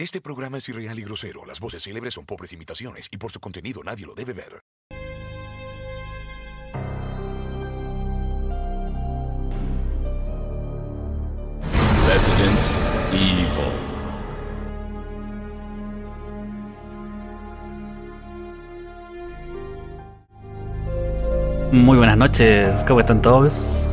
Este 0.00 0.22
programa 0.22 0.56
es 0.56 0.66
irreal 0.70 0.98
y 0.98 1.02
grosero. 1.02 1.44
Las 1.44 1.60
voces 1.60 1.82
célebres 1.82 2.14
son 2.14 2.24
pobres 2.24 2.54
imitaciones 2.54 3.08
y 3.10 3.18
por 3.18 3.30
su 3.30 3.38
contenido 3.38 3.82
nadie 3.84 4.06
lo 4.06 4.14
debe 4.14 4.32
ver. 4.32 4.62
Resident 12.08 12.64
Evil. 13.12 13.44
Muy 21.72 21.98
buenas 21.98 22.16
noches, 22.16 22.82
¿cómo 22.88 23.00
están 23.00 23.20
todos? 23.20 23.86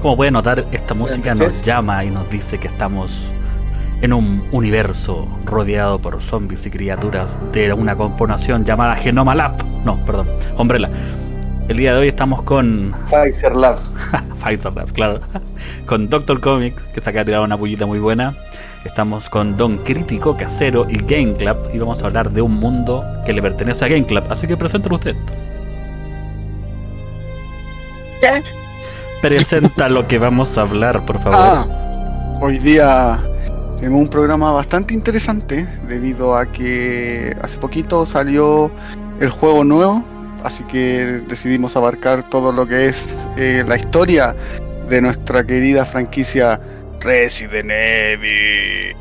Como 0.00 0.16
pueden 0.16 0.34
notar, 0.34 0.64
esta 0.70 0.94
música 0.94 1.34
nos 1.34 1.60
llama 1.62 2.04
y 2.04 2.10
nos 2.12 2.30
dice 2.30 2.56
que 2.56 2.68
estamos 2.68 3.32
en 4.02 4.12
un 4.12 4.42
universo 4.52 5.28
rodeado 5.44 6.00
por 6.00 6.20
zombies 6.22 6.66
y 6.66 6.70
criaturas 6.70 7.38
de 7.52 7.72
una 7.72 7.96
componación 7.96 8.64
llamada 8.64 8.96
Genoma 8.96 9.34
Lab. 9.34 9.64
No, 9.84 10.04
perdón, 10.04 10.28
Umbrella. 10.56 10.90
El 11.68 11.76
día 11.76 11.94
de 11.94 12.00
hoy 12.00 12.08
estamos 12.08 12.42
con 12.42 12.94
Pfizer 13.10 13.54
Lab. 13.54 13.78
Pfizer 14.42 14.72
Lab, 14.72 14.92
claro. 14.92 15.20
Con 15.86 16.08
Doctor 16.08 16.40
Comic, 16.40 16.74
que 16.92 17.00
está 17.00 17.10
acá 17.10 17.24
tirado 17.24 17.44
una 17.44 17.56
pullita 17.56 17.86
muy 17.86 17.98
buena. 17.98 18.34
Estamos 18.84 19.28
con 19.28 19.56
Don 19.56 19.78
Crítico 19.78 20.36
Casero 20.36 20.86
y 20.88 20.96
Game 20.96 21.34
Club. 21.34 21.56
Y 21.72 21.78
vamos 21.78 22.02
a 22.02 22.06
hablar 22.06 22.30
de 22.32 22.42
un 22.42 22.54
mundo 22.54 23.04
que 23.24 23.32
le 23.32 23.42
pertenece 23.42 23.84
a 23.84 23.88
Game 23.88 24.04
Club. 24.04 24.24
Así 24.30 24.46
que 24.46 24.56
presenten 24.56 24.92
usted. 24.92 25.14
Presenta 29.20 29.88
lo 29.88 30.08
que 30.08 30.18
vamos 30.18 30.56
a 30.56 30.62
hablar, 30.62 31.04
por 31.04 31.18
favor. 31.20 31.38
Ah, 31.38 31.66
hoy 32.40 32.58
día 32.58 33.29
tenemos 33.80 34.02
un 34.02 34.08
programa 34.08 34.52
bastante 34.52 34.92
interesante 34.92 35.66
debido 35.88 36.36
a 36.36 36.44
que 36.52 37.34
hace 37.40 37.56
poquito 37.56 38.04
salió 38.04 38.70
el 39.20 39.30
juego 39.30 39.64
nuevo, 39.64 40.04
así 40.44 40.62
que 40.64 41.22
decidimos 41.26 41.76
abarcar 41.76 42.28
todo 42.28 42.52
lo 42.52 42.66
que 42.66 42.88
es 42.88 43.16
eh, 43.38 43.64
la 43.66 43.76
historia 43.76 44.36
de 44.90 45.00
nuestra 45.00 45.46
querida 45.46 45.86
franquicia 45.86 46.60
Resident 47.00 47.70
Evil. 47.70 48.96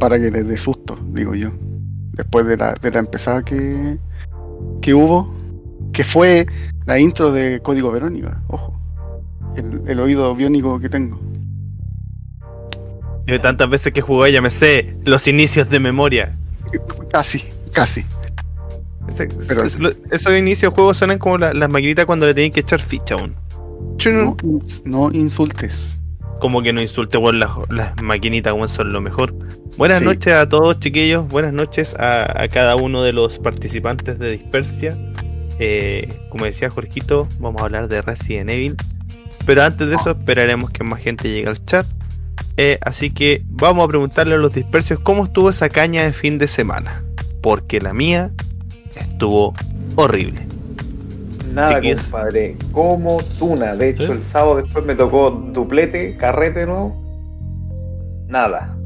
Para 0.00 0.18
que 0.18 0.30
les 0.30 0.48
dé 0.48 0.56
susto, 0.56 0.98
digo 1.12 1.34
yo. 1.34 1.50
Después 2.12 2.46
de 2.46 2.56
la, 2.56 2.72
de 2.80 2.90
la 2.92 3.00
empezada 3.00 3.42
que, 3.42 3.98
que 4.80 4.94
hubo, 4.94 5.34
que 5.92 6.02
fue 6.02 6.46
la 6.86 6.98
intro 6.98 7.30
de 7.30 7.60
Código 7.60 7.92
Verónica, 7.92 8.42
ojo. 8.48 8.72
El, 9.54 9.82
el 9.86 10.00
oído 10.00 10.34
biónico 10.34 10.80
que 10.80 10.88
tengo. 10.88 11.20
Yo 13.26 13.40
tantas 13.40 13.68
veces 13.70 13.92
que 13.92 14.00
jugué 14.00 14.32
ya 14.32 14.42
me 14.42 14.50
sé 14.50 14.96
los 15.04 15.26
inicios 15.28 15.70
de 15.70 15.80
memoria. 15.80 16.34
Casi, 17.10 17.44
casi. 17.72 18.04
Ese- 19.08 19.28
Pero- 19.48 19.64
es- 19.64 19.78
lo- 19.78 19.92
esos 20.10 20.32
inicios 20.36 20.72
de 20.72 20.74
juego 20.74 20.94
suenan 20.94 21.18
como 21.18 21.38
la- 21.38 21.52
las 21.54 21.68
maquinitas 21.70 22.06
cuando 22.06 22.26
le 22.26 22.34
tienen 22.34 22.52
que 22.52 22.60
echar 22.60 22.80
ficha 22.80 23.14
aún. 23.14 23.34
Chun. 23.98 24.24
No, 24.24 24.36
no 24.84 25.12
insultes. 25.12 25.98
Como 26.40 26.62
que 26.62 26.72
no 26.72 26.82
insulte, 26.82 27.16
weón, 27.16 27.38
las, 27.38 27.50
las 27.70 28.00
maquinitas, 28.02 28.52
weón, 28.52 28.68
son 28.68 28.92
lo 28.92 29.00
mejor. 29.00 29.34
Buenas 29.76 30.00
Sí. 30.00 30.04
noches 30.04 30.32
a 30.34 30.48
todos, 30.48 30.78
chiquillos. 30.80 31.28
Buenas 31.28 31.52
noches 31.52 31.94
a, 31.98 32.42
a 32.42 32.48
cada 32.48 32.76
uno 32.76 33.02
de 33.02 33.12
los 33.12 33.38
participantes 33.38 34.18
de 34.18 34.30
Dispersia. 34.32 34.96
Eh, 35.58 36.08
como 36.30 36.44
decía 36.44 36.68
Jorgito, 36.70 37.28
vamos 37.38 37.62
a 37.62 37.66
hablar 37.66 37.88
de 37.88 38.02
Resident 38.02 38.50
Evil. 38.50 38.76
Pero 39.46 39.62
antes 39.62 39.88
de 39.88 39.94
eso, 39.96 40.10
esperaremos 40.10 40.70
que 40.70 40.82
más 40.84 41.00
gente 41.00 41.28
llegue 41.30 41.48
al 41.48 41.64
chat. 41.64 41.86
Eh, 42.56 42.78
así 42.82 43.10
que 43.10 43.42
vamos 43.48 43.84
a 43.84 43.88
preguntarle 43.88 44.34
a 44.34 44.38
los 44.38 44.54
dispersios 44.54 45.00
cómo 45.00 45.24
estuvo 45.24 45.50
esa 45.50 45.68
caña 45.68 46.04
de 46.04 46.12
fin 46.12 46.38
de 46.38 46.46
semana. 46.46 47.02
Porque 47.42 47.80
la 47.80 47.92
mía 47.92 48.30
estuvo 48.96 49.54
horrible. 49.96 50.46
Nada, 51.52 51.76
Chiquillos. 51.76 52.02
compadre. 52.02 52.56
Como 52.72 53.18
tuna. 53.38 53.74
De 53.74 53.90
hecho, 53.90 54.12
el 54.12 54.22
sábado 54.22 54.56
después 54.56 54.84
me 54.84 54.94
tocó 54.94 55.30
duplete, 55.30 56.16
carrete 56.16 56.66
nuevo. 56.66 57.00
Nada. 58.28 58.76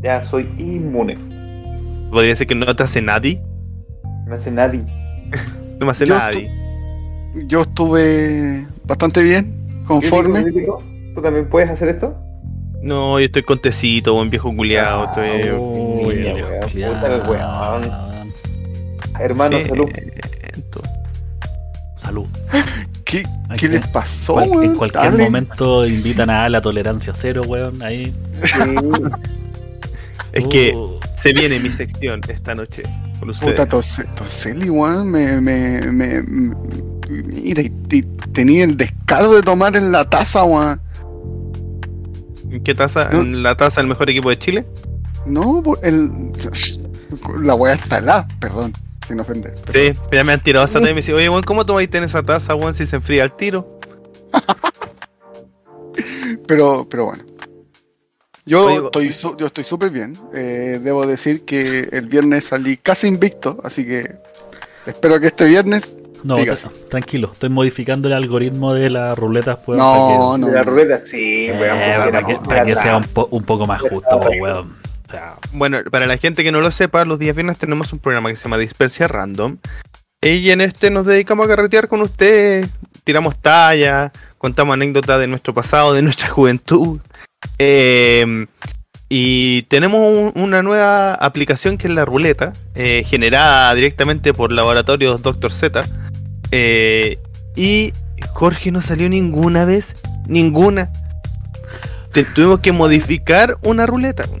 Ya 0.00 0.22
soy 0.22 0.48
inmune. 0.58 1.16
Podría 2.10 2.34
ser 2.34 2.46
que 2.46 2.54
no 2.54 2.74
te 2.74 2.82
hace 2.82 3.02
nadie. 3.02 3.42
No 4.26 4.34
hace 4.34 4.50
nadie. 4.50 4.84
No 5.78 5.86
me 5.86 5.92
hace 5.92 6.06
Yo 6.06 6.16
nadie. 6.16 6.50
Yo 7.46 7.62
estuve 7.62 8.66
bastante 8.84 9.22
bien, 9.22 9.84
conforme. 9.86 10.44
¿Tú 11.14 11.22
también 11.22 11.48
puedes 11.48 11.70
hacer 11.70 11.88
esto? 11.88 12.16
No, 12.82 13.18
yo 13.18 13.26
estoy 13.26 13.42
contecito, 13.42 14.14
buen 14.14 14.30
viejo 14.30 14.54
culiado. 14.54 15.02
Ah, 15.08 15.10
estoy... 15.10 15.50
Uy, 15.50 16.24
weón, 16.24 16.60
puta 17.00 17.30
weón. 17.30 18.32
Hermano, 19.18 19.58
salud. 19.66 19.88
Salud. 21.96 22.26
¿Qué, 23.04 23.24
qué 23.56 23.68
les 23.68 23.86
pasó, 23.88 24.34
Cual- 24.34 24.64
en 24.64 24.74
cualquier 24.76 25.12
Dale. 25.12 25.24
momento 25.24 25.86
invitan 25.86 26.30
a 26.30 26.48
la 26.48 26.60
tolerancia 26.60 27.12
cero, 27.16 27.42
weón. 27.46 27.82
Ahí. 27.82 28.14
Sí. 28.44 28.54
Es 30.32 30.44
que 30.44 30.72
Uh, 30.74 31.00
se 31.16 31.32
viene 31.32 31.58
mi 31.58 31.72
sección 31.72 32.20
esta 32.28 32.54
noche 32.54 32.82
con 33.18 33.30
ustedes. 33.30 33.52
Puta, 33.52 33.66
Tose- 33.66 34.04
Toseli, 34.14 34.68
weón, 34.70 35.10
me, 35.10 35.40
me, 35.40 35.80
me, 35.90 36.22
me- 36.22 36.56
Mira, 37.08 37.62
y, 37.62 37.72
y 37.90 38.02
tenía 38.32 38.64
el 38.64 38.76
descaro 38.76 39.32
de 39.32 39.42
tomar 39.42 39.74
en 39.74 39.90
la 39.90 40.08
taza, 40.08 40.44
weón. 40.44 40.80
¿En 42.50 42.62
qué 42.62 42.74
taza? 42.74 43.08
No. 43.10 43.20
¿En 43.20 43.42
la 43.42 43.56
taza 43.56 43.80
del 43.80 43.88
mejor 43.88 44.08
equipo 44.10 44.30
de 44.30 44.38
Chile? 44.38 44.66
No, 45.26 45.62
el. 45.82 46.10
La 47.40 47.54
weá 47.54 47.74
está 47.74 47.98
helada, 47.98 48.28
perdón, 48.40 48.72
sin 49.06 49.20
ofender. 49.20 49.54
Sí, 49.72 49.92
ya 50.12 50.24
me 50.24 50.32
han 50.32 50.42
tirado 50.42 50.64
esa 50.64 50.78
taza 50.78 50.90
y 50.90 50.94
me 50.94 51.00
dice, 51.00 51.12
oye, 51.14 51.28
weón, 51.28 51.42
¿cómo 51.42 51.64
tomáis 51.66 51.88
en 51.92 52.04
esa 52.04 52.22
taza, 52.22 52.54
weón, 52.54 52.74
si 52.74 52.86
se 52.86 52.96
enfría 52.96 53.22
al 53.24 53.34
tiro? 53.36 53.78
Pero, 56.46 56.86
pero 56.88 57.06
bueno. 57.06 57.24
Yo 58.46 58.64
Oye, 58.66 58.84
estoy 58.86 59.12
su- 59.12 59.36
yo 59.36 59.46
estoy 59.46 59.64
súper 59.64 59.90
bien. 59.90 60.16
Eh, 60.32 60.80
debo 60.82 61.06
decir 61.06 61.44
que 61.44 61.88
el 61.92 62.06
viernes 62.08 62.44
salí 62.44 62.78
casi 62.78 63.06
invicto, 63.08 63.58
así 63.62 63.84
que 63.84 64.16
espero 64.86 65.20
que 65.20 65.26
este 65.26 65.44
viernes. 65.46 65.97
No, 66.24 66.36
tranquilo. 66.88 67.30
Estoy 67.32 67.48
modificando 67.50 68.08
el 68.08 68.14
algoritmo 68.14 68.74
de 68.74 68.90
las 68.90 69.16
ruletas, 69.18 69.58
weón. 69.66 69.78
No, 69.78 70.06
para 70.08 70.38
no. 70.38 70.46
De 70.46 70.52
la 70.52 70.62
ruleta, 70.62 71.04
sí, 71.04 71.46
que, 71.46 71.56
weón. 71.60 71.78
eh, 71.78 71.94
porque 71.96 72.12
para 72.12 72.26
que, 72.26 72.36
para 72.48 72.62
que 72.64 72.74
sea 72.74 72.96
un, 72.96 73.04
po- 73.04 73.28
un 73.30 73.42
poco 73.44 73.66
más 73.66 73.80
justo, 73.80 74.20
po, 74.20 74.28
weón. 74.40 74.76
O 75.06 75.10
sea, 75.10 75.36
Bueno, 75.52 75.78
para 75.90 76.06
la 76.06 76.16
gente 76.18 76.44
que 76.44 76.52
no 76.52 76.60
lo 76.60 76.70
sepa, 76.70 77.04
los 77.04 77.18
días 77.18 77.34
viernes 77.34 77.58
tenemos 77.58 77.92
un 77.92 77.98
programa 77.98 78.28
que 78.30 78.36
se 78.36 78.44
llama 78.44 78.58
Dispersia 78.58 79.08
Random. 79.08 79.56
Y 80.20 80.50
en 80.50 80.60
este 80.60 80.90
nos 80.90 81.06
dedicamos 81.06 81.46
a 81.46 81.48
carretear 81.48 81.86
con 81.88 82.00
ustedes, 82.02 82.68
tiramos 83.04 83.38
talla, 83.38 84.10
contamos 84.36 84.74
anécdotas 84.74 85.20
de 85.20 85.28
nuestro 85.28 85.54
pasado, 85.54 85.94
de 85.94 86.02
nuestra 86.02 86.28
juventud. 86.30 87.00
Eh, 87.58 88.46
y 89.08 89.62
tenemos 89.62 90.00
un- 90.34 90.42
una 90.42 90.62
nueva 90.62 91.14
aplicación 91.14 91.78
que 91.78 91.86
es 91.86 91.94
la 91.94 92.04
ruleta, 92.04 92.52
eh, 92.74 93.04
generada 93.06 93.72
directamente 93.74 94.34
por 94.34 94.52
laboratorios 94.52 95.22
Dr. 95.22 95.50
Z. 95.50 95.84
Eh, 96.52 97.18
y 97.56 97.92
Jorge 98.34 98.70
no 98.72 98.82
salió 98.82 99.08
ninguna 99.08 99.64
vez, 99.64 99.96
ninguna. 100.26 100.90
Te- 102.12 102.24
tuvimos 102.24 102.60
que 102.60 102.72
modificar 102.72 103.58
una 103.62 103.86
ruleta. 103.86 104.24
¿No? 104.26 104.38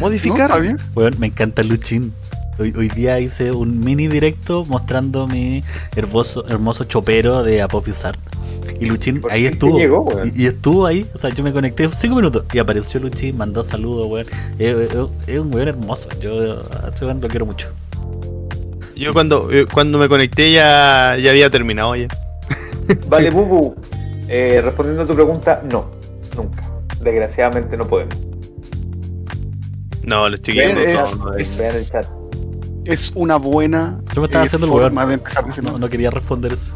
Modificar. 0.00 0.50
¿Está 0.50 0.58
bien? 0.60 0.76
weón, 0.94 1.14
me 1.18 1.28
encanta 1.28 1.62
Luchín. 1.62 2.12
Hoy, 2.58 2.72
hoy 2.76 2.88
día 2.88 3.20
hice 3.20 3.52
un 3.52 3.80
mini 3.80 4.08
directo 4.08 4.64
mostrando 4.64 5.26
mi 5.28 5.62
hermoso, 5.94 6.46
hermoso 6.48 6.84
chopero 6.84 7.42
de 7.42 7.60
Apopizart. 7.62 8.18
Y 8.80 8.86
Luchín 8.86 9.20
¿Por 9.20 9.30
ahí 9.32 9.46
estuvo. 9.46 9.78
llegó, 9.78 10.08
y, 10.34 10.42
y 10.42 10.46
estuvo 10.46 10.86
ahí, 10.86 11.06
o 11.14 11.18
sea, 11.18 11.30
yo 11.30 11.42
me 11.42 11.52
conecté 11.52 11.88
5 11.90 12.14
minutos 12.16 12.44
y 12.52 12.58
apareció 12.58 12.98
Luchín, 13.00 13.36
mandó 13.36 13.62
saludos, 13.62 14.08
weón. 14.08 14.26
Es 14.58 14.76
es 15.28 15.38
un 15.40 15.54
weón 15.54 15.68
hermoso, 15.68 16.08
yo 16.20 16.62
a 16.82 16.88
este 16.88 17.04
weón 17.04 17.20
lo 17.20 17.28
quiero 17.28 17.46
mucho. 17.46 17.68
Yo 18.96 19.12
cuando, 19.12 19.50
eh, 19.52 19.66
cuando 19.72 19.98
me 19.98 20.08
conecté 20.08 20.52
ya, 20.52 21.16
ya 21.20 21.30
había 21.30 21.50
terminado 21.50 21.94
ya. 21.96 22.08
Vale, 23.08 23.30
Bubu. 23.30 23.74
Eh, 24.28 24.60
respondiendo 24.62 25.02
a 25.02 25.06
tu 25.06 25.14
pregunta, 25.14 25.62
no. 25.70 25.90
Nunca. 26.36 26.62
Desgraciadamente 27.00 27.76
no 27.76 27.86
podemos. 27.86 28.26
No, 30.04 30.28
los 30.28 30.40
chiquillos 30.40 30.72
no, 30.74 30.80
es- 30.80 31.16
no, 31.18 31.34
es- 31.34 31.58
Vean 31.58 31.76
el 31.76 31.86
chat. 31.88 32.06
Es 32.84 33.10
una 33.16 33.34
buena 33.36 33.98
Yo 34.14 34.20
me 34.20 34.26
estaba 34.26 34.44
eh, 34.44 34.46
haciendo 34.46 34.66
el 34.86 34.94
de 35.08 35.14
empezar 35.14 35.44
No, 35.80 35.88
quería 35.88 36.10
responder 36.10 36.52
eso. 36.52 36.72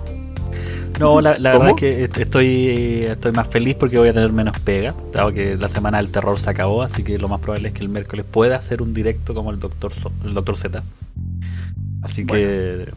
No, 0.98 1.20
la, 1.20 1.38
verdad 1.38 1.68
es 1.68 1.74
que 1.76 2.04
est- 2.04 2.18
estoy, 2.18 3.04
estoy 3.08 3.32
más 3.32 3.46
feliz 3.46 3.76
porque 3.76 3.96
voy 3.96 4.08
a 4.08 4.12
tener 4.12 4.32
menos 4.32 4.58
pega. 4.58 4.92
Dado 5.12 5.32
que 5.32 5.56
la 5.56 5.68
semana 5.68 5.98
del 5.98 6.10
terror 6.10 6.38
se 6.38 6.50
acabó, 6.50 6.82
así 6.82 7.04
que 7.04 7.16
lo 7.18 7.28
más 7.28 7.40
probable 7.40 7.68
es 7.68 7.74
que 7.74 7.80
el 7.82 7.88
miércoles 7.88 8.26
pueda 8.30 8.56
hacer 8.56 8.82
un 8.82 8.92
directo 8.92 9.32
como 9.34 9.50
el 9.52 9.60
Doctor 9.60 9.92
So- 9.94 10.12
el 10.24 10.34
Doctor 10.34 10.56
Z. 10.56 10.82
Así 12.02 12.24
que. 12.26 12.88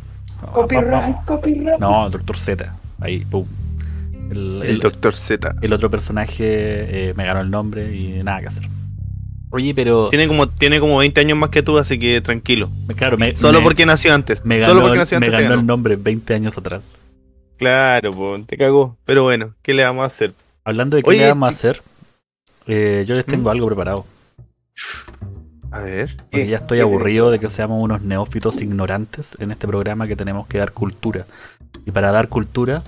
Copyright, 0.54 1.16
copyright. 1.26 1.80
No, 1.80 2.10
Doctor 2.10 2.38
Z. 2.38 2.76
Ahí, 3.00 3.20
pum. 3.26 3.46
El, 4.30 4.62
el 4.64 4.70
el- 4.72 4.80
Doctor 4.80 5.16
Z. 5.16 5.56
el 5.62 5.74
otro 5.74 5.90
personaje 5.90 7.10
eh, 7.10 7.14
me 7.16 7.26
ganó 7.26 7.42
el 7.42 7.50
nombre 7.50 7.94
y 7.96 8.24
nada 8.24 8.40
que 8.42 8.48
hacer. 8.48 8.64
Oye, 9.52 9.74
pero. 9.76 10.10
Tiene 10.10 10.28
como, 10.28 10.50
tiene 10.50 10.80
como 10.80 10.98
20 10.98 11.22
años 11.22 11.38
más 11.38 11.50
que 11.50 11.62
tú, 11.62 11.78
así 11.78 12.00
que 12.00 12.22
tranquilo. 12.22 12.70
Claro, 12.96 13.18
me, 13.18 13.36
Solo 13.36 13.60
me- 13.60 13.64
porque 13.64 13.86
nació 13.86 14.14
antes. 14.14 14.44
me 14.46 14.60
Solo 14.60 14.76
ganó, 14.76 14.82
porque 14.88 15.00
nació 15.00 15.20
me 15.20 15.26
antes. 15.28 15.38
te 15.38 15.44
ganó 15.44 15.50
ganó. 15.52 15.62
el 15.62 15.68
nombre 15.68 15.96
20 15.96 16.34
años 16.34 16.58
atrás. 16.58 16.82
Claro, 17.58 18.12
po, 18.12 18.40
te 18.46 18.58
cagó. 18.58 18.98
Pero 19.06 19.24
bueno, 19.24 19.54
¿qué 19.62 19.74
le 19.74 19.84
vamos 19.84 20.04
a 20.04 20.08
hacer? 20.08 20.34
Hablando 20.66 20.98
de 20.98 21.04
qué 21.04 21.10
Oye, 21.10 21.20
le 21.20 21.28
vamos 21.28 21.48
a 21.48 21.50
hacer, 21.52 21.82
eh, 22.68 23.06
yo 23.08 23.16
les 23.16 23.26
tengo 23.26 23.50
¿Mm? 23.50 23.52
algo 23.52 23.68
preparado. 23.68 24.06
A 25.74 25.80
ver. 25.80 26.16
Porque 26.16 26.46
¿Qué? 26.46 26.48
ya 26.48 26.58
estoy 26.58 26.78
¿Qué 26.78 26.82
aburrido 26.84 27.32
de 27.32 27.40
que 27.40 27.50
seamos 27.50 27.84
unos 27.84 28.02
neófitos 28.02 28.62
ignorantes 28.62 29.36
en 29.40 29.52
este 29.52 29.68
programa 29.68 30.08
que 30.08 30.16
tenemos 30.16 30.48
que 30.48 30.60
dar 30.60 30.72
cultura. 30.72 31.26
Y 31.86 31.92
para 31.92 32.12
dar 32.12 32.30
cultura 32.30 32.82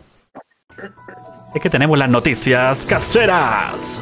es 1.56 1.62
que 1.62 1.70
tenemos 1.70 1.98
las 1.98 2.10
noticias 2.10 2.86
caseras. 2.86 4.02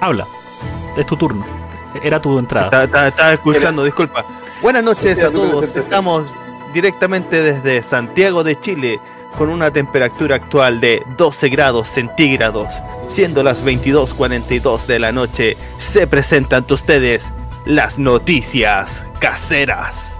Habla. 0.00 0.26
Es 0.96 1.06
tu 1.06 1.16
turno. 1.16 1.44
Era 2.02 2.20
tu 2.20 2.38
entrada. 2.38 2.66
Está- 2.66 2.84
está- 2.84 3.08
Estaba 3.08 3.32
escuchando, 3.32 3.84
disculpa. 3.84 4.24
Buenas 4.62 4.84
noches 4.84 5.22
a 5.22 5.30
todos. 5.30 5.74
Estamos 5.74 6.24
directamente 6.72 7.40
desde 7.42 7.82
Santiago 7.82 8.42
de 8.44 8.58
Chile 8.60 9.00
con 9.36 9.48
una 9.48 9.70
temperatura 9.70 10.36
actual 10.36 10.80
de 10.80 11.02
12 11.16 11.48
grados 11.48 11.88
centígrados. 11.88 12.74
Siendo 13.06 13.42
las 13.42 13.64
22.42 13.64 14.86
de 14.86 14.98
la 14.98 15.12
noche, 15.12 15.56
se 15.78 16.06
presentan 16.06 16.58
ante 16.58 16.74
ustedes 16.74 17.32
las 17.64 17.98
noticias 17.98 19.06
caseras. 19.18 20.18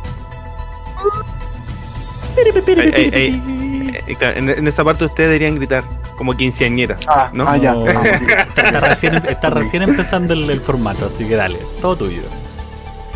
Ey, 2.36 3.10
ey, 3.12 4.02
ey. 4.06 4.14
Claro, 4.16 4.38
en, 4.38 4.48
en 4.48 4.66
esa 4.66 4.84
parte 4.84 5.04
ustedes 5.04 5.30
deberían 5.30 5.56
gritar 5.56 5.84
como 6.16 6.34
quinceañeras. 6.34 7.04
Ah, 7.08 7.30
¿no? 7.32 7.48
ah, 7.48 7.56
ya. 7.56 7.74
No, 7.74 7.86
está, 8.02 8.62
está 8.62 8.80
recién, 8.80 9.14
está 9.26 9.50
recién 9.50 9.82
empezando 9.82 10.34
el, 10.34 10.48
el 10.48 10.60
formato, 10.60 11.06
así 11.06 11.26
que 11.26 11.36
dale, 11.36 11.58
todo 11.80 11.96
tuyo. 11.96 12.22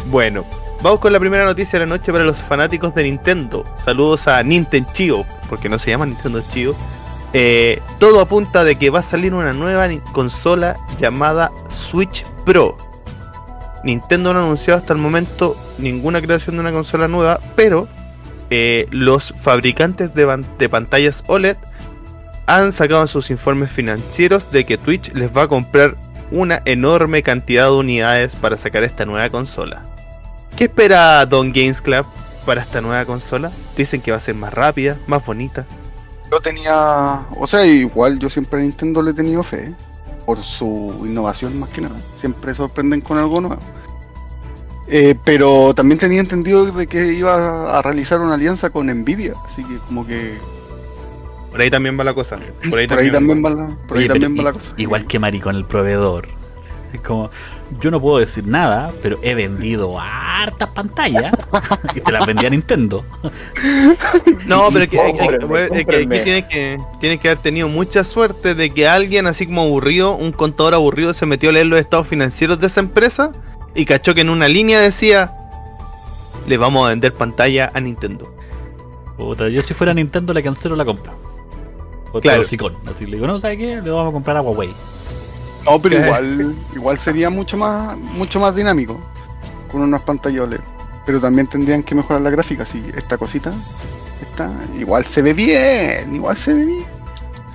Bueno, 0.06 0.44
vamos 0.86 1.00
con 1.00 1.12
la 1.12 1.18
primera 1.18 1.44
noticia 1.44 1.80
de 1.80 1.84
la 1.84 1.96
noche 1.96 2.12
para 2.12 2.22
los 2.22 2.36
fanáticos 2.36 2.94
de 2.94 3.02
Nintendo. 3.02 3.64
Saludos 3.74 4.28
a 4.28 4.40
Nintendo 4.44 4.88
Chio, 4.92 5.26
porque 5.48 5.68
no 5.68 5.80
se 5.80 5.90
llama 5.90 6.06
Nintendo 6.06 6.40
Chio. 6.48 6.76
Eh, 7.32 7.82
todo 7.98 8.20
apunta 8.20 8.62
de 8.62 8.76
que 8.76 8.90
va 8.90 9.00
a 9.00 9.02
salir 9.02 9.34
una 9.34 9.52
nueva 9.52 9.88
consola 10.12 10.76
llamada 10.96 11.50
Switch 11.70 12.24
Pro. 12.44 12.76
Nintendo 13.82 14.32
no 14.32 14.38
ha 14.38 14.42
anunciado 14.44 14.78
hasta 14.78 14.92
el 14.92 15.00
momento 15.00 15.56
ninguna 15.78 16.22
creación 16.22 16.54
de 16.54 16.60
una 16.60 16.70
consola 16.70 17.08
nueva, 17.08 17.40
pero 17.56 17.88
eh, 18.50 18.86
los 18.92 19.34
fabricantes 19.36 20.14
de, 20.14 20.44
de 20.56 20.68
pantallas 20.68 21.24
OLED 21.26 21.56
han 22.46 22.72
sacado 22.72 23.08
sus 23.08 23.32
informes 23.32 23.72
financieros 23.72 24.52
de 24.52 24.64
que 24.64 24.78
Twitch 24.78 25.12
les 25.14 25.36
va 25.36 25.42
a 25.42 25.48
comprar 25.48 25.96
una 26.30 26.62
enorme 26.64 27.24
cantidad 27.24 27.64
de 27.64 27.72
unidades 27.72 28.36
para 28.36 28.56
sacar 28.56 28.84
esta 28.84 29.04
nueva 29.04 29.28
consola. 29.30 29.95
¿Qué 30.56 30.64
espera 30.64 31.26
Don 31.26 31.52
Games 31.52 31.82
Club 31.82 32.06
para 32.46 32.62
esta 32.62 32.80
nueva 32.80 33.04
consola? 33.04 33.52
Dicen 33.76 34.00
que 34.00 34.10
va 34.10 34.16
a 34.16 34.20
ser 34.20 34.34
más 34.34 34.54
rápida, 34.54 34.96
más 35.06 35.24
bonita. 35.24 35.66
Yo 36.32 36.40
tenía, 36.40 37.26
o 37.36 37.46
sea, 37.46 37.66
igual 37.66 38.18
yo 38.18 38.30
siempre 38.30 38.60
a 38.60 38.62
Nintendo 38.62 39.02
le 39.02 39.10
he 39.10 39.14
tenido 39.14 39.44
fe, 39.44 39.66
¿eh? 39.66 39.74
por 40.24 40.42
su 40.42 41.02
innovación 41.04 41.60
más 41.60 41.68
que 41.68 41.82
nada. 41.82 41.94
Siempre 42.18 42.54
sorprenden 42.54 43.02
con 43.02 43.18
algo 43.18 43.42
nuevo. 43.42 43.60
Eh, 44.88 45.14
pero 45.24 45.74
también 45.74 45.98
tenía 45.98 46.20
entendido 46.20 46.64
de 46.64 46.86
que 46.86 47.12
iba 47.12 47.78
a 47.78 47.82
realizar 47.82 48.20
una 48.20 48.34
alianza 48.34 48.70
con 48.70 48.86
Nvidia, 48.86 49.34
así 49.44 49.62
que 49.62 49.76
como 49.88 50.06
que 50.06 50.38
Por 51.50 51.60
ahí 51.60 51.70
también 51.70 51.98
va 51.98 52.04
la 52.04 52.14
cosa. 52.14 52.38
Por 52.70 52.78
ahí 52.78 52.86
por 52.86 52.98
ahí 52.98 53.10
también, 53.10 53.44
va 53.44 53.50
la, 53.50 53.68
por 53.86 53.98
ahí 53.98 54.08
también 54.08 54.38
va 54.38 54.42
la 54.42 54.52
cosa. 54.52 54.72
Igual 54.78 55.06
que 55.06 55.18
Maricón, 55.18 55.56
el 55.56 55.66
proveedor. 55.66 56.28
Es 56.96 57.02
como, 57.02 57.30
yo 57.80 57.90
no 57.90 58.00
puedo 58.00 58.18
decir 58.18 58.46
nada, 58.46 58.90
pero 59.02 59.18
he 59.22 59.34
vendido 59.34 59.98
hartas 60.00 60.68
pantallas 60.70 61.32
y 61.94 62.00
te 62.00 62.12
las 62.12 62.26
vendía 62.26 62.50
Nintendo. 62.50 63.04
No, 64.46 64.68
pero 64.72 64.84
es 64.84 64.90
que, 64.90 64.96
que- 64.96 65.12
que 65.12 65.24
aquí 65.24 65.36
cómprenme. 65.84 66.18
tiene 66.20 66.46
que, 66.48 66.78
tiene 67.00 67.18
que 67.18 67.28
haber 67.28 67.42
tenido 67.42 67.68
mucha 67.68 68.04
suerte 68.04 68.54
de 68.54 68.70
que 68.70 68.86
alguien 68.88 69.26
así 69.26 69.46
como 69.46 69.62
aburrido, 69.62 70.14
un 70.16 70.32
contador 70.32 70.74
aburrido, 70.74 71.14
se 71.14 71.26
metió 71.26 71.50
a 71.50 71.52
leer 71.52 71.66
los 71.66 71.80
estados 71.80 72.06
financieros 72.08 72.58
de 72.60 72.66
esa 72.68 72.80
empresa 72.80 73.32
y 73.74 73.84
cachó 73.84 74.14
que 74.14 74.20
en 74.22 74.30
una 74.30 74.48
línea 74.48 74.80
decía, 74.80 75.32
le 76.46 76.56
vamos 76.58 76.86
a 76.86 76.90
vender 76.90 77.12
pantalla 77.12 77.70
a 77.74 77.80
Nintendo. 77.80 78.32
Puta, 79.16 79.48
yo 79.48 79.62
si 79.62 79.74
fuera 79.74 79.94
Nintendo 79.94 80.32
le 80.32 80.42
cancelo 80.42 80.76
la 80.76 80.84
compra. 80.84 81.12
O 82.12 82.20
Claro. 82.20 82.42
claro. 82.44 82.76
Así 82.86 83.04
le 83.06 83.16
digo, 83.16 83.26
no, 83.26 83.38
¿sabes 83.38 83.56
qué? 83.58 83.80
Le 83.82 83.90
vamos 83.90 84.10
a 84.10 84.12
comprar 84.12 84.36
a 84.36 84.40
Huawei. 84.42 84.70
No, 85.66 85.78
pero 85.80 85.98
igual, 86.04 86.54
igual 86.74 86.98
sería 86.98 87.28
mucho 87.30 87.56
más, 87.56 87.96
mucho 87.98 88.40
más 88.40 88.54
dinámico 88.54 88.98
con 89.70 89.82
unas 89.82 90.00
pantallas 90.02 90.42
OLED. 90.42 90.60
Pero 91.04 91.20
también 91.20 91.46
tendrían 91.46 91.82
que 91.82 91.94
mejorar 91.94 92.22
la 92.22 92.30
gráfica, 92.30 92.62
así 92.64 92.82
esta 92.96 93.16
cosita, 93.18 93.52
esta, 94.22 94.50
igual 94.78 95.04
se 95.06 95.22
ve 95.22 95.34
bien, 95.34 96.14
igual 96.14 96.36
se 96.36 96.52
ve 96.52 96.64
bien. 96.64 96.84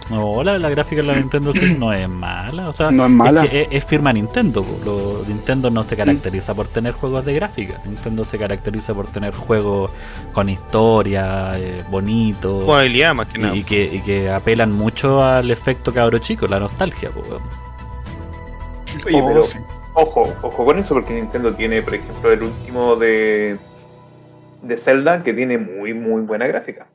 No, 0.10 0.44
la, 0.44 0.58
la 0.60 0.70
gráfica 0.70 1.02
de 1.02 1.08
la 1.08 1.16
Nintendo 1.16 1.52
Switch 1.56 1.78
no 1.78 1.94
es 1.94 2.08
mala. 2.10 2.68
O 2.70 2.74
sea, 2.74 2.92
No 2.92 3.06
es 3.06 3.12
mala. 3.12 3.48
que 3.48 3.62
es, 3.62 3.68
es 3.72 3.86
firma 3.86 4.12
Nintendo. 4.12 4.66
Lo- 4.84 5.24
Nintendo 5.26 5.70
no 5.70 5.84
se 5.84 5.96
caracteriza 5.96 6.54
por 6.54 6.68
tener 6.68 6.94
juegos 6.94 7.24
de 7.26 7.34
gráfica. 7.34 7.80
Nintendo 7.86 8.26
se 8.26 8.38
caracteriza 8.38 8.94
por 8.94 9.08
tener 9.08 9.34
juegos 9.34 9.90
con 10.34 10.50
historia, 10.50 11.58
eh, 11.58 11.84
bonitos. 11.90 12.66
Jugabilidad 12.66 13.16
más 13.16 13.28
que 13.28 13.40
y, 13.40 13.42
nada. 13.42 13.56
y 13.56 13.64
que, 13.64 13.84
y 13.96 14.00
que 14.02 14.30
apelan 14.30 14.72
mucho 14.74 15.24
al 15.24 15.50
efecto 15.50 15.94
cabro 15.94 16.18
chico, 16.20 16.46
la 16.48 16.60
nostalgia. 16.60 17.10
po, 17.10 17.22
weón. 17.22 17.42
Oye, 19.06 19.22
Oh, 19.22 19.28
pero 19.28 19.44
sí. 19.44 19.58
ojo, 19.96 20.22
ojo 20.42 20.66
con 20.66 20.80
eso 20.80 20.94
porque 20.94 21.14
Nintendo 21.14 21.54
tiene, 21.54 21.82
por 21.82 21.96
ejemplo, 21.96 22.32
el 22.32 22.44
último 22.44 22.96
de 22.96 23.58
de 24.64 24.78
Zelda 24.78 25.24
que 25.24 25.34
tiene 25.34 25.58
muy 25.58 25.94
muy 25.94 26.22
buena 26.22 26.46
gráfica. 26.48 26.86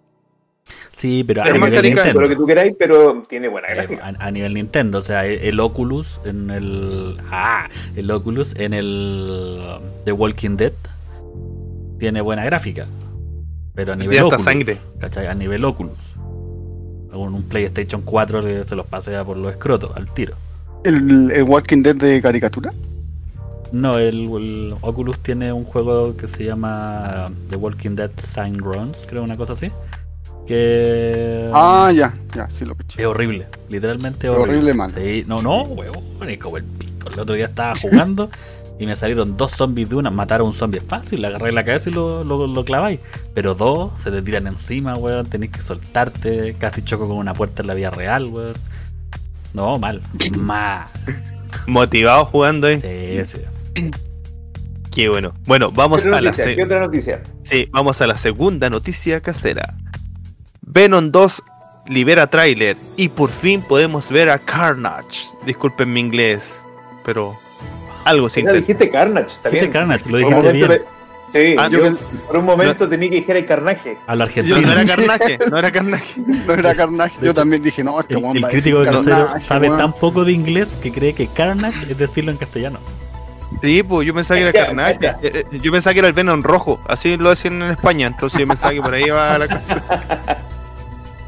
Sí, 0.92 1.24
pero 1.24 1.42
a 1.42 1.44
Pero 1.44 1.56
nivel 1.56 1.74
carica- 1.74 1.94
Nintendo. 1.96 2.20
Lo 2.22 2.28
que 2.28 2.36
tú 2.36 2.46
queráis, 2.46 2.74
pero 2.78 3.22
tiene 3.28 3.48
buena 3.48 3.68
Eh, 3.68 3.74
gráfica. 3.74 4.06
a, 4.18 4.26
a 4.26 4.30
nivel 4.30 4.54
Nintendo, 4.54 4.98
o 4.98 5.02
sea, 5.02 5.26
el, 5.26 5.40
el 5.40 5.60
Oculus 5.60 6.20
en 6.24 6.50
el. 6.50 7.18
Ah, 7.30 7.68
el 7.96 8.10
Oculus 8.10 8.54
en 8.56 8.72
el. 8.72 9.78
The 10.04 10.12
Walking 10.12 10.56
Dead 10.56 10.72
tiene 11.98 12.20
buena 12.22 12.44
gráfica. 12.44 12.86
Pero 13.74 13.92
a 13.92 13.96
nivel 13.96 14.22
Oculus. 14.22 14.42
sangre. 14.42 14.78
¿cachai? 15.00 15.26
A 15.26 15.34
nivel 15.34 15.64
Oculus. 15.64 15.98
Un, 17.12 17.34
un 17.34 17.42
PlayStation 17.42 18.00
4 18.02 18.40
le- 18.42 18.64
se 18.64 18.74
los 18.76 18.86
pasea 18.86 19.22
por 19.24 19.36
los 19.36 19.50
escrotos 19.52 19.94
al 19.96 20.12
tiro. 20.14 20.34
¿El, 20.86 21.30
el 21.30 21.42
Walking 21.42 21.82
Dead 21.82 21.96
de 21.96 22.20
caricatura? 22.22 22.72
No, 23.72 23.98
el, 23.98 24.24
el 24.32 24.74
Oculus 24.80 25.18
tiene 25.18 25.52
un 25.52 25.64
juego 25.64 26.16
que 26.16 26.28
se 26.28 26.44
llama 26.44 27.30
The 27.50 27.56
Walking 27.56 27.96
Dead 27.96 28.10
Sign 28.16 28.58
Runs, 28.58 29.04
creo, 29.08 29.22
una 29.24 29.36
cosa 29.36 29.54
así. 29.54 29.70
Que. 30.46 31.50
Ah, 31.52 31.90
ya, 31.94 32.14
ya, 32.34 32.48
sí 32.50 32.64
lo 32.64 32.74
caché. 32.76 33.02
Es 33.02 33.06
horrible, 33.08 33.46
literalmente 33.68 34.28
Es 34.28 34.32
horrible. 34.32 34.52
horrible 34.58 34.74
mal. 34.74 34.92
Sí, 34.92 35.24
no, 35.26 35.42
no, 35.42 35.62
huevón, 35.64 36.04
es 36.28 36.38
como 36.38 36.56
el 36.58 36.64
pico. 36.64 37.08
El 37.10 37.18
otro 37.18 37.34
día 37.34 37.46
estaba 37.46 37.74
jugando 37.74 38.30
y 38.78 38.86
me 38.86 38.94
salieron 38.94 39.36
dos 39.36 39.52
zombies 39.52 39.88
de 39.90 39.96
una. 39.96 40.10
Matar 40.10 40.40
a 40.40 40.44
un 40.44 40.54
zombie 40.54 40.78
es 40.78 40.84
fácil, 40.84 41.22
le 41.22 41.26
agarré 41.26 41.50
la 41.50 41.64
cabeza 41.64 41.90
y 41.90 41.92
lo, 41.92 42.22
lo, 42.22 42.46
lo 42.46 42.64
claváis. 42.64 43.00
Pero 43.34 43.54
dos 43.56 43.90
se 44.04 44.12
te 44.12 44.22
tiran 44.22 44.46
encima, 44.46 44.96
weón. 44.96 45.26
Tenés 45.26 45.50
que 45.50 45.62
soltarte. 45.62 46.54
Casi 46.54 46.82
choco 46.82 47.08
con 47.08 47.16
una 47.16 47.34
puerta 47.34 47.62
en 47.62 47.66
la 47.66 47.74
vía 47.74 47.90
real, 47.90 48.26
weón. 48.26 48.54
No, 49.56 49.78
mal, 49.78 50.02
mal. 50.36 50.84
Motivado 51.66 52.26
jugando 52.26 52.66
ahí. 52.66 52.78
Sí, 52.78 53.24
sí. 53.24 53.90
Qué 54.94 55.08
bueno. 55.08 55.32
Bueno, 55.46 55.70
vamos 55.70 56.02
¿Qué 56.02 56.08
otra 56.08 56.18
a 56.18 56.20
la 56.20 56.30
noticia? 56.30 56.56
¿Qué 56.56 56.62
otra 56.62 56.80
noticia? 56.80 57.22
Sí, 57.42 57.66
vamos 57.72 58.02
a 58.02 58.06
la 58.06 58.18
segunda 58.18 58.68
noticia 58.68 59.22
casera. 59.22 59.74
Venom 60.60 61.10
2 61.10 61.42
libera 61.88 62.26
tráiler 62.26 62.76
y 62.98 63.08
por 63.08 63.30
fin 63.30 63.62
podemos 63.62 64.10
ver 64.10 64.28
a 64.28 64.38
Carnage. 64.38 65.22
Disculpen 65.46 65.90
mi 65.90 66.00
inglés, 66.00 66.62
pero 67.02 67.34
algo 68.04 68.28
sin 68.28 68.46
dijiste 68.52 68.90
Carnage, 68.90 69.28
está 69.28 69.48
Dijiste 69.48 69.68
bien. 69.68 69.72
Carnage, 69.72 70.10
lo 70.10 70.18
dijiste 70.18 70.52
bien. 70.52 70.82
Sí, 71.32 71.54
Ah, 71.58 71.68
yo 71.70 71.84
yo- 71.84 71.96
por 72.28 72.36
un 72.38 72.44
momento 72.46 72.88
temí 72.88 73.10
que 73.10 73.16
dijera 73.16 73.38
el 73.38 73.46
carnaje. 73.46 73.98
A 74.06 74.14
lo 74.14 74.26
Yo 74.28 74.42
No 74.42 74.54
argentino. 74.56 74.72
era 74.72 74.86
carnaje, 74.96 75.38
no 75.50 75.58
era 75.58 75.72
carnaje. 75.72 76.20
No 76.46 76.52
era 76.54 76.74
Carnage, 76.74 77.14
De 77.20 77.26
yo 77.26 77.32
hecho, 77.32 77.34
también 77.40 77.62
dije, 77.62 77.82
no, 77.84 77.98
este 78.00 78.14
El, 78.14 78.24
el 78.36 78.46
crítico 78.48 78.80
grosero 78.80 79.16
Carnage, 79.26 79.38
sabe 79.44 79.68
tan 79.68 79.92
poco 79.92 80.24
de 80.24 80.32
inglés 80.32 80.68
que 80.82 80.92
cree 80.92 81.12
que 81.14 81.26
Carnage 81.26 81.90
es 81.92 81.98
decirlo 81.98 82.30
en 82.30 82.36
castellano. 82.38 82.78
Sí, 83.62 83.82
pues 83.82 84.06
yo 84.06 84.14
pensaba 84.14 84.38
que 84.38 84.42
era 84.48 84.52
Ya, 84.52 84.66
carnaje. 84.66 84.98
ya. 85.00 85.18
Eh, 85.22 85.44
eh, 85.52 85.58
Yo 85.62 85.70
pensaba 85.72 85.92
que 85.94 85.98
era 86.00 86.08
el 86.08 86.14
Venom 86.14 86.42
rojo, 86.42 86.80
así 86.86 87.16
lo 87.16 87.30
decían 87.30 87.60
en 87.62 87.70
España, 87.72 88.06
entonces 88.06 88.40
yo 88.40 88.46
pensaba 88.46 88.72
que 88.72 88.80
por 88.82 88.94
ahí 88.94 89.08
va 89.10 89.38
la 89.38 89.48
cosa. 89.48 90.38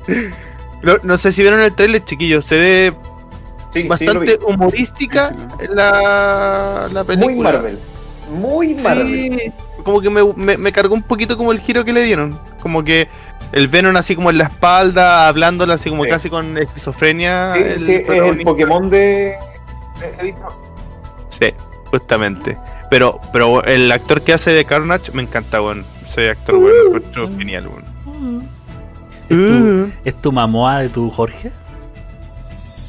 No, 0.83 0.97
no 1.03 1.19
sé 1.19 1.33
si 1.33 1.43
vieron 1.43 1.61
el 1.61 1.75
trailer, 1.75 2.05
chiquillos, 2.05 2.45
se 2.45 2.57
ve 2.57 2.95
Sí, 3.71 3.83
bastante 3.83 4.39
humorística 4.47 5.31
Sí, 5.31 5.45
sí. 5.61 5.67
la, 5.75 6.89
la 6.93 7.05
película. 7.05 7.27
Muy 7.35 7.43
Marvel. 7.43 7.79
Muy 8.31 8.75
Marvel. 8.77 9.07
Sí, 9.09 9.53
como 9.89 10.01
que 10.01 10.11
me, 10.11 10.23
me, 10.37 10.57
me 10.59 10.73
cargó 10.73 10.95
un 10.95 11.03
poquito 11.03 11.37
como 11.37 11.51
el 11.53 11.61
giro 11.61 11.85
que 11.85 11.93
le 11.93 12.03
dieron. 12.03 12.39
Como 12.61 12.85
que 12.85 13.09
el 13.53 13.69
Venom 13.69 13.97
así 13.97 14.15
como 14.15 14.31
en 14.31 14.39
la 14.39 14.45
espalda, 14.45 15.27
hablándole 15.29 15.73
así 15.73 15.89
como 15.91 16.05
Sí. 16.05 16.11
casi 16.11 16.31
con 16.31 16.57
esquizofrenia. 16.59 17.55
Sí, 17.55 17.61
el 17.63 17.87
sí, 17.87 17.93
es 17.95 18.09
el. 18.09 18.43
Pokémon 18.43 18.91
de. 18.91 19.35
de 20.01 20.15
Eddie 20.21 20.33
Brock. 20.33 20.53
Sí, 21.29 21.53
justamente. 21.91 22.59
Pero, 22.91 23.21
pero 23.33 23.63
el 23.65 23.91
actor 23.93 24.23
que 24.23 24.33
hace 24.33 24.51
de 24.51 24.65
Carnage 24.65 25.13
me 25.13 25.23
encanta, 25.23 25.61
weón. 25.63 25.85
Ese 26.07 26.31
actor, 26.31 26.57
weón, 26.57 26.71
lo 26.77 26.87
encuentro 26.87 27.29
genial, 27.37 27.69
weón. 27.69 27.85
¿Es 29.29 29.37
Uh. 29.37 29.87
tu, 29.91 29.93
¿Es 30.05 30.15
tu 30.23 30.33
mamoa 30.33 30.81
de 30.81 30.89
tu 30.89 31.11
Jorge? 31.11 31.51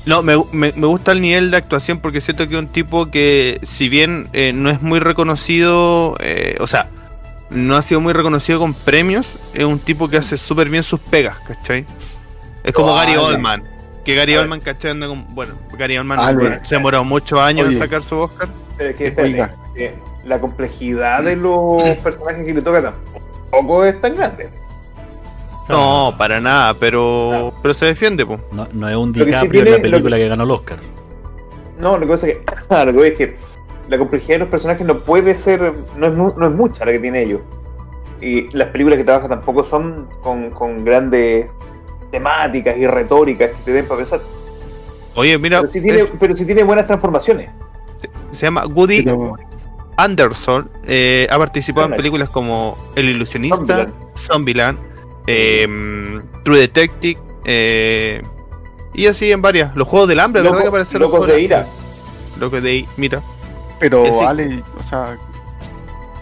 No, 0.09 0.23
me, 0.23 0.35
me- 0.51 0.73
me 0.75 0.87
gusta 0.87 1.11
el 1.11 1.21
nivel 1.21 1.51
de 1.51 1.57
actuación 1.57 1.99
porque 1.99 2.19
siento 2.19 2.47
que 2.47 2.55
es 2.55 2.59
un 2.59 2.67
tipo 2.67 3.11
que, 3.11 3.59
si 3.61 3.89
bien 3.89 4.27
eh, 4.33 4.51
no 4.53 4.69
es 4.71 4.81
muy 4.81 4.99
reconocido, 4.99 6.15
eh, 6.19 6.57
o 6.59 6.65
sea, 6.67 6.89
no 7.51 7.77
ha 7.77 7.81
sido 7.83 8.01
muy 8.01 8.13
reconocido 8.13 8.57
con 8.59 8.73
premios, 8.73 9.35
es 9.53 9.63
un 9.65 9.77
tipo 9.79 10.07
que 10.09 10.17
hace 10.17 10.35
súper 10.37 10.67
bien 10.69 10.81
sus 10.81 10.99
pegas, 10.99 11.37
¿cachai? 11.47 11.85
Es 12.63 12.73
como 12.73 12.93
Gary. 12.95 13.15
Oldman. 13.15 13.63
Que 14.03 14.15
Gary 14.15 14.33
A 14.33 14.37
ver. 14.37 14.43
Oldman, 14.45 14.61
¿cachai? 14.61 14.91
Anda 14.91 15.07
con- 15.07 15.25
bueno, 15.35 15.53
Gary 15.77 15.97
Oldman 15.97 16.59
se 16.63 16.75
demoró 16.75 17.03
muchos 17.03 17.39
años 17.39 17.67
en 17.67 17.77
sacar 17.77 18.01
su 18.01 18.17
Oscar. 18.17 18.47
Pero 18.77 18.89
es 18.89 18.95
que, 18.95 19.07
espérate, 19.07 19.33
Oiga. 19.33 19.51
que 19.75 19.95
la 20.25 20.39
complejidad 20.39 21.21
de 21.23 21.35
los 21.35 21.83
personajes 22.03 22.45
que 22.45 22.53
le 22.55 22.61
toca 22.63 22.93
tampoco 23.51 23.85
es 23.85 23.99
tan 24.01 24.15
grande. 24.15 24.49
No, 25.69 26.13
para 26.17 26.39
nada, 26.41 26.73
pero 26.73 27.53
pero 27.61 27.73
se 27.73 27.85
defiende, 27.85 28.25
po. 28.25 28.39
No, 28.51 28.67
no 28.73 28.89
es 28.89 28.95
un 28.95 29.13
sí 29.13 29.23
DiCaprio 29.23 29.61
en 29.65 29.71
la 29.71 29.77
película 29.79 30.17
que 30.17 30.27
ganó 30.27 30.43
el 30.43 30.51
Oscar. 30.51 30.79
No, 31.79 31.97
lo 31.97 32.05
que 32.05 32.11
pasa 32.11 32.27
es 32.27 32.37
que, 32.37 32.75
lo 32.85 32.91
que 32.91 32.97
voy 32.97 33.07
es 33.09 33.13
que 33.17 33.37
la 33.87 33.97
complejidad 33.97 34.35
de 34.35 34.39
los 34.39 34.49
personajes 34.49 34.85
no 34.85 34.95
puede 34.97 35.33
ser, 35.35 35.73
no 35.95 36.07
es, 36.07 36.13
mu- 36.13 36.33
no 36.37 36.47
es 36.47 36.51
mucha 36.53 36.85
la 36.85 36.91
que 36.91 36.99
tiene 36.99 37.23
ellos. 37.23 37.41
Y 38.21 38.49
las 38.55 38.67
películas 38.69 38.97
que 38.97 39.03
trabaja 39.05 39.29
tampoco 39.29 39.63
son 39.63 40.07
con, 40.21 40.49
con 40.51 40.83
grandes 40.83 41.47
temáticas 42.11 42.75
y 42.77 42.85
retóricas 42.87 43.49
que 43.51 43.63
te 43.63 43.71
den 43.71 43.85
para 43.85 43.99
pensar. 43.99 44.19
Oye, 45.15 45.37
mira, 45.37 45.61
Pero 45.61 45.71
sí 45.73 45.81
tiene, 45.81 45.99
es- 45.99 46.13
pero 46.19 46.35
sí 46.35 46.45
tiene 46.45 46.63
buenas 46.63 46.85
transformaciones. 46.87 47.49
se 48.31 48.45
llama 48.45 48.65
Woody 48.65 49.03
Pero- 49.03 49.37
Anderson. 49.97 50.69
eh, 50.85 51.27
ha 51.29 51.37
participado 51.37 51.87
en 51.87 51.95
películas 51.95 52.29
como 52.29 52.77
El 52.95 53.09
Ilusionista, 53.09 53.57
Zombieland. 53.57 53.93
Zombieland, 54.15 54.79
eh, 55.29 56.21
True 56.43 56.59
Detective, 56.59 57.19
eh, 57.45 58.21
y 58.93 59.05
así 59.07 59.31
en 59.31 59.41
varias. 59.41 59.75
Los 59.75 59.87
Juegos 59.87 60.07
del 60.09 60.19
Hambre, 60.19 60.41
Loco- 60.41 60.51
¿verdad? 60.55 60.63
Que 60.63 60.69
aparecen 60.69 60.99
los 60.99 61.09
Locos 61.11 61.25
Juegos 61.25 61.35
de 61.37 61.41
ira. 61.43 61.65
Locos 62.39 62.63
de 62.63 62.75
ira, 62.75 62.89
mira. 62.97 63.21
Pero, 63.79 64.03
Que 64.03 64.11
sí. 64.11 64.19
Ale, 64.25 64.63
o 64.77 64.83
sea, 64.83 65.17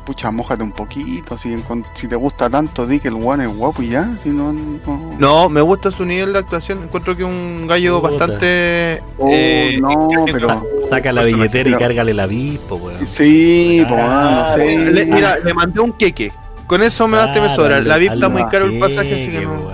pucha, 0.06 0.30
mojate 0.32 0.62
un 0.64 0.72
poquito. 0.72 1.38
Si, 1.38 1.56
te 2.08 2.16
gusta 2.16 2.50
tanto, 2.50 2.86
di 2.86 3.00
que 3.00 3.08
el 3.08 3.16
one 3.16 3.46
es 3.46 3.50
guapo 3.58 3.82
y 3.82 3.90
ya. 3.90 4.08
Si 4.24 4.30
no, 4.30 4.54
no. 4.54 5.16
No, 5.18 5.50
me 5.50 5.62
gusta 5.62 5.90
su 5.92 6.06
nivel 6.06 6.34
de 6.34 6.40
actuación. 6.40 6.84
Encuentro 6.84 7.16
que 7.16 7.24
es 7.24 7.28
un 7.30 7.66
gallo 7.68 8.00
Puta. 8.02 8.10
bastante. 8.12 9.02
Oh, 9.18 9.30
eh, 9.32 9.80
no, 9.82 10.08
pero- 10.32 10.48
Sa- 10.50 10.64
saca 10.90 11.12
la 11.12 11.24
billetera 11.24 11.70
y 11.72 11.74
cárgale 11.74 12.14
la 12.14 12.24
avispo, 12.24 12.76
weón. 12.76 13.06
Sí, 13.06 13.84
pues, 13.88 14.00
Ah, 14.04 14.54
no 14.56 14.64
sé. 14.64 14.78
le- 14.92 15.06
mira, 15.08 15.38
le 15.44 15.54
mandé 15.54 15.80
un 15.80 15.92
queque. 15.94 16.32
Con 16.68 16.84
eso 16.84 17.08
me 17.08 17.18
basta 17.18 17.38
y 17.38 17.42
me 17.42 17.48
Claro, 17.48 17.64
sobra. 17.64 17.78
al- 17.78 17.88
La 17.88 17.98
VIP 17.98 18.14
está 18.14 18.30
muy 18.30 18.44
caro 18.46 18.66
el 18.66 18.80
pasaje, 18.80 19.16
así 19.16 19.32
que 19.32 19.42
no. 19.42 19.72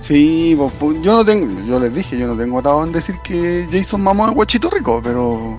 Sí, 0.00 0.54
pues, 0.56 0.72
pues, 0.78 1.02
yo 1.02 1.12
no 1.14 1.24
tengo, 1.24 1.60
yo 1.66 1.80
les 1.80 1.92
dije, 1.94 2.18
yo 2.18 2.26
no 2.26 2.36
tengo 2.36 2.58
atado 2.58 2.84
en 2.84 2.92
decir 2.92 3.16
que 3.24 3.66
Jason 3.72 4.02
Mamón 4.02 4.28
es 4.30 4.34
guachito 4.34 4.68
rico, 4.70 5.00
pero, 5.02 5.56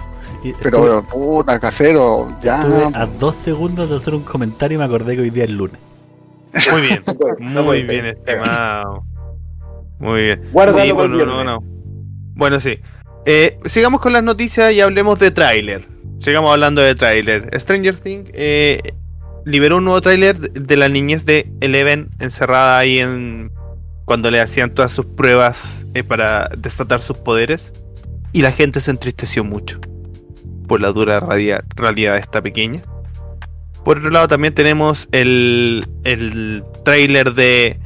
pero 0.61 1.03
puta, 1.07 1.59
casero, 1.59 2.31
ya. 2.43 2.59
Estuve 2.59 2.89
a 2.93 3.05
dos 3.07 3.35
segundos 3.35 3.89
de 3.89 3.95
hacer 3.95 4.13
un 4.13 4.21
comentario 4.21 4.75
y 4.75 4.79
me 4.79 4.83
acordé 4.85 5.15
que 5.15 5.23
hoy 5.23 5.29
día 5.31 5.45
es 5.45 5.49
lunes. 5.49 5.77
Muy 6.71 6.81
bien, 6.83 7.03
muy 7.39 7.83
bien, 7.83 8.05
ser. 8.05 8.17
estimado. 8.17 9.03
Muy 9.99 10.21
bien. 10.23 10.41
Guárdalo 10.53 10.85
Sí, 10.85 10.91
bueno, 10.91 11.25
no, 11.25 11.43
no. 11.43 11.63
Bueno, 12.35 12.59
sí. 12.59 12.79
Eh, 13.25 13.57
sigamos 13.65 13.99
con 13.99 14.13
las 14.13 14.23
noticias 14.23 14.71
y 14.73 14.79
hablemos 14.79 15.17
de 15.19 15.31
tráiler. 15.31 15.87
Sigamos 16.19 16.51
hablando 16.51 16.81
de 16.81 16.93
tráiler. 16.93 17.49
Stranger 17.59 17.97
Things 17.97 18.29
eh, 18.33 18.79
liberó 19.45 19.77
un 19.77 19.85
nuevo 19.85 20.01
tráiler 20.01 20.37
de 20.37 20.75
la 20.75 20.89
niñez 20.89 21.25
de 21.25 21.49
Eleven 21.61 22.09
encerrada 22.19 22.79
ahí 22.79 22.99
en 22.99 23.51
cuando 24.05 24.29
le 24.29 24.41
hacían 24.41 24.73
todas 24.73 24.91
sus 24.91 25.05
pruebas 25.05 25.85
eh, 25.93 26.03
para 26.03 26.49
desatar 26.57 26.99
sus 26.99 27.17
poderes 27.17 27.71
y 28.33 28.41
la 28.41 28.51
gente 28.51 28.81
se 28.81 28.91
entristeció 28.91 29.43
mucho 29.43 29.79
por 30.67 30.81
la 30.81 30.91
dura 30.91 31.19
realidad 31.19 31.63
de 31.75 32.19
esta 32.19 32.41
pequeña. 32.41 32.81
Por 33.83 33.97
otro 33.97 34.09
lado 34.09 34.27
también 34.27 34.53
tenemos 34.53 35.07
el, 35.11 35.87
el 36.03 36.63
tráiler 36.83 37.33
de 37.33 37.79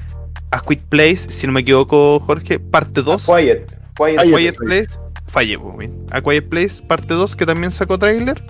A 0.52 0.62
Quick 0.62 0.82
Place, 0.88 1.30
si 1.30 1.46
no 1.46 1.54
me 1.54 1.60
equivoco 1.62 2.22
Jorge, 2.22 2.58
parte 2.58 3.02
2. 3.02 3.26
Quiet. 3.26 3.78
Quiet. 3.96 4.20
A 4.20 4.24
Quiet 4.24 4.38
Quiet 4.38 4.56
Place, 4.56 4.90
fallé, 5.28 5.60
pues. 5.60 5.90
A 6.12 6.22
Quiet 6.22 6.48
Place, 6.48 6.82
parte 6.88 7.14
2, 7.14 7.36
que 7.36 7.46
también 7.46 7.72
sacó 7.72 8.00
tráiler. 8.00 8.42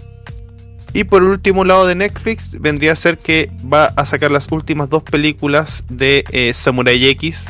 Y 0.94 1.04
por 1.04 1.22
el 1.22 1.30
último 1.30 1.64
lado 1.66 1.86
de 1.86 1.96
Netflix, 1.96 2.60
vendría 2.60 2.94
a 2.94 2.96
ser 2.96 3.18
que 3.18 3.52
va 3.72 3.86
a 3.96 4.06
sacar 4.06 4.32
las 4.32 4.52
últimas 4.52 4.90
dos 4.90 5.04
películas 5.04 5.84
de 5.90 6.24
eh, 6.32 6.54
Samurai 6.54 7.08
X 7.10 7.48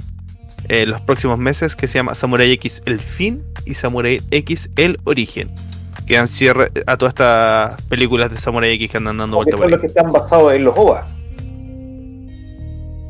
eh, 0.69 0.85
los 0.85 1.01
próximos 1.01 1.39
meses, 1.39 1.75
que 1.75 1.87
se 1.87 1.97
llama 1.97 2.13
Samurai 2.13 2.51
X 2.51 2.83
El 2.85 2.99
Fin 2.99 3.43
y 3.65 3.73
Samurai 3.73 4.21
X 4.29 4.69
El 4.75 4.99
Origen. 5.05 5.49
Que 6.05 6.15
dan 6.15 6.27
cierre 6.27 6.71
a 6.85 6.95
todas 6.95 7.13
estas 7.13 7.81
películas 7.87 8.31
de 8.31 8.39
Samurai 8.39 8.71
X 8.73 8.91
que 8.91 8.97
andan 8.97 9.17
dando 9.17 9.37
vuelta 9.37 9.57
por 9.57 9.65
ahí. 9.65 9.71
los 9.71 9.79
que 9.79 9.87
están 9.87 10.11
basados 10.11 10.53
en 10.53 10.65
los 10.65 10.77
OVA. 10.77 11.07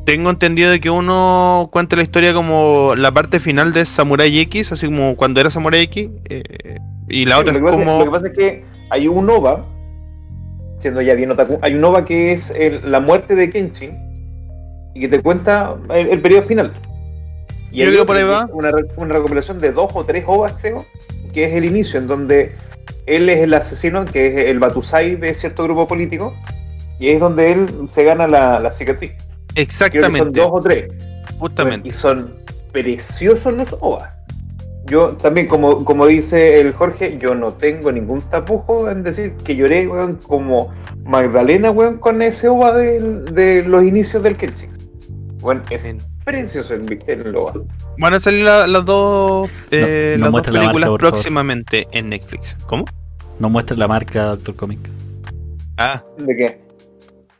Tengo 0.06 0.30
entendido 0.30 0.70
de 0.70 0.80
que 0.80 0.88
uno 0.88 1.68
cuenta 1.70 1.96
la 1.96 2.02
historia 2.02 2.32
como 2.32 2.94
la 2.96 3.12
parte 3.12 3.40
final 3.40 3.74
de 3.74 3.84
Samurai 3.84 4.38
X, 4.40 4.72
así 4.72 4.86
como 4.86 5.14
cuando 5.16 5.40
era 5.40 5.50
Samurai 5.50 5.82
X, 5.82 6.08
eh, 6.30 6.78
y 7.08 7.26
la 7.26 7.38
otra 7.38 7.52
lo, 7.52 7.58
es 7.58 7.64
que 7.64 7.70
pasa, 7.70 7.84
como... 7.84 7.98
lo 7.98 8.04
que 8.06 8.10
pasa 8.10 8.26
es 8.28 8.32
que 8.32 8.64
hay 8.88 9.06
un 9.06 9.28
OVA, 9.28 9.66
siendo 10.80 11.00
ya 11.02 11.14
bien 11.14 11.30
otaku, 11.30 11.58
hay 11.62 11.74
un 11.74 11.84
OVA 11.84 12.04
que 12.04 12.32
es 12.32 12.50
el- 12.50 12.80
la 12.90 12.98
muerte 13.00 13.34
de 13.34 13.50
Kenshin 13.50 13.96
y 14.94 15.00
que 15.00 15.08
te 15.08 15.22
cuenta 15.22 15.76
el, 15.94 16.08
el 16.08 16.20
periodo 16.20 16.42
final. 16.42 16.72
Y 17.70 17.84
Yo 17.84 17.86
creo 17.86 18.04
por 18.06 18.16
ahí 18.16 18.24
va. 18.24 18.48
Una, 18.52 18.70
una 18.96 19.14
recopilación 19.14 19.58
de 19.60 19.70
dos 19.70 19.90
o 19.94 20.04
tres 20.04 20.24
OVAs, 20.26 20.56
creo, 20.60 20.84
que 21.32 21.44
es 21.44 21.52
el 21.52 21.64
inicio, 21.64 22.00
en 22.00 22.08
donde 22.08 22.52
él 23.06 23.28
es 23.28 23.38
el 23.38 23.54
asesino, 23.54 24.04
que 24.04 24.26
es 24.26 24.46
el 24.48 24.58
Batusai 24.58 25.14
de 25.16 25.32
cierto 25.34 25.62
grupo 25.64 25.86
político, 25.86 26.34
y 26.98 27.10
es 27.10 27.20
donde 27.20 27.52
él 27.52 27.68
se 27.92 28.02
gana 28.04 28.26
la, 28.26 28.58
la 28.58 28.72
cicatriz. 28.72 29.12
Creo 29.12 29.26
que 29.54 29.72
son 29.72 29.86
Exactamente, 29.86 30.40
dos 30.40 30.50
o 30.52 30.60
tres. 30.60 30.92
justamente. 31.38 31.88
Y 31.88 31.92
son 31.92 32.34
preciosos 32.72 33.52
los 33.54 33.76
OVAs. 33.80 34.16
Yo 34.90 35.10
también, 35.10 35.46
como, 35.46 35.84
como 35.84 36.04
dice 36.06 36.60
el 36.60 36.72
Jorge, 36.72 37.16
yo 37.18 37.36
no 37.36 37.52
tengo 37.54 37.92
ningún 37.92 38.20
tapujo 38.22 38.90
en 38.90 39.04
decir 39.04 39.34
que 39.44 39.54
lloré, 39.54 39.86
weón, 39.86 40.16
como 40.16 40.72
Magdalena, 41.04 41.70
weón, 41.70 41.98
con 41.98 42.20
ese 42.22 42.48
OVA 42.48 42.72
de, 42.76 43.62
los 43.66 43.84
inicios 43.84 44.24
del 44.24 44.36
Kenshin. 44.36 44.70
Bueno, 45.38 45.62
es 45.70 45.84
Bien. 45.84 45.98
precioso 46.24 46.74
el, 46.74 46.98
el 47.06 47.36
OVA. 47.36 47.52
Van 47.98 48.14
a 48.14 48.18
salir 48.20 48.42
la- 48.44 48.66
las 48.66 48.84
dos, 48.84 49.48
eh, 49.70 50.16
No- 50.18 50.26
no 50.30 50.32
las 50.38 50.44
dos 50.44 50.52
la 50.54 50.60
películas 50.60 50.72
marca, 50.72 50.72
por 50.90 51.00
favor. 51.00 51.12
próximamente 51.12 51.86
en 51.92 52.08
Netflix. 52.08 52.56
¿Cómo? 52.66 52.84
No 53.38 53.48
muestres 53.48 53.78
la 53.78 53.86
marca 53.86 54.24
Doctor 54.24 54.56
Comic. 54.56 54.80
Ah, 55.78 56.02
¿De 56.18 56.36
qué? 56.36 56.60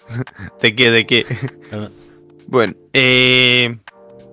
¿de 0.63 0.75
qué? 0.77 0.91
¿De 0.91 1.05
qué? 1.07 1.27
Ah. 1.73 1.89
bueno, 2.47 2.75
eh, 2.93 3.77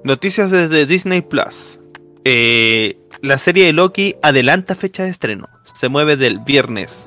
noticias 0.03 0.51
desde 0.51 0.86
Disney 0.86 1.21
Plus. 1.21 1.79
Eh, 2.24 2.97
la 3.21 3.38
serie 3.38 3.65
de 3.65 3.74
Loki 3.74 4.15
adelanta 4.21 4.75
fecha 4.75 5.03
de 5.03 5.09
estreno. 5.09 5.47
Se 5.63 5.89
mueve 5.89 6.17
del 6.17 6.39
viernes 6.39 7.05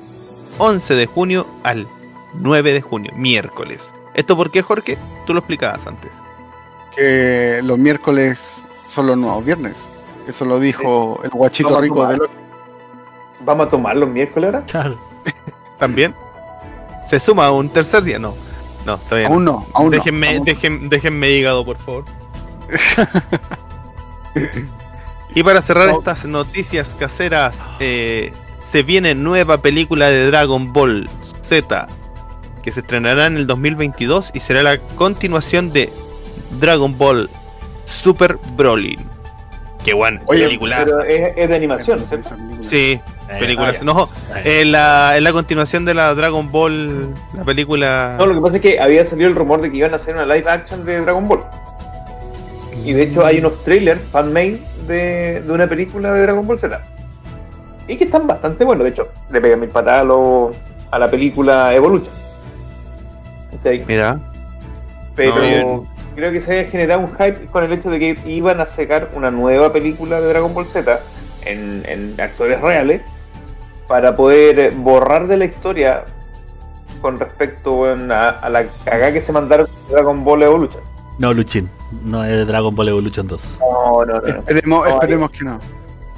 11 0.57 0.93
de 0.95 1.05
junio 1.05 1.47
al 1.63 1.87
9 2.35 2.73
de 2.73 2.81
junio, 2.81 3.11
miércoles. 3.15 3.93
¿Esto 4.13 4.35
por 4.35 4.51
qué, 4.51 4.61
Jorge? 4.61 4.97
Tú 5.25 5.33
lo 5.33 5.39
explicabas 5.39 5.87
antes. 5.87 6.11
Que 6.95 7.61
los 7.63 7.77
miércoles 7.77 8.63
son 8.89 9.07
los 9.07 9.17
nuevos 9.17 9.45
viernes. 9.45 9.75
Eso 10.27 10.45
lo 10.45 10.59
dijo 10.59 11.21
el 11.23 11.29
guachito 11.29 11.77
a 11.77 11.81
rico 11.81 11.95
tomar. 11.95 12.11
de 12.11 12.17
Loki. 12.17 12.33
¿Vamos 13.43 13.67
a 13.67 13.69
tomar 13.69 13.95
los 13.95 14.09
miércoles 14.09 14.53
ahora? 14.53 14.65
Claro. 14.65 14.99
¿También? 15.79 16.13
¿Se 17.05 17.19
suma 17.19 17.49
un 17.51 17.69
tercer 17.69 18.03
día? 18.03 18.19
No. 18.19 18.35
No, 18.85 18.97
todavía. 18.97 19.27
Aún 19.27 19.45
no, 19.45 19.65
aún 19.73 19.85
no. 19.85 19.91
déjenme, 19.91 20.27
aún 20.29 20.37
no. 20.39 20.43
dejen- 20.45 20.89
déjenme 20.89 21.29
hígado, 21.31 21.65
por 21.65 21.77
favor. 21.77 22.05
y 25.35 25.43
para 25.43 25.61
cerrar 25.61 25.89
No. 25.89 25.99
estas 25.99 26.25
noticias 26.25 26.93
caseras, 26.97 27.61
eh, 27.79 28.31
se 28.63 28.83
viene 28.83 29.15
nueva 29.15 29.61
película 29.61 30.09
de 30.09 30.27
Dragon 30.27 30.71
Ball 30.73 31.09
Z 31.41 31.87
que 32.63 32.71
se 32.71 32.81
estrenará 32.81 33.25
en 33.25 33.37
el 33.37 33.47
2022 33.47 34.31
y 34.33 34.39
será 34.39 34.61
la 34.63 34.77
continuación 34.95 35.73
de 35.73 35.89
Dragon 36.59 36.95
Ball 36.97 37.29
Super 37.85 38.37
Broly. 38.55 38.97
Qué 39.83 39.95
buena 39.95 40.21
película. 40.21 40.83
Pero 40.85 41.01
es, 41.01 41.33
es 41.35 41.49
de 41.49 41.55
animación, 41.55 41.99
¿cierto? 42.07 42.29
Película. 42.29 42.61
Sí, 42.61 42.99
Eh, 43.29 43.39
películas. 43.39 43.77
ah, 43.81 43.83
no, 43.83 44.09
eh, 44.43 44.61
es 44.61 44.67
la, 44.67 45.17
la 45.19 45.31
continuación 45.33 45.85
de 45.85 45.95
la 45.95 46.13
Dragon 46.13 46.51
Ball, 46.51 47.13
la 47.33 47.43
película. 47.43 48.15
No, 48.19 48.27
lo 48.27 48.35
que 48.35 48.41
pasa 48.41 48.55
es 48.57 48.61
que 48.61 48.79
había 48.79 49.05
salido 49.05 49.27
el 49.27 49.35
rumor 49.35 49.59
de 49.61 49.71
que 49.71 49.77
iban 49.77 49.91
a 49.93 49.95
hacer 49.95 50.13
una 50.15 50.25
live 50.27 50.47
action 50.49 50.85
de 50.85 51.01
Dragon 51.01 51.27
Ball. 51.27 51.43
Y 52.85 52.93
de 52.93 53.03
hecho 53.03 53.25
hay 53.25 53.39
unos 53.39 53.63
trailers 53.63 54.01
fan-made 54.11 54.59
de, 54.87 55.41
de 55.41 55.51
una 55.51 55.67
película 55.67 56.13
de 56.13 56.21
Dragon 56.21 56.45
Ball 56.45 56.59
Z. 56.59 56.81
y 57.87 57.97
que 57.97 58.05
están 58.05 58.27
bastante 58.27 58.63
buenos. 58.65 58.83
De 58.83 58.91
hecho, 58.91 59.09
le 59.29 59.41
pegan 59.41 59.59
mil 59.59 59.69
patadas 59.69 60.05
a, 60.91 60.99
la 60.99 61.09
película 61.09 61.73
Evolution. 61.73 62.13
Mira. 63.87 64.19
Pero 65.15 65.35
No, 65.35 65.87
creo 66.15 66.31
que 66.31 66.41
se 66.41 66.51
había 66.51 66.71
generado 66.71 67.01
un 67.01 67.11
hype 67.11 67.47
con 67.47 67.63
el 67.63 67.73
hecho 67.73 67.89
de 67.89 67.99
que 67.99 68.17
iban 68.25 68.59
a 68.59 68.65
sacar 68.65 69.09
una 69.13 69.29
nueva 69.29 69.71
película 69.71 70.19
de 70.21 70.27
Dragon 70.27 70.53
Ball 70.53 70.65
Z 70.65 70.99
en, 71.45 71.83
en 71.85 72.19
actores 72.19 72.61
reales 72.61 73.01
para 73.87 74.15
poder 74.15 74.71
borrar 74.71 75.27
de 75.27 75.37
la 75.37 75.45
historia 75.45 76.05
con 77.01 77.19
respecto 77.19 77.85
a, 77.85 78.29
a 78.29 78.49
la 78.49 78.65
cagada 78.85 79.11
que 79.11 79.21
se 79.21 79.31
mandaron 79.31 79.67
Dragon 79.89 80.23
Ball 80.23 80.43
Evolution. 80.43 80.90
No, 81.17 81.33
Luchin. 81.33 81.69
No 82.05 82.23
es 82.23 82.47
Dragon 82.47 82.73
Ball 82.75 82.89
Evolution 82.89 83.27
2. 83.27 83.59
No, 83.59 84.05
no, 84.05 84.13
no. 84.13 84.21
no. 84.21 84.27
Esperemos, 84.39 84.87
No, 84.87 84.93
esperemos 84.95 85.29
que 85.31 85.43
no. 85.45 85.59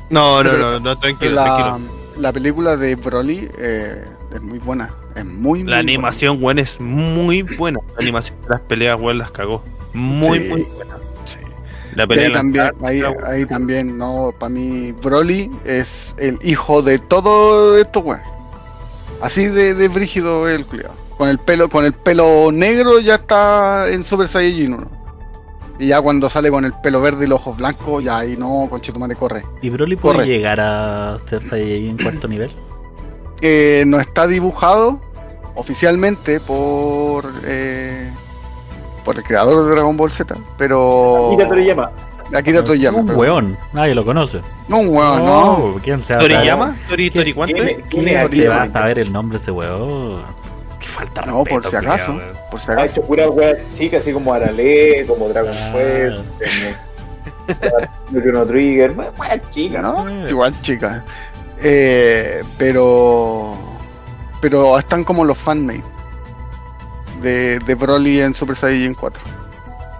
No, 0.09 0.43
no, 0.43 0.57
no, 0.57 0.79
no, 0.79 0.95
tranquilo, 0.99 1.35
La, 1.35 1.55
tranquilo. 1.57 1.91
la 2.17 2.31
película 2.33 2.77
de 2.77 2.95
Broly 2.95 3.49
eh, 3.57 4.03
es 4.33 4.41
muy 4.41 4.59
buena. 4.59 4.93
Es 5.15 5.25
muy, 5.25 5.63
muy 5.63 5.71
La 5.71 5.77
animación, 5.79 6.37
weón, 6.41 6.59
es 6.59 6.79
muy 6.79 7.41
buena. 7.41 7.79
La 7.97 8.01
animación 8.03 8.39
de 8.41 8.49
las 8.49 8.61
peleas, 8.61 8.99
weón, 8.99 9.17
las 9.17 9.31
cagó. 9.31 9.63
Muy, 9.93 10.39
Sí. 10.39 10.49
muy 10.49 10.61
buena. 10.63 10.95
buena. 10.95 10.95
Sí. 11.25 11.37
La 11.95 12.07
pelea 12.07 12.27
ahí 12.27 12.33
también, 12.33 12.71
ahí, 12.83 13.01
ahí 13.25 13.45
también, 13.45 13.97
no, 13.97 14.33
para 14.39 14.49
mí 14.49 14.91
Broly 15.03 15.49
es 15.65 16.13
el 16.17 16.37
hijo 16.43 16.81
de 16.81 16.99
todo 16.99 17.77
esto, 17.77 17.99
weón. 18.01 18.21
Así 19.21 19.45
de, 19.47 19.73
de 19.73 19.87
brígido 19.87 20.47
el 20.49 20.65
culiao. 20.65 20.91
Con 21.23 21.29
el 21.29 21.39
pelo, 21.39 21.69
con 21.69 21.85
el 21.85 21.93
pelo 21.93 22.51
negro 22.51 22.99
ya 22.99 23.15
está 23.15 23.87
en 23.89 24.03
Super 24.03 24.27
Saiyajin 24.27 24.73
1. 24.73 24.87
Y 25.79 25.87
ya 25.87 26.01
cuando 26.01 26.29
sale 26.29 26.51
con 26.51 26.65
el 26.65 26.73
pelo 26.73 26.99
verde 26.99 27.23
y 27.23 27.29
los 27.29 27.39
ojos 27.39 27.55
blancos, 27.55 28.03
ya 28.03 28.17
ahí 28.17 28.35
no, 28.35 28.67
conchetumare 28.69 29.15
corre. 29.15 29.45
¿Y 29.61 29.69
Broly 29.69 29.95
puede 29.95 30.15
Corre. 30.17 30.27
llegar 30.27 30.59
a 30.59 31.15
ser 31.25 31.41
Saiyajin 31.47 31.97
cuarto 31.97 32.27
nivel? 32.27 32.51
Eh, 33.39 33.85
no 33.87 34.01
está 34.01 34.27
dibujado 34.27 34.99
oficialmente 35.55 36.41
por 36.41 37.23
eh, 37.45 38.11
por 39.05 39.15
el 39.15 39.23
creador 39.23 39.63
de 39.63 39.71
Dragon 39.71 39.95
Ball 39.95 40.11
Z, 40.11 40.35
pero 40.57 41.29
Mira, 41.31 41.47
Toriyama. 41.47 41.89
Akira 42.33 42.65
Toriyama. 42.65 42.97
Un 42.97 43.11
weón. 43.11 43.57
Nadie 43.71 43.95
lo 43.95 44.03
conoce. 44.03 44.41
No, 44.67 44.79
un 44.79 44.89
weón, 44.89 45.25
no. 45.25 45.75
¿Quién 45.81 46.01
se? 46.01 46.17
¿Toriyama? 46.17 46.75
¿Tori, 46.89 47.09
Tori 47.09 47.33
cuánto? 47.33 47.55
¿Quién 47.55 47.67
¿Quién 47.67 47.87
quién 47.89 48.07
es 48.09 48.13
te 48.13 48.25
Akira 48.25 48.49
va 48.57 48.63
a 48.63 48.71
saber 48.73 48.99
el 48.99 49.13
nombre 49.13 49.37
de 49.37 49.41
ese 49.41 49.51
weón? 49.51 50.42
Que 50.83 50.89
falta 50.89 51.21
No, 51.25 51.43
respeto, 51.43 51.61
por 51.61 51.71
si 51.71 51.75
acaso. 51.77 52.05
culiao. 52.13 52.49
Por 52.51 52.59
si 52.61 52.69
Ha 52.69 52.73
acaso. 52.73 52.89
hecho 52.91 53.01
pura 53.03 53.29
weas 53.29 53.57
chicas, 53.73 54.01
así 54.01 54.11
como 54.13 54.33
Arale, 54.33 55.05
como 55.07 55.29
Dragon 55.29 55.53
Ah. 55.55 55.71
Quest, 55.73 56.25
como 58.11 58.45
Trigger, 58.45 58.91
weas 59.17 59.49
chicas, 59.49 59.81
¿no? 59.81 60.27
Igual 60.29 60.59
chica. 60.61 61.03
Eh, 61.61 62.43
pero 62.57 63.57
pero 64.41 64.77
están 64.77 65.03
como 65.05 65.23
los 65.23 65.37
fanmates 65.37 65.83
de, 67.21 67.59
de 67.59 67.75
Broly 67.75 68.21
en 68.21 68.35
Super 68.35 68.55
Saiyan 68.57 68.93
4. 68.95 69.21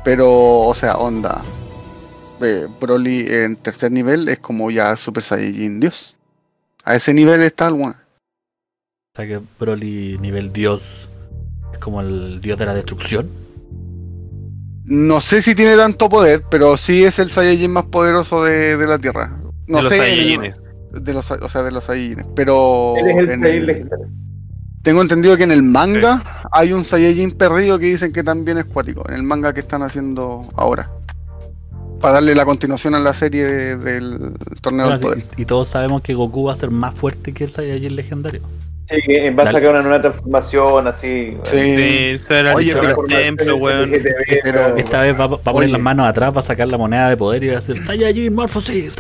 Pero, 0.04 0.30
o 0.68 0.76
sea, 0.76 0.98
onda. 0.98 1.42
eh, 2.42 2.68
Broly 2.82 3.26
en 3.30 3.56
tercer 3.56 3.90
nivel 3.94 4.28
es 4.28 4.40
como 4.40 4.70
ya 4.70 4.98
Super 4.98 5.24
Saiyan 5.24 5.80
Dios. 5.80 6.18
A 6.84 6.96
ese 6.96 7.14
nivel 7.14 7.42
está 7.42 7.68
el. 7.68 7.96
O 9.16 9.22
sea 9.22 9.28
que 9.28 9.40
Broly 9.60 10.18
nivel 10.20 10.52
dios 10.52 11.08
es 11.72 11.78
como 11.78 12.02
el 12.02 12.42
dios 12.42 12.58
de 12.58 12.66
la 12.66 12.74
destrucción. 12.74 13.30
No 14.86 15.22
sé 15.22 15.44
si 15.44 15.54
tiene 15.54 15.76
tanto 15.76 16.10
poder, 16.10 16.42
pero 16.50 16.78
sí 16.78 17.04
es 17.04 17.20
el 17.20 17.30
Saiyajin 17.30 17.70
más 17.70 17.84
poderoso 17.86 18.44
de, 18.44 18.76
de 18.76 18.88
la 18.88 18.98
Tierra. 18.98 19.40
No 19.68 19.78
de 19.78 19.84
los 19.84 19.92
sé, 19.92 19.98
Saiyajines. 20.00 20.60
de 20.94 21.14
los, 21.14 21.30
o 21.30 21.48
sea, 21.48 21.62
de 21.62 21.72
los 21.72 21.84
Saiyajines. 21.84 22.26
Pero 22.36 22.96
Él 22.98 23.08
es 23.12 23.18
el 23.20 23.30
en 23.44 23.90
tengo 24.82 25.04
entendido 25.04 25.38
que 25.38 25.44
en 25.44 25.52
el 25.52 25.62
manga 25.62 26.48
hay 26.52 26.74
un 26.74 26.84
Saiyajin 26.84 27.34
perdido 27.38 27.78
que 27.78 27.86
dicen 27.86 28.12
que 28.14 28.24
también 28.24 28.58
es 28.58 28.66
cuático. 28.66 29.08
En 29.10 29.14
el 29.14 29.22
manga 29.24 29.54
que 29.54 29.60
están 29.60 29.84
haciendo 29.84 30.42
ahora. 30.56 30.90
Para 32.02 32.16
darle 32.16 32.34
la 32.34 32.46
continuación 32.46 32.96
a 32.96 33.00
la 33.00 33.14
serie 33.14 33.46
de- 33.46 33.78
del 33.78 34.34
torneo 34.62 34.88
Bueno, 34.88 35.00
del 35.00 35.08
poder. 35.22 35.26
y, 35.38 35.42
y 35.44 35.46
todos 35.46 35.68
sabemos 35.68 36.02
que 36.02 36.16
Goku 36.16 36.46
va 36.46 36.54
a 36.54 36.56
ser 36.56 36.72
más 36.72 36.96
fuerte 36.96 37.32
que 37.32 37.44
el 37.44 37.52
Saiyajin 37.52 37.96
legendario. 37.96 38.42
Sí, 38.90 39.30
va 39.30 39.44
a 39.44 39.52
sacar 39.52 39.70
una 39.72 39.82
nueva 39.82 40.02
transformación 40.02 40.88
así. 40.88 41.38
Sí. 41.44 41.58
Sí, 41.76 42.20
será 42.28 42.54
Oye, 42.56 42.72
el 42.74 42.80
pero- 42.80 43.04
templo, 43.08 43.56
weón. 43.58 43.92
pero- 44.44 44.76
Esta 44.78 45.02
vez 45.02 45.20
va, 45.20 45.28
va 45.28 45.36
a 45.36 45.40
poner 45.40 45.64
Oye. 45.64 45.72
las 45.72 45.82
manos 45.82 46.06
atrás, 46.08 46.36
va 46.36 46.42
a 46.42 46.44
sacar 46.44 46.68
la 46.68 46.78
moneda 46.78 47.10
de 47.10 47.18
poder 47.18 47.44
y 47.44 47.48
va 47.48 47.54
a 47.54 47.60
decir 47.62 47.82
Saiyajin 47.86 48.34
Morphosis. 48.36 48.96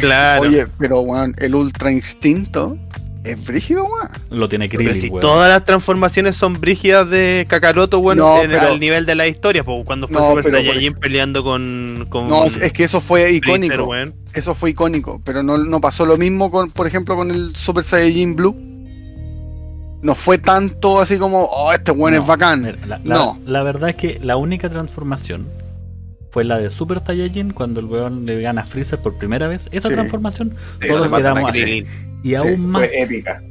Claro. 0.00 0.42
Oye, 0.42 0.66
pero 0.78 1.00
weón, 1.00 1.34
el 1.38 1.54
Ultra 1.54 1.90
Instinto 1.90 2.76
es 3.24 3.42
brígido, 3.44 3.84
weón. 3.84 4.08
Lo 4.30 4.48
tiene 4.48 4.68
Pero 4.68 4.80
Krillin, 4.84 5.00
si 5.00 5.08
weón. 5.08 5.22
todas 5.22 5.48
las 5.48 5.64
transformaciones 5.64 6.36
son 6.36 6.60
brígidas 6.60 7.08
de 7.08 7.46
Kakaroto, 7.48 7.98
weón, 8.00 8.18
No, 8.18 8.42
en- 8.42 8.50
pero- 8.50 8.68
al 8.68 8.78
nivel 8.80 9.06
de 9.06 9.14
la 9.14 9.26
historia, 9.26 9.64
pues 9.64 9.84
cuando 9.86 10.06
fue 10.06 10.20
No, 10.20 10.28
Super 10.28 10.44
pero 10.44 10.56
por 10.58 10.66
Saiyajin 10.66 10.94
peleando 10.94 11.42
con, 11.42 12.06
con 12.10 12.28
No, 12.28 12.44
es, 12.44 12.72
que 12.74 12.84
eso 12.84 13.00
fue 13.00 13.32
icónico. 13.32 13.90
Eso 14.34 14.54
fue 14.54 14.70
icónico. 14.70 15.20
Pero 15.24 15.42
no, 15.42 15.56
no 15.56 15.80
pasó 15.80 16.04
lo 16.04 16.18
mismo 16.18 16.50
con, 16.50 16.70
por 16.70 16.86
ejemplo, 16.86 17.16
con 17.16 17.30
el 17.30 17.56
Super 17.56 17.82
Saiyajin 17.84 18.36
Blue. 18.36 18.54
No 20.02 20.14
fue 20.14 20.38
tanto 20.38 21.00
así 21.00 21.18
como, 21.18 21.44
oh, 21.44 21.72
este 21.72 21.90
weón 21.90 22.14
No, 22.14 22.20
es 22.22 22.26
bacán. 22.26 22.62
mira, 22.62 22.78
la, 22.86 22.98
No. 22.98 23.38
la 23.44 23.62
verdad 23.62 23.90
es 23.90 23.96
que 23.96 24.20
la 24.22 24.36
única 24.36 24.68
transformación 24.70 25.46
fue 26.30 26.44
la 26.44 26.58
de 26.58 26.70
Super 26.70 27.02
Saiyajin 27.04 27.52
cuando 27.52 27.80
el 27.80 27.86
weón 27.86 28.24
le 28.26 28.40
gana 28.40 28.62
a 28.62 28.64
Freezer 28.64 29.00
por 29.00 29.14
primera 29.18 29.48
vez. 29.48 29.68
Esa 29.72 29.88
Sí. 29.88 29.94
transformación 29.94 30.54
Sí, 30.80 30.86
todos 30.88 31.08
quedamos 31.12 31.48
a 31.48 31.50
así. 31.50 31.84
Y 32.22 32.34
aún 32.34 32.66
más 32.66 32.82
Fue 32.86 33.02
épica. 33.02 33.42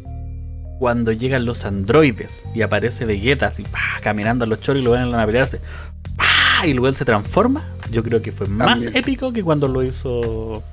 cuando 0.80 1.12
llegan 1.12 1.46
los 1.46 1.66
androides 1.66 2.44
y 2.54 2.62
aparece 2.62 3.06
Vegeta 3.06 3.48
así, 3.48 3.64
¡pah! 3.64 3.80
caminando 4.02 4.46
a 4.46 4.48
los 4.48 4.62
choros 4.62 4.82
y 4.82 4.86
lo 4.86 4.92
ven 4.92 5.02
en 5.02 5.12
la 5.12 5.26
pelear 5.26 5.46
así, 5.46 5.58
¡pah! 6.16 6.66
y 6.68 6.74
luego 6.74 6.88
él 6.88 6.96
se 6.96 7.04
transforma. 7.06 7.64
Yo 7.92 8.04
creo 8.04 8.22
que 8.22 8.32
fue 8.32 8.48
más 8.48 8.68
También. 8.70 8.96
épico 8.96 9.34
que 9.34 9.44
cuando 9.44 9.68
lo 9.68 9.84
hizo 9.84 10.64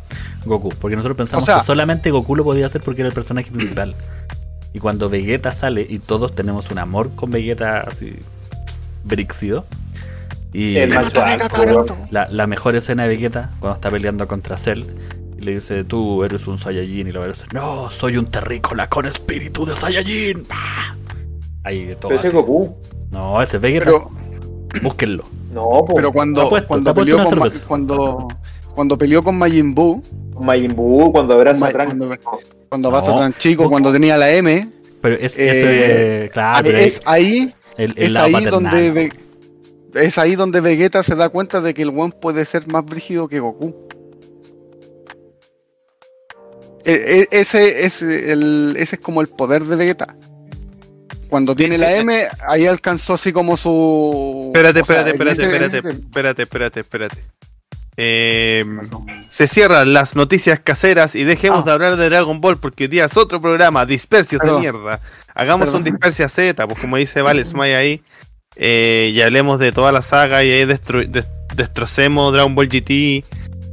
Goku. 0.44 0.68
Porque 0.80 0.94
nosotros 0.96 1.16
pensamos 1.16 1.44
O 1.44 1.46
sea- 1.46 1.60
que 1.60 1.64
solamente 1.64 2.10
Goku 2.10 2.37
lo 2.37 2.44
podía 2.44 2.66
hacer 2.66 2.82
porque 2.82 3.00
era 3.00 3.08
el 3.08 3.14
personaje 3.14 3.50
principal. 3.50 3.94
Y 4.74 4.80
cuando 4.80 5.08
Vegeta 5.08 5.54
sale 5.54 5.87
y 5.88 5.98
todos 6.00 6.34
tenemos 6.34 6.70
un 6.70 6.78
amor 6.78 7.10
con 7.14 7.30
Vegeta 7.30 7.80
así 7.80 8.12
brixido. 9.04 9.64
Y 10.52 10.76
El 10.76 10.90
macho 10.94 11.22
la, 12.10 12.28
la 12.28 12.46
mejor 12.46 12.76
escena 12.76 13.04
de 13.04 13.08
Vegeta 13.10 13.50
cuando 13.60 13.74
está 13.74 13.90
peleando 13.90 14.28
contra 14.28 14.56
Cell 14.58 14.84
y 15.38 15.42
le 15.42 15.54
dice 15.54 15.82
tú 15.84 16.22
eres 16.22 16.46
un 16.46 16.58
Saiyajin 16.58 17.08
y 17.08 17.12
lo 17.12 17.26
dice 17.26 17.44
no 17.52 17.90
soy 17.90 18.16
un 18.16 18.26
terrícola 18.26 18.88
con 18.88 19.04
espíritu 19.06 19.66
de 19.66 19.74
Saiyajin 19.74 20.44
¡Pah! 20.44 20.96
ahí 21.64 21.96
todo 21.98 22.10
Pero 22.10 22.18
ese 22.20 22.28
así. 22.28 22.37
Goku. 22.37 22.72
no 23.10 23.42
ese 23.42 23.56
es 23.56 23.62
Vegeta 23.62 23.84
Pero, 23.87 24.10
búsquenlo 24.80 25.24
No, 25.52 25.84
pues. 25.84 25.96
pero 25.96 26.12
cuando, 26.12 26.42
apuesto, 26.42 26.68
cuando 26.68 26.94
peleó 26.94 27.24
con 27.24 27.38
Ma- 27.40 27.48
cuando, 27.66 28.28
cuando 28.76 28.96
peleó 28.98 29.22
con 29.24 29.37
Majin 29.37 29.74
Buu, 29.74 30.02
Majin 30.40 30.74
Buu, 30.76 31.10
cuando 31.10 31.34
abraza 31.34 31.66
a 31.66 31.70
Trunks. 31.70 31.96
Cuando, 32.74 32.90
No. 32.90 32.96
vas 33.00 33.08
a 33.08 33.18
tan 33.20 33.32
chico, 33.34 33.70
cuando 33.70 33.92
tenía 33.92 34.16
la 34.16 34.32
M, 34.32 34.68
pero 35.00 35.14
es, 35.14 35.34
Eh, 35.38 36.28
claro 36.32 36.68
es 36.68 37.00
ahí, 37.04 37.54
el, 37.76 37.92
el 37.96 38.06
es 38.06 38.12
lado 38.12 38.26
ahí 38.26 38.32
paternal. 38.32 38.50
donde 38.62 38.90
Ve- 38.90 39.12
es 40.06 40.18
ahí 40.18 40.34
donde 40.34 40.60
Vegeta 40.60 41.04
se 41.04 41.14
da 41.14 41.28
cuenta 41.28 41.60
de 41.60 41.72
que 41.72 41.82
el 41.82 41.90
one 41.90 42.12
puede 42.20 42.44
ser 42.44 42.66
más 42.66 42.84
brígido 42.84 43.28
que 43.28 43.38
Goku. 43.38 43.72
E- 46.84 47.26
e- 47.30 47.40
ese, 47.40 47.87
es 47.87 48.02
el, 48.02 48.74
ese 48.76 48.96
es 48.96 49.00
como 49.00 49.20
el 49.20 49.28
poder 49.28 49.62
de 49.64 49.76
Vegeta. 49.76 50.16
Cuando 51.28 51.54
tiene 51.54 51.78
la. 51.78 51.94
M, 51.94 52.26
ahí 52.48 52.66
alcanzó 52.66 53.14
así 53.14 53.32
como 53.32 53.56
su. 53.56 54.50
Espérate, 54.52 54.80
espérate, 54.80 55.10
espérate, 55.10 55.42
espérate, 55.42 55.78
espérate, 55.78 56.42
espérate, 56.42 56.80
espérate. 56.80 57.16
Eh, 57.96 58.64
se 59.30 59.46
cierran 59.46 59.92
las 59.92 60.16
noticias 60.16 60.59
caseras 60.61 61.14
y 61.14 61.24
dejemos 61.24 61.61
Ah. 61.61 61.64
de 61.66 61.72
hablar 61.72 61.96
de 61.96 62.09
Dragon 62.09 62.40
Ball 62.40 62.57
porque 62.59 62.88
día 62.88 63.04
es 63.04 63.16
otro 63.16 63.40
programa, 63.40 63.87
dispersios 63.87 64.40
Perdón. 64.40 64.62
de 64.62 64.72
mierda. 64.72 65.00
Hagamos 65.35 65.66
Perdón. 65.66 65.83
un 65.83 65.85
dispersia 65.85 66.28
Z, 66.28 66.66
pues 66.66 66.80
como 66.80 66.96
dice 66.96 67.22
Vale 67.22 67.44
Smile 67.44 67.76
ahí, 67.76 68.02
eh, 68.57 69.12
y 69.14 69.20
hablemos 69.20 69.59
de 69.61 69.72
toda 69.72 69.92
la 69.92 70.02
saga 70.02 70.42
y 70.44 70.50
ahí 70.50 70.64
destro- 70.64 71.07
des- 71.09 71.28
destrocemos 71.54 72.33
Dragon 72.33 72.54
Ball 72.54 72.68
GT, 72.68 73.24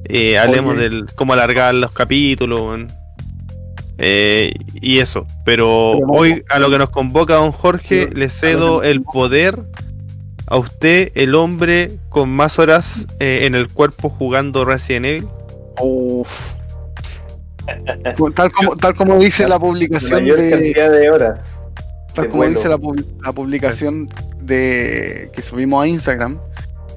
eh, 0.06 0.38
hablemos 0.38 0.74
Oye. 0.76 0.84
del 0.84 1.06
cómo 1.16 1.34
alargar 1.34 1.74
los 1.76 1.92
capítulos. 1.92 2.82
Eh, 4.04 4.54
y 4.82 4.98
eso, 5.00 5.28
pero 5.46 5.94
Pero 6.00 6.08
hoy 6.12 6.44
a 6.50 6.58
lo 6.60 6.72
que 6.72 6.80
nos 6.80 6.90
convoca 6.90 7.36
don 7.36 7.52
Jorge 7.52 8.08
Pero, 8.08 8.20
le 8.20 8.30
cedo 8.32 8.82
el 8.84 9.04
poder 9.04 9.60
a 10.52 10.58
usted, 10.58 11.12
el 11.16 11.34
hombre 11.36 11.98
con 12.10 12.30
más 12.30 12.60
horas 12.60 13.08
eh, 13.20 13.46
en 13.46 13.56
el 13.56 13.70
cuerpo 13.70 14.10
jugando 14.10 14.66
Resident 14.66 15.06
Evil. 15.06 15.28
Uf. 15.80 16.30
Tal 18.36 18.52
como, 18.52 18.76
tal 18.76 18.96
como 18.96 19.18
dice 19.18 19.44
la 19.44 19.50
La 19.50 19.60
publicación 19.60 20.12
mayor 20.24 20.38
de, 20.40 20.50
cantidad 20.52 20.92
de 20.92 21.10
horas. 21.10 21.40
tal 22.14 22.26
como 22.30 22.44
vuelo. 22.44 22.58
dice 22.58 22.68
la, 22.70 22.78
pub- 22.78 23.06
la 23.24 23.32
publicación 23.32 24.10
de 24.42 25.30
que 25.34 25.42
subimos 25.42 25.84
a 25.84 25.88
Instagram, 25.88 26.38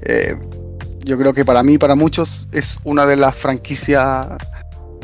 eh, 0.03 0.35
yo 1.05 1.17
creo 1.19 1.33
que 1.33 1.45
para 1.45 1.63
mí, 1.63 1.79
para 1.79 1.95
muchos, 1.95 2.49
es 2.51 2.79
una 2.83 3.07
de 3.07 3.17
las 3.17 3.37
franquicias 3.37 4.27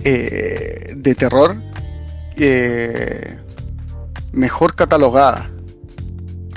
eh, 0.02 0.92
de 0.96 1.14
terror 1.14 1.56
eh, 2.36 3.36
mejor 4.32 4.74
catalogada 4.74 5.50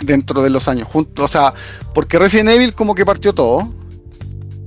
dentro 0.06 0.42
de 0.44 0.50
los 0.50 0.68
años. 0.68 0.88
Junto, 0.92 1.24
o 1.24 1.28
sea, 1.28 1.54
porque 1.94 2.20
Resident 2.20 2.50
Evil 2.50 2.74
como 2.74 2.96
que 2.96 3.06
partió 3.06 3.34
todo. 3.34 3.68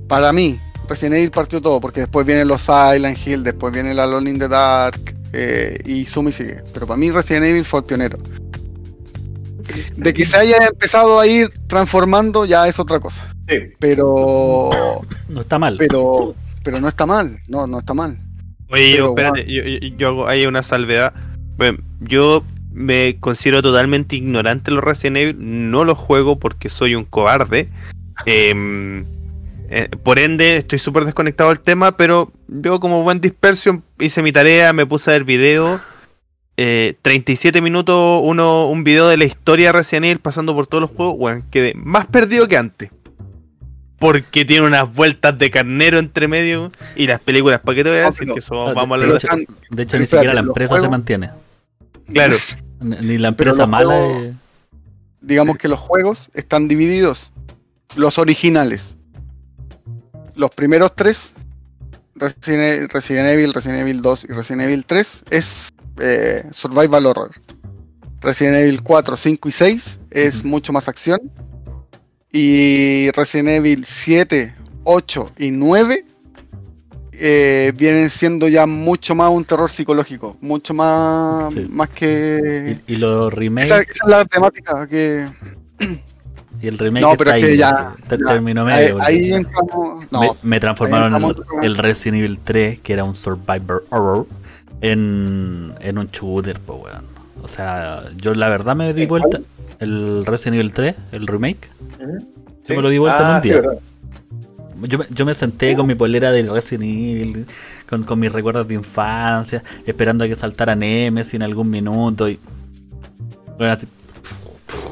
Para 0.07 0.31
mí, 0.33 0.59
Resident 0.89 1.15
Evil 1.17 1.31
partió 1.31 1.61
todo, 1.61 1.81
porque 1.81 2.01
después 2.01 2.25
vienen 2.25 2.47
los 2.47 2.61
Silent 2.61 3.17
Hill, 3.25 3.43
después 3.43 3.73
viene 3.73 3.93
la 3.93 4.03
Alone 4.03 4.29
in 4.29 4.39
the 4.39 4.47
Dark 4.47 4.99
eh, 5.33 5.79
y 5.85 6.05
Sumi 6.05 6.31
sigue. 6.31 6.63
Pero 6.73 6.87
para 6.87 6.97
mí 6.97 7.11
Resident 7.11 7.45
Evil 7.45 7.65
fue 7.65 7.79
el 7.81 7.85
pionero. 7.85 8.17
De 9.97 10.13
que 10.13 10.25
se 10.25 10.37
haya 10.37 10.57
empezado 10.71 11.19
a 11.19 11.27
ir 11.27 11.49
transformando 11.67 12.45
ya 12.45 12.67
es 12.67 12.79
otra 12.79 12.99
cosa. 12.99 13.27
Sí. 13.49 13.55
Pero 13.79 14.69
No 15.27 15.41
está 15.41 15.59
mal. 15.59 15.75
pero 15.77 16.35
pero 16.63 16.79
no 16.81 16.87
está 16.89 17.05
mal, 17.05 17.39
no, 17.47 17.65
no 17.67 17.79
está 17.79 17.93
mal. 17.93 18.17
Oye, 18.69 18.97
yo, 18.97 19.15
Pero, 19.15 19.27
espérate, 19.35 19.53
yo, 19.53 19.63
yo- 19.63 19.95
yo 19.97 20.07
hago 20.09 20.27
ahí 20.27 20.45
una 20.45 20.61
salvedad. 20.63 21.13
Bueno, 21.57 21.77
yo 22.01 22.43
me 22.71 23.17
considero 23.19 23.61
totalmente 23.61 24.15
ignorante 24.15 24.71
de 24.71 24.75
los 24.75 24.83
Resident 24.83 25.17
Evil, 25.17 25.35
no 25.71 25.83
los 25.83 25.97
juego 25.97 26.37
porque 26.39 26.69
soy 26.69 26.95
un 26.95 27.05
cobarde. 27.05 27.69
Em, 28.25 29.05
eh, 29.69 29.89
por 30.03 30.19
ende, 30.19 30.57
estoy 30.57 30.79
súper 30.79 31.05
desconectado 31.05 31.49
del 31.49 31.59
tema, 31.59 31.97
pero 31.97 32.31
yo 32.47 32.79
como 32.79 33.03
buen 33.03 33.19
dispersion 33.21 33.83
hice 33.99 34.21
mi 34.21 34.31
tarea, 34.31 34.73
me 34.73 34.85
puse 34.85 35.09
a 35.09 35.13
ver 35.13 35.23
video. 35.23 35.79
eh, 36.59 36.95
37 37.03 37.61
minutos, 37.61 38.19
uno, 38.23 38.67
un 38.67 38.83
video 38.83 39.07
de 39.07 39.15
la 39.17 39.25
historia 39.25 39.67
de 39.67 39.73
Resident 39.73 40.05
Evil 40.05 40.19
pasando 40.19 40.55
por 40.55 40.65
todos 40.65 40.81
los 40.81 40.89
juegos, 40.89 41.13
weón, 41.19 41.43
quedé 41.51 41.73
más 41.75 42.07
perdido 42.07 42.47
que 42.47 42.57
antes. 42.57 42.89
Porque 43.99 44.43
tiene 44.45 44.65
unas 44.65 44.91
vueltas 44.91 45.37
de 45.37 45.51
carnero 45.51 45.99
entre 45.99 46.27
medio 46.27 46.69
y 46.95 47.05
las 47.05 47.19
películas, 47.19 47.59
¿para 47.59 47.75
qué 47.75 47.83
te 47.83 47.89
voy 47.91 47.99
a 47.99 48.01
No, 48.03 48.07
decir 48.07 48.21
pero- 48.21 48.33
que 48.33 48.39
eso 48.39 48.55
vamos 48.73 48.77
a 48.77 48.81
hablar 49.03 49.19
de 49.21 49.47
De 49.69 49.83
hecho, 49.83 49.99
ni 49.99 50.05
siquiera 50.07 50.33
la 50.33 50.39
empresa 50.39 50.79
se 50.79 50.89
mantiene. 50.89 51.29
Claro. 52.13 52.37
Ni 52.79 53.17
la 53.17 53.29
empresa 53.29 53.65
mala. 53.65 53.93
juegos- 53.95 54.21
de- 54.23 54.33
digamos 55.21 55.57
que 55.57 55.67
los 55.67 55.79
juegos 55.79 56.29
están 56.33 56.67
divididos. 56.67 57.33
Los 57.95 58.17
originales. 58.17 58.95
Los 60.35 60.51
primeros 60.51 60.95
tres, 60.95 61.33
Resident, 62.15 62.91
Resident 62.93 63.27
Evil, 63.29 63.53
Resident 63.53 63.79
Evil 63.81 64.01
2 64.01 64.25
y 64.25 64.27
Resident 64.33 64.61
Evil 64.63 64.85
3, 64.85 65.23
es 65.31 65.69
eh, 65.99 66.43
Survival 66.51 67.05
Horror. 67.07 67.31
Resident 68.21 68.55
Evil 68.57 68.83
4, 68.83 69.15
5 69.17 69.49
y 69.49 69.51
6 69.51 69.99
es 70.11 70.43
mucho 70.43 70.71
más 70.73 70.87
acción. 70.87 71.19
Y 72.31 73.09
Resident 73.11 73.49
Evil 73.49 73.85
7, 73.85 74.53
8 74.83 75.31
y 75.37 75.51
9 75.51 76.05
eh, 77.19 77.71
vienen 77.75 78.09
siendo 78.09 78.47
ya 78.47 78.65
mucho 78.65 79.15
más 79.15 79.29
un 79.31 79.43
terror 79.45 79.69
psicológico. 79.71 80.37
Mucho 80.41 80.73
más, 80.73 81.53
Sí. 81.53 81.65
más 81.69 81.89
que... 81.89 82.79
Y, 82.87 82.93
y 82.93 82.95
los 82.97 83.33
remakes. 83.33 83.65
Esa, 83.71 83.81
esa 83.81 83.91
es 83.91 84.09
la 84.09 84.25
temática 84.25 84.87
que... 84.87 85.27
Y 86.59 86.67
el 86.67 86.77
remake 86.79 87.01
No, 87.01 87.11
está 87.11 87.17
pero 87.23 87.29
es 87.29 87.35
ahí, 87.35 87.41
que 87.43 87.57
ya- 87.57 87.95
ter- 88.09 88.19
ya, 88.19 88.25
término 88.33 88.65
Ahí, 88.65 88.83
medio. 88.83 88.97
ahí 89.03 89.33
entramos. 89.33 90.05
No, 90.09 90.21
me, 90.21 90.29
me 90.41 90.59
transformaron 90.59 91.13
ahí 91.13 91.23
el, 91.23 91.29
entramos- 91.29 91.63
el 91.65 91.77
Resident 91.77 92.17
Evil 92.17 92.39
3, 92.43 92.79
que 92.79 92.93
era 92.93 93.03
un 93.03 93.15
Survivor 93.15 93.83
Horror, 93.91 94.25
en, 94.81 95.73
en 95.81 95.97
un 95.97 96.07
shooter, 96.11 96.59
pues 96.59 96.79
weón. 96.83 97.05
O 97.43 97.47
sea, 97.47 98.03
yo 98.15 98.33
la 98.33 98.49
verdad 98.49 98.75
me 98.75 98.91
di 98.93 99.03
¿En 99.03 99.07
vuelta. 99.07 99.39
El 99.79 100.25
Resident 100.25 100.55
Evil 100.55 100.73
3, 100.73 100.95
el 101.11 101.27
remake. 101.27 101.69
Yo 102.67 102.75
me 102.75 102.81
lo 102.81 102.89
di 102.89 102.97
vuelta 102.97 103.19
en 103.19 103.25
un 103.27 103.31
Ah, 103.35 103.41
sí, 103.43 103.49
día. 103.49 103.61
Yo, 104.83 104.97
me- 104.99 105.05
yo 105.09 105.25
me 105.25 105.33
senté 105.33 105.75
con 105.75 105.87
mi 105.87 105.95
polera 105.95 106.31
del 106.31 106.49
Resident 106.51 106.83
Evil, 106.83 107.45
con, 107.89 108.03
con 108.03 108.19
mis 108.19 108.31
recuerdos 108.31 108.67
de 108.67 108.75
infancia, 108.75 109.63
esperando 109.85 110.23
a 110.25 110.27
que 110.27 110.35
saltara 110.35 110.75
Nemesis 110.75 111.33
en 111.35 111.43
algún 111.43 111.69
minuto. 111.69 112.29
Y, 112.29 112.39
bueno, 113.57 113.73
así, 113.73 113.87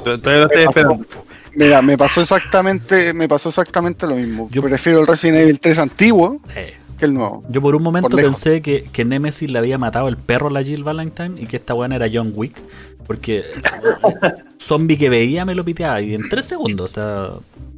Todavía 0.04 0.38
lo 0.38 0.46
estoy 0.46 0.64
esperando. 0.64 1.06
Mira, 1.56 1.82
me 1.82 1.98
pasó 1.98 2.22
exactamente, 2.22 3.14
me 3.14 3.28
pasó 3.28 3.50
exactamente 3.50 4.06
lo 4.08 4.16
mismo. 4.16 4.50
Yo- 4.52 4.62
Prefiero 4.62 5.00
el 5.02 5.08
Resident 5.08 5.38
Evil 5.40 5.60
3 5.60 5.78
antiguo 5.80 6.40
eh, 6.56 6.74
que 7.00 7.06
el 7.06 7.14
nuevo. 7.14 7.44
Yo 7.50 7.62
por 7.62 7.76
un 7.76 7.84
momento 7.84 8.10
Por 8.10 8.22
pensé 8.22 8.62
que, 8.62 8.84
que 8.92 9.06
Nemesis 9.06 9.50
le 9.50 9.60
había 9.60 9.78
matado 9.78 10.08
el 10.08 10.18
perro 10.18 10.48
a 10.48 10.52
la 10.52 10.64
Jill 10.64 10.84
Valentine 10.84 11.42
y 11.42 11.46
que 11.48 11.58
esta 11.58 11.74
buena 11.74 11.96
era 11.96 12.08
John 12.12 12.32
Wick. 12.36 12.62
Porque 13.08 13.44
zombie 14.60 14.98
que 14.98 15.10
veía 15.10 15.46
me 15.46 15.56
lo 15.56 15.64
piteaba 15.64 16.02
y 16.02 16.14
en 16.16 16.28
tres 16.30 16.48
segundos, 16.48 16.92
o 16.92 16.94
sea, 16.94 17.30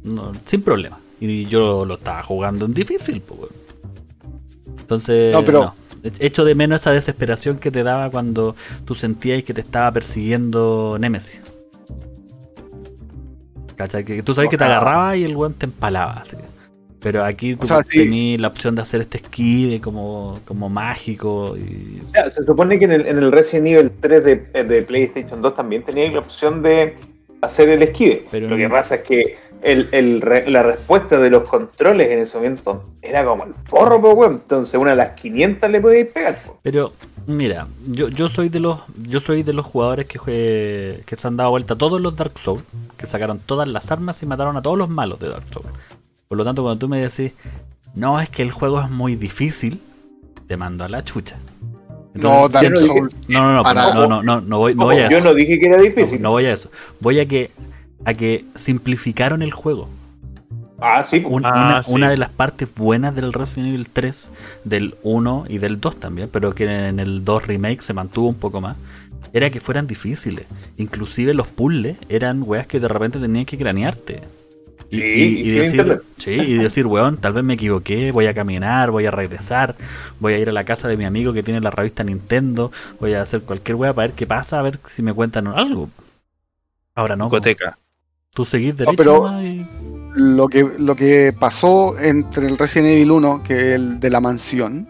no- 0.04 0.32
sin 0.46 0.62
problema. 0.62 0.98
Y 1.20 1.46
yo 1.46 1.84
lo 1.84 1.94
estaba 1.94 2.22
jugando 2.22 2.66
en 2.66 2.74
difícil, 2.74 3.20
pues, 3.20 3.40
weón. 3.40 3.52
Entonces, 4.80 5.32
No, 5.32 5.44
pero- 5.44 5.60
no. 5.64 5.74
Echo 6.20 6.44
de 6.44 6.54
menos 6.54 6.80
esa 6.80 6.92
desesperación 6.92 7.58
que 7.58 7.72
te 7.72 7.82
daba 7.82 8.08
cuando 8.08 8.54
tú 8.84 8.94
sentías 8.94 9.42
que 9.42 9.52
te 9.52 9.60
estaba 9.60 9.90
persiguiendo 9.90 10.96
Nemesis. 11.00 11.40
¿Cachai? 13.76 14.04
Que 14.04 14.22
tú 14.22 14.34
sabes 14.34 14.48
O 14.48 14.50
que 14.50 14.56
te 14.58 14.64
agarraba 14.64 15.16
y 15.16 15.24
el 15.24 15.36
weón 15.36 15.54
te 15.54 15.66
empalaba. 15.66 16.22
así. 16.24 16.36
Pero 17.00 17.24
aquí 17.24 17.54
tú 17.54 17.66
sea, 17.68 17.82
sí. 17.88 17.98
tenías 18.00 18.40
la 18.40 18.48
opción 18.48 18.74
de 18.74 18.82
hacer 18.82 19.00
este 19.00 19.18
esquive 19.18 19.80
como, 19.80 20.34
como 20.44 20.68
mágico. 20.68 21.56
Y... 21.56 22.00
O 22.06 22.10
sea, 22.10 22.30
se 22.30 22.42
supone 22.44 22.78
que 22.78 22.86
en 22.86 22.92
el, 22.92 23.06
en 23.06 23.18
el 23.18 23.30
Resident 23.30 23.68
Evil 23.68 23.92
3 24.00 24.24
de, 24.24 24.36
de 24.64 24.82
PlayStation 24.82 25.40
2 25.40 25.54
también 25.54 25.84
tenía 25.84 26.10
la 26.10 26.18
opción 26.20 26.60
de 26.62 26.96
hacer 27.40 27.68
el 27.68 27.82
esquive. 27.82 28.26
Pero 28.32 28.48
Lo 28.48 28.56
que 28.56 28.68
pasa 28.68 28.96
es 28.96 29.02
que 29.02 29.36
el, 29.62 29.88
el 29.92 30.20
re- 30.20 30.48
la 30.50 30.62
respuesta 30.62 31.18
de 31.18 31.30
los 31.30 31.48
controles 31.48 32.10
en 32.10 32.20
ese 32.20 32.36
momento 32.36 32.82
era 33.02 33.24
como 33.24 33.44
el 33.44 33.52
porro, 33.68 34.00
pues, 34.00 34.14
weón. 34.14 34.32
Entonces, 34.34 34.78
una 34.80 34.90
de 34.90 34.96
las 34.96 35.10
500 35.20 35.70
le 35.70 35.80
podíais 35.80 36.06
pegar, 36.06 36.38
pues. 36.44 36.58
Pero 36.62 36.92
mira, 37.26 37.66
yo, 37.86 38.08
yo 38.08 38.28
soy 38.28 38.48
de 38.48 38.60
los 38.60 38.80
yo 39.02 39.20
soy 39.20 39.42
de 39.42 39.52
los 39.52 39.66
jugadores 39.66 40.06
que 40.06 40.18
jue- 40.18 41.04
que 41.04 41.16
se 41.16 41.28
han 41.28 41.36
dado 41.36 41.50
vuelta 41.50 41.74
a 41.74 41.78
todos 41.78 42.00
los 42.00 42.14
Dark 42.16 42.38
Souls, 42.38 42.62
que 42.96 43.06
sacaron 43.06 43.38
todas 43.38 43.68
las 43.68 43.90
armas 43.90 44.22
y 44.22 44.26
mataron 44.26 44.56
a 44.56 44.62
todos 44.62 44.78
los 44.78 44.88
malos 44.88 45.18
de 45.20 45.28
Dark 45.28 45.44
Souls. 45.52 45.68
Por 46.28 46.38
lo 46.38 46.44
tanto, 46.44 46.62
cuando 46.62 46.78
tú 46.78 46.88
me 46.88 47.00
decís, 47.00 47.32
no, 47.94 48.20
es 48.20 48.30
que 48.30 48.42
el 48.42 48.50
juego 48.50 48.80
es 48.80 48.90
muy 48.90 49.16
difícil, 49.16 49.80
te 50.46 50.56
mando 50.56 50.84
a 50.84 50.88
la 50.88 51.02
chucha. 51.02 51.38
No, 52.14 52.46
Entonces, 52.46 52.52
Dark 52.52 52.64
yo 52.64 52.70
no 52.70 52.80
dije- 52.80 52.98
Souls. 52.98 53.14
no, 53.28 53.42
no, 53.42 53.52
no, 53.54 53.62
para- 53.62 53.94
no, 53.94 54.06
no, 54.06 54.22
no, 54.22 54.40
no 54.40 54.58
voy, 54.58 54.74
no 54.74 54.84
voy 54.84 54.96
a 54.98 55.08
yo 55.10 55.18
eso. 55.18 55.24
no 55.24 55.34
dije 55.34 55.58
que 55.60 55.66
era 55.66 55.76
No, 55.78 55.82
difícil. 55.82 56.20
no 56.22 56.30
voy 56.30 56.46
a 56.46 56.52
eso. 56.52 56.70
Voy 57.00 57.20
a 57.20 57.26
que 57.26 57.50
a 58.04 58.14
que 58.14 58.44
simplificaron 58.54 59.42
el 59.42 59.52
juego. 59.52 59.88
Ah, 60.80 61.04
sí. 61.04 61.22
Un- 61.26 61.44
Ah, 61.44 61.64
una, 61.64 61.82
sí. 61.82 61.92
una 61.92 62.10
de 62.10 62.16
las 62.16 62.30
partes 62.30 62.68
buenas 62.74 63.14
del 63.14 63.32
Resident 63.32 63.68
Evil 63.70 63.88
3, 63.90 64.30
del 64.64 64.94
1 65.02 65.44
y 65.48 65.58
del 65.58 65.80
2 65.80 65.98
también, 65.98 66.28
pero 66.32 66.54
que 66.54 66.64
en 66.88 67.00
el 67.00 67.24
2 67.24 67.46
remake 67.46 67.82
se 67.82 67.94
mantuvo 67.94 68.28
un 68.28 68.36
poco 68.36 68.60
más, 68.60 68.76
era 69.32 69.50
que 69.50 69.60
fueran 69.60 69.86
difíciles. 69.86 70.46
Inclusive 70.76 71.34
los 71.34 71.48
puzzles 71.48 71.96
eran 72.08 72.42
weas 72.46 72.66
que 72.66 72.78
de 72.80 72.88
repente 72.88 73.18
tenían 73.18 73.44
que 73.44 73.58
cranearte. 73.58 74.22
Y, 74.90 75.00
Sí, 75.00 75.04
y- 75.04 75.22
y 75.22 75.40
y 75.40 75.44
sin 75.48 75.58
decir, 75.58 76.02
sí, 76.16 76.30
y 76.30 76.54
decir, 76.54 76.86
weón, 76.86 77.18
tal 77.18 77.34
vez 77.34 77.44
me 77.44 77.54
equivoqué, 77.54 78.10
voy 78.12 78.24
a 78.26 78.32
caminar, 78.32 78.90
voy 78.90 79.04
a 79.04 79.10
regresar, 79.10 79.76
voy 80.18 80.32
a 80.32 80.38
ir 80.38 80.48
a 80.48 80.52
la 80.52 80.64
casa 80.64 80.88
de 80.88 80.96
mi 80.96 81.04
amigo 81.04 81.32
que 81.34 81.42
tiene 81.42 81.60
la 81.60 81.70
revista 81.70 82.04
Nintendo, 82.04 82.72
voy 82.98 83.12
a 83.12 83.20
hacer 83.20 83.42
cualquier 83.42 83.74
wea 83.74 83.92
para 83.92 84.08
ver 84.08 84.16
qué 84.16 84.26
pasa, 84.26 84.60
a 84.60 84.62
ver 84.62 84.78
si 84.86 85.02
me 85.02 85.12
cuentan 85.12 85.46
algo. 85.48 85.90
Ahora 86.94 87.16
no, 87.16 87.28
po. 87.28 87.36
Tú 88.38 88.44
seguís 88.44 88.76
derecho 88.76 88.96
pero- 88.96 89.14
nomás 89.14 89.42
y- 89.42 89.66
Lo 90.14 90.46
que, 90.46 90.64
lo 90.78 90.94
que 90.94 91.34
pasó 91.36 91.98
entre 91.98 92.46
el 92.46 92.56
Resident 92.56 92.90
Evil 92.90 93.10
1, 93.10 93.42
que 93.42 93.54
es 93.54 93.74
el 93.74 93.98
de 93.98 94.10
la 94.10 94.20
mansión, 94.20 94.88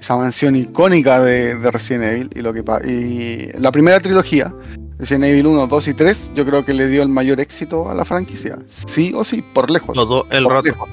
esa 0.00 0.16
mansión 0.16 0.56
icónica 0.56 1.22
de, 1.22 1.56
de 1.56 1.70
Resident 1.70 2.04
Evil, 2.04 2.30
y 2.34 2.40
lo 2.40 2.54
que 2.54 2.60
y 2.88 3.58
la 3.60 3.70
primera 3.70 4.00
trilogía, 4.00 4.50
Resident 4.98 5.24
Evil 5.24 5.46
1, 5.48 5.66
2 5.66 5.88
y 5.88 5.92
3, 5.94 6.30
yo 6.34 6.46
creo 6.46 6.64
que 6.64 6.72
le 6.72 6.88
dio 6.88 7.02
el 7.02 7.10
mayor 7.10 7.38
éxito 7.38 7.90
a 7.90 7.94
la 7.94 8.06
franquicia. 8.06 8.58
Sí 8.86 9.12
o 9.14 9.24
sí, 9.24 9.42
por 9.42 9.70
lejos. 9.70 9.94
Todo 9.94 10.26
el 10.30 10.46
rato. 10.48 10.62
lejos. 10.62 10.88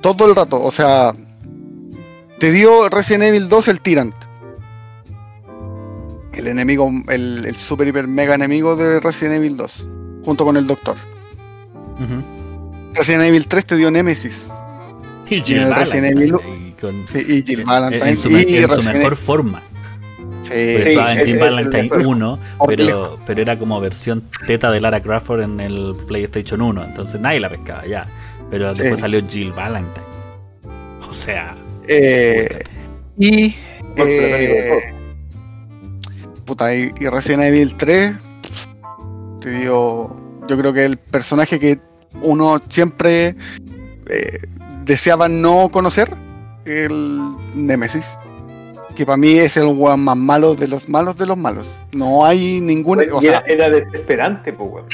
Todo 0.00 0.28
el 0.28 0.36
rato, 0.36 0.62
o 0.62 0.70
sea, 0.70 1.12
te 2.38 2.52
dio 2.52 2.88
Resident 2.88 3.24
Evil 3.24 3.48
2 3.48 3.66
el 3.66 3.80
Tyrant. 3.80 4.14
El 6.34 6.46
enemigo, 6.46 6.88
el, 7.08 7.46
el 7.46 7.56
super 7.56 7.88
hiper 7.88 8.06
mega 8.06 8.36
enemigo 8.36 8.76
de 8.76 9.00
Resident 9.00 9.38
Evil 9.38 9.56
2, 9.56 9.88
junto 10.24 10.44
con 10.44 10.56
el 10.56 10.68
Doctor. 10.68 10.96
Resident 12.94 13.24
Evil 13.24 13.46
3 13.46 13.66
te 13.66 13.76
dio 13.76 13.90
Nemesis. 13.90 14.48
Y 15.28 15.34
el 15.54 15.74
Resident 15.74 16.16
Evil 16.18 16.36
y 16.68 16.70
con- 16.80 17.06
Sí, 17.06 17.18
y 17.26 17.42
Jill 17.42 17.60
en- 17.60 17.66
Valentine. 17.66 18.10
en 18.10 18.16
su, 18.16 18.30
y 18.30 18.56
en 18.58 18.68
su 18.70 18.76
mejor 18.92 19.12
Evil- 19.12 19.16
forma. 19.16 19.62
Sí, 20.42 20.50
Porque 20.50 20.82
Sí, 20.84 20.90
estaba 20.90 21.12
en 21.14 21.18
el 21.28 21.38
Valentine 21.38 21.82
mejor. 21.84 22.06
1, 22.06 22.38
Por 22.58 22.68
pero, 22.68 23.18
era 23.42 23.58
como 23.58 23.80
versión 23.80 24.22
teta 24.46 24.70
de 24.70 24.80
Lara 24.80 25.02
Crawford 25.02 25.40
en 25.42 25.58
el 25.60 25.96
PlayStation 26.06 26.60
1, 26.62 26.84
entonces 26.84 27.20
nadie 27.20 27.40
la 27.40 27.48
pescaba 27.50 27.84
ya. 27.86 28.06
Pero 28.50 28.72
Sí. 28.74 28.82
después 28.82 29.00
salió 29.00 29.26
Jill 29.26 29.52
Valentine. 29.52 30.06
O 31.08 31.12
sea, 31.12 31.56
eh, 31.88 32.62
y. 33.18 33.56
Eh, 33.96 34.94
puta, 36.44 36.72
y, 36.74 36.92
y 37.00 37.08
Resident 37.08 37.42
Evil 37.44 37.74
3 37.76 38.14
te 39.40 39.50
dio. 39.50 40.14
Yo 40.48 40.56
creo 40.58 40.72
que 40.72 40.84
el 40.84 40.96
personaje 40.96 41.58
que 41.58 41.78
uno 42.22 42.60
siempre 42.68 43.34
eh, 44.08 44.38
deseaba 44.84 45.28
no 45.28 45.68
conocer, 45.70 46.14
el 46.64 47.20
Nemesis. 47.54 48.06
que 48.94 49.04
para 49.04 49.16
mí 49.16 49.32
es 49.32 49.56
el 49.56 49.66
weón 49.66 50.00
más 50.00 50.16
malo 50.16 50.54
de 50.54 50.68
los 50.68 50.88
malos 50.88 51.16
de 51.16 51.26
los 51.26 51.36
malos. 51.36 51.66
No 51.94 52.24
hay 52.24 52.60
ningún. 52.60 53.00
O 53.12 53.22
Y 53.22 53.26
era, 53.26 53.70
desesperante, 53.70 54.52
pues, 54.52 54.70
weón. 54.70 54.86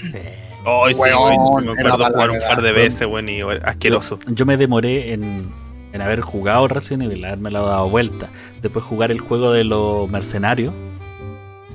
Ay, 0.64 0.94
sí, 0.94 1.00
Weón, 1.00 1.38
weón, 1.38 1.64
me 1.66 1.72
acuerdo 1.72 2.06
jugar 2.06 2.30
un 2.30 2.38
la 2.38 2.48
par 2.48 2.62
de 2.62 2.72
veces, 2.72 3.06
weón, 3.06 3.28
y 3.28 3.42
weón, 3.42 3.60
asqueroso. 3.64 4.18
Yo 4.28 4.46
me 4.46 4.56
demoré 4.56 5.12
en, 5.12 5.50
en 5.92 6.02
haber 6.02 6.20
jugado 6.20 6.68
Resident 6.68 7.04
Evil, 7.04 7.24
haberme 7.24 7.50
lo 7.50 7.66
dado 7.66 7.88
vuelta. 7.88 8.28
Después 8.60 8.84
jugar 8.84 9.10
el 9.10 9.20
juego 9.20 9.52
de 9.52 9.64
los 9.64 10.08
mercenarios. 10.08 10.72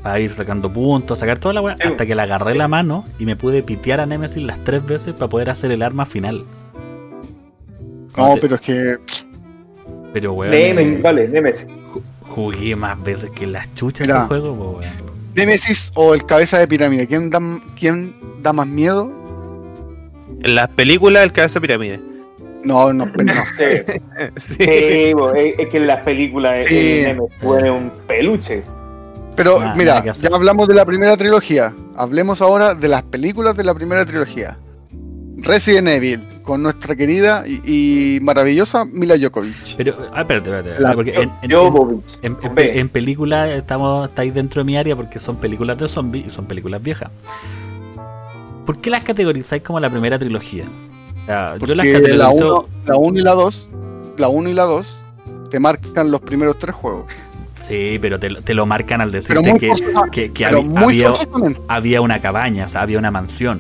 Para 0.08 0.22
ir 0.22 0.32
sacando 0.32 0.72
puntos, 0.72 1.20
sacar 1.20 1.38
toda 1.38 1.54
la 1.54 1.60
weá. 1.62 1.76
Sí. 1.82 1.86
Hasta 1.90 2.06
que 2.06 2.16
le 2.16 2.22
agarré 2.22 2.56
la 2.56 2.70
mano 2.70 3.04
y 3.20 3.26
me 3.26 3.36
pude 3.36 3.62
pitear 3.62 4.00
a 4.00 4.06
Nemesis 4.06 4.42
las 4.42 4.64
tres 4.64 4.86
veces 4.86 5.14
para 5.14 5.28
poder 5.28 5.50
hacer 5.50 5.70
el 5.72 5.82
arma 5.82 6.06
final. 6.06 6.46
no, 8.16 8.36
pero 8.40 8.56
es 8.56 8.62
que. 8.62 8.96
Pero 10.14 10.32
weón. 10.32 10.52
Nemesis, 10.52 10.98
eh, 10.98 11.02
vale, 11.04 11.28
Nemesis. 11.28 11.68
ju- 11.68 12.02
Jugué 12.22 12.74
más 12.78 13.04
veces 13.04 13.32
que 13.32 13.46
las 13.48 13.74
chuchas 13.74 14.08
Mira. 14.08 14.20
ese 14.20 14.28
juego, 14.28 14.56
po, 14.56 14.80
weón. 14.80 14.92
Nemesis 15.36 15.92
o 15.96 16.14
el 16.14 16.26
cabeza 16.26 16.58
de 16.58 16.70
pirámide, 16.70 17.06
¿quién 17.06 17.30
da, 17.30 17.40
quién 17.78 18.16
da 18.42 18.54
más 18.54 18.66
miedo? 18.68 19.12
En 20.42 20.56
las 20.56 20.70
películas, 20.70 21.24
el 21.26 21.34
cabeza 21.34 21.60
de 21.60 21.68
pirámide. 21.68 22.02
No, 22.64 22.94
no, 22.94 23.06
no. 23.08 23.14
Sí, 23.58 23.66
Sí. 24.38 24.56
es, 24.60 25.14
es 25.60 25.68
que 25.68 25.78
en 25.78 25.88
las 25.88 26.00
películas 26.04 26.66
Sí. 26.66 26.76
eh, 26.78 27.04
Nemesis 27.14 27.66
es 27.66 27.72
un 27.72 27.92
peluche. 28.08 28.64
Pero 29.38 29.60
Nada- 29.60 29.76
mira, 29.76 30.04
ya 30.04 30.14
hablamos 30.34 30.68
de 30.68 30.74
la 30.74 30.84
primera 30.84 31.16
trilogía. 31.16 31.74
Hablemos 31.96 32.42
ahora 32.42 32.76
de 32.76 32.88
las 32.90 33.04
películas 33.04 33.56
de 33.56 33.64
la 33.64 33.74
primera 33.74 34.06
trilogía. 34.06 34.58
Resident 35.38 35.88
Evil, 35.88 36.28
con 36.44 36.64
nuestra 36.64 36.96
querida 36.96 37.44
y, 37.48 37.62
y 37.64 38.20
maravillosa 38.22 38.84
Mila 38.86 39.16
Djokovic. 39.18 39.76
Pero, 39.78 39.96
ah, 40.14 40.22
espérate, 40.22 40.50
espérate. 40.58 40.96
Porque 40.96 41.14
en, 41.14 41.32
en- 41.44 41.52
Jovovich. 41.52 42.18
en, 42.24 42.32
en, 42.32 42.36
con 42.36 42.56
B. 42.56 42.80
en 42.80 42.90
películas 42.90 43.50
estamos, 43.52 44.10
estáis 44.10 44.34
dentro 44.34 44.62
de 44.62 44.66
mi 44.66 44.76
área 44.78 44.96
porque 44.96 45.20
son 45.20 45.36
películas 45.38 45.78
de 45.78 45.88
zombies 45.88 46.28
y 46.28 46.30
son 46.32 46.46
películas 46.46 46.82
viejas. 46.82 47.12
¿Por 48.66 48.80
qué 48.80 48.90
las 48.90 49.04
categorizáis 49.04 49.62
como 49.64 49.80
la 49.80 49.90
primera 49.90 50.18
trilogía? 50.20 50.66
O 50.66 51.26
sea, 51.28 51.58
yo 51.58 51.76
las 51.76 51.86
Porque 51.86 52.14
la 52.16 52.26
categorizo. 52.26 52.62
1 52.62 52.68
la 52.88 52.98
uno 52.98 53.20
y 53.20 53.22
la 53.22 53.32
2, 53.34 53.70
la 54.18 54.28
1 54.30 54.50
y 54.50 54.54
la 54.54 54.64
2 54.64 55.00
te 55.52 55.60
marcan 55.60 56.12
los 56.12 56.22
primeros 56.22 56.58
tres 56.60 56.76
juegos. 56.76 57.06
Sí, 57.62 57.98
pero 58.02 58.20
te, 58.20 58.30
lo- 58.30 58.42
te 58.42 58.54
lo 58.54 58.66
marcan 58.66 59.02
al 59.02 59.10
Pero 59.12 59.42
decirte 59.42 59.50
muy, 59.52 59.60
que, 59.60 59.72
que, 60.12 60.32
que 60.32 60.46
había, 61.68 62.02
una 62.02 62.22
cabaña, 62.22 62.66
o 62.66 62.68
sea, 62.68 62.82
había 62.82 63.00
una 63.00 63.12
mansión. 63.12 63.60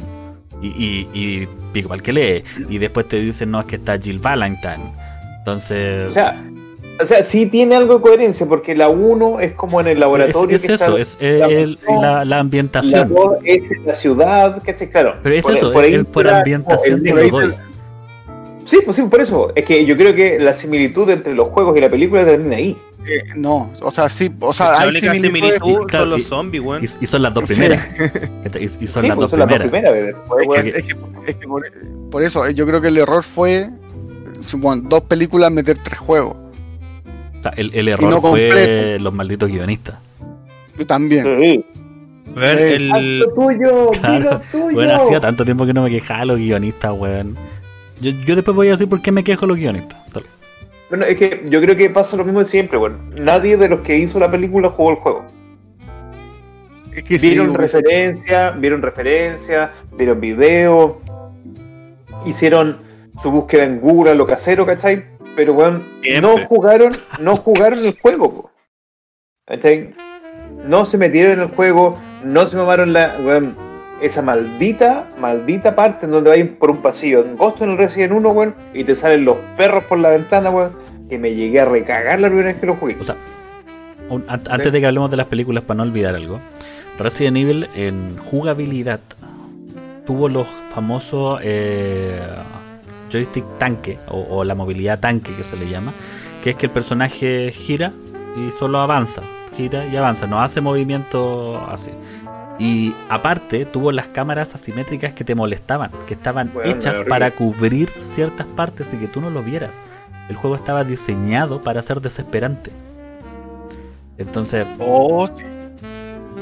Y, 0.62 0.68
y, 0.70 1.10
y 1.14 1.48
pico 1.74 1.94
al 1.94 2.02
que 2.02 2.14
lee. 2.14 2.44
Y 2.70 2.78
después 2.78 3.08
te 3.08 3.20
dicen, 3.20 3.52
no, 3.52 3.60
es 3.60 3.66
que 3.66 3.76
está 3.76 3.98
Jill 4.00 4.20
Valentine. 4.20 4.92
Entonces. 5.40 6.08
O 6.08 6.12
sea, 6.12 6.44
o 7.00 7.06
sea, 7.06 7.24
sí 7.24 7.46
tiene 7.46 7.76
algo 7.76 7.96
de 7.98 8.02
coherencia, 8.02 8.46
porque 8.48 8.76
la 8.76 8.90
1 8.90 9.40
es 9.40 9.54
como 9.54 9.80
en 9.82 9.88
el 9.88 9.94
es, 9.94 10.00
laboratorio. 10.00 10.56
es 10.56 10.66
que 10.66 10.74
eso, 10.74 10.98
está- 10.98 11.24
es 11.26 11.40
la 11.40 11.46
el- 11.48 11.78
mansión, 11.78 12.02
la, 12.02 12.12
la 12.12 12.26
La 12.26 12.40
ambientación. 12.40 13.10
2 13.10 13.38
es 13.44 13.72
en 13.72 13.86
la 13.86 13.94
ciudad, 13.94 14.64
¿cachai? 14.64 14.90
Claro. 14.90 15.16
Pero 15.22 15.36
es 15.36 15.44
por- 15.44 15.54
eso, 15.56 15.72
por 15.74 15.84
ahí 15.84 15.94
es 15.96 16.06
por 16.06 16.28
ambientación 16.28 16.92
como 17.00 17.04
te 17.04 17.10
el 17.10 17.16
lo 17.16 17.22
nivel- 17.40 17.50
doy. 17.52 17.58
Sí, 18.66 18.80
pues 18.84 18.98
sí, 18.98 19.04
por 19.04 19.22
eso. 19.22 19.52
Es 19.56 19.64
que 19.64 19.86
yo 19.86 19.96
creo 19.96 20.14
que 20.14 20.40
la 20.40 20.54
similitud 20.54 21.10
entre 21.10 21.34
los 21.34 21.48
juegos 21.50 21.78
y 21.78 21.82
la 21.82 21.90
película 21.90 22.26
termina 22.26 22.58
ahí. 22.58 22.76
Eh, 23.08 23.24
no, 23.36 23.72
o 23.82 23.90
sea, 23.92 24.10
sí, 24.10 24.30
o 24.40 24.52
sea, 24.52 24.72
la 24.72 24.80
hay 24.82 24.90
única 24.90 25.12
similitud 25.14 25.82
son 25.90 26.10
los 26.10 26.24
zombies, 26.24 26.64
weón. 26.64 26.84
Y, 26.84 26.88
y 27.04 27.08
son 27.08 27.22
las 27.22 27.34
dos 27.34 27.46
Sí. 27.48 27.54
primeras. 27.54 27.88
Y, 28.60 28.64
y 28.84 28.88
son 28.88 29.04
sí, 29.04 29.08
las 29.10 29.16
pues 29.18 29.18
dos 29.18 29.30
son 29.32 29.40
las 29.40 29.48
dos 29.50 29.58
primeras. 29.60 29.70
primeras. 29.70 29.94
¿verdad? 29.94 30.20
Después, 30.20 30.42
Es 30.42 30.48
weón, 30.48 30.64
que, 30.64 30.70
es 30.70 30.76
que- 30.84 31.32
es 31.32 31.36
que 31.36 31.48
por, 31.48 31.64
por 32.12 32.24
eso, 32.24 32.50
yo 32.52 32.66
creo 32.66 32.82
que 32.82 32.88
el 32.90 32.98
error 32.98 33.24
fue 33.24 33.70
bueno, 34.58 34.84
dos 34.90 35.02
películas 35.04 35.52
meter 35.52 35.78
tres 35.84 36.00
juegos. 36.00 36.38
O 37.40 37.44
sea, 37.44 37.52
el, 37.58 37.72
el 37.74 37.88
error 37.90 38.10
no 38.10 38.22
fue 38.22 38.48
completo. 38.50 39.04
los 39.04 39.14
malditos 39.14 39.50
guionistas. 39.50 39.98
Yo 40.78 40.86
también. 40.88 41.24
Sí. 41.42 41.66
Weón, 42.36 42.58
el- 42.60 42.92
Hazlo 42.92 43.34
tuyo, 43.34 43.92
Claro. 44.00 44.18
dilo 44.20 44.42
tuyo. 44.52 44.74
Bueno, 44.74 44.96
hacía 45.04 45.20
tanto 45.20 45.46
tiempo 45.46 45.66
que 45.66 45.74
no 45.74 45.84
me 45.84 45.90
quejaba 45.90 46.26
los 46.26 46.38
guionistas, 46.38 46.92
weón. 46.94 47.36
Yo, 48.02 48.12
yo 48.12 48.36
después 48.36 48.54
voy 48.56 48.68
a 48.68 48.72
decir 48.72 48.88
por 48.88 49.02
qué 49.02 49.12
me 49.12 49.24
quejo 49.24 49.48
los 49.48 49.58
guionistas. 49.58 49.98
Bueno, 50.90 51.06
es 51.06 51.18
que 51.18 51.44
yo 51.46 51.62
creo 51.62 51.76
que 51.76 51.90
pasa 51.90 52.16
lo 52.16 52.24
mismo 52.24 52.40
de 52.40 52.46
siempre, 52.46 52.78
weón. 52.78 53.14
Nadie 53.16 53.58
de 53.58 53.68
los 53.68 53.82
que 53.82 53.98
hizo 53.98 54.20
la 54.20 54.32
película 54.32 54.70
jugó 54.70 54.92
el 54.92 54.96
juego. 54.98 55.26
Es 56.96 57.04
que 57.04 57.18
Vieron 57.18 57.54
referencia, 57.54 58.52
vieron 58.52 58.82
referencia, 58.82 59.72
vieron 59.94 60.20
video, 60.20 61.00
hicieron 62.26 62.80
su 63.22 63.32
búsqueda 63.32 63.66
en 63.66 63.80
Google, 63.80 64.16
lo 64.16 64.26
casero, 64.26 64.66
¿cachai? 64.66 65.06
Pero 65.36 65.54
weón, 65.54 65.86
Siempre. 66.02 66.22
no 66.22 66.48
jugaron, 66.48 66.94
no 67.20 67.36
jugaron 67.36 67.86
el 67.86 68.00
juego, 68.00 68.34
po. 68.34 68.52
¿cachai? 69.46 69.94
No 70.66 70.86
se 70.86 70.98
metieron 70.98 71.34
en 71.34 71.42
el 71.42 71.48
juego, 71.50 72.00
no 72.24 72.48
se 72.48 72.58
mamaron 72.58 72.94
la, 72.94 73.16
esa 74.02 74.22
maldita, 74.22 75.08
maldita 75.20 75.76
parte 75.76 76.06
en 76.06 76.12
donde 76.12 76.30
vais 76.30 76.48
por 76.60 76.72
un 76.72 76.78
pasillo 76.78 77.22
angosto 77.22 77.64
en 77.64 77.72
el 77.72 77.78
Resident 77.78 78.14
1, 78.14 78.30
weón, 78.30 78.56
y 78.74 78.84
te 78.84 78.96
salen 78.96 79.26
los 79.26 79.38
perros 79.56 79.84
por 79.86 79.98
la 80.00 80.10
ventana, 80.10 80.50
weón, 80.50 80.72
que 81.10 81.18
me 81.18 81.34
llegué 81.34 81.62
a 81.62 81.66
recagar 81.66 82.20
la 82.20 82.28
primera 82.28 82.50
vez 82.50 82.58
que 82.58 82.66
lo 82.66 82.76
jugué. 82.76 82.98
O 83.00 83.04
sea, 83.04 83.16
un- 84.10 84.24
an- 84.28 84.42
antes 84.50 84.72
de 84.72 84.80
que 84.80 84.86
hablemos 84.86 85.10
de 85.12 85.18
las 85.18 85.26
películas, 85.28 85.64
para 85.64 85.78
no 85.78 85.84
olvidar 85.84 86.16
algo, 86.16 86.40
Resident 87.00 87.38
Evil 87.38 87.68
en 87.76 88.18
jugabilidad 88.18 89.00
tuvo 90.06 90.30
los 90.30 90.48
famosos 90.74 91.40
eh, 91.44 92.20
joystick 93.12 93.46
tanque 93.58 93.98
o, 94.08 94.26
o 94.30 94.44
la 94.44 94.56
movilidad 94.56 95.00
tanque 95.00 95.34
que 95.36 95.44
se 95.44 95.58
le 95.58 95.68
llama, 95.70 95.94
que 96.44 96.52
es 96.52 96.56
que 96.56 96.68
el 96.68 96.72
personaje 96.72 97.52
gira 97.52 97.92
y 98.38 98.52
solo 98.58 98.80
avanza, 98.80 99.22
gira 99.56 99.86
y 99.86 99.96
avanza, 99.98 100.28
no 100.28 100.42
hace 100.42 100.62
movimiento 100.62 101.62
así. 101.70 101.92
Y 102.60 102.96
aparte 103.10 103.66
tuvo 103.66 103.92
las 103.92 104.08
cámaras 104.08 104.56
asimétricas 104.56 105.14
que 105.14 105.24
te 105.24 105.36
molestaban, 105.36 105.92
que 106.08 106.16
estaban 106.16 106.50
Bueno, 106.54 106.72
hechas 106.72 107.04
para 107.08 107.30
cubrir 107.32 107.90
ciertas 108.00 108.48
partes 108.48 108.92
y 108.94 108.98
que 108.98 109.08
tú 109.08 109.22
no 109.22 109.30
lo 109.30 109.44
vieras. 109.44 109.78
El 110.30 110.36
juego 110.36 110.56
estaba 110.56 110.84
diseñado 110.84 111.62
para 111.62 111.82
ser 111.82 112.02
desesperante. 112.02 112.72
Entonces, 114.18 114.66
Oh, 114.80 115.28
sí. 115.28 115.46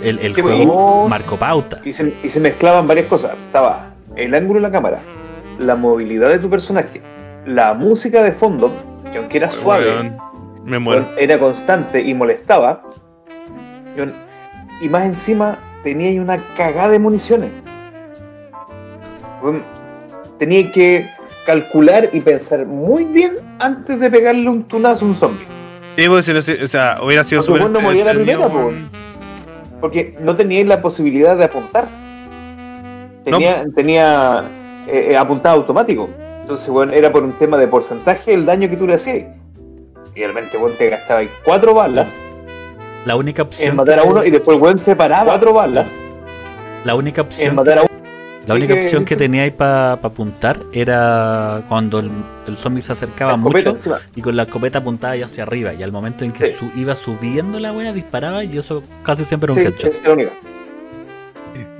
el, 0.02 0.20
el 0.20 0.34
juego 0.42 1.08
marcó 1.10 1.38
pauta. 1.38 1.82
y 1.84 1.92
se, 1.92 2.14
y 2.24 2.30
se 2.30 2.40
mezclaban 2.40 2.88
varias 2.88 3.08
cosas. 3.08 3.34
Estaba 3.48 3.92
el 4.16 4.34
ángulo 4.34 4.60
de 4.60 4.68
la 4.68 4.72
cámara, 4.72 5.00
la 5.60 5.76
movilidad 5.76 6.30
de 6.30 6.40
tu 6.40 6.50
personaje, 6.50 7.02
la 7.46 7.74
música 7.74 8.24
de 8.24 8.32
fondo, 8.32 8.72
que 9.12 9.18
aunque 9.18 9.38
era 9.38 9.52
suave, 9.52 10.14
me 10.64 10.80
muero. 10.80 11.06
era 11.18 11.38
constante 11.38 12.02
y 12.02 12.14
molestaba. 12.14 12.82
Y 14.82 14.90
más 14.90 15.06
encima 15.06 15.58
tenía 15.86 16.10
ahí 16.10 16.20
una 16.20 16.40
cagada 16.58 16.90
de 16.90 17.00
municiones. 17.00 17.52
Weón, 19.42 19.64
Tenía 20.40 20.70
que 20.72 21.08
calcular 21.46 22.10
y 22.12 22.20
pensar 22.20 22.66
muy 22.66 23.06
bien 23.06 23.36
antes 23.60 24.00
de 24.00 24.10
pegarle 24.10 24.50
un 24.50 24.64
tunazo 24.64 25.06
a 25.06 25.08
un 25.08 25.16
zombie. 25.16 25.46
Sí, 25.96 26.10
pues, 26.10 26.28
no 26.28 26.40
o 26.40 26.68
sea, 26.68 27.00
hubiera 27.02 27.24
sido 27.24 27.46
Porque 27.46 27.64
súper 27.64 27.72
no 27.72 27.80
moría 27.80 28.04
la 28.04 28.14
primera, 28.14 28.48
weón. 28.48 28.90
Porque 29.80 30.18
no 30.20 30.36
teníais 30.36 30.68
la 30.68 30.82
posibilidad 30.82 31.38
de 31.38 31.46
apuntar. 31.46 31.88
Tenía, 33.24 33.64
tenía 33.76 34.44
eh, 34.88 35.10
eh, 35.12 35.18
apuntado 35.18 35.58
automático. 35.58 36.10
Entonces, 36.42 36.68
bueno, 36.68 36.94
era 36.94 37.12
por 37.12 37.24
un 37.24 37.34
tema 37.34 37.58
de 37.58 37.68
porcentaje 37.68 38.34
el 38.34 38.46
daño 38.46 38.68
que 38.70 38.76
tú 38.76 38.88
le 38.88 38.96
hacías. 38.96 39.28
Y 40.16 40.20
realmente, 40.20 40.58
bueno, 40.58 40.76
te 40.78 40.90
gastabas 40.90 41.28
cuatro 41.44 41.76
balas 41.76 42.20
La 43.06 43.16
única 43.16 43.44
opción, 43.44 43.70
en 43.70 43.76
matar 43.76 44.00
a 44.00 44.02
que- 44.04 44.08
uno 44.08 44.24
y 44.24 44.32
después, 44.32 44.58
bueno, 44.60 44.78
se 44.78 44.96
paraba 44.96 45.26
cuatro 45.26 45.54
balas 45.54 45.88
la 46.84 46.96
única 46.96 47.22
en 47.22 47.28
opción, 47.28 47.56
matar 47.56 47.78
a 47.80 47.82
uno. 47.84 47.90
la 48.48 48.54
única 48.56 48.74
que- 48.76 48.82
opción 48.86 49.06
que 49.06 49.16
teníais 49.16 49.54
para 49.54 49.94
apuntar 49.94 50.58
era 50.74 51.62
cuando 51.70 52.00
el, 52.00 52.10
el 52.48 52.58
zombie 52.58 52.82
se 52.82 52.92
acercaba 52.94 53.38
mucho 53.38 53.70
encima. 53.72 54.00
y 54.16 54.22
con 54.22 54.36
la 54.36 54.44
escopeta 54.44 54.80
apuntaba 54.80 55.16
ya 55.16 55.26
hacia 55.26 55.44
arriba. 55.44 55.74
Y 55.74 55.84
al 55.84 55.92
momento 55.92 56.26
en 56.26 56.32
que 56.32 56.48
Sí. 56.48 56.54
su- 56.60 56.80
iba 56.80 56.96
subiendo 56.96 57.60
la 57.60 57.72
wea, 57.72 57.94
disparaba 57.94 58.44
y 58.44 58.58
eso 58.58 58.82
casi 59.04 59.24
siempre 59.24 59.52
era 59.52 59.54
un 59.54 59.60
Sí, 59.60 59.66
headshot. 59.74 59.92
es 59.94 60.04
la 60.04 60.14
única. 60.14 60.32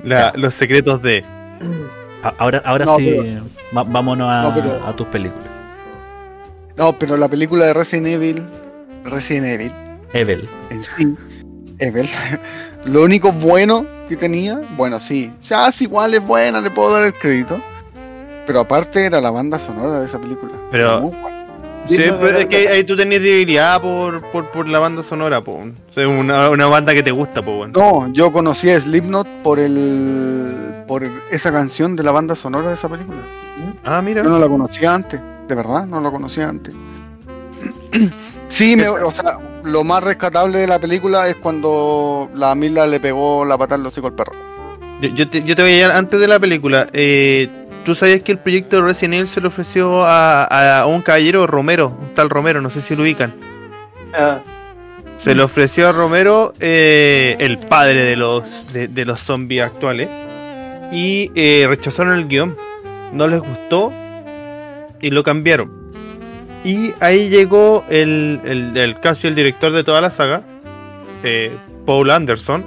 La- 0.04 0.32
los 0.36 0.54
secretos 0.54 1.02
de. 1.02 1.24
A- 2.22 2.34
Ahora, 2.38 2.62
ahora 2.64 2.84
No, 2.86 2.96
sí, 2.96 3.14
pero- 3.20 3.44
va- 3.76 3.82
vámonos 3.84 4.28
a, 4.28 4.42
No, 4.42 4.54
pero- 4.54 4.86
a 4.86 4.94
tus 4.96 5.06
películas. 5.08 5.44
No, 6.76 6.92
pero 6.98 7.16
la 7.16 7.28
película 7.28 7.66
de 7.66 7.74
Resident 7.74 8.06
Evil, 8.08 8.44
Resident 9.04 9.46
Evil, 9.46 9.72
Evel. 10.20 10.48
en 10.70 10.82
sí, 10.82 11.14
Evil, 11.78 12.08
lo 12.84 13.02
único 13.02 13.32
bueno 13.32 13.84
que 14.08 14.16
tenía, 14.16 14.60
bueno, 14.76 14.98
sí, 15.00 15.32
ya 15.42 15.68
es 15.68 15.80
igual, 15.82 16.14
es 16.14 16.24
buena, 16.26 16.60
le 16.60 16.70
puedo 16.70 16.92
dar 16.94 17.04
el 17.04 17.12
crédito, 17.12 17.60
pero 18.46 18.60
aparte 18.60 19.04
era 19.04 19.20
la 19.20 19.30
banda 19.30 19.58
sonora 19.58 20.00
de 20.00 20.06
esa 20.06 20.18
película. 20.20 20.52
Pero- 20.70 21.00
Muy. 21.02 21.16
Sí, 21.88 21.98
no, 22.04 22.18
pero 22.18 22.32
no, 22.32 22.38
es 22.40 22.46
que 22.46 22.66
ahí 22.66 22.82
tú 22.82 22.96
tenías 22.96 23.22
debilidad 23.22 23.80
por, 23.80 24.20
por, 24.32 24.50
por 24.50 24.66
la 24.66 24.80
banda 24.80 25.04
sonora, 25.04 25.44
po. 25.44 25.52
O 25.52 25.92
sea, 25.92 26.08
una, 26.08 26.50
una 26.50 26.66
banda 26.66 26.92
que 26.92 27.02
te 27.04 27.12
gusta, 27.12 27.42
po. 27.42 27.64
No, 27.68 28.12
yo 28.12 28.32
conocí 28.32 28.68
a 28.70 28.80
Slipknot 28.80 29.28
por 29.44 29.60
el 29.60 30.52
por 30.88 31.04
esa 31.30 31.52
canción 31.52 31.94
de 31.94 32.02
la 32.02 32.10
banda 32.10 32.34
sonora 32.34 32.70
de 32.70 32.74
esa 32.74 32.88
película. 32.88 33.18
Ah, 33.84 34.02
mira. 34.02 34.24
Yo 34.24 34.30
no 34.30 34.40
la 34.40 34.48
conocía 34.48 34.94
antes, 34.94 35.20
de 35.46 35.54
verdad, 35.54 35.86
no 35.86 36.00
la 36.00 36.10
conocía 36.10 36.48
antes. 36.48 36.74
Sí, 38.48 38.76
me, 38.76 38.88
o 38.88 39.10
sea, 39.10 39.38
lo 39.66 39.84
más 39.84 40.02
rescatable 40.02 40.58
de 40.58 40.66
la 40.66 40.78
película 40.78 41.28
es 41.28 41.36
cuando 41.36 42.30
la 42.34 42.54
Mila 42.54 42.86
le 42.86 43.00
pegó 43.00 43.44
la 43.44 43.58
patada 43.58 43.80
al 43.80 43.86
hocico 43.86 44.06
al 44.06 44.14
perro. 44.14 44.32
Yo, 45.02 45.10
yo 45.10 45.28
te, 45.28 45.42
yo 45.42 45.54
te 45.54 45.62
voy 45.62 45.72
a 45.72 45.74
llevar 45.76 45.96
antes 45.96 46.18
de 46.20 46.28
la 46.28 46.38
película. 46.38 46.86
Eh, 46.92 47.48
¿Tú 47.84 47.94
sabías 47.94 48.22
que 48.22 48.32
el 48.32 48.38
proyecto 48.38 48.76
de 48.76 48.82
Resident 48.82 49.14
Evil 49.14 49.28
se 49.28 49.40
le 49.40 49.48
ofreció 49.48 50.04
a, 50.04 50.80
a 50.80 50.86
un 50.86 51.02
caballero 51.02 51.46
Romero, 51.46 51.96
un 52.00 52.14
tal 52.14 52.30
Romero, 52.30 52.60
no 52.60 52.70
sé 52.70 52.80
si 52.80 52.96
lo 52.96 53.02
ubican? 53.02 53.34
Ah, 54.14 54.38
Se 55.16 55.34
le 55.34 55.42
ofreció 55.42 55.88
a 55.88 55.92
Romero, 55.92 56.52
eh, 56.58 57.36
el 57.38 57.58
padre 57.58 58.02
de 58.02 58.16
los, 58.16 58.72
de, 58.72 58.88
de 58.88 59.04
los 59.04 59.20
zombies 59.20 59.62
actuales, 59.64 60.08
y 60.90 61.30
eh, 61.34 61.66
rechazaron 61.68 62.14
el 62.14 62.26
guion. 62.26 62.56
No 63.12 63.28
les 63.28 63.40
gustó 63.40 63.92
y 65.00 65.10
lo 65.10 65.22
cambiaron. 65.22 65.75
Y 66.66 66.92
ahí 66.98 67.28
llegó 67.28 67.84
el, 67.88 68.40
el, 68.44 68.76
el 68.76 68.98
casi 68.98 69.28
el 69.28 69.36
director 69.36 69.72
de 69.72 69.84
toda 69.84 70.00
la 70.00 70.10
saga, 70.10 70.42
eh, 71.22 71.56
Paul 71.86 72.10
Anderson. 72.10 72.64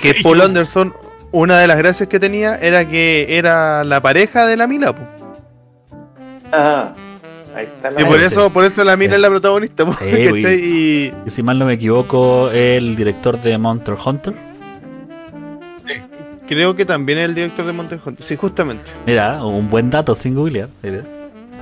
Que 0.00 0.14
Paul 0.22 0.42
Anderson, 0.42 0.94
una 1.30 1.58
de 1.58 1.66
las 1.66 1.78
gracias 1.78 2.10
que 2.10 2.20
tenía 2.20 2.56
era 2.56 2.86
que 2.86 3.26
era 3.38 3.84
la 3.84 4.02
pareja 4.02 4.44
de 4.46 4.56
la 4.58 4.66
Mila. 4.66 4.94
po. 4.94 5.02
ah, 6.52 6.92
ahí 7.56 7.64
está 7.64 7.90
la 7.90 8.00
Y 8.02 8.04
por 8.04 8.20
eso, 8.20 8.50
por 8.50 8.64
eso 8.64 8.84
la 8.84 8.96
Mila 8.98 9.14
es 9.14 9.20
la 9.22 9.28
protagonista. 9.30 9.86
po, 9.86 9.94
Sí, 9.94 10.28
¿cachai? 10.34 10.60
y, 10.62 11.14
Y 11.26 11.30
si 11.30 11.42
mal 11.42 11.58
no 11.58 11.64
me 11.64 11.72
equivoco, 11.72 12.50
el 12.50 12.96
director 12.96 13.40
de 13.40 13.56
Monster 13.56 13.94
Hunter. 14.04 14.34
Creo 16.46 16.74
que 16.74 16.84
también 16.84 17.18
es 17.18 17.24
el 17.30 17.34
director 17.34 17.64
de 17.64 17.72
Monster 17.72 17.98
Hunter. 18.04 18.26
Sí, 18.26 18.36
justamente. 18.36 18.90
Mira, 19.06 19.42
un 19.42 19.70
buen 19.70 19.88
dato 19.88 20.14
sin 20.14 20.34
googlear. 20.34 20.68
Mira. 20.82 21.02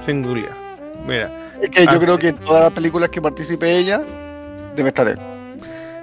Sin 0.05 0.23
googlear. 0.25 0.60
Mira, 1.11 1.31
Es 1.61 1.69
que 1.71 1.85
yo 1.85 1.91
Ah, 1.91 1.99
creo 1.99 2.17
que 2.19 2.29
en 2.29 2.37
todas 2.39 2.63
las 2.63 2.73
películas 2.73 3.09
que 3.11 3.21
participe 3.21 3.77
ella, 3.77 4.01
debe 4.77 4.89
estar 4.91 5.09
él, 5.09 5.19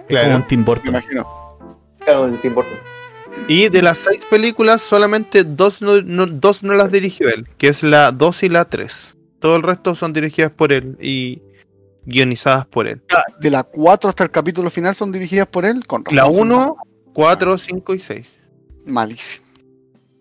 Claro. 0.08 0.26
como 0.28 0.36
un 0.38 0.48
Tim 0.48 0.60
me 0.60 0.66
Burton. 0.66 0.88
imagino. 0.90 1.26
Claro, 2.00 2.28
el 2.28 2.40
Tim 2.42 2.54
Burton. 2.54 2.78
Y 3.48 3.70
de 3.70 3.82
las 3.82 3.98
seis 4.00 4.26
películas, 4.30 4.82
solamente 4.82 5.44
dos 5.44 5.82
no, 5.82 6.02
no- 6.02 6.28
dos 6.28 6.62
no 6.64 6.74
las 6.74 6.92
dirigió 6.92 7.30
él, 7.30 7.48
que 7.58 7.70
es 7.70 7.84
la 7.84 8.12
2 8.12 8.44
y 8.44 8.50
la 8.50 8.66
3. 8.66 9.16
Todo 9.40 9.56
el 9.56 9.64
resto 9.64 9.96
son 9.96 10.12
dirigidas 10.14 10.52
por 10.52 10.72
él 10.74 10.98
y 11.00 11.42
guionizadas 12.06 12.66
por 12.66 12.88
él. 12.88 13.02
De 13.40 13.50
la 13.52 13.64
4 13.64 14.10
hasta 14.10 14.24
el 14.26 14.32
capítulo 14.32 14.70
final 14.70 14.96
son 14.96 15.12
dirigidas 15.12 15.48
por 15.48 15.66
él, 15.66 15.86
con 15.88 16.04
La 16.12 16.24
razón, 16.24 16.40
1, 16.52 16.76
4, 17.14 17.58
5 17.58 17.94
y 17.96 18.00
6. 18.00 18.40
Malísimo. 18.86 19.46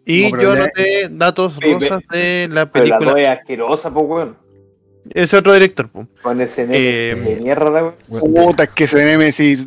Y 0.04 0.30
No, 0.30 0.40
yo 0.40 0.52
anoté 0.52 1.08
datos 1.10 1.58
rosas 1.60 1.98
de 2.12 2.48
la 2.52 2.70
Pero 2.70 2.84
la 2.86 2.98
película. 2.98 3.10
2 3.12 3.20
es 3.20 3.28
asquerosa, 3.28 3.92
pues, 3.92 4.06
weón. 4.06 4.45
Es 5.10 5.32
otro 5.34 5.52
director, 5.54 5.88
po. 5.88 6.06
Con 6.22 6.40
ese 6.40 6.62
Eh, 6.70 7.14
de 7.14 7.40
mierda, 7.42 7.70
weón. 7.70 7.94
Bueno, 8.08 8.46
Puta, 8.48 8.64
es 8.64 8.70
que 8.70 8.84
ese 8.84 9.04
Nemesis. 9.04 9.66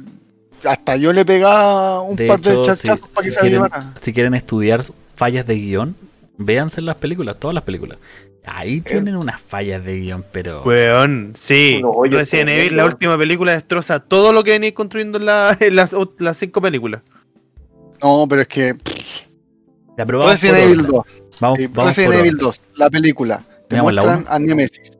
Hasta 0.63 0.97
yo 0.97 1.13
le 1.13 1.23
pegaba 1.23 2.02
un 2.02 2.15
De 2.17 2.28
par 2.28 2.41
de 2.41 2.52
chachazos 2.52 2.80
si- 2.80 2.88
para 2.89 2.99
que 2.99 3.23
si 3.23 3.30
se 3.30 3.36
la 3.36 3.41
quieren- 3.41 3.52
llevara. 3.63 3.93
si 4.02 4.13
quieren 4.13 4.34
estudiar 4.34 4.84
fallas 5.15 5.47
de 5.47 5.56
guion, 5.56 5.95
véanse 6.38 6.82
las 6.82 6.95
películas, 6.97 7.38
todas 7.39 7.54
las 7.56 7.63
películas. 7.63 7.97
Ahí 8.45 8.82
tienen 8.82 9.15
unas 9.15 9.39
fallas 9.41 9.84
de 9.86 9.99
guion, 9.99 10.25
pero. 10.32 10.63
Weón, 10.63 11.34
sí. 11.36 11.82
Hoyos 11.86 12.19
Resident 12.21 12.49
Evil, 12.49 12.75
la 12.78 12.86
última 12.86 13.17
película, 13.17 13.54
destroza 13.54 13.99
todo 13.99 14.34
lo 14.34 14.43
que 14.43 14.52
venís 14.52 14.73
construyendo 14.73 15.17
en, 15.19 15.25
la- 15.25 15.56
en 15.60 15.75
las, 15.75 15.95
las 16.17 16.36
cinco 16.38 16.62
películas. 16.62 17.02
No, 18.02 18.25
pero 18.30 18.41
es 18.41 18.47
que. 18.47 18.75
Vamos 19.97 20.30
Resident 20.32 20.58
Evil 20.58 20.80
orden. 20.80 20.91
2. 20.91 21.06
Vamos, 21.39 21.58
sí, 21.60 21.67
vamos 21.67 21.89
Resident 21.95 22.13
Evil 22.15 22.34
orden. 22.36 22.45
2, 22.45 22.62
la 22.75 22.89
película. 22.89 23.43
Te 23.67 23.75
Veamos 23.75 23.93
la 23.93 24.02
muestran 24.04 24.25
a 24.34 24.39
Nemesis. 24.39 24.91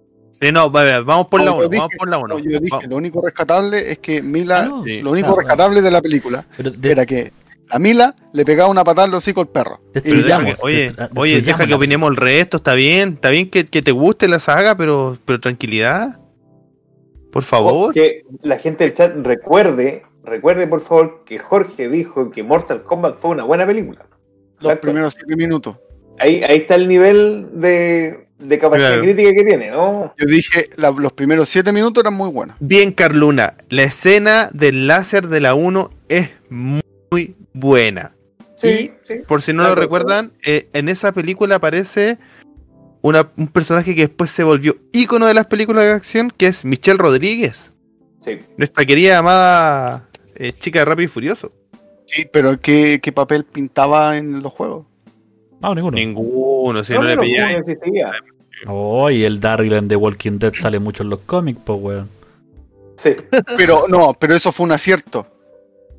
Sí, 0.42 0.52
no, 0.52 0.72
va, 0.72 0.84
va, 0.86 1.02
vamos 1.02 1.28
por 1.28 1.42
la 1.42 1.48
No, 1.48 1.52
yo 1.62 1.68
1, 1.68 1.70
dije- 1.70 1.80
vamos 1.80 1.96
por 1.98 2.10
la 2.10 2.18
1. 2.18 2.28
No, 2.28 2.40
yo 2.40 2.60
dije, 2.60 2.88
lo 2.88 2.96
único 2.96 3.22
rescatable 3.22 3.92
es 3.92 4.00
que 4.00 4.22
Mila. 4.22 4.60
Ah, 4.62 4.66
no, 4.68 4.84
sí. 4.84 5.02
Lo 5.02 5.12
único 5.12 5.28
claro, 5.28 5.42
rescatable 5.42 5.82
de 5.82 5.92
la 5.92 6.02
película 6.02 6.46
de- 6.58 6.92
era 6.92 7.06
que 7.06 7.34
a 7.70 7.78
Mila 7.78 8.16
le 8.34 8.46
pegaba 8.46 8.70
una 8.70 8.84
patada 8.84 9.08
al 9.08 9.14
hocico 9.14 9.42
al 9.42 9.50
perro. 9.50 9.82
Y 10.04 10.22
deja 10.22 10.44
que- 10.46 10.56
oye, 10.62 10.92
oye, 11.16 11.42
deja 11.42 11.68
que 11.68 11.74
opinemos 11.74 12.10
el 12.10 12.16
resto, 12.16 12.58
está 12.58 12.74
bien, 12.74 13.14
está 13.16 13.30
bien 13.30 13.50
que, 13.50 13.66
que 13.66 13.82
te 13.82 13.92
guste 13.92 14.28
la 14.28 14.40
saga, 14.40 14.76
pero, 14.76 15.18
pero 15.26 15.40
tranquilidad. 15.40 16.20
Por 17.32 17.44
favor. 17.44 17.94
Que 17.94 18.24
la 18.42 18.58
gente 18.58 18.86
del 18.86 18.94
chat 18.96 19.16
recuerde, 19.18 20.04
recuerde 20.24 20.66
por 20.68 20.82
favor 20.82 21.24
que 21.26 21.38
Jorge 21.38 21.90
dijo 21.90 22.32
que 22.32 22.44
Mortal 22.44 22.82
Kombat 22.84 23.20
fue 23.20 23.32
una 23.32 23.44
buena 23.44 23.66
película. 23.68 24.06
los 24.62 24.72
Exacto. 24.72 24.82
primeros 24.88 25.14
7 25.16 25.36
minutos. 25.36 25.76
Ahí, 26.18 26.44
ahí 26.44 26.58
está 26.58 26.76
el 26.76 26.88
nivel 26.88 27.48
de, 27.54 28.28
de 28.40 28.58
capacidad 28.60 28.88
Claro. 28.90 29.02
crítica 29.04 29.34
que 29.34 29.44
tiene, 29.44 29.70
¿no? 29.72 30.14
Yo 30.18 30.26
dije, 30.26 30.70
la- 30.78 30.92
los 30.92 31.14
primeros 31.14 31.50
7 31.50 31.72
minutos 31.74 32.02
eran 32.04 32.14
muy 32.16 32.32
buenos. 32.32 32.56
Bien, 32.60 32.92
Carluna, 32.92 33.56
la 33.70 33.84
escena 33.84 34.50
del 34.54 34.88
láser 34.88 35.28
de 35.28 35.42
la 35.42 35.54
1 35.56 35.92
es 36.08 36.30
muy 36.50 37.36
buena. 37.54 38.16
Sí, 38.62 38.92
sí. 39.08 39.16
Por 39.28 39.42
si 39.42 39.54
no 39.54 39.64
Claro, 39.64 39.76
lo 39.76 39.82
recuerdan, 39.82 40.32
eh, 40.46 40.68
en 40.74 40.90
esa 40.90 41.12
película 41.12 41.56
aparece 41.56 42.18
una- 43.02 43.30
un 43.38 43.48
personaje 43.48 43.96
que 43.96 44.08
después 44.08 44.30
se 44.32 44.44
volvió 44.44 44.76
ícono 44.92 45.26
de 45.28 45.34
las 45.34 45.46
películas 45.48 45.86
de 45.86 45.92
acción, 45.94 46.32
que 46.36 46.48
es 46.48 46.66
Michelle 46.66 46.98
Rodríguez, 46.98 47.74
sí. 48.26 48.40
nuestra 48.58 48.86
querida 48.86 49.18
amada 49.20 50.06
eh, 50.36 50.54
chica 50.58 50.80
de 50.80 50.86
Rápido 50.86 51.06
y 51.06 51.08
Furioso. 51.10 51.52
Sí, 52.06 52.26
pero 52.32 52.58
¿qué, 52.60 53.00
qué 53.04 53.12
papel 53.12 53.44
pintaba 53.44 54.18
en 54.18 54.42
los 54.42 54.52
juegos? 54.54 54.86
No, 55.62 55.76
ninguno. 55.76 55.96
Ninguno, 55.96 56.84
si 56.84 56.94
no, 56.94 57.04
le 57.04 57.18
pilláis. 57.18 57.58
Oh, 58.68 59.10
y 59.10 59.24
el 59.24 59.40
Daryl 59.40 59.74
en 59.74 59.88
The 59.88 59.96
Walking 59.96 60.38
Dead 60.40 60.54
sale 60.54 60.80
mucho 60.80 61.04
en 61.04 61.10
los 61.10 61.20
cómics, 61.20 61.60
pues, 61.64 61.80
weón. 61.82 62.10
Sí. 62.98 63.16
Pero 63.58 63.86
no, 63.88 64.14
pero 64.20 64.36
eso 64.36 64.52
fue 64.52 64.66
un 64.66 64.74
acierto. 64.74 65.26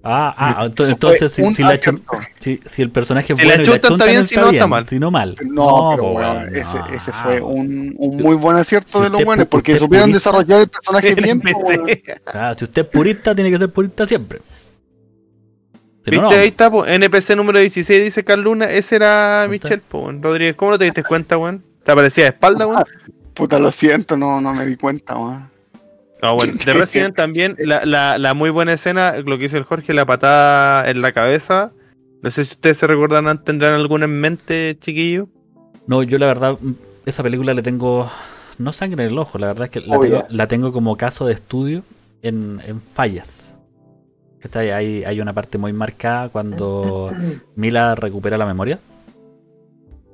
Ah, 0.03 0.35
ah, 0.37 0.65
entonces 0.67 0.97
fue 0.99 1.29
si, 1.29 1.43
un 1.43 1.55
si, 1.55 1.63
la 1.63 1.79
chun- 1.79 2.01
acierto. 2.07 2.29
si, 2.39 2.59
si 2.71 2.81
el 2.83 2.91
personaje 2.91 3.33
es 3.35 3.39
Si 3.39 3.45
la 3.45 3.55
bueno 3.57 3.63
y 3.65 3.67
la 3.67 3.73
chuntan 3.81 3.93
está 3.93 4.05
bien, 4.07 4.27
si 4.27 4.37
no 4.37 4.51
está 4.51 4.67
mal. 4.67 4.89
Si 4.89 4.99
no 4.99 5.11
mal. 5.11 5.37
No, 5.43 5.91
pero 5.93 6.03
po, 6.03 6.11
weón, 6.13 6.37
weón, 6.39 6.57
ese, 6.57 6.79
no. 6.79 6.87
ese 6.87 7.13
fue 7.13 7.41
un, 7.43 7.95
un 7.99 8.17
muy 8.17 8.35
buen 8.37 8.57
acierto 8.57 8.99
Si 8.99 9.05
de 9.05 9.11
los 9.11 9.25
buenos, 9.25 9.47
porque 9.47 9.79
supieron 9.79 10.11
purista- 10.11 10.31
desarrollar 10.31 10.61
el 10.63 10.69
personaje 10.69 11.15
bien. 11.23 11.43
Ah, 12.27 12.55
si 12.57 12.65
usted 12.65 12.83
es 12.83 12.89
purista, 12.89 13.35
tiene 13.35 13.51
que 13.51 13.59
ser 13.59 13.71
purista 13.71 14.07
siempre. 14.07 14.41
No, 16.07 16.11
¿Viste? 16.11 16.21
no. 16.21 16.31
Ahí 16.31 16.49
está, 16.49 16.71
po, 16.71 16.87
NPC 16.87 17.37
número 17.37 17.59
16, 17.59 18.03
dice 18.05 18.25
Carluna. 18.25 18.67
Ese 18.67 18.97
era 18.97 19.47
po, 19.89 19.99
weón. 20.01 20.23
Rodríguez. 20.23 20.55
¿Cómo 20.57 20.73
no 20.73 20.79
te 20.79 20.85
diste 20.85 21.03
cuenta, 21.05 21.37
weón? 21.37 21.63
¿Te 21.83 21.93
aparecía 21.93 22.25
de 22.25 22.31
espalda, 22.31 22.67
weón? 22.67 22.85
Puta, 23.35 23.59
lo 23.59 23.71
siento, 23.71 24.17
no, 24.17 24.41
no 24.41 24.53
me 24.55 24.67
di 24.67 24.77
cuenta, 24.77 25.17
weón. 25.17 25.51
Ah, 26.23 26.33
bueno. 26.33 26.55
De 26.65 26.73
Resident 26.75 27.15
también, 27.15 27.57
la, 27.59 27.85
la, 27.85 28.19
la 28.19 28.35
muy 28.35 28.51
buena 28.51 28.73
escena, 28.73 29.17
lo 29.19 29.39
que 29.39 29.47
hizo 29.47 29.57
el 29.57 29.65
Jorge, 29.65 29.95
la 29.95 30.07
patada 30.07 30.89
en 30.91 31.03
la 31.03 31.13
cabeza. 31.13 31.73
No 32.23 32.31
sé 32.31 32.45
si 32.45 32.53
ustedes 32.53 32.79
se 32.79 32.87
recuerdan, 32.87 33.43
tendrán 33.45 33.75
alguna 33.75 34.05
en 34.05 34.21
mente, 34.21 34.77
chiquillo. 34.79 35.29
No, 35.87 36.03
yo 36.03 36.19
la 36.19 36.27
verdad, 36.27 36.59
esa 37.07 37.23
película 37.23 37.55
le 37.55 37.63
tengo, 37.63 38.11
no 38.59 38.73
sangre 38.73 39.05
en 39.05 39.11
el 39.11 39.19
ojo, 39.19 39.39
la 39.39 39.49
verdad 39.49 39.65
es 39.65 39.71
que 39.71 39.81
la, 39.81 39.97
Obvio. 39.97 40.19
tengo, 40.19 40.27
la 40.29 40.47
tengo 40.47 40.73
como 40.73 40.97
caso 40.97 41.27
de 41.27 41.33
estudio 41.33 41.83
en, 42.23 42.61
en 42.67 42.83
fallas. 42.95 43.55
Hay, 44.55 45.05
hay 45.05 45.21
una 45.21 45.33
parte 45.33 45.59
muy 45.59 45.73
marcada 45.73 46.29
cuando 46.31 47.13
Mila 47.57 47.95
recupera 47.95 48.39
la 48.39 48.47
memoria 48.47 48.79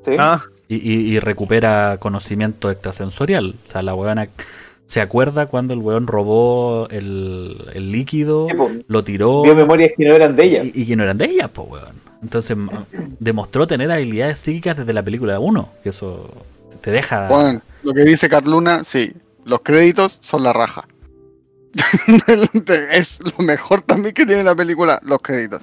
Sí. 0.05 0.12
Ah, 0.19 0.41
y, 0.69 0.77
y- 0.77 1.15
y 1.17 1.19
recupera 1.21 1.97
conocimiento 1.99 2.71
extrasensorial. 2.71 3.57
O 3.67 3.71
sea, 3.71 3.83
la 3.83 3.95
weona 3.95 4.29
se 4.87 5.01
acuerda 5.01 5.47
cuando 5.47 5.75
el 5.75 5.81
weón 5.81 6.07
robó 6.07 6.87
el, 6.91 7.57
el 7.75 7.91
líquido, 7.91 8.47
Sí, 8.49 8.55
po. 8.57 8.71
lo 8.87 9.03
tiró 9.03 9.43
Vio 9.43 9.57
memorias 9.57 9.91
que 9.97 10.05
no 10.05 10.15
eran 10.15 10.37
de 10.37 10.45
ella. 10.45 10.62
y, 10.65 10.71
y 10.75 10.87
que 10.87 10.95
no 10.95 11.03
eran 11.03 11.19
de 11.19 11.25
ella, 11.25 11.49
pues 11.49 11.69
weón. 11.69 11.97
Entonces 12.23 12.57
demostró 13.19 13.67
tener 13.67 13.91
habilidades 13.91 14.39
psíquicas 14.39 14.77
desde 14.77 14.93
la 14.93 15.03
película 15.03 15.39
1, 15.41 15.69
que 15.83 15.89
eso 15.89 16.31
te 16.81 16.91
deja... 16.93 17.29
Bueno, 17.29 17.61
lo 17.83 17.93
que 17.93 18.05
dice 18.05 18.29
Carluna, 18.29 18.85
sí, 18.85 19.12
los 19.45 19.61
créditos 19.63 20.19
son 20.23 20.44
la 20.44 20.53
raja. 20.53 20.87
es 22.92 23.18
lo 23.20 23.44
mejor 23.44 23.83
también 23.83 24.14
que 24.14 24.24
tiene 24.27 24.42
la 24.42 24.54
película, 24.54 25.00
los 25.04 25.18
créditos. 25.20 25.62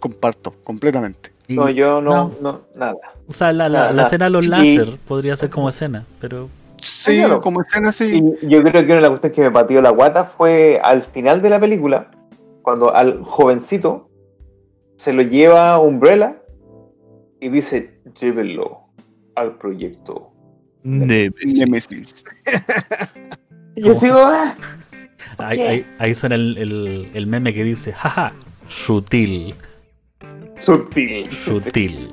Comparto, 0.00 0.54
completamente. 0.64 1.32
y- 1.48 1.54
No, 1.56 1.68
yo 1.70 2.00
no, 2.00 2.10
no. 2.10 2.34
no, 2.40 2.60
nada. 2.74 2.96
O 3.26 3.32
sea, 3.32 3.52
la, 3.52 3.68
la, 3.68 3.78
Nada, 3.80 3.92
la 3.92 4.02
escena 4.04 4.24
de 4.26 4.30
los 4.30 4.44
Y- 4.44 4.48
láser 4.48 4.98
podría 5.06 5.36
ser 5.36 5.50
como 5.50 5.68
escena, 5.68 6.04
pero... 6.20 6.48
Sí, 6.78 7.16
claro. 7.18 7.40
como 7.40 7.62
escena 7.62 7.92
sí. 7.92 8.22
Y 8.42 8.48
yo 8.48 8.62
creo 8.62 8.72
que 8.84 8.86
una 8.86 8.96
de 8.96 9.00
las 9.00 9.10
cuestiones 9.10 9.34
que 9.36 9.42
me 9.42 9.50
pateó 9.50 9.80
la 9.80 9.90
guata 9.90 10.24
fue 10.24 10.80
al 10.82 11.02
final 11.02 11.40
de 11.40 11.48
la 11.50 11.58
película, 11.58 12.10
cuando 12.62 12.94
al 12.94 13.22
jovencito 13.24 14.10
se 14.96 15.12
lo 15.14 15.22
lleva 15.22 15.78
Umbrella 15.78 16.36
y 17.40 17.48
dice, 17.48 17.98
llévenlo 18.20 18.80
al 19.34 19.56
proyecto. 19.56 20.30
Nemesis. 20.82 22.24
Y 23.76 23.82
yo 23.82 23.92
sigo, 23.94 24.18
ah, 24.20 24.54
Ahí, 25.38 25.60
ahí, 25.60 25.86
ahí 25.98 26.14
suena 26.14 26.34
el, 26.36 26.56
el, 26.58 27.08
el 27.14 27.26
meme 27.26 27.52
que 27.54 27.64
dice, 27.64 27.92
jaja, 27.92 28.32
sutil, 28.68 29.54
sutil. 30.58 31.30
sutil. 31.30 32.10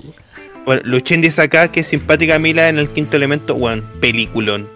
bueno, 0.65 0.81
Luchín 0.85 1.21
dice 1.21 1.41
acá 1.43 1.71
que 1.71 1.83
simpática 1.83 2.39
Mila 2.39 2.69
en 2.69 2.77
el 2.79 2.89
quinto 2.89 3.17
elemento, 3.17 3.55
weón, 3.55 3.83
peliculón. 3.99 4.67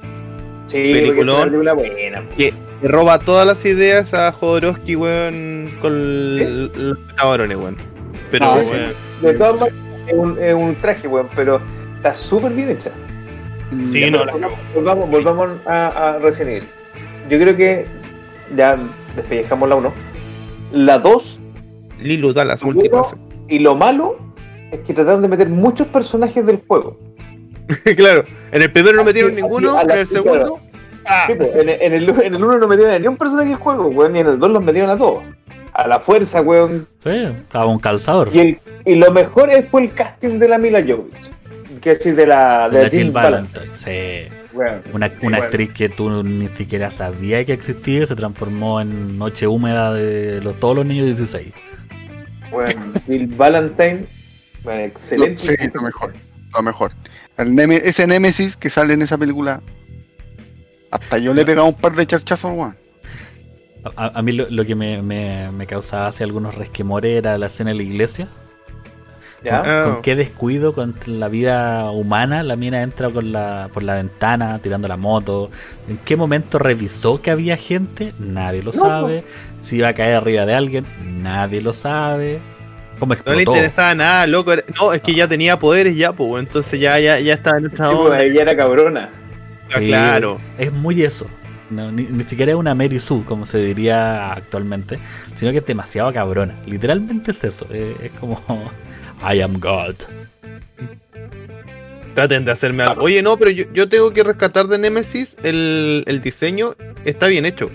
Sí, 0.68 0.94
Peliculón. 0.94 1.54
es 1.54 1.60
una 1.62 1.74
buena. 1.74 2.24
Que 2.38 2.54
roba 2.84 3.20
todas 3.20 3.46
las 3.46 3.64
ideas 3.66 4.14
a 4.14 4.32
Jodorowsky, 4.32 4.96
weón, 4.96 5.72
con 5.82 6.36
los 6.90 6.98
varones, 7.18 7.58
weón. 7.58 7.78
Pero, 8.32 8.46
Ah, 8.46 8.62
sí. 8.64 8.72
weón, 8.72 8.94
De 9.22 9.34
todas 9.36 9.60
maneras, 9.60 9.80
es 10.08 10.14
un, 10.16 10.44
es 10.44 10.54
un 10.56 10.76
traje, 10.76 11.08
weón, 11.08 11.30
pero 11.36 11.62
está 11.98 12.14
súper 12.14 12.52
bien 12.54 12.70
hecha. 12.70 12.92
Sí, 13.92 14.00
Ya, 14.02 14.12
no, 14.12 14.20
volvamos, 14.26 14.60
volvamos, 14.74 15.10
volvamos 15.10 15.50
a, 15.66 15.88
a 16.16 16.20
Resident 16.20 16.58
Evil. 16.58 16.70
Yo 17.30 17.40
creo 17.40 17.56
que 17.58 17.86
ya 18.56 18.78
despellejamos 19.16 19.70
la 19.70 19.76
1. 19.76 19.94
La 20.74 21.00
2, 21.00 21.40
Lilu 22.00 22.34
Dallas, 22.34 22.62
Uno, 22.64 22.74
multipase. 22.74 23.16
y 23.48 23.60
lo 23.60 23.76
malo 23.76 24.18
es 24.72 24.80
que 24.80 24.94
trataron 24.94 25.22
de 25.22 25.28
meter 25.30 25.48
muchos 25.50 25.88
personajes 25.88 26.46
del 26.46 26.62
juego. 26.68 27.00
claro, 27.96 28.26
en 28.52 28.62
el 28.62 28.72
primero 28.72 28.96
no 28.96 29.02
Así- 29.02 29.08
metieron 29.08 29.32
así, 29.32 29.42
ninguno, 29.42 29.78
a 29.78 29.82
en 29.84 29.92
el 29.92 30.06
segundo. 30.08 30.60
Ah, 31.06 31.26
Sí, 31.28 31.34
pues, 31.38 31.56
en, 31.56 31.70
en 31.70 31.94
el, 31.94 32.10
en 32.10 32.34
el 32.36 32.44
1 32.44 32.58
no 32.58 32.68
metieron 32.68 32.94
a 32.94 33.00
ni 33.00 33.08
un 33.08 33.16
personaje 33.18 33.50
del 33.50 33.58
juego, 33.58 33.88
weón, 33.88 34.16
y 34.16 34.20
en 34.20 34.28
el 34.28 34.40
2 34.40 34.50
los 34.52 34.64
metieron 34.64 34.90
a 34.90 34.98
todos. 34.98 35.24
A 35.74 35.88
la 35.88 36.00
fuerza, 36.00 36.42
weón. 36.42 36.88
Sí, 37.04 37.10
estaba 37.12 37.66
un 37.68 37.80
calzador. 37.80 38.30
Y, 38.34 38.40
el, 38.40 38.60
y 38.86 38.96
lo 38.96 39.12
mejor 39.12 39.50
es- 39.52 39.68
fue 39.70 39.84
el 39.84 39.94
casting 39.94 40.40
de 40.40 40.48
la 40.48 40.58
Mila 40.58 40.82
Jovovich. 40.82 41.30
Que 41.82 41.92
es 41.92 41.98
decir, 42.00 42.16
de 42.16 42.26
la, 42.26 42.70
de 42.70 42.78
la 42.78 42.84
la 42.86 42.90
Jill 42.90 43.12
Valentine. 43.12 43.68
Sí. 43.76 44.32
Una, 44.94 45.12
una 45.22 45.38
actriz 45.38 45.70
que 45.74 45.90
tú 45.90 46.24
ni 46.24 46.48
siquiera 46.50 46.90
sabías 46.92 47.46
que 47.46 47.54
existía 47.54 48.06
se 48.08 48.16
transformó 48.16 48.80
en 48.82 49.18
noche 49.18 49.48
húmeda 49.48 49.94
de 49.94 50.40
los, 50.42 50.60
todos 50.60 50.76
los 50.76 50.86
niños 50.86 51.06
de 51.08 51.14
16. 51.16 51.54
Bueno, 52.52 52.86
Jill 53.06 53.28
Valentine, 53.28 54.06
bueno, 54.64 54.82
excelente. 54.82 55.58
Sí, 55.58 55.70
lo 55.74 55.82
mejor. 55.82 56.14
Lo 56.54 56.64
mejor. 56.64 56.92
El 57.38 57.50
Neme- 57.54 57.82
ese 57.84 58.08
Nemesis 58.08 58.56
que 58.56 58.70
sale 58.70 58.94
en 58.94 59.02
esa 59.02 59.18
película. 59.18 59.62
Hasta 60.92 61.18
yo 61.18 61.34
le 61.34 61.42
he 61.42 61.46
pegado 61.46 61.68
un 61.68 61.74
par 61.74 61.94
de 61.96 62.06
charchazos, 62.06 62.52
weón. 62.56 62.78
A, 63.98 64.18
a 64.18 64.22
mí 64.22 64.32
lo, 64.32 64.50
lo 64.50 64.66
que 64.66 64.74
me, 64.76 65.02
me, 65.02 65.52
me 65.52 65.68
causaba 65.68 66.08
hace 66.08 66.24
algunos 66.24 66.56
resquemores 66.56 67.18
era 67.18 67.38
la 67.38 67.48
escena 67.48 67.72
de 67.72 67.76
la 67.76 67.84
iglesia. 67.84 68.28
¿Ya? 69.46 69.70
Con 69.80 70.02
qué 70.02 70.16
descuido 70.16 70.74
con 70.74 70.96
la 71.06 71.28
vida 71.30 71.92
humana 71.92 72.44
la 72.44 72.56
mina 72.56 72.82
entra 72.84 73.12
con 73.12 73.32
la, 73.32 73.70
por 73.74 73.84
la 73.84 73.96
ventana 73.96 74.60
tirando 74.62 74.88
la 74.88 74.98
moto. 74.98 75.52
¿En 75.88 75.98
qué 76.00 76.16
momento 76.18 76.58
revisó 76.60 77.22
que 77.22 77.32
había 77.32 77.58
gente? 77.58 78.14
Nadie 78.18 78.64
lo 78.64 78.74
No, 78.74 78.82
sabe. 78.82 79.26
Si 79.58 79.78
iba 79.78 79.90
a 79.90 79.94
caer 79.94 80.16
arriba 80.16 80.46
de 80.46 80.56
alguien, 80.56 80.94
nadie 80.98 81.62
lo 81.62 81.74
sabe. 81.74 82.44
¿Cómo 82.98 83.16
No 83.26 83.34
le 83.34 83.44
interesaba 83.44 83.94
nada, 83.96 84.28
loco. 84.28 84.54
No, 84.80 84.94
es 84.94 85.02
que 85.02 85.14
ya 85.16 85.28
tenía 85.28 85.60
poderes 85.60 85.96
ya, 85.98 86.14
pues, 86.14 86.44
entonces 86.44 86.80
ya, 86.80 87.00
ya, 87.00 87.20
ya 87.20 87.34
estaba 87.34 87.58
en 87.60 87.68
otra 87.68 87.86
Sí, 87.90 87.98
pues, 88.02 88.12
onda. 88.12 88.24
ella 88.24 88.42
era 88.44 88.56
cabrona. 88.58 89.16
Ah, 89.72 89.82
Sí, 89.82 89.86
claro. 89.86 90.46
Es 90.58 90.72
muy 90.72 91.04
eso. 91.04 91.36
No, 91.70 91.92
ni, 91.92 92.06
ni 92.10 92.24
siquiera 92.26 92.52
es 92.52 92.58
una 92.58 92.76
Mary 92.76 93.00
Sue, 93.00 93.26
como 93.26 93.46
se 93.46 93.58
diría 93.60 94.32
actualmente, 94.34 95.02
sino 95.34 95.52
que 95.52 95.58
es 95.60 95.66
demasiado 95.66 96.14
cabrona. 96.14 96.62
Literalmente 96.66 97.32
es 97.32 97.44
eso. 97.44 97.68
eh, 97.72 97.98
Es, 98.00 98.12
como 98.14 98.76
I 99.22 99.42
am 99.42 99.60
God. 99.60 99.96
Traten 102.14 102.46
de 102.46 102.52
hacerme 102.52 102.84
algo. 102.84 103.04
Oye, 103.04 103.22
no, 103.22 103.36
pero 103.38 103.52
yo, 103.52 103.66
yo 103.74 103.90
tengo 103.90 104.12
que 104.14 104.24
rescatar 104.24 104.68
de 104.68 104.78
Nemesis 104.78 105.36
el, 105.44 106.04
el 106.08 106.22
diseño. 106.22 106.74
Está 107.04 107.28
bien 107.28 107.46
hecho. 107.46 107.70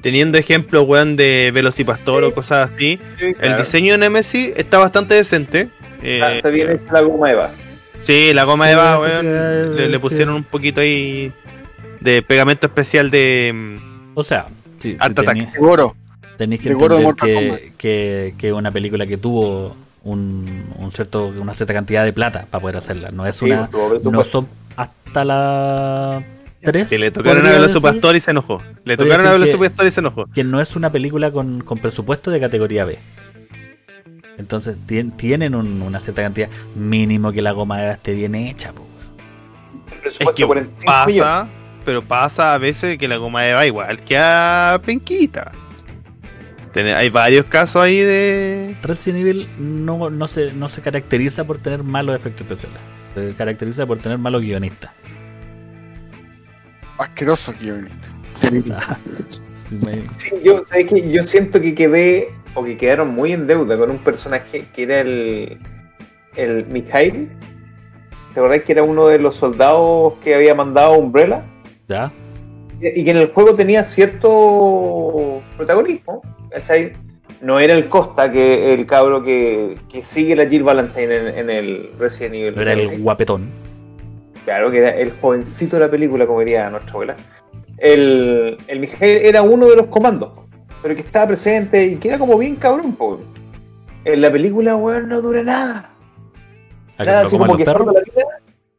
Teniendo 0.00 0.38
ejemplos, 0.38 0.84
weón, 0.86 1.16
de 1.16 1.50
Velocipastor 1.52 2.24
o 2.24 2.34
cosas 2.34 2.70
así. 2.72 2.98
El 3.40 3.56
diseño 3.56 3.92
de 3.92 3.98
Nemesis 3.98 4.52
está 4.56 4.78
bastante 4.78 5.14
decente. 5.14 5.68
Eh, 6.02 6.14
Está, 6.16 6.34
está 6.36 6.48
bien 6.50 6.70
hecha 6.72 6.92
la 6.92 7.00
goma 7.02 7.30
Eva. 7.30 7.50
Sí, 8.00 8.32
la 8.32 8.44
goma 8.44 8.64
Sí, 8.64 8.68
de 8.68 8.72
Eva, 8.74 8.98
weón. 9.00 9.90
Le, 9.92 9.98
pusieron 10.00 10.34
un 10.34 10.44
poquito 10.44 10.80
ahí 10.80 11.32
de 12.00 12.22
pegamento 12.22 12.66
especial 12.66 13.10
de. 13.10 13.78
O 14.14 14.22
sea, 14.24 14.46
sí, 14.78 14.96
Art 14.98 15.18
Attack. 15.18 15.36
tení- 15.36 15.52
Seguro. 15.52 15.94
tenéis 16.36 16.60
que 16.60 16.70
entender 16.70 17.14
que, 17.14 17.72
que, 17.78 18.34
que 18.38 18.52
una 18.52 18.70
película 18.72 19.06
que 19.06 19.16
tuvo 19.16 19.76
un, 20.04 20.64
un 20.78 20.90
cierto, 20.92 21.26
una 21.26 21.54
cierta 21.54 21.74
cantidad 21.74 22.04
de 22.04 22.12
plata 22.12 22.46
para 22.50 22.60
poder 22.62 22.76
hacerla. 22.76 23.10
No 23.10 23.26
es 23.26 23.36
Sí, 23.36 23.46
una. 23.46 23.68
presupuesto. 23.68 24.10
No 24.10 24.24
son 24.24 24.48
hasta 24.76 25.24
la 25.24 26.22
3. 26.62 26.88
Que 26.88 26.98
le 26.98 27.10
tocaron 27.10 27.46
a 27.46 27.50
Velocipastor 27.50 28.12
decir, 28.12 28.16
y 28.16 28.20
se 28.20 28.30
enojó. 28.32 28.62
Le 28.84 28.96
tocaron 28.96 29.26
a 29.26 29.30
que- 29.30 29.38
Velocipastor 29.38 29.86
y 29.86 29.90
se 29.90 30.00
enojó. 30.00 30.26
Que 30.26 30.44
no 30.44 30.60
es 30.60 30.76
una 30.76 30.90
película 30.92 31.30
con, 31.30 31.60
con 31.62 31.78
presupuesto 31.78 32.30
de 32.30 32.40
categoría 32.40 32.84
B. 32.84 32.98
Entonces 34.38 34.76
tien- 34.86 35.14
tienen 35.16 35.54
un- 35.54 35.82
una 35.82 36.00
cierta 36.00 36.22
cantidad 36.22 36.48
mínimo 36.74 37.32
que 37.32 37.42
la 37.42 37.52
goma 37.52 37.82
Eva 37.82 37.92
esté 37.92 38.14
bien 38.14 38.34
hecha. 38.34 38.72
po. 38.72 38.82
El 39.88 39.94
Es 39.94 40.00
presupuesto 40.00 40.34
que 40.34 40.46
45 40.46 40.92
millones. 41.06 41.22
pasa, 41.32 41.48
pero 41.84 42.02
pasa 42.02 42.54
a 42.54 42.58
veces 42.58 42.96
que 42.98 43.08
la 43.08 43.16
goma 43.18 43.42
de 43.42 43.54
va 43.54 43.66
igual 43.66 43.98
que 44.00 44.16
a 44.18 44.80
Penquita. 44.84 45.52
Hay 46.74 47.10
varios 47.10 47.44
casos 47.46 47.82
ahí 47.82 47.98
de. 48.00 48.74
Resident 48.82 49.20
Evil 49.20 49.48
no, 49.58 50.08
no, 50.10 50.26
se, 50.28 50.52
no 50.52 50.68
se 50.68 50.80
caracteriza 50.80 51.44
por 51.44 51.58
tener 51.58 51.82
malos 51.82 52.16
efectos 52.16 52.42
especiales. 52.42 52.80
Se 53.14 53.34
caracteriza 53.36 53.86
por 53.86 53.98
tener 53.98 54.18
malos 54.18 54.42
guionistas. 54.42 54.90
Asqueroso 56.98 57.52
me- 57.60 57.88
Sí, 60.18 60.30
yo, 60.44 60.62
¿sabes 60.64 60.86
qué? 60.86 61.10
yo 61.10 61.22
siento 61.22 61.60
que 61.60 61.74
quedé, 61.74 62.28
o 62.54 62.64
que 62.64 62.76
quedaron 62.76 63.10
muy 63.14 63.32
en 63.32 63.46
deuda 63.46 63.76
con 63.76 63.90
un 63.90 63.98
personaje 63.98 64.64
que 64.74 64.82
era 64.82 65.00
el, 65.00 65.58
el 66.36 66.66
Mikhail. 66.66 67.30
¿Te 68.34 68.40
acordás 68.40 68.62
que 68.62 68.72
era 68.72 68.82
uno 68.82 69.06
de 69.06 69.18
los 69.18 69.36
soldados 69.36 70.14
que 70.24 70.34
había 70.34 70.54
mandado 70.54 70.94
Umbrella? 70.98 71.44
¿Ya? 71.88 72.10
Y 72.80 73.04
que 73.04 73.10
en 73.10 73.16
el 73.18 73.28
juego 73.32 73.54
tenía 73.54 73.84
cierto 73.84 75.42
protagonismo, 75.56 76.22
¿cachai? 76.54 76.92
No 77.40 77.58
era 77.58 77.74
el 77.74 77.88
Costa, 77.88 78.30
que 78.30 78.74
el 78.74 78.86
cabro 78.86 79.22
que, 79.24 79.76
que 79.90 80.04
sigue 80.04 80.36
la 80.36 80.46
Jill 80.46 80.62
Valentine 80.62 81.14
en, 81.16 81.28
en 81.38 81.50
el 81.50 81.90
Resident 81.98 82.34
Evil. 82.34 82.58
Era 82.60 82.72
el 82.74 83.00
guapetón. 83.02 83.48
Claro, 84.44 84.70
que 84.70 84.78
era 84.78 84.90
el 84.90 85.12
jovencito 85.12 85.76
de 85.76 85.86
la 85.86 85.90
película, 85.90 86.26
como 86.26 86.40
diría 86.40 86.68
nuestra 86.70 86.92
abuela. 86.92 87.16
El, 87.78 88.58
el 88.68 88.80
Mijael 88.80 89.24
era 89.24 89.42
uno 89.42 89.66
de 89.66 89.76
los 89.76 89.86
comandos, 89.86 90.30
pero 90.82 90.94
que 90.94 91.00
estaba 91.00 91.28
presente 91.28 91.84
y 91.86 91.96
que 91.96 92.08
era 92.08 92.18
como 92.18 92.38
bien 92.38 92.56
cabrón, 92.56 92.92
po. 92.94 93.20
En 94.04 94.20
la 94.20 94.30
película, 94.30 94.76
weón, 94.76 95.08
no 95.08 95.20
dura 95.20 95.42
nada. 95.42 95.90
¿A 96.98 97.04
que 97.04 97.10
Nada, 97.10 97.20
así 97.22 97.38
como 97.38 97.56
que 97.56 97.64
la 97.64 97.72
vida. 97.74 98.24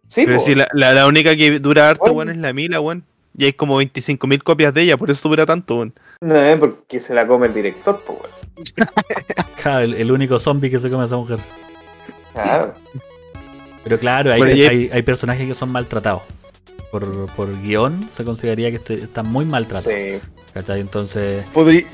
Sí, 0.10 0.24
Pero 0.26 0.40
si 0.40 0.54
la, 0.54 0.68
la- 0.74 0.94
la 0.94 1.08
única 1.08 1.36
que 1.36 1.60
dura 1.60 1.90
harto, 1.90 2.02
Bueno. 2.04 2.18
weón, 2.18 2.30
es 2.30 2.38
la 2.38 2.54
Mila, 2.54 2.80
weón. 2.82 3.04
Y 3.38 3.46
hay 3.46 3.54
como 3.54 3.82
25.000 3.82 4.44
copias 4.44 4.74
de 4.74 4.82
ella, 4.84 4.98
por 4.98 5.10
eso 5.10 5.28
dura 5.30 5.46
tanto, 5.46 5.76
weón. 5.78 5.94
No, 6.22 6.36
es 6.36 6.58
porque 6.60 7.00
se 7.00 7.14
la 7.14 7.26
come 7.28 7.48
el 7.48 7.54
director, 7.54 8.00
po, 8.06 8.14
weón. 8.14 8.34
Claro, 9.62 9.80
el, 9.80 9.94
el 9.96 10.12
único 10.12 10.38
zombie 10.40 10.70
que 10.70 10.80
se 10.80 10.90
come 10.90 11.04
a 11.04 11.06
esa 11.06 11.16
mujer. 11.18 11.40
Claro. 12.34 12.74
Pero 13.84 14.00
claro, 14.00 14.32
hay, 14.34 14.40
Bueno, 14.40 14.54
y 14.56 14.64
hay- 14.64 14.68
hay, 14.68 14.90
hay 14.94 15.02
personajes 15.04 15.48
que 15.48 15.56
son 15.56 15.72
maltratados. 15.72 16.22
Por, 16.92 17.28
por 17.36 17.62
guion 17.62 18.08
se 18.12 18.24
consideraría 18.24 18.70
que 18.70 18.76
este- 18.78 19.00
están 19.06 19.26
muy 19.28 19.46
maltratados. 19.46 19.98
Sí. 20.00 20.20
¿Cachai? 20.54 20.80
Entonces, 20.82 21.44
Podría. 21.54 21.86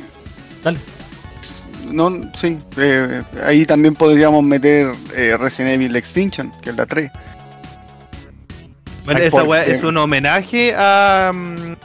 Dale. 0.64 0.78
No, 1.88 2.12
sí. 2.36 2.58
eh, 2.78 3.24
ahí 3.44 3.66
también 3.66 3.96
podríamos 3.96 4.44
meter 4.44 4.94
eh, 5.16 5.38
Resident 5.40 5.76
Evil 5.76 5.96
Extinction, 5.96 6.52
que 6.62 6.72
es 6.72 6.76
la 6.76 6.86
3. 6.86 7.10
Bueno, 9.14 9.26
esa 9.28 9.44
weá 9.44 9.66
es 9.66 9.84
un 9.84 9.98
homenaje 9.98 10.74
a. 10.78 11.32
mm, 11.34 11.76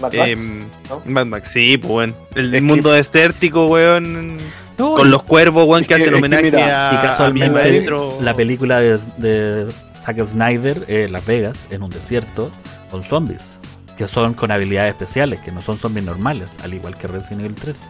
Mad 0.00 0.12
Max, 0.14 0.40
¿no? 0.88 1.02
Mad 1.04 1.26
Max, 1.26 1.48
sí, 1.50 1.76
pues, 1.76 1.90
weón. 1.92 2.14
El 2.34 2.46
Es 2.46 2.60
que- 2.60 2.66
mundo 2.66 2.90
desértico, 2.92 3.66
weón. 3.68 4.38
no, 4.78 4.94
Con 4.94 5.10
los 5.10 5.22
cuervos, 5.22 5.66
weón, 5.66 5.84
que 5.84 5.94
hacen 5.94 6.06
es 6.06 6.12
que 6.12 6.18
homenaje 6.18 6.44
mira, 6.44 6.58
y 6.58 6.62
a. 6.62 6.98
a 7.00 7.02
casualmente 7.02 7.52
Maestro. 7.54 8.16
la 8.20 8.34
película 8.34 8.80
de, 8.80 8.98
de 9.18 9.66
Zack 10.00 10.24
Snyder, 10.24 10.84
eh, 10.88 11.08
Las 11.10 11.26
Vegas, 11.26 11.66
en 11.70 11.82
un 11.82 11.90
desierto, 11.90 12.50
con 12.90 13.02
zombies. 13.04 13.58
Que 13.98 14.08
son 14.08 14.32
con 14.32 14.50
habilidades 14.50 14.92
especiales, 14.92 15.40
que 15.40 15.52
no 15.52 15.60
son 15.60 15.76
zombies 15.76 16.06
normales, 16.06 16.48
al 16.64 16.72
igual 16.72 16.96
que 16.96 17.06
Resident 17.06 17.40
Evil 17.40 17.54
3. 17.54 17.82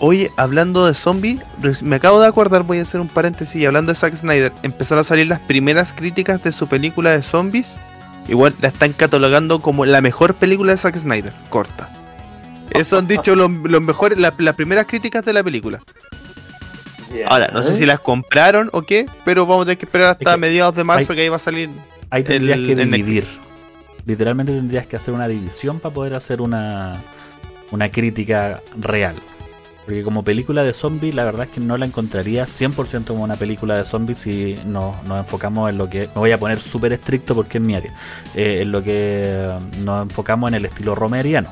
Oye, 0.00 0.30
hablando 0.36 0.86
de 0.86 0.94
zombies, 0.94 1.40
me 1.82 1.96
acabo 1.96 2.20
de 2.20 2.26
acordar, 2.26 2.62
voy 2.64 2.78
a 2.78 2.82
hacer 2.82 3.00
un 3.00 3.08
paréntesis, 3.08 3.54
y 3.56 3.64
hablando 3.64 3.92
de 3.92 3.96
Zack 3.96 4.14
Snyder, 4.16 4.52
empezaron 4.62 5.00
a 5.02 5.04
salir 5.04 5.26
las 5.28 5.40
primeras 5.40 5.92
críticas 5.92 6.42
de 6.42 6.52
su 6.52 6.66
película 6.66 7.10
de 7.10 7.22
zombies. 7.22 7.76
Igual 8.28 8.54
la 8.60 8.68
están 8.68 8.92
catalogando 8.92 9.60
como 9.60 9.84
la 9.86 10.00
mejor 10.00 10.34
película 10.34 10.72
de 10.72 10.78
Zack 10.78 10.96
Snyder, 10.98 11.32
corta. 11.48 11.88
Eso 12.70 12.98
han 12.98 13.06
dicho 13.06 13.36
los, 13.36 13.50
los 13.50 13.80
mejores, 13.82 14.18
la- 14.18 14.34
las 14.38 14.54
primeras 14.54 14.86
críticas 14.86 15.24
de 15.24 15.32
la 15.32 15.42
película. 15.44 15.80
Ahora, 17.26 17.48
no 17.52 17.62
sé 17.62 17.74
si 17.74 17.86
las 17.86 18.00
compraron 18.00 18.70
o 18.72 18.82
qué, 18.82 19.06
pero 19.24 19.46
vamos 19.46 19.62
a 19.62 19.66
tener 19.66 19.78
que 19.78 19.84
esperar 19.86 20.08
hasta 20.08 20.30
Es 20.30 20.34
que 20.34 20.40
mediados 20.40 20.74
de 20.74 20.82
marzo 20.84 21.12
hay- 21.12 21.16
que 21.16 21.22
ahí 21.22 21.28
va 21.28 21.36
a 21.36 21.40
salir. 21.40 21.70
Ahí 22.10 22.24
tendrías 22.24 22.58
El- 22.58 22.66
que 22.66 22.74
dividir. 22.74 23.24
Literalmente 24.06 24.52
tendrías 24.52 24.86
que 24.86 24.96
hacer 24.96 25.14
una 25.14 25.28
división 25.28 25.78
para 25.78 25.94
poder 25.94 26.14
hacer 26.14 26.40
una, 26.40 27.00
una 27.70 27.90
crítica 27.90 28.60
real. 28.76 29.14
Porque 29.84 30.02
como 30.02 30.24
película 30.24 30.62
de 30.62 30.72
zombies, 30.72 31.14
la 31.14 31.24
verdad 31.24 31.46
es 31.46 31.50
que 31.52 31.60
no 31.60 31.76
la 31.76 31.84
encontraría 31.84 32.46
100% 32.46 33.04
como 33.06 33.22
una 33.24 33.36
película 33.36 33.76
de 33.76 33.84
zombies 33.84 34.18
si 34.18 34.58
nos, 34.64 35.02
nos 35.04 35.18
enfocamos 35.18 35.68
en 35.68 35.76
lo 35.76 35.90
que... 35.90 36.08
Me 36.14 36.20
voy 36.20 36.32
a 36.32 36.38
poner 36.38 36.58
súper 36.60 36.92
estricto 36.94 37.34
porque 37.34 37.58
es 37.58 37.64
mi 37.64 37.74
área. 37.74 37.92
eh, 38.34 38.60
en 38.62 38.72
lo 38.72 38.82
que 38.82 39.46
nos 39.80 40.04
enfocamos 40.04 40.48
en 40.48 40.54
el 40.54 40.64
estilo 40.64 40.94
romeriano. 40.94 41.50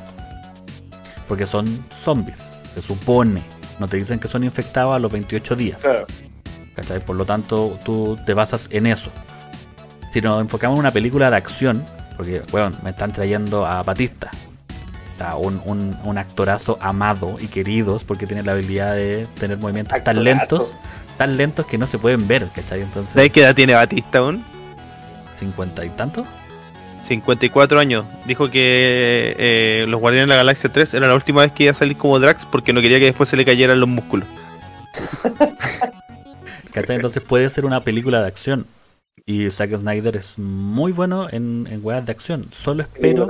Porque 1.27 1.45
son 1.45 1.83
zombies, 1.95 2.53
se 2.73 2.81
supone. 2.81 3.43
No 3.79 3.87
te 3.87 3.97
dicen 3.97 4.19
que 4.19 4.27
son 4.27 4.43
infectados 4.43 4.95
a 4.95 4.99
los 4.99 5.11
28 5.11 5.55
días. 5.55 5.81
Claro. 5.81 6.07
¿cachai? 6.75 6.99
Por 6.99 7.15
lo 7.15 7.25
tanto, 7.25 7.77
tú 7.85 8.17
te 8.25 8.33
basas 8.33 8.67
en 8.71 8.87
eso. 8.87 9.11
Si 10.11 10.21
nos 10.21 10.41
enfocamos 10.41 10.75
en 10.75 10.79
una 10.79 10.91
película 10.91 11.29
de 11.29 11.37
acción, 11.37 11.83
porque, 12.17 12.41
bueno, 12.51 12.71
me 12.83 12.91
están 12.91 13.11
trayendo 13.11 13.65
a 13.65 13.81
Batista. 13.83 14.31
Un, 15.37 15.61
un, 15.65 15.97
un 16.03 16.17
actorazo 16.17 16.77
amado 16.81 17.37
y 17.39 17.47
queridos 17.47 18.03
porque 18.03 18.27
tiene 18.27 18.43
la 18.43 18.53
habilidad 18.53 18.95
de 18.95 19.25
tener 19.39 19.57
movimientos 19.57 20.03
tan 20.03 20.23
lentos, 20.23 20.75
tan 21.17 21.37
lentos 21.37 21.65
que 21.65 21.77
no 21.77 21.87
se 21.87 21.97
pueden 21.97 22.27
ver, 22.27 22.47
¿cachai? 22.53 22.81
Entonces, 22.81 23.13
¿Sabes 23.13 23.31
qué 23.31 23.41
edad 23.41 23.55
tiene 23.55 23.73
Batista 23.73 24.19
aún? 24.19 24.43
50 25.35 25.85
y 25.85 25.89
tanto. 25.89 26.25
54 27.03 27.79
años. 27.79 28.05
Dijo 28.25 28.49
que 28.49 29.35
eh, 29.37 29.85
los 29.87 29.99
Guardianes 29.99 30.27
de 30.27 30.33
la 30.33 30.37
Galaxia 30.37 30.71
3 30.71 30.93
era 30.93 31.07
la 31.07 31.15
última 31.15 31.41
vez 31.41 31.51
que 31.51 31.63
iba 31.63 31.71
a 31.71 31.75
salir 31.75 31.97
como 31.97 32.19
Drax 32.19 32.45
porque 32.45 32.73
no 32.73 32.81
quería 32.81 32.99
que 32.99 33.05
después 33.05 33.29
se 33.29 33.37
le 33.37 33.45
cayeran 33.45 33.79
los 33.79 33.89
músculos. 33.89 34.27
¿Cachai? 36.73 36.95
Entonces 36.95 37.21
puede 37.23 37.49
ser 37.49 37.65
una 37.65 37.81
película 37.81 38.21
de 38.21 38.27
acción. 38.27 38.65
Y 39.25 39.49
Zack 39.51 39.73
Snyder 39.77 40.17
es 40.17 40.37
muy 40.37 40.91
bueno 40.91 41.27
en, 41.31 41.65
en 41.71 41.79
weas 41.81 42.05
de 42.05 42.11
acción. 42.11 42.45
Solo 42.51 42.83
espero 42.83 43.27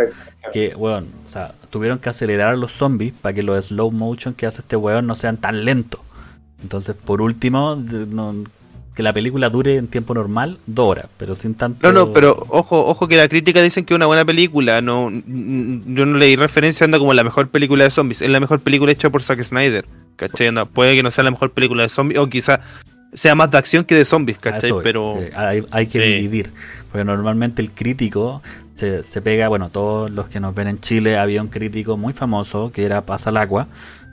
que, 0.52 0.74
weón, 0.76 1.06
o 1.24 1.30
sea, 1.30 1.54
tuvieron 1.70 2.00
que 2.00 2.10
acelerar 2.10 2.54
a 2.54 2.56
los 2.56 2.72
zombies 2.72 3.14
para 3.22 3.34
que 3.34 3.44
los 3.44 3.66
slow 3.66 3.92
motion 3.92 4.34
que 4.34 4.48
hace 4.48 4.62
este 4.62 4.76
weón 4.76 5.06
no 5.06 5.14
sean 5.14 5.38
tan 5.38 5.66
lentos. 5.66 6.02
Entonces, 6.64 6.96
por 6.96 7.22
último, 7.22 7.76
no- 7.76 8.34
que 8.96 9.02
la 9.04 9.14
película 9.14 9.50
dure 9.50 9.78
en 9.78 9.88
tiempo 9.88 10.14
normal 10.14 10.60
dos 10.68 10.90
horas, 10.92 11.06
pero 11.18 11.36
sin 11.36 11.56
tanto. 11.56 11.80
No, 11.82 11.92
no, 11.92 12.14
pero 12.14 12.44
ojo, 12.50 12.86
ojo 12.88 13.08
que 13.08 13.18
la 13.18 13.28
crítica 13.28 13.60
dicen 13.62 13.86
que 13.86 13.94
es 13.94 13.96
una 13.96 14.06
buena 14.06 14.24
película. 14.24 14.82
No, 14.82 15.10
yo 15.12 16.06
no 16.06 16.18
leí 16.18 16.36
referencia 16.36 16.86
anda 16.86 17.00
como 17.00 17.14
la 17.16 17.24
mejor 17.24 17.50
película 17.50 17.84
de 17.84 17.92
zombies. 17.92 18.22
Es 18.22 18.30
la 18.30 18.40
mejor 18.40 18.60
película 18.62 18.92
hecha 18.92 19.10
por 19.10 19.24
Zack 19.24 19.42
Snyder. 19.44 19.86
¿Cachai? 20.16 20.48
Anda, 20.48 20.66
puede 20.66 20.96
que 20.96 21.02
no 21.02 21.10
sea 21.10 21.24
la 21.24 21.32
mejor 21.32 21.52
película 21.54 21.82
de 21.84 21.90
zombies 21.90 22.20
o 22.20 22.30
quizá 22.30 22.62
sea 23.14 23.36
más 23.36 23.52
de 23.52 23.58
acción 23.58 23.84
que 23.86 23.96
de 23.96 24.06
zombies, 24.06 24.38
¿cachai? 24.38 24.70
eso 24.70 24.82
Pero 24.84 25.22
eh, 25.22 25.32
hay, 25.36 25.66
hay 25.72 25.88
que 25.88 26.00
Sí. 26.00 26.06
dividir. 26.16 26.52
Porque 26.92 27.06
normalmente 27.06 27.62
el 27.62 27.72
crítico 27.72 28.42
se, 28.76 29.04
se 29.04 29.22
pega, 29.22 29.48
bueno, 29.48 29.70
todos 29.70 30.10
los 30.12 30.28
que 30.28 30.40
nos 30.40 30.54
ven 30.56 30.68
en 30.68 30.80
Chile, 30.80 31.18
había 31.18 31.42
un 31.42 31.48
crítico 31.48 31.98
muy 31.98 32.14
famoso 32.14 32.72
que 32.72 32.86
era 32.86 33.06
Pasa 33.06 33.30
al 33.30 33.38
Agua, 33.38 33.68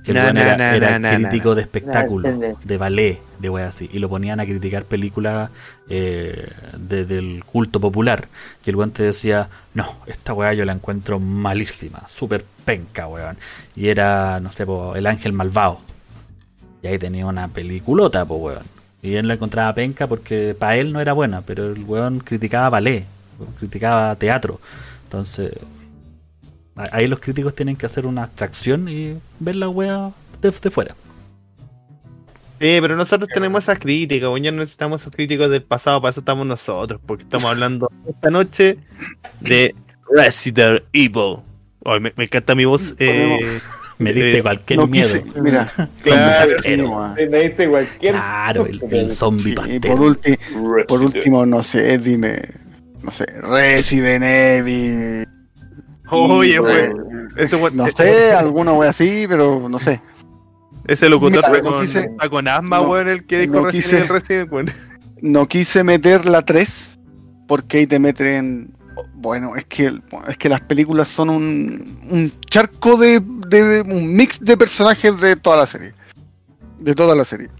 que 0.05 0.12
weón 0.12 0.34
na, 0.34 0.40
era, 0.42 0.57
na, 0.57 0.76
era 0.76 1.16
crítico 1.16 1.55
de 1.55 1.61
espectáculo, 1.61 2.30
de 2.64 2.78
ballet, 2.78 3.20
de 3.38 3.51
wey 3.51 3.64
así, 3.64 3.90
y 3.92 3.98
lo 3.98 4.09
ponían 4.09 4.40
a 4.40 4.46
criticar 4.46 4.84
películas 4.84 5.51
eh, 5.90 6.48
de- 6.78 7.05
del 7.05 7.44
culto 7.44 7.80
popular. 7.80 8.28
Y 8.64 8.70
el 8.70 8.76
weón 8.76 8.92
te 8.92 9.03
decía, 9.03 9.51
no, 9.74 9.86
esta 10.07 10.32
weá 10.32 10.55
yo 10.55 10.64
la 10.64 10.72
encuentro 10.72 11.20
malísima, 11.20 12.03
súper 12.09 12.46
penca, 12.64 13.09
weón. 13.09 13.36
Y 13.76 13.88
era, 13.88 14.40
no 14.40 14.51
sé, 14.51 14.64
po, 14.64 14.96
El 14.96 15.07
Ángel 15.07 15.34
Malvado. 15.34 15.80
Y 16.82 16.86
ahí 16.86 16.98
tenía 16.98 17.26
una 17.26 17.48
peliculota, 17.48 18.24
pues, 18.24 18.40
weón. 18.40 18.80
Y 19.03 19.14
él 19.14 19.28
la 19.28 19.34
encontraba 19.34 19.74
penca 19.74 20.07
porque 20.07 20.55
para 20.59 20.76
él 20.76 20.92
no 20.92 21.01
era 21.01 21.12
buena, 21.12 21.40
pero 21.42 21.72
el 21.72 21.84
weón 21.84 22.20
criticaba 22.20 22.68
ballet, 22.68 23.07
criticaba 23.59 24.14
teatro. 24.16 24.61
Entonces, 25.05 25.53
ahí 26.76 27.07
los 27.07 27.20
críticos 27.20 27.55
tienen 27.55 27.76
que 27.76 27.86
hacer 27.86 28.07
una 28.07 28.24
abstracción 28.24 28.88
y 28.88 29.18
ver 29.38 29.57
la 29.57 29.68
wea 29.68 30.12
de, 30.42 30.51
de 30.51 30.70
fuera. 30.70 30.94
Sí, 32.61 32.78
pero 32.82 32.94
nosotros 32.94 33.30
tenemos 33.32 33.64
esas 33.64 33.78
críticas, 33.78 34.28
weón, 34.28 34.42
ya 34.42 34.51
no 34.51 34.59
necesitamos 34.59 35.01
esos 35.01 35.14
críticos 35.14 35.51
del 35.51 35.62
pasado, 35.62 36.03
para 36.03 36.11
eso 36.11 36.20
estamos 36.20 36.46
nosotros, 36.46 37.01
porque 37.07 37.22
estamos 37.22 37.46
hablando 37.46 37.90
esta 38.07 38.28
noche 38.28 38.76
de 39.40 39.74
Resident 40.14 40.82
Evil. 40.92 41.36
Ay, 41.86 42.01
me, 42.01 42.12
me 42.16 42.24
encanta 42.24 42.55
mi 42.55 42.66
voz. 42.66 42.94
eh, 42.98 43.38
Me 44.01 44.12
diste 44.12 44.38
eh, 44.38 44.42
cualquier 44.42 44.78
no 44.80 44.86
miedo. 44.86 45.22
quise, 45.22 45.40
mira, 45.40 45.66
Claro. 46.05 47.14
Me 47.30 47.38
diste 47.42 47.68
cualquier. 47.68 48.12
Claro, 48.14 48.66
el, 48.66 48.82
el 48.90 49.11
zombie 49.11 49.44
Sí, 49.51 49.55
pastero. 49.55 49.96
por, 49.96 50.01
ulti- 50.01 50.86
por 50.86 51.01
último, 51.03 51.46
no 51.46 51.62
sé, 51.62 51.98
dime, 51.98 52.42
no 53.03 53.11
sé, 53.12 53.26
Resident 53.42 54.24
Evil. 54.24 55.28
Oye. 56.11 56.57
Ese, 57.36 57.57
weón- 57.57 57.74
No 57.74 57.86
sé, 57.88 58.32
alguno 58.32 58.74
wey 58.74 58.88
así, 58.88 59.26
pero 59.28 59.68
no 59.68 59.78
sé. 59.78 60.01
ese 60.86 61.09
locutor 61.09 61.44
Mira, 61.46 61.59
está, 61.59 61.62
no 61.62 61.70
con, 61.76 61.86
quise- 61.86 62.16
con 62.30 62.48
asma, 62.48 62.78
no- 62.78 62.90
weón, 62.90 63.09
el 63.09 63.24
que 63.26 63.40
dijo 63.40 63.55
no 63.55 63.64
Resident 63.66 63.84
quise- 63.84 63.96
Evil 63.98 64.09
Resident, 64.09 64.53
weón. 64.53 64.66
No 65.22 65.46
quise 65.46 65.84
meter 65.84 66.24
la 66.26 66.42
3 66.42 66.98
porque 67.46 67.78
ahí 67.78 67.86
te 67.86 67.98
meten. 67.98 68.74
Bueno, 69.14 69.55
es 69.57 69.64
que, 69.66 69.92
es 70.28 70.36
que 70.38 70.48
las 70.48 70.61
películas 70.62 71.09
son 71.09 71.30
un, 71.30 71.98
un 72.11 72.32
charco 72.51 72.96
de, 72.96 73.22
de- 73.51 73.82
un 73.82 74.14
mix 74.14 74.40
de 74.40 74.57
personajes 74.57 75.20
de 75.20 75.36
toda 75.36 75.57
la 75.59 75.66
serie. 75.66 75.92
De 76.78 76.94
toda 76.94 77.14
la 77.14 77.24
serie. 77.24 77.51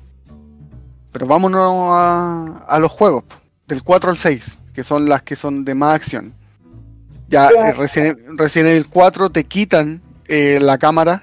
Pero 1.13 1.27
vámonos 1.27 1.89
a, 1.93 2.65
a 2.69 2.79
los 2.79 2.91
juegos, 2.93 3.25
del 3.67 3.83
4 3.83 4.11
al 4.11 4.19
6, 4.19 4.59
que 4.73 4.83
son 4.85 5.09
las 5.09 5.23
que 5.23 5.37
son 5.37 5.65
de 5.65 5.75
más 5.75 5.95
acción. 5.97 6.33
Ya 7.29 7.49
eh, 7.49 7.73
Resident, 7.73 8.19
Resident 8.37 8.71
Evil 8.71 8.87
4 8.89 9.31
te 9.31 9.45
quitan 9.45 10.01
eh, 10.27 10.59
la 10.61 10.79
cámara 10.79 11.23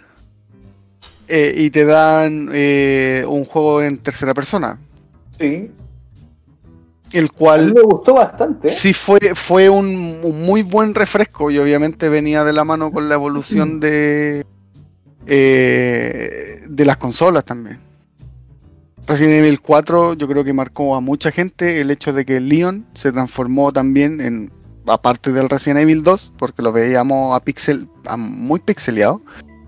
eh, 1.27 1.53
y 1.55 1.69
te 1.69 1.85
dan 1.85 2.49
un 2.49 3.45
juego 3.45 3.81
en 3.81 3.97
tercera 3.97 4.33
persona. 4.33 4.77
Sí. 5.39 5.71
El 7.13 7.19
A 7.19 7.21
mí 7.21 7.29
cual 7.29 7.73
me 7.73 7.81
gustó 7.81 8.15
bastante. 8.15 8.67
Sí, 8.69 8.93
fue, 8.93 9.19
fue 9.33 9.69
un, 9.69 10.19
un 10.23 10.45
muy 10.45 10.61
buen 10.61 10.93
refresco 10.93 11.49
y 11.49 11.57
obviamente 11.57 12.09
venía 12.09 12.43
de 12.43 12.51
la 12.53 12.65
mano 12.65 12.91
con 12.91 13.07
la 13.07 13.15
evolución 13.15 13.79
de, 13.81 14.45
eh, 15.27 16.63
de 16.67 16.85
las 16.85 16.97
consolas 16.97 17.45
también. 17.45 17.79
Resident 19.05 19.35
Evil 19.45 19.61
4 19.61 20.15
yo 20.15 20.27
creo 20.27 20.43
que 20.43 20.51
marcó 20.53 20.95
a 20.95 21.01
mucha 21.01 21.31
gente 21.31 21.79
el 21.79 21.91
hecho 21.91 22.11
de 22.11 22.25
que 22.25 22.39
Leon 22.39 22.85
se 22.93 23.11
transformó 23.11 23.71
también 23.71 24.19
en, 24.19 24.51
aparte 24.85 25.31
del 25.31 25.49
Resident 25.49 25.79
Evil 25.81 26.03
2, 26.03 26.33
porque 26.37 26.61
lo 26.61 26.71
veíamos 26.73 27.35
a 27.35 27.41
pixel, 27.43 27.87
a 28.05 28.17
muy 28.17 28.59
pixeleado, 28.59 29.21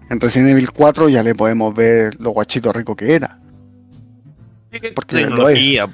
en 0.09 0.19
Resident 0.19 0.49
Evil 0.49 0.71
4 0.71 1.07
ya 1.09 1.23
le 1.23 1.35
podemos 1.35 1.73
ver 1.75 2.19
lo 2.19 2.31
guachito 2.31 2.73
rico 2.73 2.95
que 2.95 3.13
era. 3.15 3.39
Porque 4.93 5.15
lo 5.21 5.27
tecnología. 5.29 5.87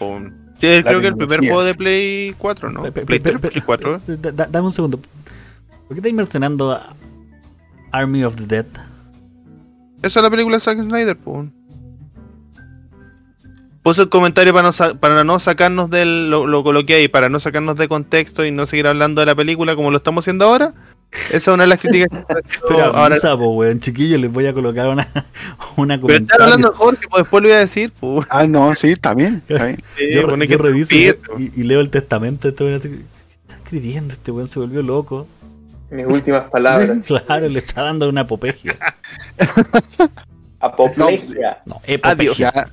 Sí, 0.57 0.68
La 0.68 0.84
creo 0.84 1.01
que 1.01 1.07
el 1.07 1.16
primer 1.18 1.39
juego 1.41 1.63
de 1.63 1.76
Play 1.76 2.36
4, 2.38 2.72
¿no? 2.72 2.82
Pe- 2.84 2.91
pe- 2.93 3.05
Play 3.05 3.20
pe- 3.20 3.30
3, 3.32 3.41
pe- 3.41 3.49
Play 3.49 3.61
4. 3.66 4.01
Da- 4.07 4.32
da- 4.32 4.47
dame 4.47 4.68
un 4.68 4.74
segundo. 4.74 4.97
¿Por 4.99 5.89
qué 5.89 5.95
estás 5.95 6.13
mencionando 6.13 6.80
Army 7.91 8.24
of 8.24 8.36
the 8.38 8.45
Dead? 8.47 8.66
Esa 10.01 10.19
es 10.19 10.23
la 10.23 10.29
película 10.29 10.57
de 10.57 10.61
Zack 10.61 10.81
Snyder, 10.81 11.17
po. 11.17 11.47
Puse 13.83 14.01
el 14.01 14.09
comentario 14.09 14.51
para 14.51 14.71
no, 14.71 14.99
para 14.99 15.23
no 15.23 15.37
sacarnos 15.39 15.91
del. 15.91 16.29
Lo, 16.31 16.47
lo 16.47 16.63
coloqué 16.63 16.95
ahí, 16.95 17.07
para 17.07 17.29
no 17.29 17.39
sacarnos 17.39 17.75
de 17.77 17.87
contexto 17.87 18.43
y 18.43 18.49
no 18.51 18.65
seguir 18.65 18.87
hablando 18.87 19.19
de 19.21 19.27
la 19.27 19.35
película 19.35 19.75
como 19.75 19.91
lo 19.91 19.97
estamos 19.97 20.23
haciendo 20.23 20.45
ahora. 20.45 20.73
Esa 21.11 21.37
es 21.37 21.47
una 21.47 21.63
de 21.63 21.67
las 21.67 21.79
críticas 21.79 22.09
Pero 22.67 22.83
ahora. 22.85 23.15
avisa, 23.15 23.37
po, 23.37 23.51
weón, 23.53 23.79
chiquillos, 23.79 24.19
les 24.19 24.31
voy 24.31 24.47
a 24.47 24.53
colocar 24.53 24.87
una, 24.87 25.07
una 25.77 26.01
Pero 26.01 26.13
están 26.15 26.27
comentario. 26.27 26.43
hablando 26.45 26.69
de 26.71 26.75
Jorge, 26.75 27.07
pues 27.09 27.23
después 27.23 27.43
lo 27.43 27.49
voy 27.49 27.55
a 27.57 27.59
decir. 27.59 27.93
Ah, 28.29 28.47
no, 28.47 28.75
sí, 28.75 28.87
está 28.89 29.13
bien. 29.13 29.43
Está 29.47 29.65
bien. 29.65 29.83
Sí, 29.95 30.13
yo, 30.13 30.35
yo 30.35 30.47
que 30.47 30.57
reviso 30.57 30.93
y, 30.95 31.13
y 31.55 31.63
leo 31.63 31.79
el 31.79 31.89
testamento 31.91 32.47
de 32.51 32.75
este 32.75 32.89
¿qué 32.89 32.95
está 33.43 33.55
escribiendo 33.63 34.13
este 34.13 34.31
weón? 34.31 34.47
Se 34.47 34.59
volvió 34.59 34.81
loco. 34.81 35.27
Mis 35.91 36.05
últimas 36.05 36.49
palabras. 36.49 36.97
Claro, 37.07 37.47
le 37.47 37.59
está 37.59 37.83
dando 37.83 38.09
una 38.09 38.21
apopegia. 38.21 38.75
Apoplejia. 40.59 41.61
No, 41.65 41.81
epopegia. 41.86 42.51
Ya- 42.53 42.69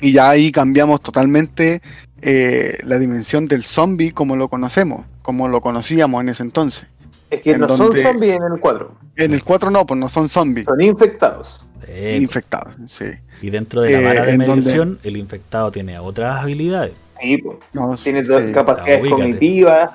y 0.00 0.12
ya 0.12 0.30
ahí 0.30 0.50
cambiamos 0.50 1.00
totalmente 1.00 1.80
eh, 2.20 2.76
la 2.82 2.98
dimensión 2.98 3.46
del 3.46 3.62
zombie 3.62 4.12
como 4.12 4.34
lo 4.34 4.48
conocemos, 4.48 5.06
como 5.22 5.46
lo 5.48 5.60
conocíamos 5.60 6.20
en 6.22 6.28
ese 6.30 6.42
entonces. 6.42 6.86
Es 7.30 7.40
que 7.40 7.52
¿En 7.52 7.60
no 7.60 7.68
son 7.68 7.96
zombies 7.96 8.34
en 8.34 8.42
el 8.42 8.60
4. 8.60 8.94
En 9.16 9.32
el 9.32 9.44
4 9.44 9.70
no, 9.70 9.86
pues 9.86 9.98
no 10.00 10.08
son 10.08 10.28
zombies, 10.28 10.66
Son 10.66 10.80
infectados. 10.80 11.64
Sí, 11.86 12.16
infectados, 12.22 12.74
sí. 12.86 13.06
y 13.42 13.50
dentro 13.50 13.80
de 13.82 13.92
la 13.92 14.00
Eh, 14.00 14.04
vara 14.04 14.24
de 14.26 14.38
medición, 14.38 14.98
el 15.04 15.16
infectado 15.16 15.70
tiene 15.70 15.98
otras 15.98 16.42
habilidades. 16.42 16.92
Sí, 17.20 17.38
po. 17.38 17.60
No, 17.72 17.94
Tiene 17.96 18.24
sí. 18.24 18.52
capacidades 18.52 19.08
cognitivas, 19.08 19.90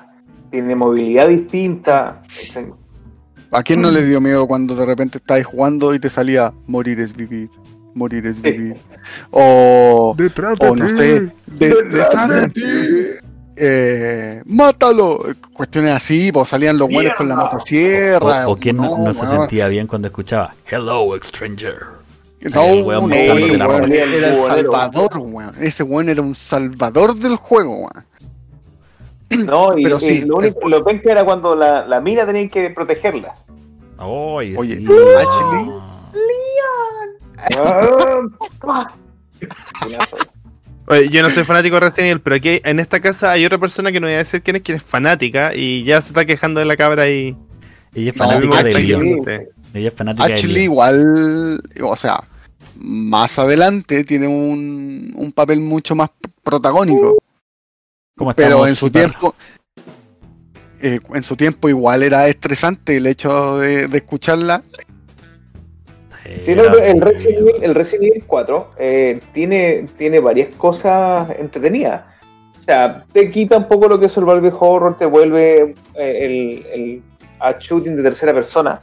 tiene 0.50 0.74
movilidad 0.74 1.28
distinta. 1.28 2.22
¿A 3.50 3.62
quién 3.62 3.80
no 3.80 3.90
le 3.90 4.04
dio 4.04 4.20
miedo 4.20 4.46
cuando 4.46 4.74
de 4.76 4.84
repente 4.84 5.18
estáis 5.18 5.46
jugando 5.46 5.94
y 5.94 5.98
te 5.98 6.10
salía 6.10 6.52
morir 6.66 7.00
es 7.00 7.14
vivir, 7.16 7.48
morir 7.94 8.26
es 8.26 8.40
vivir? 8.40 8.76
O, 9.30 10.14
o 10.60 10.76
no 10.76 10.88
sé, 10.88 11.30
de- 11.46 11.82
detrás 11.84 12.28
de 12.28 12.48
ti. 12.50 12.62
Eh, 13.60 14.42
mátalo, 14.46 15.24
cuestiones 15.52 15.92
así, 15.96 16.30
pues 16.30 16.48
salían 16.48 16.78
los 16.78 16.88
buenos 16.88 17.14
con 17.14 17.28
la 17.28 17.36
motosierra. 17.36 18.46
O, 18.46 18.52
o 18.52 18.56
quien 18.56 18.76
no, 18.76 18.98
no 18.98 19.14
se 19.14 19.26
sentía 19.26 19.66
bien 19.68 19.86
cuando 19.86 20.08
escuchaba 20.08 20.54
Hello, 20.70 21.10
stranger. 21.22 21.78
No, 22.54 22.62
weón 22.66 23.10
weón 23.10 23.58
ropa. 23.60 23.86
era 23.88 24.28
el 24.28 24.40
salvador, 24.46 25.18
weón. 25.18 25.52
Ese 25.60 25.82
weón 25.82 26.08
era 26.08 26.22
un 26.22 26.34
salvador 26.36 27.16
del 27.16 27.34
juego, 27.36 27.78
weón. 27.78 28.04
No, 29.46 29.76
y, 29.78 29.82
Pero 29.82 29.96
y 29.98 30.00
sí, 30.00 30.20
lo 30.22 30.36
único 30.36 30.68
lo 30.68 30.82
penca 30.84 31.12
era 31.12 31.24
cuando 31.24 31.54
la, 31.54 31.84
la 31.86 32.00
mina 32.00 32.24
tenía 32.26 32.48
que 32.48 32.70
protegerla. 32.70 33.34
Oye, 33.98 34.54
Oye, 34.56 34.76
sí. 34.78 34.86
Ashley. 35.18 35.70
Ah, 37.56 38.90
Oye, 40.86 41.08
yo 41.10 41.22
no 41.22 41.28
soy 41.30 41.44
fanático 41.44 41.74
de 41.76 41.80
Resident 41.80 42.06
Evil, 42.10 42.20
pero 42.22 42.36
aquí 42.36 42.60
en 42.64 42.80
esta 42.80 43.00
casa 43.00 43.32
hay 43.32 43.44
otra 43.44 43.58
persona 43.58 43.92
que 43.92 44.00
no 44.00 44.06
voy 44.06 44.14
a 44.14 44.18
decir 44.18 44.42
quién 44.42 44.56
es, 44.56 44.62
quien 44.62 44.76
es 44.78 44.82
fanática 44.82 45.52
y 45.54 45.84
ya 45.84 46.00
se 46.00 46.08
está 46.08 46.24
quejando 46.24 46.60
de 46.60 46.66
la 46.66 46.76
cabra 46.76 47.08
y. 47.08 47.36
Ella 47.94 48.10
es 48.10 48.16
No, 48.16 48.24
fanática 48.26 48.62
de 48.62 48.70
Ashley. 48.70 48.86
Leon. 48.86 49.22
Ella 49.74 49.88
es 49.88 49.94
fanática 49.94 50.26
de 50.28 50.34
Ashley 50.34 50.52
Leon. 50.54 50.64
igual, 50.64 51.60
o 51.82 51.96
sea, 51.96 52.24
más 52.76 53.38
adelante 53.38 54.04
tiene 54.04 54.28
un, 54.28 55.12
un 55.14 55.32
papel 55.32 55.60
mucho 55.60 55.94
más 55.94 56.08
pr- 56.10 56.30
protagónico. 56.42 57.18
¿Cómo 58.18 58.34
Pero 58.34 58.66
en 58.66 58.74
su 58.74 58.90
tiempo, 58.90 59.34
eh, 60.82 60.98
en 61.14 61.22
su 61.22 61.36
tiempo 61.36 61.68
igual 61.68 62.02
era 62.02 62.26
estresante 62.28 62.96
el 62.96 63.06
hecho 63.06 63.58
de, 63.58 63.86
de 63.86 63.98
escucharla. 63.98 64.62
Sí, 66.44 66.54
no, 66.54 66.64
el, 66.64 67.00
Resident 67.00 67.38
Evil, 67.38 67.54
el 67.62 67.74
Resident 67.74 68.10
Evil 68.10 68.24
4 68.26 68.70
eh, 68.78 69.20
tiene, 69.32 69.86
tiene 69.96 70.20
varias 70.20 70.54
cosas 70.56 71.30
entretenidas. 71.38 72.02
O 72.56 72.60
sea, 72.60 73.06
te 73.12 73.30
quita 73.30 73.56
un 73.56 73.68
poco 73.68 73.88
lo 73.88 73.98
que 73.98 74.06
es 74.06 74.16
el 74.18 74.26
Valve 74.26 74.52
Horror, 74.58 74.98
te 74.98 75.06
vuelve 75.06 75.74
eh, 75.94 76.18
el, 76.24 76.66
el 76.70 77.02
a 77.40 77.52
shooting 77.58 77.96
de 77.96 78.02
tercera 78.02 78.34
persona, 78.34 78.82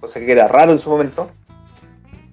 cosa 0.00 0.20
que 0.20 0.32
era 0.32 0.48
raro 0.48 0.72
en 0.72 0.78
su 0.78 0.88
momento. 0.88 1.30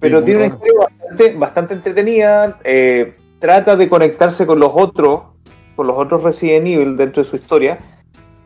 Pero 0.00 0.20
Sí, 0.20 0.26
tiene 0.26 0.44
una 0.44 0.54
historia 0.54 0.74
bastante, 0.78 1.34
bastante 1.34 1.74
entretenida, 1.74 2.58
eh, 2.64 3.14
trata 3.38 3.76
de 3.76 3.88
conectarse 3.88 4.46
con 4.46 4.58
los 4.58 4.70
otros, 4.72 5.20
con 5.76 5.86
los 5.86 5.96
otros 5.96 6.24
Resident 6.24 6.66
Evil 6.66 6.96
dentro 6.96 7.22
de 7.22 7.28
su 7.28 7.36
historia. 7.36 7.78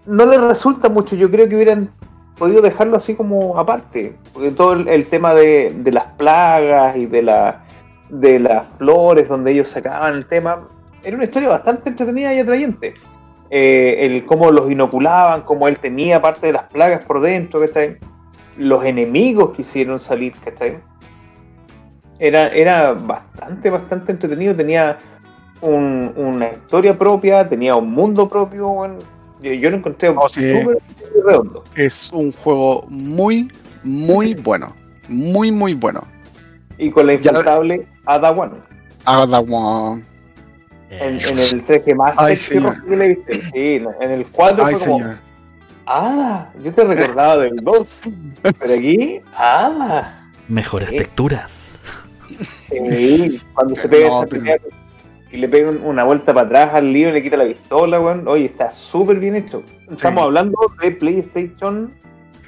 No 0.07 0.27
le 0.27 0.37
resulta 0.37 0.89
mucho, 0.89 1.17
yo 1.17 1.31
creo 1.31 1.49
que 1.49 1.57
hubieran 1.57 1.91
podido 2.37 2.61
dejarlo 2.63 2.97
así 2.97 3.15
como 3.15 3.59
aparte, 3.59 4.17
porque 4.33 4.51
todo 4.51 4.73
el, 4.73 4.89
el 4.89 5.07
tema 5.07 5.35
de, 5.35 5.73
de 5.77 5.93
las 5.93 6.07
plagas 6.17 6.97
y 6.97 7.07
de, 7.07 7.23
la, 7.23 7.65
de 8.09 8.41
las 8.41 8.67
flores 8.79 9.29
donde 9.29 9.53
ellos 9.53 9.69
sacaban 9.69 10.15
el 10.15 10.27
tema, 10.27 10.67
era 11.05 11.17
una 11.17 11.25
historia 11.25 11.49
bastante 11.51 11.91
entretenida 11.91 12.35
y 12.35 12.39
atrayente. 12.39 12.95
Eh, 13.51 14.07
el 14.07 14.27
cómo 14.27 14.51
los 14.53 14.71
inoculaban, 14.71 15.43
cómo 15.43 15.67
él 15.67 15.79
tenía 15.79 16.23
parte 16.23 16.47
de 16.47 16.53
las 16.53 16.65
plagas 16.65 17.05
por 17.05 17.21
dentro, 17.21 17.61
¿cachai? 17.61 17.99
Los 18.57 18.85
enemigos 18.85 19.51
que 19.51 19.63
hicieron 19.63 19.99
salir, 19.99 20.33
¿cachai? 20.45 20.79
Era, 22.21 22.49
era 22.49 22.93
bastante, 22.93 23.71
bastante 23.71 24.13
entretenido, 24.13 24.55
tenía 24.55 24.99
un- 25.61 26.13
una 26.17 26.49
historia 26.53 26.97
propia, 26.99 27.49
tenía 27.49 27.75
un 27.77 27.91
mundo 27.91 28.29
propio, 28.29 28.69
bueno, 28.69 28.97
yo, 29.43 29.53
yo 29.53 29.71
lo 29.71 29.77
encontré 29.77 30.09
Oh, 30.11 30.29
sí. 30.29 30.61
súper 30.61 30.79
redondo. 31.27 31.65
Es 31.75 32.11
un 32.13 32.33
juego 32.33 32.85
muy, 32.89 33.51
muy 33.83 34.35
bueno. 34.35 34.75
Muy, 35.09 35.51
muy 35.51 35.75
bueno. 35.75 36.07
Y 36.79 36.91
con 36.91 37.07
la 37.07 37.15
Ya- 37.15 37.31
infaltable 37.31 37.87
Ada 38.07 38.31
One. 38.31 38.53
Ada 39.05 39.41
Wong. 39.41 40.03
En, 40.91 41.17
en 41.21 41.39
el 41.39 41.65
3 41.65 41.83
que 41.85 41.95
más 41.95 42.15
Ay, 42.19 42.37
que 42.37 42.97
le 42.97 43.09
viste. 43.09 43.41
Sí, 43.53 43.81
no, 43.81 43.91
en 44.01 44.11
el 44.11 44.27
4 44.27 44.65
Ay, 44.65 44.75
fue 44.75 44.87
como, 44.87 44.99
señor. 44.99 45.17
ah, 45.87 46.51
yo 46.63 46.73
te 46.75 46.85
recordaba 46.85 47.39
del 47.39 47.57
2. 47.57 48.01
Pero 48.59 48.75
aquí, 48.75 49.21
ah, 49.35 50.17
Mejores 50.49 50.89
Sí. 50.91 50.97
texturas. 50.97 51.81
sí, 52.69 53.41
cuando 53.55 53.75
se 53.77 53.89
pega 53.89 54.09
No, 54.09 54.19
esa 54.19 54.27
pero- 54.29 54.43
pelea 54.43 54.57
y 55.33 55.37
le 55.37 55.49
pega 55.49 55.71
un- 55.71 55.83
una 55.83 56.05
vuelta 56.05 56.35
para 56.35 56.47
atrás 56.47 56.75
al 56.75 56.93
lío 56.93 57.09
y 57.09 57.13
le 57.13 57.23
quita 57.23 57.37
la 57.37 57.47
pistola, 57.47 58.01
weón. 58.01 58.27
Oye, 58.29 58.47
está 58.47 58.71
súper 58.71 59.19
bien 59.19 59.37
hecho. 59.37 59.63
Estamos 59.91 60.21
Sí. 60.23 60.27
hablando 60.27 60.59
de 60.83 60.91
PlayStation 60.93 61.93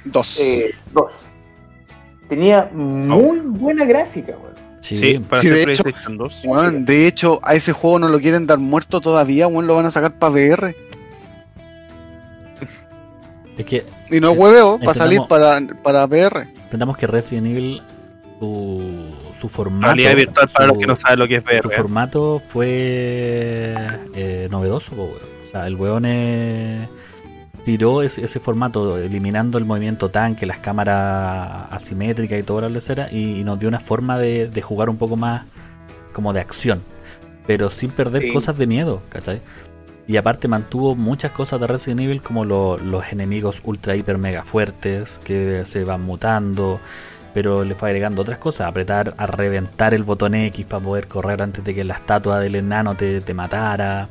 Dos. 0.05 0.37
eh, 0.39 0.71
2. 0.93 1.13
Tenía 2.29 2.69
muy 2.73 3.39
buena 3.39 3.85
gráfica, 3.85 4.33
weón. 4.37 4.53
Sí. 4.81 4.95
Sí, 4.97 5.19
para 5.19 5.41
Sí, 5.41 5.47
hacer 5.47 5.65
de 5.65 5.73
hecho- 5.73 5.83
PlayStation 5.83 6.17
2. 6.17 6.41
Weón, 6.43 6.83
de 6.85 7.07
hecho, 7.07 7.39
a 7.43 7.55
ese 7.55 7.71
juego 7.71 7.99
no 7.99 8.09
lo 8.09 8.19
quieren 8.19 8.45
dar 8.47 8.57
muerto 8.57 8.99
todavía, 8.99 9.47
weón, 9.47 9.65
lo 9.67 9.75
van 9.75 9.85
a 9.85 9.91
sacar 9.91 10.19
para 10.19 10.31
VR. 10.33 10.75
Es 13.57 13.65
que 13.65 13.85
Y 14.09 14.19
no 14.19 14.31
es 14.31 14.37
hueveo, 14.37 14.79
va 14.79 14.91
a 14.91 14.95
salir 14.95 15.21
para, 15.29 15.59
para 15.83 16.05
VR. 16.05 16.47
entendamos 16.63 16.97
que 16.97 17.07
Resident 17.07 17.47
Evil, 17.47 17.81
su, 18.39 18.81
su 19.43 19.49
formato. 19.49 19.87
Realidad 19.87 20.15
virtual 20.15 20.47
para 20.53 20.67
los 20.67 20.75
su- 20.75 20.79
que 20.79 20.87
no 20.87 20.95
saben 20.95 21.19
lo 21.19 21.27
que 21.27 21.35
es 21.35 21.43
Su 21.43 21.49
VR. 21.49 21.69
formato 21.77 22.41
fue 22.47 23.75
eh, 24.15 24.47
novedoso, 24.49 24.95
weón. 24.95 25.11
O 25.45 25.51
sea, 25.51 25.67
el 25.67 25.75
weón 25.75 26.05
eh, 26.05 26.87
tiró 27.65 28.01
ese, 28.01 28.23
ese 28.23 28.39
formato, 28.39 28.97
eliminando 28.97 29.57
el 29.57 29.65
movimiento 29.65 30.09
tanque, 30.09 30.45
las 30.45 30.59
cámaras 30.59 31.67
asimétricas 31.71 32.39
y 32.39 32.43
toda 32.43 32.61
la 32.63 32.69
lecera, 32.69 33.09
y, 33.11 33.39
y 33.39 33.43
nos 33.43 33.59
dio 33.59 33.67
una 33.69 33.79
forma 33.79 34.17
de, 34.17 34.47
de 34.47 34.61
jugar 34.61 34.89
un 34.89 34.97
poco 34.97 35.15
más 35.17 35.43
como 36.13 36.31
de 36.33 36.39
acción, 36.39 36.81
pero 37.45 37.69
sin 37.69 37.91
perder 37.91 38.21
Sí. 38.23 38.31
cosas 38.31 38.57
de 38.57 38.65
miedo, 38.67 39.01
¿cachai? 39.09 39.41
Y 40.07 40.17
aparte 40.17 40.47
mantuvo 40.47 40.95
muchas 40.95 41.31
cosas 41.31 41.59
de 41.61 41.67
Resident 41.67 42.01
Evil 42.01 42.21
como 42.21 42.43
lo- 42.45 42.77
los 42.77 43.11
enemigos 43.11 43.61
ultra 43.63 43.95
hiper 43.95 44.17
mega 44.17 44.43
fuertes 44.43 45.19
que 45.23 45.63
se 45.65 45.83
van 45.85 46.01
mutando, 46.01 46.79
pero 47.33 47.63
le 47.63 47.75
fue 47.75 47.89
agregando 47.89 48.21
otras 48.21 48.37
cosas, 48.37 48.67
apretar 48.67 49.13
a 49.17 49.25
reventar 49.27 49.93
el 49.93 50.03
botón 50.03 50.35
X 50.35 50.65
para 50.65 50.83
poder 50.83 51.07
correr 51.07 51.41
antes 51.41 51.63
de 51.63 51.73
que 51.75 51.83
la 51.83 51.95
estatua 51.95 52.39
del 52.39 52.55
enano 52.55 52.95
te, 52.95 53.21
te 53.21 53.33
matara, 53.33 54.09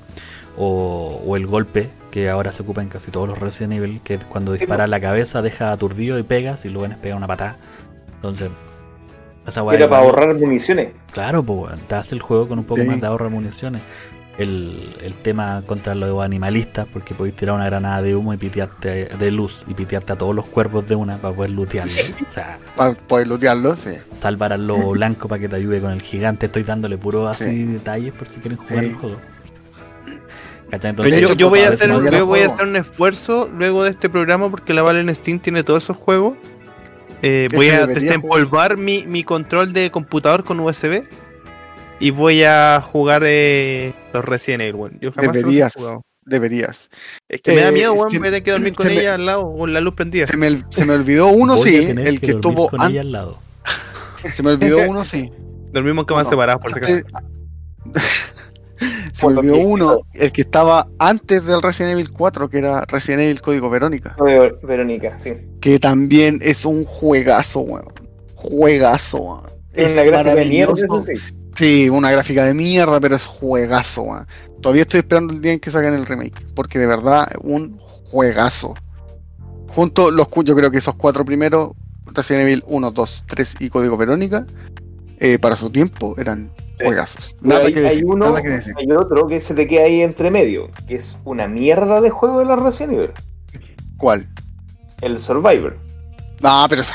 o, 0.56 1.22
o 1.24 1.36
el 1.36 1.46
golpe 1.46 1.90
que 2.10 2.28
ahora 2.28 2.52
se 2.52 2.62
ocupa 2.62 2.82
en 2.82 2.88
casi 2.88 3.10
todos 3.10 3.28
los 3.28 3.38
Resident 3.38 3.72
Evil, 3.74 4.02
que 4.02 4.18
cuando 4.18 4.52
dispara 4.52 4.86
la 4.86 5.00
cabeza 5.00 5.40
deja 5.42 5.72
aturdido 5.72 6.18
y 6.18 6.22
pegas 6.24 6.64
y 6.64 6.68
luego 6.68 6.94
pega 7.00 7.16
una 7.16 7.26
patada. 7.26 7.56
Entonces, 8.16 8.50
esa 9.46 9.62
Era 9.70 9.88
para 9.88 10.02
ahorrar 10.02 10.34
municiones. 10.38 10.94
Claro, 11.10 11.42
pues 11.42 11.80
te 11.88 11.94
hace 11.94 12.14
el 12.14 12.20
juego 12.22 12.48
con 12.48 12.58
un 12.58 12.64
poco 12.64 12.80
Sí. 12.82 12.86
más 12.86 13.00
de 13.00 13.06
ahorro 13.06 13.24
de 13.26 13.30
municiones. 13.32 13.82
El, 14.38 14.96
el 15.02 15.14
tema 15.14 15.62
contra 15.66 15.94
los 15.94 16.24
animalistas, 16.24 16.86
porque 16.90 17.12
podéis 17.14 17.36
tirar 17.36 17.54
una 17.54 17.66
granada 17.66 18.00
de 18.00 18.16
humo 18.16 18.32
y 18.32 18.38
pitearte 18.38 19.04
de 19.06 19.30
luz 19.30 19.62
y 19.68 19.74
pitearte 19.74 20.14
a 20.14 20.16
todos 20.16 20.34
los 20.34 20.46
cuerpos 20.46 20.88
de 20.88 20.94
una 20.94 21.18
para 21.18 21.34
poder 21.36 21.50
lootearlo. 21.50 21.92
O 22.28 22.32
sea, 22.32 22.58
Para 22.74 22.94
poder 22.94 23.28
lootearlo, 23.28 23.76
sí. 23.76 23.90
salvar 24.14 24.54
al 24.54 24.66
lobo 24.66 24.92
blanco 24.92 25.28
para 25.28 25.38
que 25.38 25.50
te 25.50 25.56
ayude 25.56 25.80
con 25.82 25.92
el 25.92 26.00
gigante. 26.00 26.46
Estoy 26.46 26.62
dándole 26.62 26.96
puro 26.96 27.28
así 27.28 27.44
Sí. 27.44 27.64
detalles 27.64 28.14
por 28.14 28.26
si 28.26 28.40
quieren 28.40 28.56
jugar 28.58 28.84
Sí. 28.84 28.90
el 28.90 28.94
juego. 28.96 29.16
Yo, 31.36 31.50
voy 31.50 31.60
a 31.60 31.68
hacer, 31.68 31.90
yo 31.90 32.24
voy 32.26 32.40
a 32.40 32.46
hacer 32.46 32.66
un 32.66 32.76
esfuerzo 32.76 33.50
luego 33.54 33.84
de 33.84 33.90
este 33.90 34.08
programa 34.08 34.48
porque 34.50 34.72
la 34.72 34.80
Valen 34.80 35.14
Steam 35.14 35.38
tiene 35.38 35.62
todos 35.62 35.84
esos 35.84 35.98
juegos. 35.98 36.34
Eh, 37.20 37.48
voy 37.54 37.68
a 37.68 37.86
desempolvar 37.86 38.78
mi, 38.78 39.04
mi 39.06 39.22
control 39.22 39.74
de 39.74 39.90
computador 39.90 40.42
con 40.44 40.58
USB 40.60 41.04
y 42.02 42.10
voy 42.10 42.42
a 42.44 42.80
jugar 42.92 43.22
eh, 43.24 43.94
los 44.12 44.24
Resident 44.24 44.62
Evil. 44.62 44.74
weón. 44.74 44.98
Yo 45.00 45.12
jamás 45.12 45.36
se 45.36 45.42
los 45.42 45.50
he 45.52 45.54
Deberías. 45.54 45.74
jugado. 45.74 46.02
Deberías. 46.24 46.90
Es 47.28 47.40
que 47.40 47.52
me 47.52 47.62
da 47.62 47.68
Eh, 47.68 47.72
miedo, 47.72 47.92
weón, 47.94 48.08
voy 48.08 48.16
a 48.18 48.22
tener 48.22 48.42
que 48.42 48.50
dormir 48.52 48.74
con 48.74 48.86
me- 48.86 48.92
ella 49.00 49.14
al 49.14 49.26
lado 49.26 49.52
con 49.56 49.72
la 49.72 49.80
luz 49.80 49.94
prendida. 49.94 50.26
Se 50.26 50.36
me, 50.36 50.62
se 50.70 50.84
me 50.84 50.92
olvidó 50.94 51.28
uno, 51.28 51.56
voy 51.56 51.68
sí. 51.70 51.76
El 51.76 51.86
que 51.86 51.94
dormir 51.94 52.30
estuvo 52.36 52.68
con 52.68 52.82
ella 52.82 53.00
al 53.00 53.12
lado. 53.12 53.38
Se 54.34 54.42
me 54.42 54.50
olvidó 54.50 54.78
uno, 54.88 55.04
sí. 55.04 55.32
Dormimos 55.72 56.02
en 56.02 56.06
camas 56.06 56.24
Uno. 56.26 56.30
separadas, 56.30 56.60
por 56.60 56.72
si 56.72 56.78
acaso. 56.78 57.00
Antes- 57.84 58.34
Se 59.12 59.26
me 59.28 59.38
olvidó 59.38 59.56
uno, 59.58 60.00
el 60.14 60.32
que 60.32 60.42
estaba 60.42 60.88
antes 60.98 61.44
del 61.44 61.62
Resident 61.62 61.92
Evil 61.94 62.10
4, 62.12 62.48
que 62.50 62.58
era 62.58 62.84
Resident 62.86 63.22
Evil 63.22 63.40
Código 63.40 63.70
Verónica. 63.70 64.14
No, 64.18 64.24
Verónica, 64.62 65.18
sí. 65.18 65.34
Que 65.60 65.78
también 65.78 66.40
es 66.42 66.64
un 66.64 66.84
juegazo, 66.84 67.60
weón. 67.60 67.92
Juegazo, 68.34 69.18
weón. 69.18 69.42
Es 69.72 69.94
de 69.96 70.02
mierda, 70.02 70.24
maravilloso. 70.24 70.74
eso 70.84 71.02
sí. 71.02 71.12
Sí, 71.56 71.88
una 71.90 72.10
gráfica 72.10 72.44
de 72.44 72.54
mierda, 72.54 72.98
pero 73.00 73.16
es 73.16 73.26
juegazo, 73.26 74.02
weón. 74.02 74.26
Todavía 74.60 74.82
estoy 74.82 75.00
esperando 75.00 75.32
el 75.34 75.40
día 75.40 75.52
en 75.52 75.60
que 75.60 75.70
saquen 75.70 75.94
el 75.94 76.06
remake, 76.06 76.46
porque 76.54 76.78
de 76.78 76.86
verdad, 76.86 77.28
un 77.42 77.78
juegazo. 78.04 78.74
Junto 79.68 80.10
los 80.10 80.28
cu- 80.28 80.44
yo 80.44 80.54
creo 80.54 80.70
que 80.70 80.78
esos 80.78 80.94
cuatro 80.94 81.24
primeros, 81.24 81.70
Resident 82.06 82.42
Evil 82.48 82.64
1, 82.66 82.90
2, 82.90 83.24
3 83.26 83.54
y 83.60 83.68
Código 83.70 83.96
Verónica, 83.96 84.46
eh, 85.18 85.38
para 85.38 85.56
su 85.56 85.70
tiempo 85.70 86.14
eran 86.18 86.50
juegazos. 86.82 87.34
Nada 87.40 87.64
hay, 87.66 87.72
que 87.72 87.78
hay 87.80 87.84
decir, 87.86 88.04
uno, 88.06 88.26
nada 88.26 88.42
que 88.42 88.48
decir. 88.50 88.74
hay 88.76 88.90
otro 88.92 89.26
que 89.26 89.40
se 89.40 89.54
te 89.54 89.66
queda 89.68 89.84
ahí 89.84 90.02
entre 90.02 90.30
medio, 90.30 90.68
que 90.88 90.96
es 90.96 91.16
una 91.24 91.46
mierda 91.48 92.00
de 92.00 92.10
juego 92.10 92.40
de 92.40 92.44
la 92.46 92.56
Resident 92.56 92.92
Evil. 92.94 93.10
¿Cuál? 93.96 94.28
El 95.00 95.18
Survivor. 95.18 95.76
No, 96.40 96.66
pero 96.68 96.82
esa- 96.82 96.94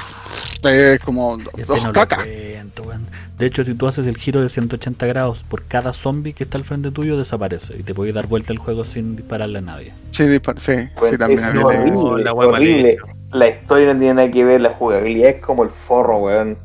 es 0.64 1.00
como 1.00 1.38
Este 1.38 1.64
dos 1.66 1.82
no 1.82 1.88
lo 1.88 1.94
caca. 1.94 2.18
cuento, 2.18 2.84
weón. 2.84 3.06
De 3.38 3.46
hecho, 3.46 3.64
si 3.64 3.76
tú 3.76 3.86
haces 3.88 4.08
el 4.08 4.18
giro 4.18 4.42
de 4.42 4.50
180 4.50 5.06
grados 5.06 5.44
por 5.48 5.64
cada 5.66 5.94
zombie 5.94 6.34
que 6.34 6.44
está 6.44 6.58
al 6.58 6.64
frente 6.64 6.90
tuyo, 6.90 7.18
desaparece. 7.18 7.76
Y 7.80 7.84
te 7.84 7.94
puedes 7.94 8.14
dar 8.16 8.26
vuelta 8.28 8.52
el 8.52 8.58
juego 8.58 8.84
sin 8.84 9.16
dispararle 9.16 9.60
a 9.60 9.62
nadie. 9.62 9.94
Sí, 10.12 10.24
dispar- 10.24 10.58
sí, 10.60 10.74
sí, 11.10 11.18
también 11.18 11.40
es 11.40 11.46
había 11.46 11.66
horrible, 11.66 12.24
la 12.24 12.34
horrible. 12.34 12.98
La 13.32 13.48
historia 13.50 13.94
no 13.94 14.00
tiene 14.00 14.14
nada 14.16 14.32
que 14.32 14.44
ver, 14.44 14.62
la 14.62 14.72
jugabilidad 14.72 15.30
es 15.30 15.42
como 15.42 15.64
el 15.64 15.70
forro, 15.70 16.18
weón. 16.18 16.58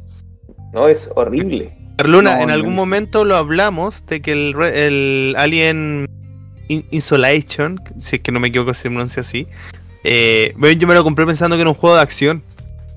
No, 0.73 0.89
es 0.89 1.11
horrible. 1.15 1.77
Carluna, 1.99 2.37
No, 2.37 2.43
en 2.45 2.51
algún 2.51 2.71
no. 2.71 2.77
momento 2.77 3.25
lo 3.27 3.37
hablamos 3.37 4.07
de 4.07 4.23
que 4.23 4.33
el, 4.33 4.55
re- 4.55 4.87
el 4.87 5.35
Alien 5.37 6.07
In- 6.69 6.87
Insolation, 6.91 7.79
si 7.99 8.17
es 8.17 8.23
que 8.23 8.33
no 8.33 8.41
me 8.41 8.49
equivoco 8.49 8.73
si 8.73 8.83
se 8.83 8.89
pronuncia 8.89 9.21
así, 9.21 9.47
eh, 10.05 10.55
yo 10.79 10.87
me 10.89 10.95
lo 10.95 11.05
compré 11.05 11.27
pensando 11.27 11.57
que 11.57 11.61
era 11.63 11.71
un 11.71 11.77
juego 11.77 11.97
de 11.97 12.03
acción. 12.03 12.43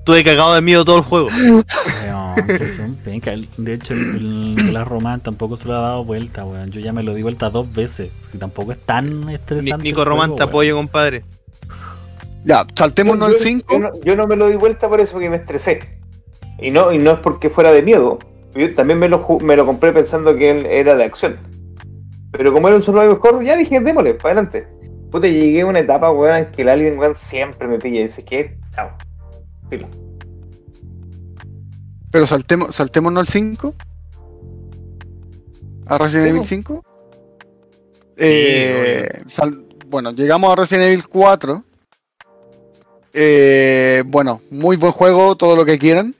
Estuve 0.06 0.22
cagado 0.22 0.54
de 0.54 0.60
miedo 0.60 0.84
todo 0.84 0.98
el 0.98 1.02
juego. 1.02 1.26
Weón, 1.34 2.46
que 2.46 2.68
son 2.68 2.94
penca. 2.94 3.32
De 3.56 3.74
hecho, 3.74 3.92
el, 3.92 4.54
el 4.56 4.68
Glass 4.70 4.86
Román 4.86 5.20
tampoco 5.20 5.56
se 5.56 5.66
lo 5.66 5.74
ha 5.74 5.80
dado 5.80 6.04
vuelta, 6.04 6.44
weón. 6.44 6.70
Yo 6.70 6.78
ya 6.78 6.92
me 6.92 7.02
lo 7.02 7.12
di 7.12 7.22
vuelta 7.22 7.50
dos 7.50 7.74
veces. 7.74 8.12
Si 8.24 8.38
tampoco 8.38 8.70
es 8.70 8.78
tan 8.78 9.28
estresante. 9.28 9.82
Nico 9.82 10.04
Román, 10.04 10.36
te 10.36 10.44
apoyo, 10.44 10.76
compadre. 10.76 11.24
Ya, 12.44 12.64
saltémonos 12.76 13.32
el 13.32 13.38
5. 13.40 13.66
Yo, 13.72 13.78
no, 13.80 13.90
yo 14.00 14.14
no 14.14 14.28
me 14.28 14.36
lo 14.36 14.46
di 14.46 14.54
vuelta 14.54 14.88
por 14.88 15.00
eso 15.00 15.14
porque 15.14 15.28
me 15.28 15.38
estresé. 15.38 15.80
Y 16.60 16.70
no, 16.70 16.92
y 16.92 16.98
no 16.98 17.10
es 17.10 17.18
porque 17.18 17.50
fuera 17.50 17.72
de 17.72 17.82
miedo. 17.82 18.20
Yo 18.54 18.72
también 18.74 19.00
me 19.00 19.08
lo, 19.08 19.26
me 19.42 19.56
lo 19.56 19.66
compré 19.66 19.90
pensando 19.90 20.36
que 20.36 20.52
él 20.52 20.66
era 20.66 20.94
de 20.94 21.02
acción. 21.02 21.36
Pero 22.30 22.52
como 22.52 22.68
era 22.68 22.76
un 22.76 22.82
survival 22.84 23.18
horror, 23.20 23.42
ya 23.42 23.56
dije, 23.56 23.80
démosle, 23.80 24.14
para 24.14 24.34
adelante. 24.34 24.68
Puta, 25.10 25.26
llegué 25.26 25.62
a 25.62 25.66
una 25.66 25.80
etapa, 25.80 26.12
weón, 26.12 26.36
en 26.36 26.52
que 26.52 26.62
el 26.62 26.68
alien, 26.68 26.96
weón, 26.96 27.16
siempre 27.16 27.66
me 27.66 27.80
pilla 27.80 27.98
y 27.98 28.02
dice 28.04 28.24
que, 28.24 28.56
chao. 28.72 28.96
Filo. 29.70 29.88
Pero 32.10 32.26
saltemos, 32.26 32.74
saltémonos 32.74 33.26
el 33.26 33.32
5. 33.32 33.74
A 35.86 35.98
Resident 35.98 36.28
Evil 36.28 36.42
Sí, 36.42 36.48
5. 36.56 36.82
Eh, 38.16 39.22
sal- 39.30 39.64
bueno, 39.88 40.10
llegamos 40.12 40.52
a 40.52 40.56
Resident 40.56 40.84
Evil 40.86 41.06
4. 41.08 41.62
Eh, 43.12 44.02
bueno, 44.06 44.40
muy 44.50 44.76
buen 44.76 44.92
juego, 44.92 45.36
todo 45.36 45.56
lo 45.56 45.64
que 45.64 45.78
quieran. 45.78 46.14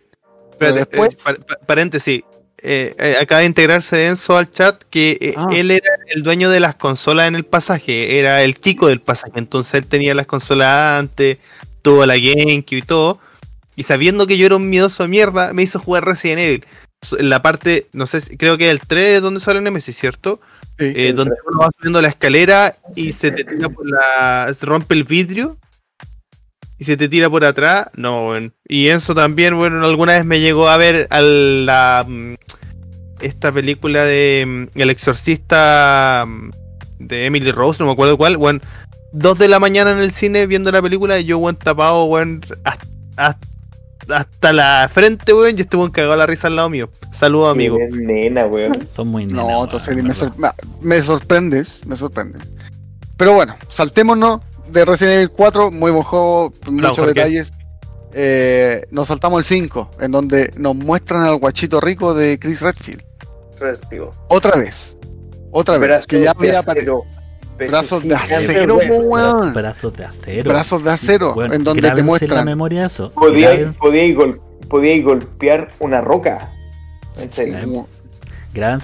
Pero 0.59 0.77
Espérate, 0.77 0.97
después- 0.97 1.15
eh, 1.39 1.45
pa- 1.47 1.67
paréntesis. 1.67 2.23
Eh, 2.63 3.17
acaba 3.21 3.41
de 3.43 3.47
integrarse 3.47 4.07
Enzo 4.07 4.37
al 4.37 4.51
chat 4.51 4.83
que 4.85 5.35
Ah. 5.37 5.47
él 5.53 5.71
era 5.71 5.89
el 6.15 6.23
dueño 6.23 6.49
de 6.51 6.59
las 6.59 6.75
consolas 6.75 7.29
en 7.29 7.35
el 7.37 7.45
pasaje, 7.45 8.19
era 8.19 8.43
el 8.43 8.59
chico 8.59 8.89
del 8.89 9.01
pasaje, 9.03 9.35
entonces 9.37 9.75
él 9.75 9.87
tenía 9.87 10.15
las 10.15 10.27
consolas 10.27 10.99
antes, 10.99 11.39
tuvo 11.83 12.07
la 12.07 12.17
GameCube 12.17 12.79
y 12.79 12.83
todo, 12.83 13.21
y 13.77 13.83
sabiendo 13.83 14.27
que 14.27 14.39
yo 14.39 14.47
era 14.47 14.57
un 14.57 14.69
miedoso 14.69 15.03
de 15.03 15.11
mierda, 15.11 15.53
me 15.53 15.63
hizo 15.63 15.79
jugar 15.79 16.05
Resident 16.05 16.41
Evil. 16.41 16.67
La 17.21 17.43
parte, 17.43 17.87
no 17.93 18.07
sé, 18.07 18.37
creo 18.39 18.57
que 18.57 18.71
el 18.71 18.81
3 18.81 19.21
donde 19.21 19.39
sale 19.39 19.61
Nemesis, 19.61 19.97
¿cierto? 19.97 20.41
Sí. 20.79 20.93
Eh, 20.97 21.13
donde 21.15 21.37
uno 21.47 21.61
va 21.61 21.69
subiendo 21.77 22.01
la 22.03 22.09
escalera 22.09 22.75
y 22.97 23.13
se 23.13 23.31
te 23.31 23.45
tira 23.45 23.69
por 23.69 23.89
la. 23.89 24.53
se 24.53 24.65
rompe 24.67 24.95
el 24.95 25.05
vidrio 25.05 25.59
y 26.79 26.85
se 26.85 26.97
te 26.97 27.09
tira 27.09 27.31
por 27.31 27.45
atrás. 27.45 27.91
No, 27.95 28.25
bueno. 28.25 28.51
Y 28.67 28.89
Enzo 28.89 29.15
también, 29.15 29.57
bueno, 29.57 29.85
alguna 29.85 30.15
vez 30.15 30.25
me 30.25 30.41
llegó 30.41 30.69
a 30.69 30.77
ver 30.79 31.07
a 31.11 31.21
la. 31.21 32.05
mm, 32.07 32.35
esta 33.21 33.53
película 33.53 34.05
de 34.05 34.69
mm, 34.75 34.79
El 34.79 34.91
Exorcista 34.91 36.25
mm, 36.27 36.51
de 36.99 37.27
Emily 37.27 37.53
Rose, 37.53 37.83
no 37.83 37.87
me 37.87 37.93
acuerdo 37.93 38.17
cuál, 38.17 38.37
bueno. 38.37 38.61
Dos 39.13 39.39
de 39.39 39.49
la 39.49 39.61
mañana 39.61 39.93
en 39.93 39.99
el 39.99 40.11
cine 40.13 40.47
viendo 40.47 40.73
la 40.73 40.83
película 40.83 41.19
y 41.19 41.25
yo, 41.25 41.39
weón, 41.39 41.57
tapado, 41.57 42.05
weón, 42.05 42.43
hasta, 42.65 42.87
hasta, 43.17 43.47
hasta 44.09 44.53
la 44.53 44.89
frente, 44.93 45.33
weón, 45.33 45.57
y 45.59 45.63
este 45.63 45.77
weón 45.77 45.91
cagado 45.91 46.17
la 46.17 46.27
risa 46.27 46.49
al 46.49 46.57
lado 46.57 46.71
mío. 46.71 46.91
Saludos, 47.13 47.53
amigo. 47.53 47.77
Qué 47.79 47.89
Nena, 47.97 48.47
weón. 48.47 48.73
Son 48.93 49.09
muy 49.09 49.27
nenas, 49.27 49.43
No, 49.43 49.47
weón, 49.49 49.65
entonces 49.65 50.03
me, 50.03 50.15
sor- 50.15 50.33
me 50.81 51.03
sorprendes, 51.03 51.87
me 51.87 51.97
sorprendes. 51.97 52.43
Pero 53.17 53.35
bueno, 53.35 53.57
saltémonos 53.69 54.41
de 54.71 54.85
Resident 54.85 55.15
Evil 55.17 55.31
4, 55.31 55.71
muy 55.71 55.91
juego, 55.91 56.53
muchos 56.71 57.07
detalles. 57.07 57.53
Eh, 58.13 58.87
nos 58.91 59.09
saltamos 59.09 59.39
el 59.41 59.45
5, 59.45 59.91
en 60.01 60.11
donde 60.13 60.51
nos 60.57 60.75
muestran 60.75 61.23
al 61.23 61.37
guachito 61.37 61.81
rico 61.81 62.15
de 62.15 62.39
Chris 62.39 62.61
Redfield. 62.63 63.03
Respiro. 63.59 64.11
Otra 64.29 64.57
vez, 64.57 64.97
otra 65.51 65.79
vez, 65.79 65.89
Brazos 65.89 66.07
que 66.07 66.23
ya 66.23 66.31
había 66.31 66.59
aparecido. 66.61 67.03
Brazos 67.59 68.03
de 68.03 68.15
acero, 68.15 68.77
weón. 68.77 69.53
Brazos 69.55 69.97
de 69.97 70.05
acero. 70.05 70.51
Brazos 70.51 70.85
de 70.85 70.91
acero, 70.91 71.45
en 71.45 71.65
donde 71.65 71.83
te 71.83 71.89
en 71.89 71.97
la 71.97 72.03
muestran. 72.03 72.45
memoria 72.45 72.87
eso. 72.87 73.11
Podía, 73.13 73.51
Graben- 73.55 73.75
podía, 73.75 74.15
gol- 74.15 74.41
podía 74.69 75.03
golpear 75.03 75.73
una 75.81 76.01
roca. 76.01 76.53
En 77.19 77.31
serio. 77.33 77.87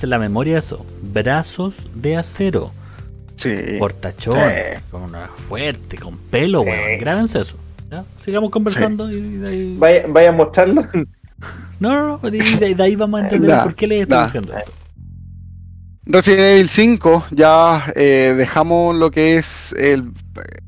en 0.05 0.11
la 0.11 0.19
memoria 0.19 0.59
eso. 0.59 0.85
Brazos 1.03 1.75
de 1.95 2.17
acero. 2.17 2.71
Sí. 3.37 3.55
Portachón. 3.79 4.37
Sí. 4.39 4.83
Con 4.91 5.03
una 5.03 5.29
fuerte, 5.29 5.99
con 5.99 6.17
pelo, 6.19 6.63
Sí. 6.63 6.69
weón. 6.69 6.99
Grábense 6.99 7.41
eso. 7.41 7.57
¿ya? 7.91 8.05
Sigamos 8.19 8.51
conversando 8.51 9.11
y 9.11 9.21
de 9.39 9.49
ahí... 9.49 9.77
Vaya, 9.79 10.05
vaya 10.09 10.29
a 10.31 10.33
mostrarlo. 10.33 10.87
No, 11.81 11.95
no, 11.95 12.19
no. 12.23 12.31
De, 12.31 12.39
de- 12.39 12.75
de 12.75 12.83
ahí 12.83 12.97
vamos 12.97 13.21
a 13.21 13.25
entender 13.25 13.51
Da, 13.57 13.65
por 13.65 13.75
qué 13.75 13.87
le 13.87 14.01
estoy 14.01 14.17
da. 14.17 14.25
diciendo 14.25 14.55
esto. 14.57 14.73
Resident 16.05 16.41
Evil 16.41 16.69
5, 16.69 17.27
ya 17.31 17.87
eh, 17.95 18.35
dejamos 18.37 18.97
lo 18.97 19.11
que 19.11 19.37
es 19.39 19.73
el- 19.73 20.13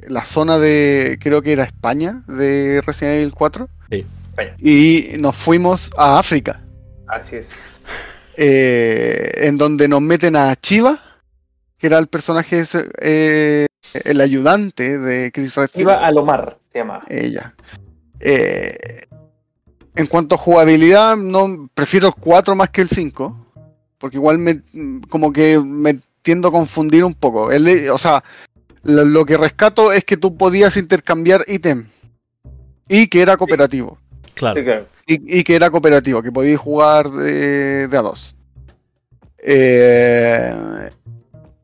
la 0.09 0.25
zona 0.25 0.59
de, 0.59 1.19
creo 1.21 1.43
que 1.43 1.53
era 1.53 1.65
España, 1.65 2.23
de 2.29 2.81
Resident 2.87 3.17
Evil 3.17 3.35
4. 3.35 3.69
Sí. 3.91 4.07
España. 4.31 4.55
Y 4.61 5.09
nos 5.19 5.35
fuimos 5.35 5.91
a 5.97 6.19
África, 6.19 6.61
Así 7.09 7.37
es. 7.37 7.49
eh, 8.37 9.31
en 9.49 9.59
donde 9.59 9.89
nos 9.89 10.01
meten 10.03 10.37
a 10.37 10.55
Chiva, 10.57 11.01
que 11.79 11.89
era 11.89 11.99
el 11.99 12.07
personaje, 12.07 12.61
ese, 12.61 12.89
eh, 13.01 13.67
el 14.05 14.21
ayudante 14.21 14.99
de 14.99 15.33
Chris 15.33 15.57
Redfield. 15.57 15.83
Iba 15.83 16.07
a 16.07 16.11
Lomar, 16.13 16.59
se 16.73 16.79
llama. 16.79 17.01
Ella. 17.09 17.55
Eh, 18.21 19.03
en 19.97 20.07
cuanto 20.07 20.37
a 20.37 20.39
jugabilidad, 20.39 21.17
no 21.17 21.69
prefiero 21.75 22.07
el 22.09 22.15
4 22.15 22.55
más 22.55 22.71
que 22.71 22.81
el 22.83 22.89
5. 22.89 23.44
Porque 24.05 24.19
igual 24.19 24.37
me 24.37 24.61
como 25.09 25.33
que 25.33 25.59
me 25.59 25.99
tiendo 26.21 26.49
a 26.49 26.51
confundir 26.53 27.05
un 27.05 27.15
poco. 27.15 27.51
El- 27.51 27.89
o 27.89 27.97
sea, 27.97 28.23
lo, 28.83 29.03
lo 29.03 29.25
que 29.25 29.39
rescato 29.39 29.93
es 29.93 30.05
que 30.05 30.19
tú 30.19 30.37
podías 30.37 30.77
intercambiar 30.77 31.43
ítem. 31.49 31.87
Y 32.87 33.07
que 33.07 33.23
era 33.23 33.39
cooperativo. 33.39 33.97
Claro. 34.35 34.61
Y, 35.07 35.39
y 35.39 35.43
que 35.43 35.55
era 35.57 35.71
cooperativo, 35.71 36.23
que 36.23 36.31
podías 36.31 36.61
jugar 36.61 37.11
de, 37.13 37.89
de 37.89 37.97
a 37.97 38.03
dos. 38.03 38.35
Eh, 39.39 40.91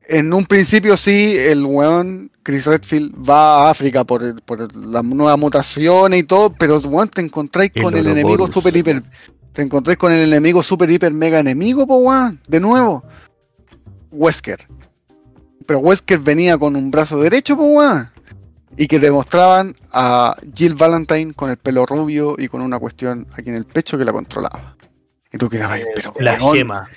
en 0.08 0.32
un 0.32 0.46
principio 0.46 0.96
sí, 0.96 1.36
el 1.38 1.62
weón 1.66 2.30
Chris 2.42 2.64
Redfield 2.64 3.12
va 3.28 3.66
a 3.66 3.70
África 3.70 4.04
por, 4.04 4.22
el- 4.22 4.40
por 4.40 4.74
la 4.74 5.02
nueva 5.02 5.36
mutación 5.36 6.14
y 6.14 6.22
todo, 6.22 6.54
pero 6.58 6.78
weón, 6.78 7.10
te 7.10 7.20
encontráis 7.20 7.70
El 7.74 7.82
con 7.82 7.92
el 7.94 8.06
enemigo 8.06 8.28
Ouroboros. 8.30 8.54
super 8.54 8.74
hiper. 8.74 9.02
Te 9.52 9.62
encontráis 9.62 9.98
con 9.98 10.12
el 10.12 10.28
enemigo 10.28 10.62
super 10.62 10.88
hiper 10.90 11.12
mega 11.12 11.38
enemigo, 11.40 11.86
po 11.86 11.96
weón, 11.98 12.40
de 12.48 12.60
nuevo. 12.60 13.02
Wesker. 14.12 14.66
Pero 15.66 15.78
Wesker 15.80 16.18
venía 16.18 16.56
con 16.58 16.76
un 16.76 16.90
brazo 16.90 17.20
derecho, 17.20 17.56
po 17.56 17.64
weón. 17.64 18.10
Y 18.76 18.86
que 18.86 18.98
demostraban 19.00 19.74
a 19.92 20.36
Jill 20.54 20.74
Valentine 20.74 21.34
con 21.34 21.50
el 21.50 21.56
pelo 21.56 21.84
rubio 21.86 22.36
y 22.38 22.48
con 22.48 22.62
una 22.62 22.78
cuestión 22.78 23.26
aquí 23.32 23.50
en 23.50 23.56
el 23.56 23.66
pecho 23.66 23.98
que 23.98 24.04
la 24.04 24.12
controlaba. 24.12 24.76
Y 25.32 25.38
tú 25.38 25.48
quedabas 25.48 25.78
ahí, 25.78 25.84
pero 25.94 26.14
La 26.20 26.34
weón, 26.34 26.56
gema. 26.56 26.88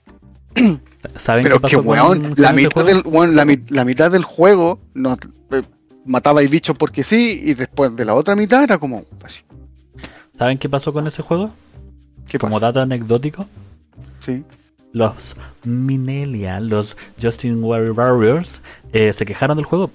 ¿Saben 1.16 1.44
pero 1.44 1.60
qué 1.60 1.68
que 1.70 1.76
pasó 1.78 1.84
con- 1.84 1.88
weón, 1.88 2.22
con 2.22 2.34
la 2.38 2.54
mitad 2.54 2.72
juego? 2.84 2.88
del 2.88 3.04
weón, 3.06 3.36
la, 3.36 3.46
mi- 3.46 3.64
la 3.70 3.84
mitad 3.86 4.12
del 4.12 4.24
juego 4.24 4.80
no 4.94 5.18
eh, 5.52 5.64
matabais 6.06 6.50
bichos 6.50 6.78
porque 6.78 7.04
sí, 7.04 7.42
y 7.44 7.56
después 7.56 7.96
de 7.96 8.06
la 8.06 8.14
otra 8.14 8.36
mitad 8.36 8.64
era 8.64 8.78
como 8.78 9.04
así. 9.24 9.42
¿Saben 10.38 10.58
qué 10.60 10.70
pasó 10.70 10.94
con 10.94 11.06
ese 11.08 11.22
juego? 11.24 11.52
¿Qué 12.28 12.38
Como 12.40 12.56
pasa? 12.56 12.68
dato 12.68 12.82
anecdótico, 12.82 13.46
Sí. 14.20 14.44
los 14.92 15.36
Minelian, 15.64 16.70
los 16.70 16.96
Justin 17.22 17.64
Warriors, 17.64 18.62
eh, 18.94 19.14
se 19.14 19.26
quejaron 19.26 19.58
del 19.58 19.66
juego. 19.66 19.92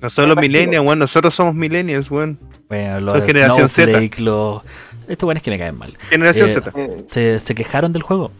Nosotros 0.00 0.34
los 0.34 0.42
millennials, 0.42 0.84
weón, 0.86 0.98
nosotros 0.98 1.34
somos 1.34 1.54
millennials, 1.54 2.10
weón. 2.10 2.38
Bueno, 2.68 3.00
los 3.00 3.18
Son 3.18 3.26
generación 3.26 3.68
Z. 3.68 3.84
Snowflake, 3.90 4.20
los... 4.20 4.62
Estos 5.08 5.26
buenos 5.26 5.42
que 5.42 5.50
me 5.50 5.58
caen 5.58 5.78
mal. 5.78 5.96
Generación 6.10 6.50
Eh, 6.50 6.52
Z. 6.54 6.72
Se, 7.06 7.38
se 7.40 7.54
quejaron 7.54 7.92
del 7.92 8.02
juego. 8.02 8.30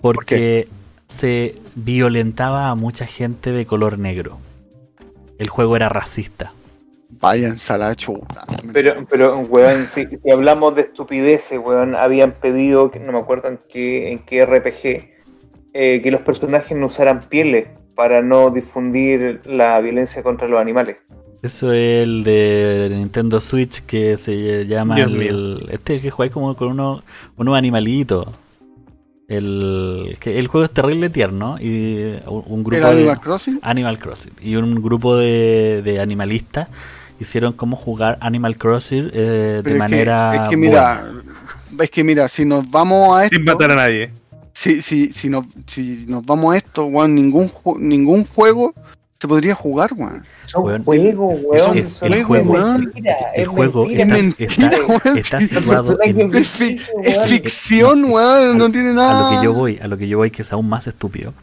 Porque 0.00 0.68
se 1.08 1.56
violentaba 1.74 2.70
a 2.70 2.74
mucha 2.74 3.06
gente 3.06 3.52
de 3.52 3.66
color 3.66 3.98
negro. 3.98 4.38
El 5.38 5.48
juego 5.48 5.76
era 5.76 5.88
racista. 5.88 6.52
Váyanse 7.18 7.72
a 7.72 7.78
la 7.78 7.94
chuta. 7.94 8.44
Pero, 8.72 9.04
pero, 9.08 9.38
weón, 9.40 9.86
si, 9.86 10.06
si 10.06 10.30
hablamos 10.30 10.74
de 10.74 10.82
estupideces, 10.82 11.58
weón, 11.58 11.94
habían 11.94 12.32
pedido, 12.32 12.90
no 13.00 13.12
me 13.12 13.18
acuerdo 13.18 13.48
en 13.48 13.60
qué, 13.68 14.12
en 14.12 14.20
qué 14.20 14.46
RPG, 14.46 15.10
eh, 15.72 16.00
que 16.02 16.10
los 16.10 16.22
personajes 16.22 16.76
no 16.76 16.86
usaran 16.86 17.20
pieles 17.20 17.68
para 17.94 18.22
no 18.22 18.50
difundir 18.50 19.40
la 19.44 19.80
violencia 19.80 20.22
contra 20.22 20.48
los 20.48 20.60
animales. 20.60 20.96
Eso 21.42 21.72
es 21.72 22.02
el 22.04 22.24
de 22.24 22.88
Nintendo 22.90 23.40
Switch 23.40 23.80
que 23.84 24.16
se 24.16 24.66
llama 24.66 24.96
Dios 24.96 25.10
el, 25.10 25.16
mío. 25.16 25.58
este 25.70 26.00
que 26.00 26.10
jugáis 26.10 26.32
como 26.32 26.54
con 26.54 26.68
uno, 26.72 27.02
unos 27.36 27.56
animalitos. 27.56 28.28
El, 29.28 30.16
que 30.18 30.40
el 30.40 30.48
juego 30.48 30.64
es 30.64 30.72
terrible 30.72 31.08
tierno 31.08 31.56
y 31.60 32.16
un, 32.26 32.42
un 32.46 32.64
grupo 32.64 32.78
¿Era 32.78 32.90
de 32.90 33.02
Animal 33.02 33.20
Crossing? 33.20 33.60
Animal 33.62 33.98
Crossing 33.98 34.32
y 34.42 34.56
un 34.56 34.82
grupo 34.82 35.16
de, 35.16 35.82
de 35.84 36.00
animalistas 36.00 36.68
hicieron 37.20 37.52
cómo 37.52 37.76
jugar 37.76 38.18
Animal 38.20 38.56
Crossing 38.58 39.10
eh, 39.12 39.20
de 39.20 39.58
es 39.58 39.64
que- 39.64 39.74
manera 39.74 40.34
es 40.44 40.48
que 40.50 40.56
mira, 40.56 41.04
es 41.78 41.90
que 41.90 42.02
mira, 42.04 42.28
si 42.28 42.44
nos 42.44 42.68
vamos 42.70 43.16
a 43.16 43.24
esto, 43.24 43.36
Sin 43.36 43.44
matar 43.44 43.70
a 43.70 43.76
nadie. 43.76 44.10
si, 44.52 44.82
si, 44.82 45.12
si, 45.12 45.28
nos, 45.28 45.44
si 45.66 46.04
nos 46.08 46.24
vamos 46.24 46.54
a 46.54 46.56
esto, 46.56 46.86
weón, 46.86 47.14
ningún, 47.14 47.50
ju- 47.50 47.78
ningún 47.78 48.24
juego 48.24 48.74
se 49.20 49.28
podría 49.28 49.54
jugar, 49.54 49.90
weón. 49.94 50.22
Son 50.46 50.64
Weón, 50.64 50.82
juegos, 50.82 51.44
weón. 51.46 51.76
es- 51.78 51.88
son 51.92 52.12
el 52.12 52.24
juegos, 52.24 52.48
juego- 52.58 52.78
mentira, 52.78 53.16
el 53.34 53.42
es 53.42 53.48
juego 53.48 53.86
mentira, 53.86 54.02
está, 54.02 54.16
es 54.16 54.22
mentira, 54.22 54.76
está- 55.14 55.38
weón. 55.38 55.48
situado 55.48 55.98
en, 56.02 56.34
Es, 56.36 56.58
weón. 56.58 56.78
es 57.04 57.30
ficción, 57.30 58.04
weón, 58.10 58.56
no 58.58 58.72
tiene 58.72 58.90
a 58.90 58.94
nada. 58.94 59.30
lo 59.34 59.38
que 59.38 59.44
yo 59.44 59.52
voy, 59.52 59.78
a 59.82 59.86
lo 59.88 59.98
que 59.98 60.08
yo 60.08 60.16
voy 60.18 60.30
que 60.30 60.40
es 60.42 60.52
aún 60.52 60.68
más 60.68 60.86
estúpido. 60.86 61.34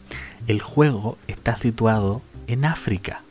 El 0.48 0.60
juego 0.60 1.16
está 1.28 1.56
situado 1.56 2.20
en 2.48 2.64
África. 2.64 3.22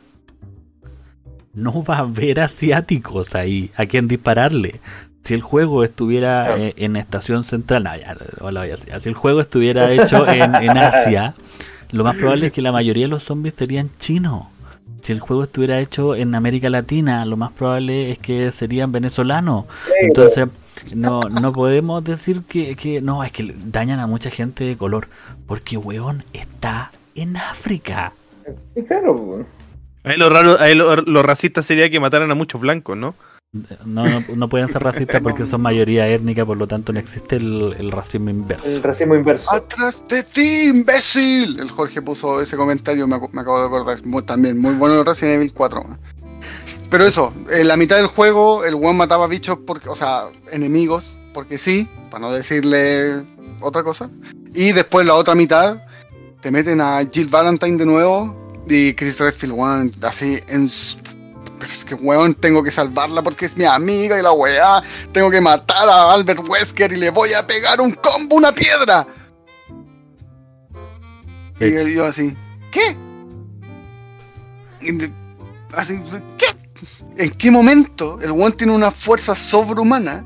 No 1.58 1.84
va 1.84 1.96
a 1.96 2.00
haber 2.00 2.40
asiáticos 2.40 3.36
ahí 3.36 3.72
a 3.76 3.86
quien 3.86 4.08
dispararle. 4.08 4.80
Si 5.24 5.34
el 5.34 5.42
juego 5.42 5.84
estuviera 5.84 6.46
Claro. 6.46 6.62
eh, 6.62 6.74
en 6.78 6.96
estación 6.96 7.44
central, 7.44 7.84
no, 7.84 7.96
ya. 8.66 9.00
Si 9.00 9.10
el 9.10 9.16
juego 9.16 9.42
estuviera 9.42 9.92
hecho 9.92 10.28
en, 10.28 10.56
en 10.56 10.78
Asia, 10.78 11.34
lo 11.92 12.04
más 12.04 12.16
probable 12.16 12.48
es 12.48 12.52
que 12.54 12.62
la 12.62 12.72
mayoría 12.72 13.06
de 13.06 13.10
los 13.10 13.24
zombies 13.24 13.56
serían 13.56 13.90
chinos. 13.98 14.46
Si 15.02 15.12
el 15.14 15.20
juego 15.20 15.44
estuviera 15.44 15.80
hecho 15.80 16.16
en 16.16 16.34
América 16.36 16.70
Latina, 16.70 17.26
lo 17.26 17.38
más 17.38 17.52
probable 17.52 18.12
es 18.12 18.20
que 18.20 18.52
serían 18.52 18.92
venezolanos. 18.92 19.66
Entonces, 20.02 20.48
no, 20.96 21.22
no 21.22 21.54
podemos 21.54 22.04
decir 22.04 22.42
que, 22.44 22.76
que 22.76 23.02
no, 23.02 23.24
es 23.24 23.32
que 23.32 23.54
dañan 23.66 24.00
a 24.00 24.08
mucha 24.08 24.30
gente 24.30 24.64
de 24.64 24.78
color. 24.78 25.08
Porque, 25.48 25.78
weón, 25.78 26.24
está 26.34 26.92
en 27.16 27.36
África. 27.38 28.14
Sí, 28.76 28.84
claro, 28.84 29.14
weón. 29.14 29.48
Ahí 30.04 30.18
lo 30.18 30.30
raro, 30.30 30.58
ahí 30.60 30.74
lo, 30.76 30.96
lo 30.98 31.24
racista 31.24 31.62
sería 31.62 31.90
que 31.90 32.00
mataran 32.00 32.32
a 32.32 32.36
muchos 32.36 32.62
blancos, 32.62 32.98
¿no? 32.98 33.16
No, 33.86 34.06
no, 34.06 34.24
no 34.36 34.50
pueden 34.50 34.68
ser 34.68 34.84
racistas 34.84 35.22
porque 35.24 35.46
son 35.46 35.62
mayoría 35.62 36.08
étnica, 36.08 36.46
por 36.46 36.58
lo 36.58 36.68
tanto 36.68 36.94
no 36.94 37.00
existe 37.00 37.38
el, 37.38 37.76
el 37.80 37.92
racismo 37.92 38.30
El 38.30 38.36
inverso. 38.38 38.82
racismo 38.84 39.16
inverso. 39.16 39.52
Atrás 39.52 40.04
de 40.10 40.24
ti, 40.24 40.68
imbécil. 40.70 41.60
El 41.60 41.70
Jorge 41.72 42.02
puso 42.02 42.42
ese 42.42 42.58
comentario, 42.58 43.08
me, 43.08 43.18
me 43.32 43.42
acabo 43.42 43.60
de 43.60 43.68
acordar. 43.68 44.06
Muy- 44.06 44.24
también, 44.24 44.60
muy 44.60 44.76
bueno 44.76 45.04
Resident 45.04 45.36
Evil 45.38 45.54
4. 45.54 45.82
weón. 45.82 46.00
Pero 46.90 47.06
eso, 47.06 47.34
en 47.50 47.68
la 47.68 47.76
mitad 47.76 47.98
del 47.98 48.08
juego, 48.08 48.64
el 48.64 48.76
weón 48.76 48.96
mataba 48.98 49.28
bichos, 49.28 49.58
porque, 49.66 49.90
o 49.90 49.96
sea, 49.96 50.26
enemigos, 50.52 51.20
porque 51.34 51.58
sí, 51.58 51.90
para 52.10 52.22
no 52.22 52.32
decirle 52.32 53.26
otra 53.62 53.84
cosa. 53.84 54.10
Y 54.54 54.72
después 54.72 55.06
la 55.06 55.16
otra 55.16 55.36
mitad, 55.36 55.84
te 56.42 56.50
meten 56.52 56.80
a 56.80 57.02
Jill 57.12 57.28
Valentine 57.28 57.78
de 57.78 57.86
nuevo 57.86 58.47
y 58.70 58.94
Chris 58.94 59.20
Redfield, 59.20 59.54
weón, 59.54 59.92
así 60.02 60.40
en. 60.48 60.70
Pero 61.60 61.72
es 61.72 61.86
que, 61.86 61.96
weón, 61.96 62.36
tengo 62.36 62.62
que 62.64 62.72
salvarla 62.72 63.24
porque 63.24 63.46
es 63.46 63.58
mi 63.58 63.66
amiga 63.66 64.20
y 64.20 64.22
la 64.22 64.32
weá. 64.32 64.82
Tengo 65.12 65.32
que 65.32 65.42
matar 65.42 65.90
a 65.90 66.14
Albert 66.14 66.48
Wesker 66.48 66.92
y 66.92 66.98
le 66.98 67.10
voy 67.10 67.34
a 67.34 67.48
pegar 67.48 67.82
un 67.82 67.92
combo, 67.94 68.36
una 68.36 68.52
piedra. 68.52 69.08
Y 71.60 71.96
yo 71.96 72.06
así, 72.06 72.38
¿qué? 72.72 72.96
Así, 75.74 76.00
¿qué? 76.38 76.46
¿En 77.18 77.32
qué 77.32 77.50
momento 77.50 78.20
el 78.22 78.32
weón 78.32 78.56
tiene 78.56 78.74
una 78.74 78.92
fuerza 78.92 79.34
sobrehumana 79.34 80.24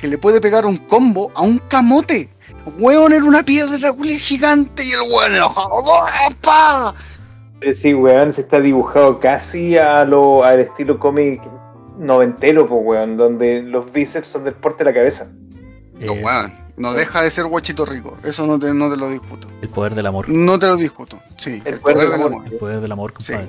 que 0.00 0.08
le 0.08 0.18
puede 0.18 0.40
pegar 0.40 0.66
un 0.66 0.76
combo 0.76 1.30
a 1.36 1.42
un 1.42 1.58
camote? 1.58 2.28
Weón 2.78 3.12
era 3.12 3.24
una 3.24 3.44
piedra 3.44 3.94
gigante 4.18 4.84
y 4.84 4.90
el 4.90 5.02
weón 5.02 5.36
enojado. 5.36 5.84
¡pa! 6.40 6.94
Eh, 7.62 7.74
Sí, 7.74 7.94
weón, 7.94 8.32
se 8.32 8.42
está 8.42 8.60
dibujado 8.60 9.20
casi 9.20 9.76
a 9.78 10.04
lo, 10.04 10.44
al 10.44 10.60
estilo 10.60 10.98
cómic 10.98 11.40
noventero, 11.98 12.68
pues, 12.68 12.80
weón, 12.84 13.16
donde 13.16 13.62
los 13.62 13.90
bíceps 13.92 14.28
son 14.28 14.44
del 14.44 14.54
porte 14.54 14.84
de 14.84 14.90
la 14.90 14.94
cabeza. 14.94 15.30
No, 16.00 16.12
Eh, 16.14 16.22
weón, 16.24 16.52
no 16.76 16.92
deja 16.94 17.22
de 17.22 17.30
ser 17.30 17.44
guachito 17.46 17.84
rico. 17.84 18.16
Eso 18.24 18.46
no 18.46 18.58
te, 18.58 18.72
no 18.74 18.90
te 18.90 18.96
lo 18.96 19.08
discuto. 19.10 19.48
el 19.60 19.68
poder 19.68 19.94
del 19.94 20.06
amor. 20.06 20.28
No 20.28 20.58
te 20.58 20.66
lo 20.66 20.76
discuto. 20.76 21.20
Sí, 21.36 21.62
El 21.64 21.78
poder 21.80 22.08
del 22.10 22.12
amor. 22.22 22.44
El 22.46 22.56
poder 22.58 22.80
del 22.80 22.92
amor, 22.92 23.12
Sí. 23.18 23.32
compadre. 23.32 23.48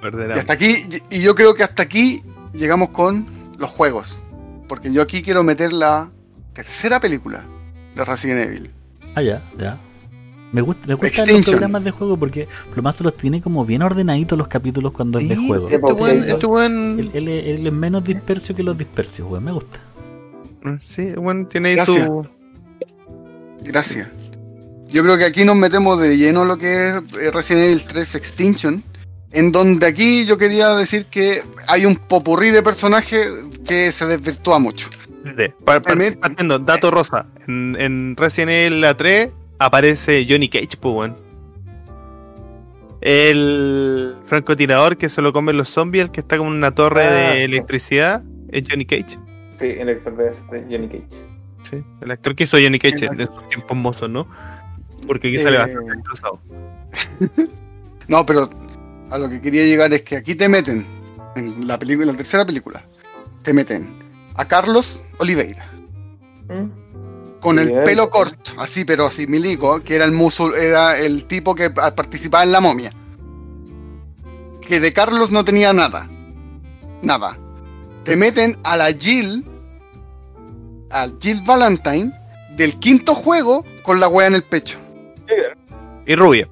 Perderá. 0.00 0.36
Y 0.36 0.38
hasta 0.38 0.52
aquí, 0.54 0.76
y 1.10 1.16
y 1.18 1.22
yo 1.22 1.34
creo 1.34 1.54
que 1.54 1.62
hasta 1.62 1.82
aquí 1.82 2.22
llegamos 2.52 2.90
con 2.90 3.26
los 3.58 3.70
juegos. 3.70 4.22
Porque 4.68 4.92
yo 4.92 5.02
aquí 5.02 5.22
quiero 5.22 5.42
meter 5.42 5.72
la 5.72 6.10
tercera 6.52 7.00
película 7.00 7.44
de 7.96 8.04
Resident 8.04 8.46
Evil. 8.48 8.70
Ah, 9.14 9.22
ya, 9.22 9.42
ya. 9.58 9.76
Me 10.52 10.60
gusta, 10.62 10.86
me 10.88 10.94
gustan 10.94 11.10
los 11.10 11.20
Extinction. 11.20 11.44
programas 11.52 11.84
de 11.84 11.90
juego 11.92 12.16
porque 12.16 12.48
Plomazo 12.72 13.04
los 13.04 13.16
tiene 13.16 13.40
como 13.40 13.64
bien 13.64 13.82
ordenaditos 13.82 14.36
los 14.36 14.48
capítulos 14.48 14.92
cuando 14.92 15.18
es 15.20 15.28
de 15.28 15.36
Sí, 15.36 15.46
juego. 15.46 15.68
Este 15.68 15.92
weón, 15.92 16.24
este 16.28 16.46
weón- 16.46 16.98
Él, 16.98 17.10
él 17.14 17.28
es- 17.28 17.46
él 17.58 17.66
es 17.68 17.72
menos 17.72 18.02
dispersio 18.04 18.54
que 18.56 18.62
los 18.64 18.76
dispersios, 18.76 19.28
weón. 19.30 19.44
Me 19.44 19.52
gusta. 19.52 19.80
sí, 20.82 21.12
weón, 21.16 21.48
tiene 21.48 21.70
ahí 21.70 21.76
Gracias. 21.76 22.06
su. 22.06 22.26
Gracias. 23.62 24.08
Yo 24.88 25.02
creo 25.04 25.16
que 25.18 25.24
aquí 25.24 25.44
nos 25.44 25.56
metemos 25.56 26.00
de 26.00 26.16
lleno 26.16 26.44
lo 26.44 26.58
que 26.58 26.88
es 26.88 26.94
eh, 27.20 27.30
Resident 27.32 27.64
Evil 27.66 27.84
3 27.84 28.14
Extinction. 28.16 28.82
En 29.32 29.52
donde 29.52 29.86
aquí 29.86 30.26
yo 30.26 30.36
quería 30.38 30.70
decir 30.74 31.04
que 31.04 31.44
hay 31.68 31.86
un 31.86 31.94
popurrí 31.94 32.50
de 32.50 32.64
personajes 32.64 33.28
que 33.64 33.92
se 33.92 34.04
desvirtúa 34.06 34.58
mucho. 34.58 34.88
Espérate, 35.24 35.54
pa- 35.64 35.80
pa- 35.80 35.92
Permit- 35.92 36.18
partiendo, 36.18 36.58
dato 36.58 36.90
rosa. 36.90 37.26
En, 37.46 37.76
en 37.78 38.16
Resident 38.16 38.50
Evil 38.50 38.80
la 38.80 38.96
3 38.96 39.30
aparece 39.60 40.26
Johnny 40.28 40.48
Cage, 40.48 40.76
pues. 40.80 41.12
El 43.00 44.16
francotirador 44.24 44.96
que 44.98 45.08
se 45.08 45.22
lo 45.22 45.32
comen 45.32 45.56
los 45.56 45.68
zombies, 45.68 46.04
el 46.04 46.10
que 46.10 46.20
está 46.20 46.36
como 46.36 46.50
en 46.50 46.56
una 46.56 46.74
torre 46.74 47.02
Ah, 47.04 47.10
de 47.10 47.36
sí. 47.38 47.42
electricidad, 47.44 48.22
es 48.50 48.64
Johnny 48.68 48.84
Cage. 48.84 49.18
Sí, 49.58 49.66
el 49.78 49.88
actor 49.88 50.16
de, 50.16 50.24
de 50.30 50.62
Johnny 50.76 50.88
Cage. 50.88 51.06
Sí, 51.62 51.82
el 52.00 52.10
actor 52.10 52.34
que 52.34 52.44
hizo 52.44 52.58
Johnny 52.62 52.78
Cage 52.78 53.06
en 53.06 53.26
sus 53.26 53.48
tiempos 53.48 53.76
mozos, 53.76 54.10
¿no? 54.10 54.26
Porque 55.06 55.28
aquí 55.28 55.36
Eh, 55.36 55.42
sale 55.42 55.58
bastante 55.58 55.92
destrozado. 55.94 56.40
No, 58.08 58.26
pero 58.26 58.50
a 59.10 59.18
lo 59.18 59.28
que 59.28 59.40
quería 59.40 59.64
llegar 59.64 59.92
es 59.92 60.02
que 60.02 60.16
aquí 60.16 60.34
te 60.34 60.48
meten, 60.48 60.84
en 61.36 61.64
la 61.68 61.78
película, 61.78 62.06
en 62.06 62.12
la 62.12 62.16
tercera 62.16 62.44
película, 62.44 62.82
te 63.44 63.52
meten 63.52 63.96
a 64.34 64.48
Carlos 64.48 65.04
Oliveira. 65.18 65.64
¿Mm? 66.48 66.89
Con 67.40 67.58
el 67.58 67.68
Bien. 67.68 67.84
pelo 67.84 68.10
corto, 68.10 68.52
así, 68.58 68.84
pero 68.84 69.06
así, 69.06 69.26
milico, 69.26 69.80
que 69.80 69.94
era 69.96 70.04
el 70.04 70.12
musul, 70.12 70.54
era 70.54 70.98
el 70.98 71.24
tipo 71.24 71.54
que 71.54 71.70
pa- 71.70 71.94
participaba 71.94 72.44
en 72.44 72.52
la 72.52 72.60
momia. 72.60 72.92
Que 74.60 74.78
de 74.78 74.92
Carlos 74.92 75.30
no 75.30 75.44
tenía 75.44 75.72
nada. 75.72 76.08
Nada. 77.02 77.38
Te 78.04 78.16
meten 78.16 78.58
a 78.62 78.76
la 78.76 78.92
Jill, 78.92 79.44
a 80.90 81.08
Jill 81.20 81.40
Valentine, 81.46 82.12
del 82.56 82.78
quinto 82.78 83.14
juego, 83.14 83.64
con 83.82 84.00
la 84.00 84.08
wea 84.08 84.26
en 84.26 84.34
el 84.34 84.42
pecho. 84.44 84.78
Y 86.06 86.14
rubia. 86.14 86.48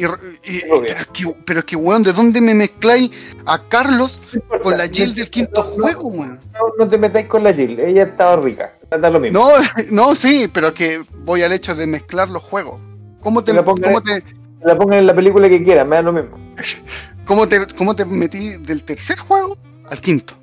Y, 0.00 0.56
y- 0.56 0.62
pero, 0.68 0.84
es 0.84 1.06
que, 1.06 1.34
pero 1.44 1.64
que, 1.66 1.76
weón, 1.76 2.02
¿de 2.02 2.12
dónde 2.12 2.40
me 2.40 2.54
mezcláis 2.54 3.10
a 3.46 3.62
Carlos 3.68 4.20
con 4.62 4.76
la 4.78 4.88
Jill 4.88 5.14
del 5.14 5.30
quinto 5.30 5.62
juego, 5.62 6.08
weón? 6.08 6.40
No, 6.52 6.60
no 6.84 6.88
te 6.88 6.98
metáis 6.98 7.26
con 7.26 7.42
la 7.44 7.52
Jill, 7.52 7.78
ella 7.80 8.04
estaba 8.04 8.36
rica. 8.36 8.72
Da 8.90 9.10
lo 9.10 9.20
mismo. 9.20 9.38
No, 9.38 9.50
no, 9.90 10.14
sí, 10.14 10.48
pero 10.52 10.74
que 10.74 11.02
voy 11.24 11.42
al 11.42 11.52
hecho 11.52 11.74
de 11.74 11.86
mezclar 11.86 12.28
los 12.28 12.42
juegos. 12.42 12.80
¿Cómo 13.20 13.44
te, 13.44 13.54
cómo 13.54 14.02
te, 14.02 14.24
La 14.62 14.76
pongan 14.76 15.00
en 15.00 15.06
la 15.06 15.14
película 15.14 15.48
que 15.48 15.62
quieran, 15.62 15.88
me 15.88 15.96
da 15.96 16.02
lo 16.02 16.12
mismo. 16.12 16.38
cómo 17.26 17.46
te, 17.48 17.58
cómo 17.76 17.94
te 17.94 18.04
metí 18.04 18.56
del 18.56 18.82
tercer 18.82 19.18
juego 19.18 19.56
al 19.88 20.00
quinto? 20.00 20.34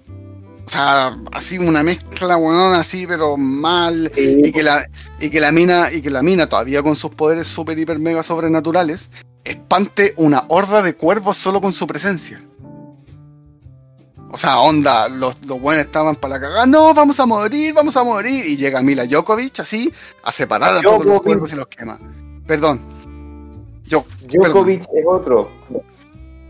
O 0.68 0.70
sea, 0.70 1.18
así 1.32 1.58
una 1.58 1.82
mezcla, 1.82 2.36
weón, 2.36 2.74
así, 2.74 3.08
pero 3.08 3.38
mal. 3.38 4.12
Y 4.18 4.52
que 4.52 4.64
la, 4.64 4.86
y 5.18 5.30
que 5.30 5.40
la 5.40 5.54
mina, 5.54 5.88
y 5.94 6.02
que 6.02 6.10
la 6.10 6.22
mina, 6.22 6.50
todavía 6.50 6.84
con 6.84 6.98
sus 6.98 7.12
poderes 7.12 7.48
super, 7.48 7.80
hiper, 7.80 8.00
mega 8.00 8.22
sobrenaturales, 8.22 9.10
espante 9.50 10.14
una 10.18 10.46
horda 10.50 10.82
de 10.82 10.96
cuervos 10.96 11.38
solo 11.38 11.62
con 11.62 11.74
su 11.74 11.88
presencia. 11.88 12.42
O 14.30 14.38
sea, 14.38 14.60
onda, 14.60 15.08
los, 15.08 15.38
los 15.46 15.60
buenos 15.60 15.86
estaban 15.86 16.16
para 16.18 16.36
la 16.36 16.42
cagada, 16.42 16.66
no, 16.66 16.94
vamos 16.94 17.20
a 17.20 17.26
morir, 17.26 17.74
vamos 17.74 17.96
a 17.96 18.04
morir. 18.04 18.46
Y 18.46 18.58
llega 18.58 18.82
Mila 18.82 19.06
Djokovic 19.06 19.62
así, 19.62 19.92
a 20.24 20.32
separar 20.32 20.76
a 20.76 20.82
todos 20.82 21.06
los 21.06 21.22
cuervos 21.22 21.54
y 21.54 21.56
los 21.56 21.68
quema. 21.68 22.00
Perdón. 22.46 22.82
Yo, 23.86 24.06
Djokovic 24.28 24.82
es 24.82 25.06
otro. 25.08 25.50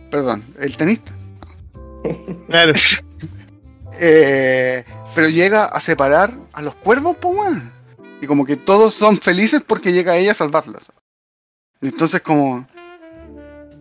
perdón, 0.10 0.44
el 0.60 0.76
tenista. 0.76 1.14
Claro. 2.48 2.74
Eh, 4.00 4.86
pero 5.16 5.28
llega 5.28 5.66
a 5.66 5.80
separar 5.80 6.32
a 6.54 6.62
los 6.62 6.76
cuervos, 6.76 7.18
weón. 7.24 7.74
Y 8.22 8.28
como 8.28 8.46
que 8.46 8.56
todos 8.56 8.94
son 8.94 9.20
felices 9.20 9.64
porque 9.66 9.92
llega 9.92 10.18
ella 10.18 10.34
a 10.34 10.36
salvarlos. 10.36 10.92
Entonces 11.82 12.22
como... 12.22 12.68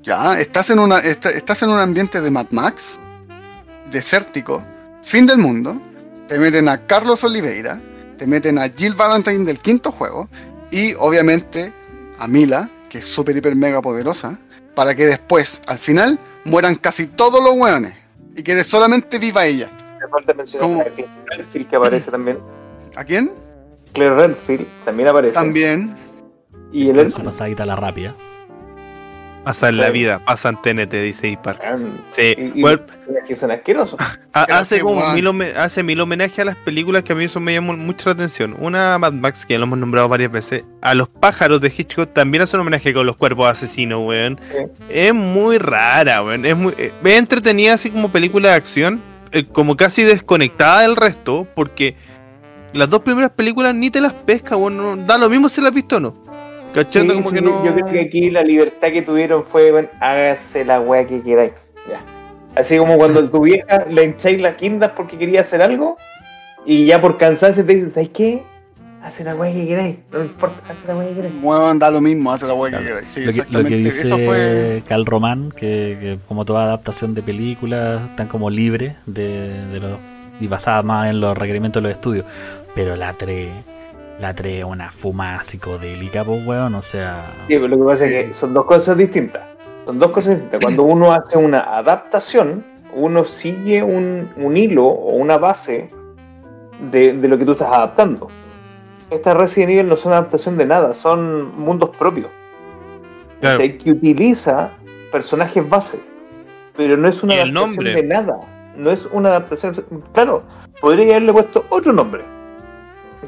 Ya, 0.07 0.38
estás 0.38 0.70
en, 0.70 0.78
una, 0.78 1.00
est- 1.00 1.26
estás 1.26 1.62
en 1.64 1.70
un 1.70 1.80
ambiente 1.80 2.20
de 2.20 2.30
Mad 2.30 2.46
Max, 2.52 3.00
desértico, 3.90 4.64
fin 5.02 5.26
del 5.26 5.38
mundo. 5.38 5.80
Te 6.28 6.38
meten 6.38 6.68
a 6.68 6.86
Carlos 6.86 7.24
Oliveira, 7.24 7.80
te 8.16 8.24
meten 8.26 8.57
a 8.59 8.68
Jill 8.68 8.94
Valentine 8.94 9.44
del 9.44 9.59
quinto 9.59 9.90
juego 9.90 10.28
y 10.70 10.94
obviamente 10.94 11.72
a 12.20 12.28
Mila, 12.28 12.70
que 12.88 12.98
es 12.98 13.07
súper, 13.07 13.36
hiper, 13.36 13.57
mega 13.57 13.82
poderosa, 13.82 14.38
para 14.76 14.94
que 14.94 15.07
después, 15.07 15.61
al 15.66 15.78
final, 15.78 16.20
mueran 16.44 16.76
casi 16.76 17.07
todos 17.09 17.42
los 17.42 17.54
weones 17.54 17.94
y 18.36 18.44
quede 18.44 18.62
solamente 18.62 19.18
viva 19.18 19.44
ella. 19.44 19.68
Me 20.00 20.07
falta 20.09 20.34
mencionar 20.34 20.68
¿Cómo? 20.68 20.80
a 20.82 20.84
Claire 20.84 21.66
que 21.68 21.76
aparece 21.76 22.11
también. 22.12 22.38
¿A 22.94 23.02
quién? 23.04 23.32
Claire 23.92 24.14
Redfield 24.14 24.66
también 24.84 25.09
aparece. 25.09 25.34
También. 25.34 25.96
Y 26.70 26.90
el 26.90 27.00
Esa 27.00 27.09
hermano. 27.16 27.24
pasadita 27.30 27.64
a 27.64 27.66
la 27.66 27.74
rápida. 27.76 28.14
Pasa 29.47 29.68
en 29.68 29.76
la 29.76 29.90
vida, 29.90 30.18
pasa 30.18 30.49
en 30.49 30.61
TNT, 30.61 30.92
dice 31.05 31.28
Ipar. 31.28 31.61
weón. 31.62 32.01
Sí, 32.11 32.34
Y, 32.36 32.59
y 32.59 32.61
bueno, 32.62 32.82
que 33.24 33.36
son 33.36 33.53
asquerosos. 33.53 33.97
hace 34.32 34.80
como 34.80 35.12
mil, 35.12 35.28
hace 35.57 35.84
mil 35.84 36.01
homenaje 36.01 36.42
a 36.42 36.44
las 36.44 36.57
películas 36.57 37.05
que 37.05 37.12
a 37.12 37.14
mí 37.14 37.22
eso 37.24 37.38
me 37.38 37.55
llamó 37.55 37.76
mucho 37.76 38.09
la 38.09 38.14
atención. 38.14 38.57
Una 38.59 38.99
Mad 38.99 39.12
Max, 39.12 39.47
que 39.47 39.55
ya 39.55 39.59
lo 39.61 39.66
hemos 39.66 39.78
nombrado 39.78 40.09
varias 40.09 40.32
veces. 40.32 40.64
A 40.82 40.97
los 40.97 41.09
pájaros 41.09 41.61
de 41.61 41.72
Hitchcock 41.76 42.12
también 42.12 42.42
hace 42.42 42.57
un 42.57 42.62
homenaje 42.62 42.92
con 42.92 43.07
los 43.07 43.14
cuerpos 43.16 43.49
asesinos, 43.49 44.01
weón. 44.05 44.40
Es 44.88 45.14
muy 45.14 45.59
rara, 45.59 46.24
weón. 46.24 46.44
Es 46.44 46.57
muy 46.57 46.74
eh, 46.76 46.92
es 47.05 47.12
entretenida 47.16 47.74
así 47.74 47.88
como 47.90 48.11
película 48.11 48.49
de 48.49 48.55
acción, 48.57 49.01
eh, 49.30 49.44
como 49.47 49.76
casi 49.76 50.03
desconectada 50.03 50.80
del 50.82 50.97
resto, 50.97 51.47
porque 51.55 51.94
las 52.72 52.90
dos 52.90 53.03
primeras 53.03 53.30
películas 53.30 53.76
ni 53.76 53.90
te 53.90 54.01
las 54.01 54.12
pesca, 54.12 54.57
weón. 54.57 54.76
no- 54.76 54.97
da 54.97 55.16
lo 55.18 55.30
mismo 55.30 55.49
si 55.49 55.61
las 55.61 55.68
has 55.70 55.74
visto 55.76 55.99
o 55.99 56.01
no. 56.01 56.16
¿Cachando? 56.77 57.14
Sí, 57.14 57.18
como 57.20 57.31
sí, 57.31 57.37
que 57.37 57.43
no... 57.43 57.64
Yo 57.64 57.74
creo 57.74 57.87
que 57.87 58.01
aquí 58.01 58.31
la 58.31 58.43
libertad 58.43 58.89
que 58.93 59.03
tuvieron 59.03 59.45
fue, 59.45 59.72
bueno, 59.72 59.89
hágase 59.99 60.64
la 60.64 60.79
weá 60.81 61.07
que 61.07 61.22
queráis. 61.22 61.55
Ya. 61.89 62.05
Así 62.55 62.77
como 62.77 62.97
cuando 62.99 63.29
tu 63.29 63.41
vieja 63.41 63.87
le 63.91 64.05
hincháis 64.05 64.41
las 64.41 64.55
quintas 64.57 64.93
porque 64.97 65.18
quería 65.18 65.41
hacer 65.41 65.62
algo 65.62 65.97
y 66.66 66.87
ya 66.87 67.01
por 67.01 67.16
cansancio 67.16 67.64
te 67.64 67.74
dicen, 67.74 67.93
¿sabes 67.93 68.11
qué? 68.11 68.43
Hace 69.03 69.24
la 69.24 69.35
weá 69.37 69.53
que 69.53 69.66
queráis, 69.66 69.97
no 70.11 70.18
me 70.18 70.24
importa, 70.27 70.61
hace 70.64 70.87
la 70.87 70.97
weá 70.97 71.09
que 71.09 71.14
queráis. 71.14 71.35
Weón, 71.43 71.79
da 71.79 71.91
lo 71.91 72.01
mismo, 72.01 72.33
hace 72.33 72.47
la 72.47 72.55
weá 72.55 72.79
que 72.79 72.85
queráis. 72.85 73.09
Sí, 73.09 73.20
Lo 73.24 73.33
que, 73.33 73.39
lo 73.39 73.45
que 73.45 73.47
exactamente. 73.47 73.77
dice 73.77 74.07
Eso 74.07 74.18
fue. 74.18 74.83
Cal 74.87 75.07
Román, 75.07 75.51
que, 75.53 75.97
que 76.01 76.18
como 76.29 76.45
toda 76.45 76.64
adaptación 76.64 77.14
de 77.14 77.22
películas, 77.22 78.03
están 78.11 78.27
como 78.29 78.51
libres 78.51 78.95
de, 79.07 79.51
de 79.72 79.81
los, 79.81 79.99
y 80.41 80.47
basadas 80.49 80.85
más 80.85 81.09
en 81.09 81.20
los 81.20 81.39
requerimientos 81.39 81.83
de 81.83 81.89
los 81.89 81.97
estudios. 81.97 82.27
Pero 82.74 82.97
la 82.97 83.12
3, 83.12 83.49
la 84.19 84.35
3 84.35 84.59
es 84.59 84.64
una 84.64 84.91
fuma 84.91 85.43
psicodélica, 85.43 86.25
pues 86.25 86.47
weón, 86.47 86.75
o 86.75 86.83
sea... 86.83 87.33
Sí, 87.49 87.55
pero 87.55 87.69
lo 87.69 87.79
que 87.79 87.85
pasa 87.85 88.07
es 88.07 88.27
que 88.27 88.33
son 88.33 88.55
dos 88.55 88.64
cosas 88.64 88.97
distintas. 88.97 89.43
Son 89.85 89.99
dos 89.99 90.11
cosas 90.11 90.35
distintas. 90.35 90.61
Cuando 90.62 90.83
uno 90.85 91.12
hace 91.12 91.37
una 91.37 91.61
adaptación, 91.61 92.64
uno 92.95 93.25
sigue 93.25 93.83
un, 93.83 94.31
un 94.37 94.57
hilo 94.57 94.87
o 94.87 95.17
una 95.17 95.37
base 95.37 95.89
de, 96.91 97.12
de 97.12 97.29
lo 97.29 97.39
que 97.39 97.45
tú 97.45 97.53
estás 97.53 97.69
adaptando. 97.69 98.29
Estas 99.11 99.37
Resident 99.37 99.73
Evil 99.73 99.89
no 99.89 99.97
son 99.97 100.12
adaptación 100.12 100.57
de 100.57 100.67
nada, 100.67 100.95
son 100.95 101.57
mundos 101.59 101.91
propios. 101.97 102.29
Claro. 103.41 103.59
¿cachai? 103.59 103.79
Que 103.79 103.91
utiliza 103.91 104.71
personajes 105.12 105.69
base, 105.69 106.01
pero 106.77 106.97
no 106.97 107.07
es 107.07 107.23
una 107.23 107.35
adaptación 107.35 107.71
nombre. 107.71 107.95
de 107.95 108.03
nada. 108.03 108.41
No 108.77 108.91
es 108.91 109.07
una 109.12 109.29
adaptación. 109.29 109.85
Claro, 110.12 110.43
podría 110.81 111.17
haberle 111.17 111.33
puesto 111.33 111.64
otro 111.69 111.93
nombre. 111.93 112.25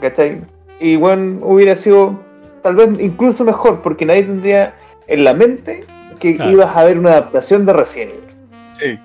¿Cachai? 0.00 0.42
Y 0.80 0.96
bueno, 0.96 1.38
hubiera 1.44 1.74
sido 1.76 2.18
tal 2.62 2.76
vez 2.76 2.88
incluso 3.00 3.44
mejor, 3.44 3.82
porque 3.82 4.04
nadie 4.06 4.24
tendría 4.24 4.74
en 5.06 5.24
la 5.24 5.34
mente 5.34 5.84
que 6.20 6.36
Claro. 6.36 6.50
ibas 6.52 6.76
a 6.76 6.84
ver 6.84 6.98
una 6.98 7.10
adaptación 7.10 7.64
de 7.66 7.72
Resident 7.72 8.12
Evil. 8.12 8.24
Sí, 8.74 8.98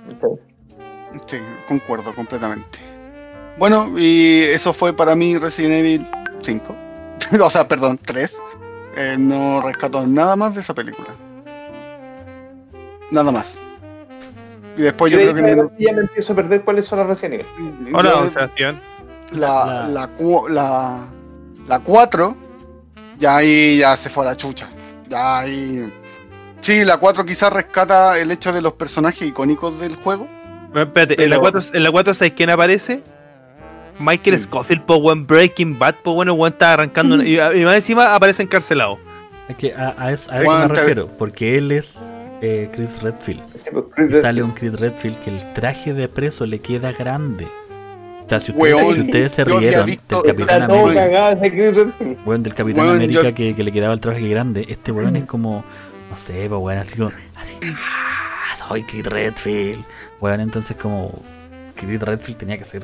sí, 1.26 1.38
concuerdo 1.67 2.13
completamente. 2.13 2.80
Bueno, 3.57 3.88
y 3.97 4.41
eso 4.43 4.74
fue 4.74 4.93
para 4.93 5.15
mí 5.15 5.38
Resident 5.38 5.74
Evil 5.74 6.07
5. 6.41 6.76
o 7.43 7.49
sea, 7.49 7.67
perdón, 7.67 7.99
3. 8.03 8.38
Eh, 8.95 9.15
no 9.17 9.61
rescató 9.61 10.05
nada 10.05 10.36
más 10.36 10.53
de 10.55 10.61
esa 10.61 10.74
película. 10.76 11.09
Nada 13.11 13.32
más. 13.32 13.59
Y 14.78 14.82
después 14.82 15.11
yo 15.11 15.19
creo 15.19 15.36
que 15.36 15.41
ya, 15.41 15.55
no- 15.55 15.71
ya 15.78 15.93
me 15.93 16.01
empiezo 16.01 16.34
a 16.34 16.36
perder 16.36 16.63
cuáles 16.63 16.86
son 16.86 16.99
las 16.99 17.07
Resident 17.07 17.45
Evil. 17.59 17.93
Hola, 17.95 18.09
yo- 18.11 18.19
don 18.21 18.32
Sebastián. 18.32 18.82
la, 19.32 19.65
La- 19.65 19.88
la, 19.88 20.07
cu- 20.07 20.47
la, 20.47 21.07
la 21.68 21.80
4, 21.80 22.36
ya 23.20 23.38
ahí 23.38 23.78
ya 23.80 23.95
se 23.97 24.09
fue 24.09 24.26
a 24.26 24.30
la 24.32 24.38
chucha. 24.38 24.70
Ya 25.09 25.39
ahí. 25.39 25.91
Sí, 26.61 26.84
la 26.86 26.97
4 26.97 27.26
quizás 27.26 27.51
rescata 27.51 28.18
el 28.20 28.32
hecho 28.32 28.51
de 28.53 28.61
los 28.61 28.74
personajes 28.74 29.28
icónicos 29.28 29.80
del 29.80 29.95
juego. 29.97 30.28
Bueno, 30.72 30.88
espérate, 30.88 31.22
en 31.24 31.30
la 31.30 31.36
Pero- 31.39 31.51
4, 31.51 31.61
en 31.74 31.84
la 31.84 31.91
4 31.91 32.14
¿sabes 32.14 32.34
quién 32.36 32.49
aparece? 32.49 33.03
Michael 33.99 34.38
Sí. 34.39 34.45
Scofield, 34.45 34.82
po 34.86 34.95
weón, 34.97 35.28
Breaking 35.28 35.78
Bad, 35.78 35.95
po 36.03 36.14
weón 36.14 36.51
está 36.53 36.74
arrancando 36.74 37.16
una- 37.16 37.26
y, 37.28 37.36
y 37.39 37.66
más 37.66 37.76
encima 37.76 38.16
aparece 38.16 38.41
encarcelado. 38.43 38.97
Es 39.49 39.55
que 39.57 39.74
a, 39.74 39.93
a 39.97 40.11
eso, 40.11 40.32
a 40.32 40.41
eso 40.41 40.68
me 40.70 40.76
refiero, 40.76 41.07
porque 41.18 41.57
él 41.57 41.72
es 41.72 41.93
eh, 42.41 42.70
Chris 42.74 43.01
Redfield. 43.01 43.41
Sí, 43.55 43.70
pues, 43.72 43.86
Chris 43.93 44.16
Y 44.18 44.22
sale 44.22 44.41
un 44.41 44.51
Chris 44.51 44.74
Redfield 44.80 45.20
que 45.20 45.30
el 45.30 45.53
traje 45.53 45.93
de 45.93 46.07
preso 46.07 46.45
le 46.45 46.59
queda 46.59 46.91
grande. 46.93 47.47
O 48.26 48.30
sea, 48.30 48.39
si 48.39 48.51
ustedes, 48.51 48.74
Weón, 48.76 48.95
si 48.95 49.01
ustedes 49.01 49.32
se 49.34 49.43
rieron 49.45 49.86
visto- 49.86 50.21
del 50.21 50.36
Capitán 50.36 50.61
América, 50.63 51.38
weón, 52.26 52.43
del 52.43 52.53
Capitán 52.55 52.86
Weón, 52.86 52.95
América 52.95 53.21
yo- 53.24 53.34
que, 53.36 53.53
que 53.55 53.63
le 53.63 53.71
quedaba 53.71 53.93
el 53.93 53.99
traje 53.99 54.28
grande, 54.30 54.65
este 54.69 54.91
weón 54.91 55.15
es 55.15 55.26
como, 55.26 55.63
no 56.09 56.15
sé, 56.17 56.45
pues 56.49 56.61
weón, 56.61 56.78
así 56.80 56.97
como, 56.97 57.11
así, 57.36 57.57
ah, 57.63 58.55
soy 58.67 58.84
Chris 58.84 59.05
Redfield. 59.05 59.84
Weón, 60.21 60.39
entonces 60.39 60.76
como, 60.78 61.11
Chris 61.76 61.99
Redfield 61.99 62.38
tenía 62.38 62.57
que 62.57 62.63
ser, 62.63 62.84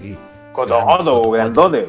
sí. 0.00 0.16
Cotodo, 0.52 1.30
grandote. 1.30 1.86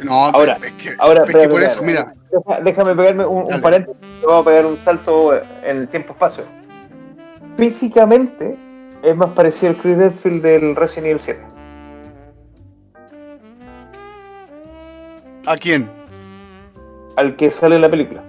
No, 0.00 0.26
Ahora, 0.26 0.58
es 0.64 0.72
que, 0.72 0.90
Ahora, 0.98 1.20
es 1.24 1.30
que 1.30 1.32
espera, 1.32 1.48
por 1.48 1.62
espera, 1.62 1.72
eso, 1.72 1.82
mira, 1.84 2.14
Deja- 2.30 2.60
déjame 2.62 2.94
pegarme 2.96 3.26
un, 3.26 3.52
un 3.54 3.60
paréntesis. 3.60 4.00
Vamos 4.26 4.42
a 4.42 4.44
pegar 4.48 4.66
un 4.66 4.80
salto 4.82 5.34
en 5.36 5.76
el 5.76 5.88
tiempo-espacio. 5.88 6.44
Físicamente 7.56 8.56
es 9.02 9.16
más 9.16 9.30
parecido 9.30 9.70
al 9.70 9.78
Chris 9.78 9.98
Redfield 9.98 10.42
del 10.42 10.76
Resident 10.76 11.06
Evil 11.06 11.20
7. 11.20 11.40
¿a 15.46 15.56
quién? 15.56 15.90
Al 17.16 17.36
que 17.36 17.50
sale 17.50 17.76
en 17.76 17.82
la 17.82 17.90
película. 17.90 18.22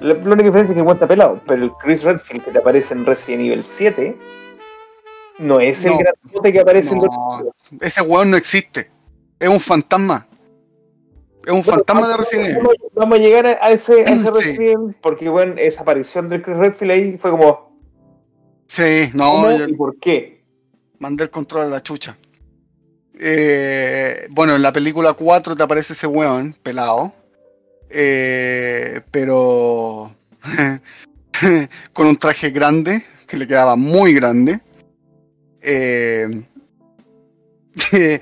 La, 0.00 0.14
la 0.14 0.20
única 0.34 0.44
diferencia 0.44 0.72
es 0.72 0.74
que 0.74 0.80
aguanta 0.80 1.06
pelado, 1.06 1.40
pero 1.46 1.64
el 1.64 1.72
Chris 1.82 2.02
Redfield 2.04 2.44
que 2.44 2.50
te 2.52 2.58
aparece 2.58 2.94
en 2.94 3.04
Resident 3.06 3.42
Evil 3.44 3.64
7 3.64 4.16
no 5.38 5.60
es 5.60 5.84
el 5.84 5.92
No. 5.92 6.42
que 6.42 6.60
aparece 6.60 6.92
en 6.94 6.98
No. 7.00 7.04
Resident 7.06 7.54
Evil. 7.70 7.80
Ese 7.82 8.02
weón 8.02 8.30
no 8.30 8.36
existe. 8.36 8.88
Es 9.40 9.48
un 9.48 9.60
fantasma. 9.60 10.26
Es 11.44 11.52
un 11.52 11.64
fantasma 11.64 12.08
de 12.08 12.16
Resident 12.16 12.46
Evil. 12.50 12.56
Vamos, 12.58 12.76
vamos 12.94 13.18
a 13.18 13.22
llegar 13.22 13.46
a, 13.46 13.70
ese, 13.70 14.02
a 14.02 14.04
ese 14.04 14.16
Sí. 14.22 14.28
Resident 14.28 14.60
Evil 14.60 14.96
porque, 15.00 15.28
bueno, 15.28 15.54
esa 15.58 15.82
aparición 15.82 16.28
del 16.28 16.42
Chris 16.42 16.56
Redfield 16.56 16.90
ahí 16.92 17.18
fue 17.18 17.30
como, 17.32 17.65
Sí, 18.66 19.10
no, 19.14 19.24
¿cómo 19.24 19.50
yo 19.56 19.68
y 19.68 19.74
por 19.74 19.96
qué? 19.98 20.36
mandé 20.98 21.24
el 21.24 21.30
control 21.30 21.62
a 21.62 21.68
la 21.68 21.82
chucha. 21.82 22.16
Eh, 23.18 24.26
bueno, 24.30 24.54
en 24.54 24.62
la 24.62 24.72
película 24.72 25.12
4 25.14 25.56
te 25.56 25.62
aparece 25.62 25.92
ese 25.92 26.06
weón, 26.06 26.56
pelado. 26.62 27.12
Eh, 27.88 29.00
pero 29.10 30.14
con 31.92 32.06
un 32.06 32.16
traje 32.16 32.50
grande, 32.50 33.04
que 33.26 33.36
le 33.36 33.46
quedaba 33.46 33.76
muy 33.76 34.14
grande. 34.14 34.60
Eh, 35.60 36.44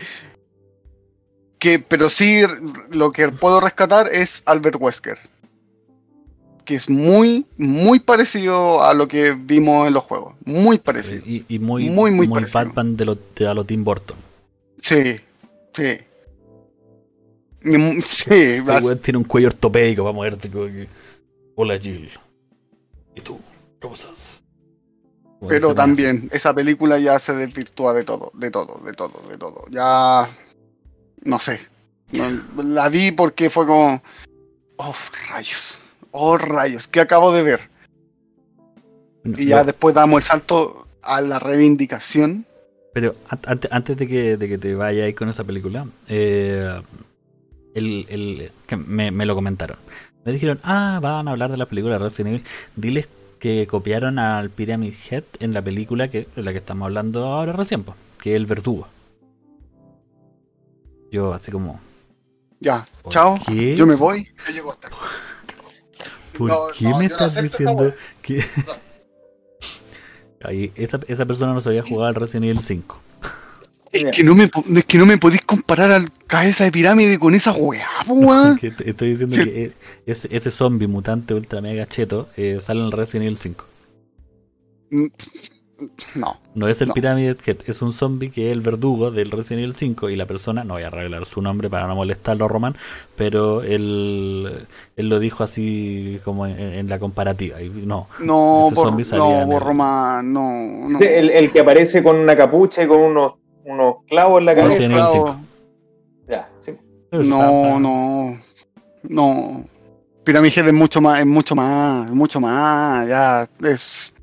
que, 1.59 1.79
pero 1.79 2.09
sí, 2.09 2.43
lo 2.91 3.13
que 3.13 3.29
puedo 3.31 3.61
rescatar 3.61 4.09
es 4.13 4.43
Albert 4.47 4.77
Wesker. 4.81 5.19
Que 6.65 6.77
es 6.77 6.89
muy, 6.89 7.47
muy 7.59 8.01
parecido 8.01 8.83
a 8.83 8.95
lo 8.95 9.07
que 9.07 9.33
vimos 9.33 9.87
en 9.87 9.93
los 9.95 10.03
juegos. 10.05 10.35
Muy 10.45 10.79
parecido. 10.79 11.23
Y, 11.27 11.45
y 11.49 11.59
muy, 11.59 11.89
Muy, 11.91 12.11
muy 12.11 12.27
muy 12.27 12.41
parecido. 12.41 12.65
Batman 12.65 12.97
de, 12.97 13.05
lo, 13.05 13.19
de 13.37 13.47
a 13.49 13.55
lo 13.55 13.65
Tim 13.65 13.85
Burton. 13.85 14.17
Sí, 14.81 15.21
sí. 15.73 15.99
Sí, 18.05 18.29
El 18.31 18.71
as- 18.71 18.85
weón 18.85 18.99
tiene 18.99 19.19
un 19.19 19.25
cuello 19.25 19.49
ortopédico 19.49 20.03
para 20.05 20.13
moverte 20.15 20.51
que, 20.51 20.87
Hola 21.57 21.79
Jill. 21.79 22.11
¿Y 23.15 23.21
tú? 23.21 23.41
¿Cómo 23.81 23.95
estás? 23.95 24.13
Pero 25.49 25.75
también 25.75 26.29
esa 26.33 26.55
película 26.55 26.99
ya 26.99 27.19
se 27.19 27.35
desvirtúa 27.35 27.93
de 27.95 28.05
todo, 28.05 28.31
de 28.35 28.51
todo, 28.51 28.81
de 28.85 28.93
todo, 28.93 29.23
de 29.29 29.37
todo. 29.39 29.65
Ya 29.71 30.29
no 31.23 31.39
sé. 31.39 31.61
No- 32.13 32.63
la 32.63 32.89
vi 32.89 33.13
porque 33.13 33.49
fue 33.51 33.67
como 33.67 34.03
oh 34.77 34.95
rayos, 35.31 35.81
oh 36.17 36.39
rayos, 36.39 36.87
¿qué 36.89 37.01
acabo 37.01 37.33
de 37.33 37.43
ver? 37.43 37.61
Y 39.25 39.47
ya 39.47 39.59
No, 39.59 39.65
después 39.65 39.95
damos 39.95 40.19
el 40.19 40.23
salto 40.25 40.87
a 41.03 41.21
la 41.21 41.39
reivindicación. 41.41 42.47
Pero 42.93 43.17
an- 43.29 43.41
ante- 43.47 43.69
antes 43.73 43.97
de 43.97 44.07
que, 44.07 44.37
de 44.37 44.49
que 44.49 44.57
te 44.59 44.75
vayas 44.77 45.07
ahí 45.07 45.13
con 45.15 45.29
esa 45.29 45.43
película, 45.43 45.87
eh, 46.09 46.81
el, 47.75 48.07
el- 48.09 48.53
que 48.67 48.77
me, 48.77 49.11
me 49.11 49.27
lo 49.27 49.35
comentaron. 49.35 49.77
Me 50.25 50.33
dijeron, 50.33 50.61
ah, 50.63 51.01
van 51.03 51.27
a 51.27 51.33
hablar 51.33 51.51
de 51.51 51.57
la 51.57 51.67
película 51.67 51.95
de 51.95 51.99
Resident 52.05 52.35
Evil. 52.37 52.45
Diles 52.77 53.09
que 53.41 53.67
copiaron 53.67 54.19
al 54.21 54.51
Pyramid 54.51 54.95
Head 55.11 55.25
en 55.41 55.53
la 55.53 55.63
película 55.63 56.09
que 56.11 56.29
de 56.37 56.43
la 56.43 56.53
que 56.53 56.59
estamos 56.59 56.87
hablando 56.87 57.25
ahora 57.27 57.53
recién, 57.53 57.85
que 58.23 58.31
es 58.31 58.37
el 58.37 58.47
verdugo. 58.47 58.87
Yo 61.11 61.33
así 61.35 61.51
como, 61.51 61.81
Ya, 62.61 62.87
¿Por 63.03 63.13
chao. 63.13 63.39
qué? 63.47 63.77
Yo 63.77 63.87
me 63.87 63.95
voy. 63.97 64.29
Yo 64.47 64.53
llego 64.55 64.73
hasta. 64.73 64.89
¿Por 66.37 66.49
No, 66.49 66.59
qué 66.77 66.85
no, 66.85 66.99
me 66.99 67.09
no 67.09 67.15
estás 67.15 67.41
diciendo 67.43 67.95
que... 68.23 68.43
Ahí, 70.43 70.71
esa, 70.77 71.01
esa 71.09 71.25
persona 71.25 71.55
no 71.55 71.61
se 71.63 71.71
había 71.71 71.83
jugado 71.83 72.05
al 72.09 72.15
Resident 72.15 72.45
Evil 72.45 72.61
5. 72.61 73.01
Es 73.93 74.05
que 74.17 74.25
no 74.25 74.35
me, 74.35 74.51
es 74.77 74.85
que 74.85 74.99
no 74.99 75.07
me 75.07 75.17
podéis 75.17 75.43
comparar 75.43 75.91
al 75.93 76.11
cabeza 76.27 76.65
de 76.65 76.73
pirámide 76.73 77.19
con 77.19 77.35
esa 77.35 77.53
weá. 77.53 77.89
Que 78.61 78.71
te- 78.73 78.91
estoy 78.91 79.11
diciendo 79.11 79.37
Sí. 79.37 79.45
que 79.45 79.73
ese, 80.05 80.29
ese 80.37 80.51
zombie 80.51 80.89
mutante 80.89 81.33
ultra 81.33 81.61
mega 81.63 81.87
cheto 81.87 82.29
eh, 82.37 82.59
sale 82.61 82.81
en 82.81 82.87
el 82.87 82.93
Resident 82.93 83.25
Evil 83.27 83.39
5. 83.39 83.65
No. 86.15 86.39
No 86.55 86.69
es 86.69 86.81
el 86.81 86.89
No. 86.89 86.95
Pyramid 86.95 87.35
Head, 87.45 87.57
es 87.67 87.83
un 87.83 87.93
zombie 87.93 88.31
que 88.31 88.47
es 88.51 88.53
el 88.53 88.61
verdugo 88.61 89.11
del 89.11 89.31
Resident 89.33 89.65
Evil 89.65 89.75
5 89.75 90.09
y 90.11 90.17
la 90.17 90.25
persona, 90.27 90.63
no 90.63 90.75
voy 90.75 90.85
a 90.85 90.91
revelar 90.91 91.25
su 91.27 91.43
nombre 91.43 91.69
para 91.69 91.87
no 91.89 91.97
molestarlo, 91.97 92.47
Román, 92.47 92.77
pero 93.17 93.63
él, 93.63 94.67
él 94.97 95.09
lo 95.09 95.19
dijo 95.19 95.43
así 95.43 96.21
como 96.25 96.47
en, 96.47 96.59
en 96.61 96.89
la 96.89 96.99
comparativa. 97.01 97.61
Y 97.61 97.69
no, 97.71 98.07
No, 98.21 98.69
por, 98.75 98.93
no, 98.93 99.47
por 99.47 99.55
el- 99.55 99.61
Román, 99.61 100.33
no, 100.33 100.89
no. 100.91 100.99
El, 101.01 101.31
el 101.31 101.51
que 101.51 101.61
aparece 101.61 102.03
con 102.03 102.17
una 102.17 102.37
capucha 102.37 102.85
y 102.85 102.87
con 102.87 103.01
unos, 103.01 103.33
unos 103.65 103.97
clavos 104.09 104.39
en 104.41 104.47
la 104.47 104.55
cabeza. 104.55 104.71
Resident 104.79 104.93
Evil 104.93 105.03
lado, 105.05 105.13
5. 105.13 105.37
Ya, 106.29 106.49
sí. 106.61 106.73
No, 107.13 107.19
está- 107.21 107.79
no, 107.81 108.39
no. 109.03 109.65
Pyramid 110.25 110.53
Head 110.57 110.69
es 110.69 110.73
mucho 110.73 111.01
más, 111.03 111.21
es 111.21 111.27
mucho 111.27 111.55
más, 111.55 112.07
es 112.07 112.13
mucho 112.15 112.41
más, 112.41 113.07
ya 113.07 113.47
es 113.63 114.14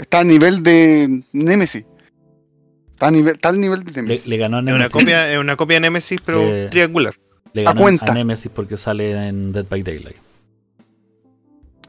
está 0.00 0.20
a 0.20 0.24
nivel 0.24 0.62
de 0.62 1.22
Nemesis. 1.32 1.84
Está 2.92 3.08
a 3.08 3.10
nivel, 3.10 3.34
está 3.34 3.48
al 3.50 3.60
nivel 3.60 3.82
de 3.84 3.92
Nemesis. 4.02 4.26
le 4.26 4.36
ganó 4.36 4.56
a 4.58 4.60
Es 4.60 4.64
una 4.64 4.72
Nemesis. 4.72 4.92
copia, 4.92 5.32
es 5.32 5.38
una 5.38 5.56
copia 5.56 5.76
de 5.76 5.80
Nemesis, 5.80 6.20
pero 6.24 6.42
Eh, 6.42 6.68
triangular. 6.70 7.14
le 7.52 7.62
a 7.62 7.64
ganó 7.66 7.80
cuenta. 7.80 8.10
a 8.10 8.14
Nemesis 8.14 8.50
porque 8.54 8.76
sale 8.76 9.28
en 9.28 9.52
Dead 9.52 9.66
by 9.68 9.82
Daylight. 9.82 10.16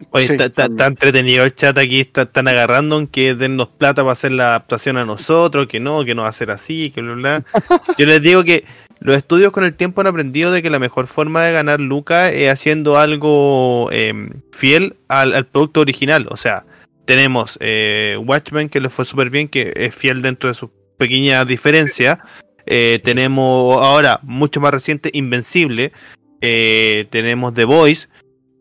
Oye, 0.10 0.26
Sí, 0.26 0.34
está, 0.34 0.46
está- 0.46 0.64
también. 0.64 0.74
está 0.78 0.88
entretenido 0.88 1.44
el 1.46 1.54
chat 1.54 1.78
aquí, 1.78 2.00
está- 2.00 2.24
están 2.24 2.48
agarrando 2.48 2.98
en 2.98 3.06
que 3.08 3.36
dennos 3.36 3.68
plata 3.68 4.02
para 4.02 4.14
hacer 4.14 4.32
la 4.32 4.48
adaptación 4.48 4.98
a 4.98 5.06
nosotros, 5.06 5.68
que 5.68 5.80
no, 5.80 6.04
que 6.06 6.16
no 6.16 6.24
va 6.24 6.30
a 6.30 6.34
ser 6.34 6.50
así, 6.50 6.90
que 6.90 7.02
bla, 7.02 7.14
bla. 7.14 7.46
Yo 8.00 8.06
les 8.08 8.20
digo 8.22 8.44
que 8.44 8.66
los 9.00 9.16
estudios 9.16 9.52
con 9.52 9.64
el 9.64 9.76
tiempo 9.76 10.02
han 10.02 10.08
aprendido 10.08 10.52
de 10.52 10.64
que 10.64 10.72
la 10.72 10.80
mejor 10.80 11.06
forma 11.06 11.44
de 11.44 11.54
ganar 11.54 11.80
lucas 11.80 12.32
es 12.34 12.52
haciendo 12.52 12.98
algo 12.98 13.90
eh, 13.92 14.12
fiel 14.52 14.96
al, 15.08 15.34
al 15.36 15.46
producto 15.46 15.82
original. 15.82 16.26
O 16.32 16.38
sea, 16.38 16.66
tenemos 17.12 17.58
eh, 17.60 18.18
Watchmen, 18.26 18.70
que 18.70 18.80
le 18.80 18.90
fue 18.90 19.04
súper 19.04 19.30
bien, 19.30 19.50
que 19.50 19.74
es 19.76 19.94
fiel 19.94 20.22
dentro 20.22 20.48
de 20.48 20.54
sus 20.54 20.70
pequeñas 20.96 21.46
diferencias. 21.46 22.20
Eh, 22.66 23.02
tenemos 23.04 23.84
ahora, 23.84 24.22
mucho 24.24 24.62
más 24.62 24.72
reciente, 24.72 25.12
Invencible. 25.14 25.92
Eh, 26.40 27.08
tenemos 27.10 27.54
The 27.54 27.66
Voice 27.66 28.08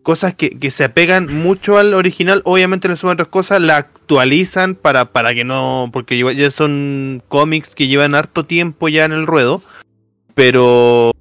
cosas 0.03 0.35
que, 0.35 0.59
que 0.59 0.73
se 0.73 0.83
apegan 0.83 1.33
mucho 1.33 1.79
al 1.79 1.95
original, 1.95 2.43
obviamente 2.45 2.89
le 2.89 2.97
suman 2.97 3.15
otras 3.15 3.29
cosas, 3.29 3.61
la 3.61 3.77
actualizan 3.77 4.75
para, 4.75 5.13
para 5.13 5.33
que 5.33 5.45
no, 5.45 5.89
porque 5.93 6.19
ya 6.35 6.51
son 6.51 7.23
cómics 7.29 7.77
que 7.77 7.87
llevan 7.87 8.17
harto 8.17 8.47
tiempo 8.47 8.89
ya 8.89 9.05
en 9.05 9.13
el 9.13 9.29
ruedo, 9.29 9.63
pero, 10.35 11.13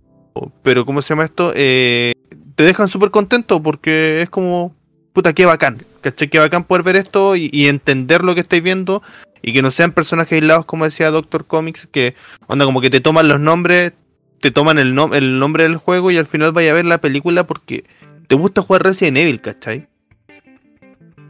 pero 0.64 0.84
¿cómo 0.84 1.04
se 1.04 1.10
llama 1.10 1.26
esto? 1.26 1.54
Eh, 1.56 2.14
te 2.56 2.64
dejan 2.64 2.88
súper 2.88 3.12
contento 3.12 3.62
porque 3.62 4.24
es 4.24 4.32
como, 4.32 4.74
puta, 5.20 5.34
qué 5.34 5.46
bacán, 5.46 5.84
¿cachai? 6.00 6.30
Qué 6.30 6.40
bacán 6.40 6.64
poder 6.64 6.82
ver 6.84 6.96
esto 6.96 7.36
y, 7.36 7.50
y 7.52 7.68
entender 7.68 8.24
lo 8.24 8.36
que 8.36 8.40
estáis 8.40 8.64
viendo 8.64 9.04
y 9.42 9.52
que 9.52 9.62
no 9.62 9.70
sean 9.70 9.92
personajes 9.92 10.32
aislados, 10.32 10.64
como 10.64 10.86
decía 10.86 11.12
Doctor 11.12 11.46
Comics, 11.46 11.88
que 11.88 12.16
onda 12.48 12.64
como 12.64 12.80
que 12.80 12.90
te 12.90 13.02
toman 13.02 13.28
los 13.28 13.42
nombres, 13.42 13.92
te 14.40 14.50
toman 14.50 14.80
el, 14.80 14.96
nom- 14.96 15.14
el 15.14 15.38
nombre 15.40 15.64
del 15.64 15.76
juego 15.76 16.10
y 16.10 16.16
al 16.16 16.26
final 16.26 16.54
vaya 16.54 16.72
a 16.72 16.76
ver 16.76 16.86
la 16.86 17.00
película 17.00 17.46
porque 17.46 17.84
te 18.28 18.36
gusta 18.36 18.62
jugar 18.62 18.84
Resident 18.84 19.18
Evil, 19.18 19.42
¿cachai? 19.42 19.88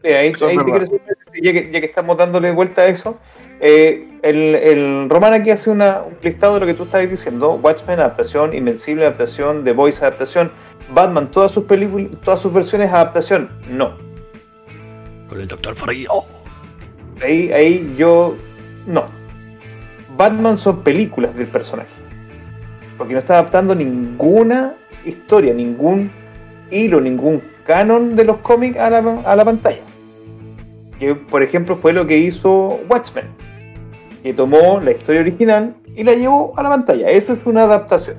Sí, 0.04 0.08
ahí, 0.08 0.28
ahí 0.28 0.32
te 0.34 0.64
quiero 0.64 0.80
decir, 0.82 1.02
ya 1.42 1.52
que, 1.52 1.70
ya 1.72 1.80
que 1.80 1.88
estamos 1.88 2.16
dándole 2.16 2.52
vuelta 2.52 2.84
a 2.84 2.88
eso, 2.90 3.18
eh, 3.60 4.08
el, 4.22 4.54
el 4.54 5.10
Román 5.10 5.34
aquí 5.34 5.50
hace 5.50 5.72
una, 5.72 6.04
un 6.04 6.16
listado 6.22 6.54
de 6.54 6.60
lo 6.60 6.66
que 6.68 6.76
tú 6.76 6.84
estabas 6.84 7.10
diciendo, 7.10 7.54
Watchmen 7.56 8.00
adaptación, 8.00 8.54
Invencible 8.54 9.06
adaptación, 9.08 9.64
The 9.64 9.72
Voice 9.72 9.98
adaptación, 10.00 10.52
Batman 10.94 11.30
todas 11.32 11.52
sus 11.52 11.66
películas, 11.66 12.10
todas 12.24 12.40
sus 12.40 12.54
versiones 12.54 12.92
adaptación, 12.92 13.50
no. 13.70 13.94
Con 15.28 15.40
el 15.40 15.48
Doctor 15.48 15.76
Frío. 15.76 16.10
Ahí, 17.24 17.52
ahí 17.52 17.96
yo 17.98 18.36
no. 18.88 19.06
Batman 20.18 20.58
son 20.58 20.82
películas 20.82 21.36
del 21.36 21.48
personaje. 21.48 21.90
Porque 22.98 23.14
no 23.14 23.20
está 23.20 23.34
adaptando 23.36 23.76
ninguna 23.76 24.74
historia, 25.06 25.54
ningún 25.54 26.12
hilo, 26.72 27.00
ningún 27.00 27.42
canon 27.66 28.16
de 28.16 28.26
los 28.26 28.38
cómics 28.38 28.78
a 28.78 28.90
la, 28.90 29.22
a 29.26 29.36
la 29.36 29.46
pantalla. 29.46 29.82
Que 30.98 31.16
por 31.16 31.44
ejemplo 31.44 31.76
fue 31.76 31.94
lo 31.94 32.06
que 32.08 32.18
hizo 32.18 32.80
Watchmen. 32.90 33.26
Que 34.24 34.34
tomó 34.34 34.82
la 34.82 34.92
historia 34.92 35.22
original 35.22 35.76
y 35.96 36.04
la 36.04 36.14
llevó 36.14 36.54
a 36.58 36.64
la 36.64 36.70
pantalla. 36.70 37.10
Eso 37.10 37.34
es 37.34 37.40
una 37.46 37.64
adaptación. 37.64 38.18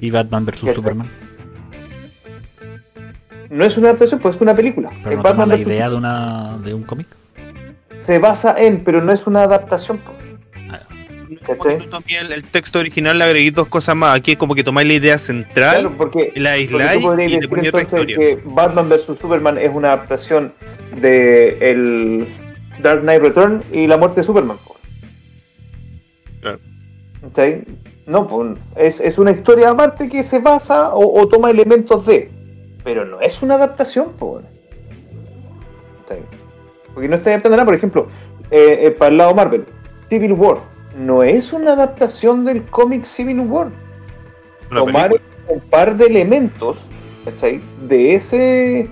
Y 0.00 0.10
Batman 0.10 0.46
vs. 0.46 0.74
Superman. 0.74 1.08
No 3.50 3.64
es 3.64 3.76
una 3.76 3.88
adaptación, 3.88 4.20
pues 4.20 4.36
es 4.36 4.40
una 4.42 4.54
película. 4.54 4.90
Pero 5.02 5.10
Es 5.10 5.16
no 5.16 5.22
Batman 5.22 5.48
la 5.50 5.56
idea 5.58 5.88
de, 5.90 5.96
una, 5.96 6.58
de 6.64 6.74
un 6.74 6.82
cómic. 6.82 7.06
Se 8.00 8.18
basa 8.18 8.54
en, 8.58 8.82
pero 8.84 9.00
no 9.02 9.12
es 9.12 9.26
una 9.26 9.42
adaptación. 9.42 9.98
pues. 9.98 10.16
Como 11.44 11.58
que 11.62 11.76
tú 11.76 11.90
tomé 11.90 12.18
el, 12.20 12.32
el 12.32 12.44
texto 12.44 12.78
original, 12.80 13.18
le 13.18 13.24
agregué 13.24 13.50
dos 13.52 13.68
cosas 13.68 13.94
más. 13.94 14.16
Aquí 14.16 14.32
es 14.32 14.36
como 14.36 14.54
que 14.54 14.64
tomáis 14.64 14.88
la 14.88 14.94
idea 14.94 15.18
central, 15.18 15.80
Claro, 15.80 15.96
porque 15.96 16.32
la 16.36 16.50
Porque 16.50 16.62
aisláis 16.62 17.02
podrías 17.02 17.30
y 17.32 17.40
le 17.40 17.48
ponéis 17.48 17.68
otra 17.68 17.82
historia. 17.82 18.16
que 18.16 18.38
Batman 18.44 18.88
vs 18.88 19.02
Superman 19.20 19.58
es 19.58 19.70
una 19.72 19.88
adaptación 19.92 20.52
de 21.00 21.56
el 21.70 22.26
Dark 22.82 23.02
Knight 23.02 23.22
Return 23.22 23.62
y 23.72 23.86
la 23.86 23.96
muerte 23.96 24.20
de 24.20 24.26
Superman. 24.26 24.56
Claro. 26.40 26.58
¿Cachai? 27.22 27.64
No, 28.06 28.26
pues, 28.28 28.56
es, 28.76 29.00
es 29.00 29.18
una 29.18 29.32
historia 29.32 29.70
aparte 29.70 30.08
que 30.08 30.22
se 30.22 30.38
basa 30.38 30.94
o, 30.94 31.20
o 31.20 31.26
toma 31.28 31.50
elementos 31.50 32.06
de, 32.06 32.30
pero 32.86 33.04
no 33.04 33.20
es 33.20 33.42
una 33.42 33.56
adaptación. 33.56 34.12
po. 34.12 34.40
¿Cachai? 36.02 36.22
Porque 36.94 37.08
no 37.08 37.16
está 37.16 37.30
adaptando 37.30 37.56
nada, 37.56 37.64
por 37.64 37.74
ejemplo, 37.74 38.06
eh, 38.52 38.78
eh, 38.82 38.90
para 38.92 39.10
el 39.10 39.16
lado 39.18 39.34
Marvel, 39.34 39.66
Civil 40.08 40.32
War 40.32 40.58
no 40.96 41.24
es 41.24 41.52
una 41.52 41.72
adaptación 41.72 42.44
del 42.44 42.62
cómic 42.66 43.04
Civil 43.04 43.40
War 43.40 43.70
tomar 44.70 45.12
un 45.48 45.60
par 45.68 45.96
de 45.96 46.06
elementos 46.06 46.78
¿cachai? 47.24 47.60
de 47.86 48.14
ese 48.14 48.88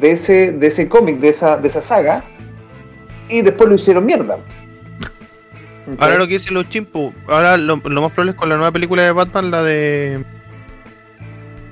de 0.00 0.10
ese 0.10 0.52
de 0.52 0.66
ese 0.68 0.88
cómic 0.88 1.18
de 1.18 1.30
esa 1.30 1.56
de 1.56 1.66
esa 1.66 1.82
saga 1.82 2.22
y 3.28 3.42
después 3.42 3.68
lo 3.68 3.74
hicieron 3.74 4.04
mierda. 4.04 4.38
Ahora 5.98 6.18
lo 6.18 6.26
que 6.26 6.34
dicen 6.34 6.54
los 6.54 6.68
chimpu, 6.68 7.12
ahora 7.26 7.56
lo, 7.56 7.76
lo 7.76 8.02
más 8.02 8.12
probable 8.12 8.32
es 8.32 8.36
con 8.36 8.48
la 8.50 8.56
nueva 8.56 8.70
película 8.70 9.02
de 9.02 9.12
Batman, 9.12 9.50
la 9.50 9.62
de. 9.62 10.24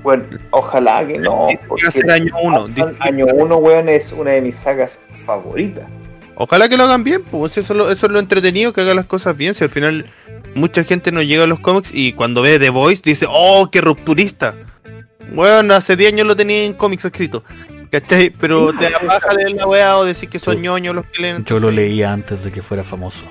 Bueno 0.09 0.23
ojalá 0.51 1.07
que 1.07 1.17
no 1.17 1.47
porque 1.67 1.87
año 2.11 2.31
uno, 2.43 2.61
Batman 2.67 2.73
dice 2.75 2.99
que- 3.01 3.07
año 3.09 3.25
uno 3.33 3.57
weón 3.57 3.89
es 3.89 4.11
una 4.11 4.31
de 4.31 4.41
mis 4.41 4.55
sagas 4.55 4.99
favoritas 5.25 5.85
Ojalá 6.41 6.69
que 6.69 6.77
lo 6.77 6.85
hagan 6.85 7.03
bien, 7.03 7.21
pues 7.29 7.57
eso 7.57 7.73
es, 7.73 7.77
lo, 7.77 7.91
eso 7.91 8.05
es 8.05 8.11
lo 8.13 8.19
entretenido, 8.19 8.71
que 8.71 8.79
hagan 8.79 8.95
las 8.95 9.07
cosas 9.07 9.35
bien. 9.35 9.53
Si 9.53 9.65
al 9.65 9.69
final 9.69 10.05
mucha 10.55 10.85
gente 10.85 11.11
no 11.11 11.21
llega 11.21 11.43
a 11.43 11.47
los 11.47 11.59
cómics 11.59 11.89
y 11.93 12.13
cuando 12.13 12.41
ve 12.41 12.57
The 12.59 12.69
Voice 12.69 13.01
dice, 13.03 13.25
oh, 13.29 13.69
qué 13.69 13.81
rupturista. 13.81 14.55
Bueno, 15.33 15.73
hace 15.73 15.97
10 15.97 16.13
años 16.13 16.27
lo 16.27 16.37
tenía 16.37 16.63
en 16.63 16.71
cómics 16.75 17.03
escrito. 17.03 17.43
¿Cachai? 17.91 18.29
Pero 18.29 18.71
te 18.71 18.89
da 18.89 18.99
paja 19.05 19.33
leer 19.33 19.51
la 19.51 19.67
weá 19.67 19.97
o 19.97 20.05
decir 20.05 20.29
que 20.29 20.39
son 20.39 20.55
Sí. 20.55 20.61
ñoños 20.61 20.95
los 20.95 21.03
que 21.07 21.21
leen. 21.23 21.43
Yo 21.43 21.59
lo 21.59 21.71
leía 21.71 22.13
antes 22.13 22.45
de 22.45 22.53
que 22.53 22.61
fuera 22.61 22.85
famoso. 22.85 23.25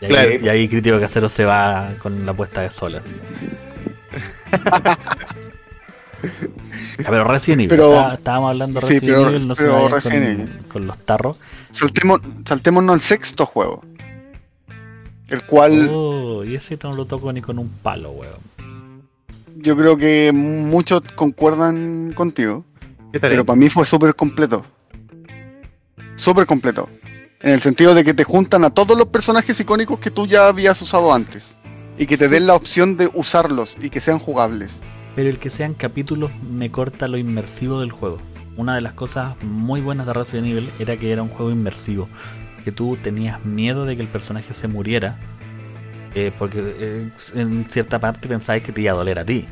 Y 0.00 0.04
ahí, 0.04 0.10
Claro. 0.12 0.30
y 0.44 0.48
ahí 0.48 0.68
Crítico 0.68 1.00
Casero 1.00 1.28
se 1.28 1.44
va 1.44 1.90
con 2.00 2.24
la 2.24 2.32
puesta 2.34 2.60
de 2.60 2.70
sol. 2.70 3.02
pero 6.96 7.24
Resident 7.24 7.60
Evil, 7.60 7.68
Pero- 7.70 7.94
está- 7.94 8.14
estábamos 8.14 8.50
hablando 8.50 8.80
de 8.80 8.86
sí, 8.86 8.92
Resident 8.94 9.16
pero- 9.18 9.30
Evil, 9.30 9.48
no 9.48 9.54
se 9.54 9.62
pero 9.62 9.74
vayan 9.74 9.90
Resident 9.92 10.24
con, 10.38 10.48
Evil. 10.48 10.64
con 10.68 10.86
los 10.86 10.98
tarros. 10.98 11.36
Saltemos, 11.70 12.20
saltémonos 12.44 12.94
al 12.94 13.00
sexto 13.00 13.46
juego. 13.46 13.84
El 15.28 15.42
cual 15.44 15.88
Oh, 15.92 16.44
y 16.44 16.54
ese 16.54 16.78
no 16.82 16.92
lo 16.92 17.04
toco 17.06 17.32
ni 17.32 17.40
con 17.42 17.58
un 17.58 17.68
palo, 17.68 18.10
weón. 18.12 18.38
yo 19.56 19.76
creo 19.76 19.96
que 19.96 20.30
muchos 20.32 21.02
concuerdan 21.16 22.12
contigo. 22.14 22.64
Pero 23.12 23.44
para 23.44 23.56
mí 23.56 23.68
fue 23.70 23.84
súper 23.86 24.14
completo. 24.14 24.64
Súper 26.16 26.46
completo. 26.46 26.88
En 27.40 27.50
el 27.52 27.60
sentido 27.60 27.94
de 27.94 28.04
que 28.04 28.14
te 28.14 28.24
juntan 28.24 28.64
a 28.64 28.70
todos 28.70 28.96
los 28.96 29.08
personajes 29.08 29.58
icónicos 29.60 29.98
que 30.00 30.10
tú 30.10 30.26
ya 30.26 30.46
habías 30.48 30.80
usado 30.82 31.12
antes. 31.12 31.56
Y 31.98 32.06
que 32.06 32.18
te 32.18 32.28
den 32.28 32.46
la 32.46 32.54
opción 32.54 32.96
de 32.96 33.10
usarlos 33.14 33.74
y 33.80 33.88
que 33.90 34.00
sean 34.00 34.18
jugables. 34.18 34.78
Pero 35.16 35.30
el 35.30 35.38
que 35.38 35.50
sean 35.50 35.74
capítulos 35.74 36.30
me 36.48 36.70
corta 36.70 37.08
lo 37.08 37.16
inmersivo 37.16 37.80
del 37.80 37.90
juego. 37.90 38.18
Una 38.56 38.74
de 38.76 38.82
las 38.82 38.92
cosas 38.92 39.34
muy 39.42 39.80
buenas 39.80 40.06
de 40.06 40.12
Resident 40.12 40.46
Evil 40.46 40.70
era 40.78 40.96
que 40.96 41.10
era 41.12 41.22
un 41.22 41.28
juego 41.30 41.50
inmersivo. 41.50 42.08
Que 42.64 42.70
tú 42.70 42.96
tenías 43.02 43.44
miedo 43.44 43.84
de 43.86 43.96
que 43.96 44.02
el 44.02 44.08
personaje 44.08 44.54
se 44.54 44.68
muriera. 44.68 45.16
eh, 46.14 46.32
porque 46.38 46.60
eh, 46.78 47.10
en 47.34 47.66
cierta 47.70 47.98
parte 47.98 48.28
pensabas 48.28 48.62
que 48.62 48.72
te 48.72 48.80
iba 48.82 48.92
a 48.92 48.96
doler 48.96 49.18
a 49.18 49.24
ti. 49.24 49.46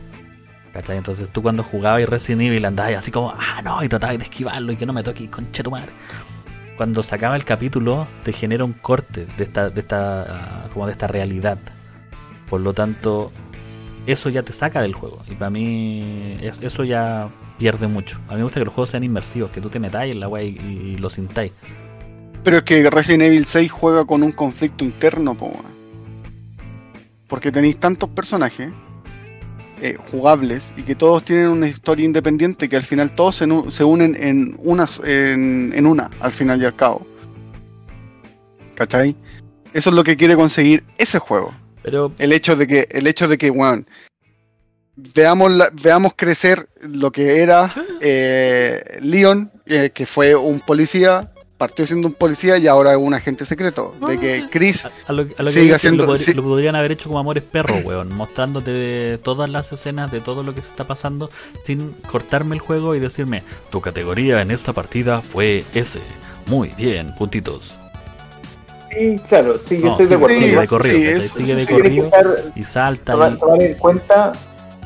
¿Cachai? 0.72 0.96
Entonces 0.96 1.28
tú 1.30 1.42
cuando 1.42 1.62
jugabas 1.62 2.08
Resident 2.08 2.42
Evil 2.42 2.64
andabas 2.64 2.94
así 2.96 3.10
como, 3.10 3.30
ah 3.38 3.62
no, 3.62 3.82
y 3.84 3.88
tratabas 3.88 4.18
de 4.18 4.24
esquivarlo 4.24 4.72
y 4.72 4.76
que 4.76 4.86
no 4.86 4.92
me 4.92 5.02
toque, 5.02 5.30
conche 5.30 5.62
tu 5.62 5.70
madre. 5.70 5.90
Cuando 6.76 7.02
se 7.02 7.14
acaba 7.14 7.36
el 7.36 7.44
capítulo, 7.44 8.06
te 8.24 8.32
genera 8.32 8.64
un 8.64 8.72
corte 8.72 9.26
de 9.36 9.44
esta, 9.44 9.70
de 9.70 9.80
esta, 9.80 10.22
ah, 10.22 10.68
como 10.72 10.86
de 10.86 10.92
esta 10.92 11.06
realidad. 11.06 11.58
Por 12.50 12.60
lo 12.60 12.72
tanto, 12.74 13.30
eso 14.06 14.28
ya 14.28 14.42
te 14.42 14.52
saca 14.52 14.82
del 14.82 14.92
juego. 14.92 15.22
Y 15.28 15.34
para 15.34 15.50
mí, 15.50 16.38
es- 16.42 16.60
eso 16.62 16.84
ya 16.84 17.28
pierde 17.58 17.88
mucho. 17.88 18.18
A 18.28 18.32
mí 18.32 18.38
me 18.38 18.44
gusta 18.44 18.60
que 18.60 18.64
los 18.66 18.74
juegos 18.74 18.90
sean 18.90 19.04
inmersivos, 19.04 19.50
que 19.50 19.60
tú 19.60 19.70
te 19.70 19.78
metáis 19.78 20.12
en 20.12 20.20
la 20.20 20.28
weá 20.28 20.42
y, 20.42 20.96
lo 20.98 21.10
sintáis. 21.10 21.52
Pero 22.42 22.58
es 22.58 22.62
que 22.64 22.90
Resident 22.90 23.22
Evil 23.24 23.46
6 23.46 23.70
juega 23.72 24.04
con 24.04 24.22
un 24.22 24.32
conflicto 24.32 24.84
interno, 24.84 25.34
po. 25.34 25.52
Porque 27.28 27.50
tenéis 27.50 27.80
tantos 27.80 28.10
personajes 28.10 28.70
eh, 29.80 29.96
jugables 30.10 30.74
y 30.76 30.82
que 30.82 30.94
todos 30.94 31.24
tienen 31.24 31.48
una 31.48 31.68
historia 31.68 32.04
independiente 32.04 32.68
que 32.68 32.76
al 32.76 32.82
final 32.82 33.14
todos 33.14 33.36
se, 33.36 33.84
unen 33.84 34.14
en, 34.14 34.58
en 34.58 35.86
una, 35.86 36.10
al 36.20 36.32
final 36.32 36.60
y 36.60 36.64
al 36.66 36.76
cabo. 36.76 37.06
¿Cachai? 38.74 39.16
Eso 39.72 39.90
es 39.90 39.96
lo 39.96 40.04
que 40.04 40.16
quiere 40.16 40.36
conseguir 40.36 40.84
ese 40.98 41.18
juego. 41.18 41.52
Pero 41.84 42.10
El 42.18 42.32
hecho 42.32 42.56
de 42.56 42.66
que, 42.66 42.88
el 42.90 43.06
hecho 43.06 43.28
de 43.28 43.38
que, 43.38 43.52
veamos, 45.14 45.50
la- 45.52 45.70
veamos 45.82 46.14
crecer 46.16 46.66
lo 46.80 47.12
que 47.12 47.40
era 47.42 47.72
eh, 48.00 48.98
Leon, 49.00 49.50
eh, 49.66 49.90
que 49.92 50.06
fue 50.06 50.34
un 50.34 50.60
policía, 50.60 51.30
partió 51.58 51.86
siendo 51.86 52.08
un 52.08 52.14
policía 52.14 52.56
y 52.58 52.66
ahora 52.66 52.92
es 52.92 52.98
un 52.98 53.12
agente 53.14 53.44
secreto. 53.46 53.94
De 54.08 54.18
que 54.18 54.44
Chris, 54.50 54.86
a, 54.86 54.90
a 55.06 55.12
lo, 55.12 55.22
a 55.22 55.24
lo 55.24 55.28
que 55.46 55.52
Sigue 55.52 55.62
digo 55.64 55.76
es 55.76 55.82
que 55.82 55.88
haciendo- 55.88 56.06
lo, 56.06 56.14
podri- 56.14 56.24
sí. 56.24 56.32
lo 56.32 56.42
podrían 56.42 56.74
haber 56.74 56.92
hecho 56.92 57.08
como 57.08 57.18
Amores 57.18 57.42
Perros, 57.44 57.84
weón. 57.84 58.08
Mostrándote 58.14 59.18
todas 59.22 59.50
las 59.50 59.70
escenas 59.72 60.10
de 60.10 60.20
todo 60.20 60.42
lo 60.42 60.54
que 60.54 60.62
se 60.62 60.68
está 60.68 60.84
pasando 60.84 61.30
sin 61.64 61.90
cortarme 62.10 62.54
el 62.56 62.60
juego 62.60 62.94
y 62.94 63.00
decirme, 63.00 63.42
tu 63.70 63.80
categoría 63.80 64.40
en 64.42 64.50
esta 64.50 64.72
partida 64.72 65.20
fue 65.20 65.64
S. 65.74 66.00
Muy 66.46 66.68
bien, 66.76 67.14
puntitos. 67.14 67.76
Sí, 68.94 69.20
claro, 69.28 69.58
sí, 69.58 69.78
yo 69.78 69.86
No, 69.86 69.90
estoy 69.92 70.06
de 70.06 70.14
acuerdo. 70.14 70.36
sigue 70.38 70.60
de 70.60 70.66
corrido, 70.66 71.22
sigue 71.22 71.54
de 71.54 71.66
corrido 71.66 72.10
y 72.54 72.64
salta 72.64 73.12
tomar, 73.12 73.32
y... 73.32 73.36
tomar 73.38 73.62
en 73.62 73.74
cuenta 73.74 74.32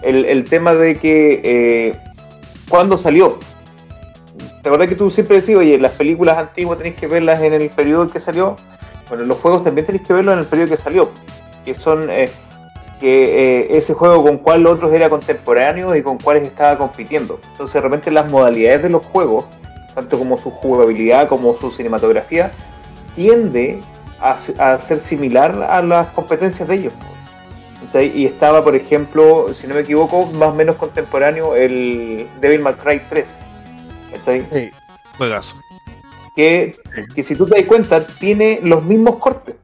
el, 0.03 0.25
el 0.25 0.45
tema 0.45 0.75
de 0.75 0.99
que 0.99 1.41
eh, 1.45 1.97
cuando 2.69 2.97
salió. 2.99 3.39
¿Te 4.63 4.69
acuerdas 4.69 4.89
que 4.89 4.95
tú 4.97 5.11
siempre 5.11 5.37
decías, 5.37 5.59
oye, 5.59 5.79
las 5.79 5.93
películas 5.93 6.39
antiguas 6.39 6.79
tenéis 6.79 6.97
que 6.97 7.07
verlas 7.07 7.43
en 7.43 7.53
el 7.55 7.71
periodo 7.71 8.05
en 8.05 8.11
que 8.11 8.21
salió? 8.21 8.57
Bueno, 9.09 9.25
los 9.25 9.39
juegos 9.39 9.65
también 9.65 9.87
tenéis 9.87 10.07
que 10.07 10.13
verlos 10.13 10.35
en 10.35 10.41
el 10.41 10.47
periodo 10.47 10.71
que 10.71 10.77
salió. 10.77 11.11
Que 11.65 11.75
son 11.75 12.11
eh, 12.11 12.31
que 13.01 13.61
eh, 13.61 13.77
ese 13.77 13.95
juego 13.95 14.23
con 14.23 14.39
cuál 14.39 14.67
otros 14.67 14.93
era 14.93 15.09
contemporáneo 15.09 15.95
y 15.97 16.03
con 16.03 16.19
cuáles 16.19 16.43
estaba 16.45 16.77
compitiendo. 16.77 17.41
Entonces, 17.53 17.75
de 17.75 17.81
repente, 17.81 18.11
las 18.11 18.29
modalidades 18.29 18.83
de 18.83 18.91
los 18.91 19.07
juegos, 19.07 19.45
tanto 19.95 20.19
como 20.19 20.39
su 20.39 20.51
jugabilidad 20.51 21.29
como 21.29 21.57
su 21.57 21.71
cinematografía, 21.71 22.51
tiende 23.15 23.81
a, 24.21 24.37
a 24.59 24.81
ser 24.81 25.01
similar 25.01 25.67
a 25.69 25.83
las 25.83 26.09
competencias 26.09 26.69
de 26.69 26.75
ellos. 26.77 26.93
Y 27.95 28.27
estaba, 28.27 28.63
por 28.63 28.75
ejemplo, 28.77 29.53
si 29.55 29.67
no 29.67 29.75
me 29.75 29.81
equivoco, 29.81 30.27
más 30.27 30.51
o 30.51 30.55
menos 30.55 30.77
contemporáneo 30.77 31.57
el 31.57 32.27
Devil 32.41 32.61
May 32.61 32.75
Cry 32.75 33.01
3. 33.09 33.39
¿cachai? 34.13 34.71
Juegazo. 35.17 35.57
Que, 36.37 36.77
que 37.15 37.23
si 37.23 37.35
tú 37.35 37.47
te 37.47 37.57
das 37.57 37.65
cuenta, 37.67 38.07
tiene 38.07 38.61
los 38.63 38.85
mismos 38.85 39.17
cortes. 39.17 39.55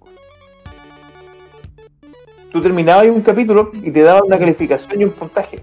Tú 2.51 2.61
terminabas 2.63 3.07
un 3.09 3.21
capítulo 3.23 3.73
y 3.75 3.91
te 3.91 4.03
daban 4.03 4.23
una 4.27 4.39
calificación 4.39 5.01
y 5.01 5.05
un 5.05 5.11
puntaje. 5.11 5.63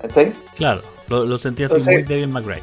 ¿Cachai? 0.00 0.32
Claro, 0.56 0.82
lo, 1.08 1.24
lo 1.24 1.38
sentí 1.38 1.64
así 1.64 1.74
Entonces- 1.74 1.94
muy 1.94 2.02
Devil 2.02 2.28
McRae. 2.28 2.62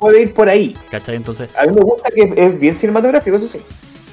Puede 0.00 0.22
ir 0.22 0.34
por 0.34 0.48
ahí. 0.48 0.76
¿Cachai? 0.90 1.14
Entonces, 1.16 1.48
A 1.56 1.66
mí 1.66 1.72
me 1.74 1.82
gusta 1.82 2.10
que 2.10 2.22
es, 2.22 2.32
es 2.36 2.58
bien 2.58 2.74
cinematográfico, 2.74 3.36
eso 3.36 3.46
sí. 3.48 3.60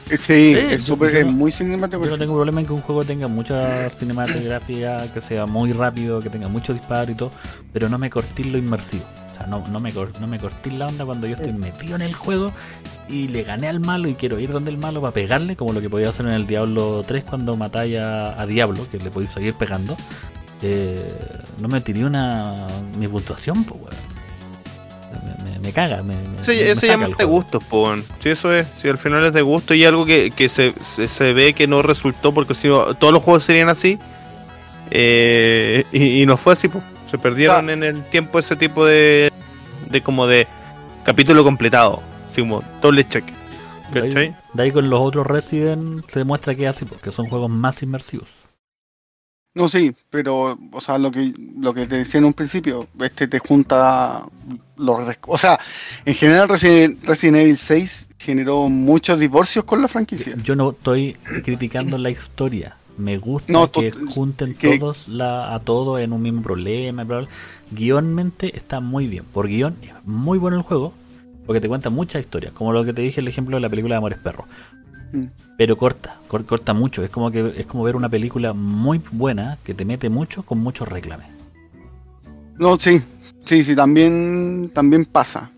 Eh, 0.10 0.18
sí, 0.18 0.54
Sí, 0.54 0.54
es, 0.58 0.86
yo- 0.86 0.96
súper- 0.96 1.12
yo 1.14 1.20
es 1.20 1.26
muy 1.28 1.52
yo 1.52 1.58
cinematográfico. 1.58 2.16
no 2.16 2.20
tengo 2.20 2.34
problema 2.36 2.62
en 2.62 2.68
que 2.68 2.74
un 2.74 2.82
juego 2.82 3.04
tenga 3.06 3.28
mucha 3.28 3.90
cinematografía, 3.90 5.12
que 5.14 5.22
sea 5.22 5.46
muy 5.46 5.74
rápido, 5.74 6.20
que 6.20 6.30
tenga 6.30 6.48
mucho 6.48 6.74
disparo 6.74 7.12
y 7.12 7.16
todo, 7.16 7.32
pero 7.74 7.90
no 7.90 7.98
me 7.98 8.10
cortís 8.10 8.46
lo 8.46 8.58
inmersivo. 8.58 9.04
O 9.32 9.36
sea, 9.38 9.46
no, 9.48 9.64
no, 9.68 9.80
me, 9.80 9.94
cor- 9.94 10.14
no 10.20 10.26
me 10.28 10.40
cortís 10.40 10.74
la 10.74 10.88
onda 10.88 11.06
cuando 11.06 11.28
yo 11.28 11.36
estoy 11.36 11.54
metido 11.54 11.96
en 11.96 12.02
el 12.02 12.14
juego 12.16 12.52
y 13.08 13.28
le 13.28 13.44
gané 13.44 13.68
al 13.68 13.80
malo 13.80 14.10
y 14.10 14.16
quiero 14.16 14.40
ir 14.40 14.52
donde 14.52 14.72
el 14.72 14.78
malo 14.80 15.00
para 15.02 15.14
pegarle, 15.14 15.56
como 15.56 15.74
lo 15.74 15.82
que 15.82 15.90
podía 15.90 16.10
hacer 16.10 16.26
en 16.26 16.34
el 16.34 16.48
Diablo 16.48 17.04
3 17.08 17.24
cuando 17.24 17.56
matáis 17.56 17.98
a, 17.98 18.42
a 18.42 18.46
Diablo, 18.48 18.88
que 18.90 18.98
le 18.98 19.12
podéis 19.12 19.32
seguir 19.32 19.54
pegando. 19.54 19.96
Eh, 20.64 21.08
no 21.60 21.68
me 21.68 21.82
tiré 21.82 22.04
una 22.04 22.66
mi 22.98 23.08
puntuación, 23.08 23.64
pues, 23.64 23.80
weón. 23.82 24.17
Me, 25.60 25.72
caga, 25.74 26.04
me, 26.04 26.16
me- 26.16 26.40
Eso, 26.42 26.52
me- 26.82 26.88
llama 26.88 27.06
el 27.06 27.12
de 27.12 27.16
juego. 27.16 27.32
gustos, 27.32 27.64
po. 27.64 27.84
weón. 27.84 28.04
Sí, 28.20 28.30
eso 28.30 28.54
es. 28.54 28.68
Si 28.82 28.88
al 28.88 28.98
final 28.98 29.26
es 29.26 29.34
de 29.34 29.42
gusto 29.42 29.74
y 29.74 29.84
algo 29.86 30.06
que, 30.06 30.32
que 30.32 30.50
se, 30.50 30.74
se, 30.96 31.08
se 31.08 31.34
ve 31.34 31.54
que 31.54 31.68
no 31.68 31.82
resultó 31.82 32.34
porque 32.34 32.54
si 32.56 32.68
no, 32.68 32.94
todos 32.96 33.14
los 33.14 33.24
juegos 33.24 33.44
serían 33.44 33.70
así. 33.70 33.98
eh, 34.92 35.84
y, 35.92 36.22
y 36.22 36.26
no 36.26 36.38
fue 36.38 36.54
así, 36.54 36.68
po. 36.68 36.82
Se 37.10 37.18
perdieron 37.18 37.70
en 37.70 37.84
el 37.84 38.04
tiempo 38.06 38.38
ese 38.40 38.56
tipo 38.56 38.86
de, 38.86 39.32
de 39.90 40.02
como 40.02 40.28
de 40.28 40.48
capítulo 41.06 41.44
completado. 41.44 42.02
Así 42.30 42.42
como 42.42 42.64
doble 42.82 43.08
check. 43.08 43.24
De 43.94 44.02
ahí, 44.02 44.36
de 44.54 44.64
ahí 44.64 44.72
con 44.72 44.90
los 44.90 45.00
otros 45.00 45.26
Resident 45.26 46.04
se 46.10 46.20
demuestra 46.20 46.54
que 46.54 46.64
es 46.64 46.70
así, 46.70 46.84
porque 46.84 47.10
son 47.12 47.28
juegos 47.28 47.50
más 47.50 47.82
inmersivos. 47.82 48.28
No, 49.58 49.68
sí, 49.70 49.94
pero, 50.12 50.58
o 50.72 50.82
sea, 50.82 50.98
lo 51.00 51.10
que, 51.12 51.34
lo 51.60 51.74
que 51.74 51.88
te 51.88 51.96
decía 51.96 52.20
en 52.20 52.26
un 52.26 52.34
principio, 52.34 52.88
este 53.02 53.28
te 53.28 53.40
junta 53.40 54.24
los... 54.78 55.00
O 55.28 55.38
sea, 55.38 55.60
en 56.06 56.14
general 56.14 56.48
Resident, 56.48 57.04
Resident 57.04 57.38
Evil 57.38 57.58
6 57.58 58.08
generó 58.20 58.70
muchos 58.70 59.20
divorcios 59.20 59.66
con 59.66 59.82
la 59.82 59.88
franquicia. 59.88 60.36
Yo 60.44 60.56
no 60.56 60.70
estoy 60.72 61.14
criticando 61.44 61.98
la 61.98 62.12
historia. 62.12 62.78
Me 63.00 63.18
gusta 63.18 63.52
No, 63.52 63.72
que 63.72 63.92
junten 63.92 64.54
que- 64.56 64.78
todos 64.78 65.08
la, 65.08 65.54
a 65.56 65.60
todos 65.60 66.00
en 66.02 66.14
un 66.14 66.22
mismo 66.22 66.42
problema. 66.44 67.04
bla, 67.04 67.20
bla. 67.22 67.28
Guionmente 67.72 68.56
está 68.56 68.80
muy 68.80 69.08
bien. 69.08 69.24
Por 69.26 69.48
guion 69.48 69.76
es 69.82 69.94
muy 70.06 70.38
bueno 70.38 70.58
el 70.58 70.64
juego. 70.64 70.94
Porque 71.46 71.62
te 71.62 71.70
cuenta 71.70 71.90
mucha 71.90 72.20
historia. 72.20 72.52
Como 72.54 72.74
lo 72.74 72.84
que 72.84 72.92
te 72.92 73.02
dije 73.02 73.22
el 73.22 73.28
ejemplo 73.30 73.56
de 73.56 73.62
la 73.62 73.70
película 73.70 73.94
de 73.96 73.98
Amores 74.00 74.20
Perros. 74.20 74.48
Mm. 75.12 75.26
Pero 75.58 75.76
corta, 75.78 76.18
cor- 76.28 76.46
corta 76.46 76.74
mucho. 76.74 77.04
Es 77.04 77.10
como 77.10 77.32
que 77.32 77.54
es 77.58 77.66
como 77.66 77.84
ver 77.84 77.96
una 77.96 78.10
película 78.10 78.54
muy 78.54 79.02
buena 79.12 79.58
que 79.64 79.74
te 79.74 79.86
mete 79.86 80.10
mucho 80.10 80.44
con 80.44 80.60
muchos 80.60 80.88
reclames. 80.88 81.28
No, 82.58 82.78
sí, 82.80 83.02
sí, 83.46 83.64
sí, 83.64 83.76
también, 83.76 84.72
también 84.74 85.06
pasa. 85.06 85.52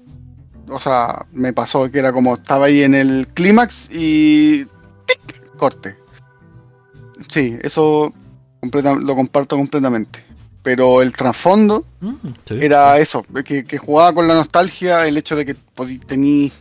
O 0.70 0.78
sea, 0.80 1.26
me 1.32 1.52
pasó 1.54 1.90
que 1.92 2.00
era 2.00 2.14
como 2.14 2.36
estaba 2.36 2.68
ahí 2.68 2.84
en 2.84 2.94
el 2.94 3.28
clímax 3.34 3.90
y 3.92 4.66
¡tic! 5.06 5.56
corte. 5.58 5.96
Sí, 7.28 7.58
eso 7.62 8.14
completa- 8.62 8.96
lo 8.96 9.16
comparto 9.16 9.58
completamente. 9.58 10.24
Pero 10.62 11.02
el 11.02 11.14
trasfondo 11.14 11.86
Mm, 12.02 12.14
sí. 12.46 12.60
era 12.62 12.98
eso, 13.00 13.24
que, 13.46 13.64
que 13.66 13.78
jugaba 13.78 14.14
con 14.14 14.28
la 14.28 14.36
nostalgia, 14.36 15.08
el 15.08 15.18
hecho 15.18 15.36
de 15.36 15.46
que 15.46 15.56
tení 16.06 16.52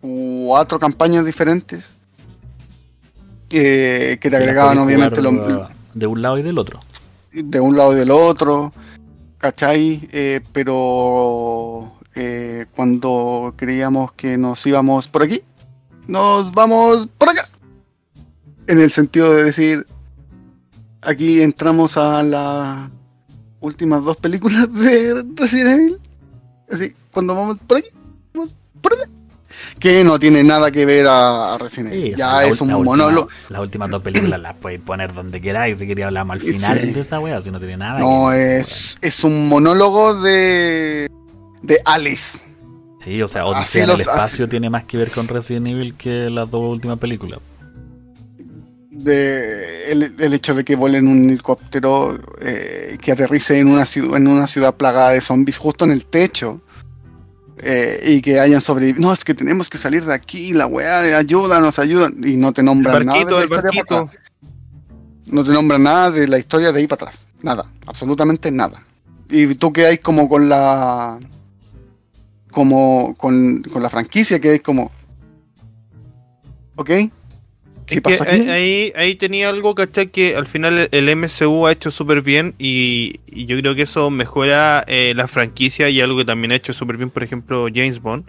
cuatro 0.00 0.78
campañas 0.78 1.24
diferentes 1.24 1.84
que, 3.48 4.18
que 4.20 4.30
te 4.30 4.36
agregaban 4.36 4.78
obviamente 4.78 5.22
lo- 5.22 5.68
de 5.94 6.06
un 6.06 6.20
lado 6.22 6.38
y 6.38 6.42
del 6.42 6.58
otro. 6.58 6.80
de 7.32 7.60
un 7.60 7.76
lado 7.76 7.92
y 7.92 7.96
del 7.96 8.10
otro, 8.10 8.72
¿cachai? 9.38 10.08
Eh, 10.12 10.40
pero 10.52 11.92
eh, 12.14 12.66
cuando 12.74 13.54
creíamos 13.56 14.12
que 14.12 14.36
nos 14.36 14.66
íbamos 14.66 15.08
por 15.08 15.22
aquí, 15.22 15.42
nos 16.06 16.52
vamos 16.52 17.08
por 17.18 17.30
acá. 17.30 17.48
En 18.66 18.80
el 18.80 18.90
sentido 18.90 19.32
de 19.34 19.44
decir, 19.44 19.86
aquí 21.02 21.40
entramos 21.40 21.96
a 21.96 22.22
las 22.22 22.90
últimas 23.60 24.02
dos 24.04 24.16
películas 24.16 24.72
de 24.74 25.24
Resident 25.36 25.80
Evil. 25.80 25.98
Así, 26.70 26.94
cuando 27.12 27.34
vamos 27.34 27.58
por 27.66 27.78
aquí, 27.78 27.88
vamos 28.34 28.54
por 28.82 28.92
allá. 28.94 29.08
Que 29.78 30.02
no 30.04 30.18
tiene 30.18 30.42
nada 30.44 30.70
que 30.70 30.84
ver 30.86 31.06
a, 31.06 31.54
a 31.54 31.58
Resident 31.58 31.92
Sí, 31.92 31.98
Evil. 32.00 32.14
o 32.14 32.16
sea, 32.16 32.26
ya 32.26 32.32
la 32.32 32.46
es 32.46 32.60
un 32.60 32.68
la 32.68 32.76
última- 32.76 32.96
monólogo. 32.96 33.28
Las 33.48 33.60
últimas 33.60 33.90
dos 33.90 34.02
películas 34.02 34.40
las 34.40 34.54
podéis 34.54 34.80
poner 34.80 35.12
donde 35.12 35.40
queráis. 35.40 35.78
Si 35.78 35.86
quería 35.86 36.06
hablamos 36.06 36.34
al 36.34 36.40
final 36.42 36.80
Sí. 36.80 36.90
de 36.92 37.00
esa 37.00 37.20
wea, 37.20 37.42
si 37.42 37.50
no 37.50 37.58
tiene 37.58 37.76
nada. 37.76 37.98
No, 38.00 38.30
que 38.30 38.36
ver, 38.36 38.60
es, 38.60 38.98
es 39.00 39.24
un 39.24 39.48
monólogo 39.48 40.20
de, 40.20 41.10
de 41.62 41.80
Alice. 41.84 42.38
Sí, 43.04 43.22
o 43.22 43.28
sea, 43.28 43.46
Odisea 43.46 43.84
en 43.84 43.90
el 43.90 44.00
espacio 44.00 44.44
así- 44.46 44.50
tiene 44.50 44.68
más 44.68 44.84
que 44.84 44.96
ver 44.96 45.10
con 45.10 45.28
Resident 45.28 45.68
Evil 45.68 45.94
que 45.94 46.28
las 46.30 46.50
dos 46.50 46.60
últimas 46.62 46.98
películas. 46.98 47.38
De 48.90 49.92
el, 49.92 50.14
el 50.18 50.32
hecho 50.34 50.54
de 50.54 50.64
que 50.64 50.74
vuele 50.74 50.98
en 50.98 51.08
un 51.08 51.28
helicóptero 51.30 52.18
eh, 52.40 52.96
que 53.00 53.12
aterrice 53.12 53.58
en 53.58 53.68
una, 53.68 53.84
ciudad, 53.84 54.16
en 54.16 54.26
una 54.26 54.46
ciudad 54.46 54.74
plagada 54.74 55.10
de 55.10 55.20
zombies 55.20 55.58
justo 55.58 55.84
en 55.84 55.90
el 55.92 56.06
techo. 56.06 56.60
Eh, 57.68 58.00
y 58.04 58.22
que 58.22 58.38
hayan 58.38 58.60
sobrevivido. 58.60 59.04
No, 59.04 59.12
es 59.12 59.24
que 59.24 59.34
tenemos 59.34 59.68
que 59.68 59.76
salir 59.76 60.04
de 60.04 60.14
aquí, 60.14 60.52
la 60.52 60.66
weá, 60.68 61.18
ayúdanos, 61.18 61.80
ayudan. 61.80 62.14
Y 62.24 62.36
no 62.36 62.52
te 62.52 62.60
El 62.60 62.66
nombran 62.66 63.06
nada. 63.06 63.24
de 63.24 63.42
el 63.42 63.48
barquito. 63.48 64.08
No 65.26 65.44
te 65.44 65.50
nombran 65.50 65.82
nada 65.82 66.12
de 66.12 66.28
la 66.28 66.38
historia 66.38 66.70
de 66.70 66.78
ahí 66.78 66.86
para 66.86 67.08
atrás. 67.08 67.26
Nada, 67.42 67.68
absolutamente 67.86 68.52
nada. 68.52 68.84
Y 69.28 69.52
tú 69.56 69.72
que 69.72 69.86
hay 69.86 69.98
como 69.98 70.28
con 70.28 70.48
la. 70.48 71.18
Como 72.52 73.16
con, 73.16 73.62
con 73.64 73.82
la 73.82 73.90
franquicia, 73.90 74.40
que 74.40 74.54
es 74.54 74.62
como. 74.62 74.92
Ok. 76.76 76.90
¿Qué 77.86 77.96
Es 77.96 78.02
que 78.02 78.02
pasa 78.02 78.24
ahí, 78.24 78.40
aquí? 78.40 78.48
ahí, 78.48 78.92
ahí 78.96 79.14
tenía 79.14 79.48
algo, 79.48 79.74
¿cachai? 79.74 80.08
Que 80.10 80.36
al 80.36 80.46
final 80.46 80.88
el 80.90 81.16
MCU 81.16 81.66
ha 81.66 81.72
hecho 81.72 81.90
súper 81.90 82.20
bien 82.22 82.54
y, 82.58 83.20
y 83.26 83.46
yo 83.46 83.58
creo 83.60 83.74
que 83.76 83.82
eso 83.82 84.10
mejora 84.10 84.84
eh, 84.88 85.12
la 85.16 85.28
franquicia 85.28 85.88
y 85.88 86.00
algo 86.00 86.18
que 86.18 86.24
también 86.24 86.52
ha 86.52 86.56
hecho 86.56 86.72
súper 86.72 86.96
bien, 86.96 87.10
por 87.10 87.22
ejemplo, 87.22 87.66
James 87.72 88.00
Bond. 88.00 88.24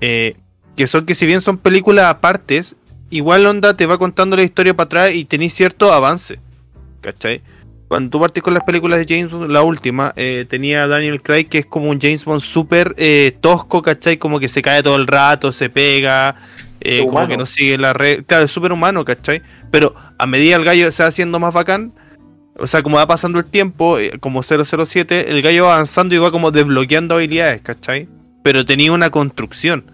eh, 0.00 0.36
que 0.76 0.86
son 0.86 1.06
que 1.06 1.14
si 1.14 1.26
bien 1.26 1.40
son 1.40 1.58
películas 1.58 2.06
apartes, 2.06 2.76
igual 3.10 3.46
onda 3.46 3.76
te 3.76 3.86
va 3.86 3.98
contando 3.98 4.36
la 4.36 4.42
historia 4.44 4.74
para 4.76 4.86
atrás 4.86 5.14
y 5.14 5.24
tenéis 5.24 5.54
cierto 5.54 5.92
avance, 5.92 6.38
¿cachai? 7.00 7.42
Cuando 7.88 8.10
tú 8.10 8.20
partís 8.20 8.42
con 8.42 8.52
las 8.54 8.64
películas 8.64 8.98
de 8.98 9.06
James 9.08 9.32
Bond, 9.32 9.50
la 9.50 9.62
última, 9.62 10.12
eh, 10.16 10.44
tenía 10.48 10.84
a 10.84 10.88
Daniel 10.88 11.22
Craig 11.22 11.44
que 11.48 11.58
es 11.58 11.66
como 11.66 11.88
un 11.88 12.00
James 12.00 12.24
Bond 12.24 12.40
súper 12.42 12.94
tosco, 13.40 13.80
¿cachai? 13.82 14.16
Como 14.18 14.40
que 14.40 14.48
se 14.48 14.60
cae 14.60 14.82
todo 14.82 14.96
el 14.96 15.06
rato, 15.06 15.52
se 15.52 15.70
pega, 15.70 16.36
eh, 16.86 16.98
como 17.06 17.26
que 17.28 17.36
no 17.36 17.46
sigue 17.46 17.78
la 17.78 17.92
red. 17.92 18.24
Claro, 18.26 18.44
es 18.44 18.50
súper 18.50 18.72
humano, 18.72 19.04
¿cachai? 19.04 19.42
Pero 19.70 19.94
a 20.18 20.26
medida 20.26 20.56
el 20.56 20.64
gallo 20.64 20.90
se 20.92 21.02
va 21.02 21.08
haciendo 21.08 21.38
más 21.38 21.52
bacán, 21.54 21.92
o 22.58 22.66
sea, 22.66 22.82
como 22.82 22.96
va 22.96 23.06
pasando 23.06 23.38
el 23.38 23.44
tiempo, 23.44 23.98
eh, 23.98 24.12
como 24.20 24.42
007, 24.42 25.30
el 25.30 25.42
gallo 25.42 25.64
va 25.64 25.74
avanzando 25.74 26.14
y 26.14 26.18
va 26.18 26.30
como 26.30 26.50
desbloqueando 26.50 27.16
habilidades, 27.16 27.60
¿cachai? 27.62 28.08
Pero 28.42 28.64
tenía 28.64 28.92
una 28.92 29.10
construcción. 29.10 29.90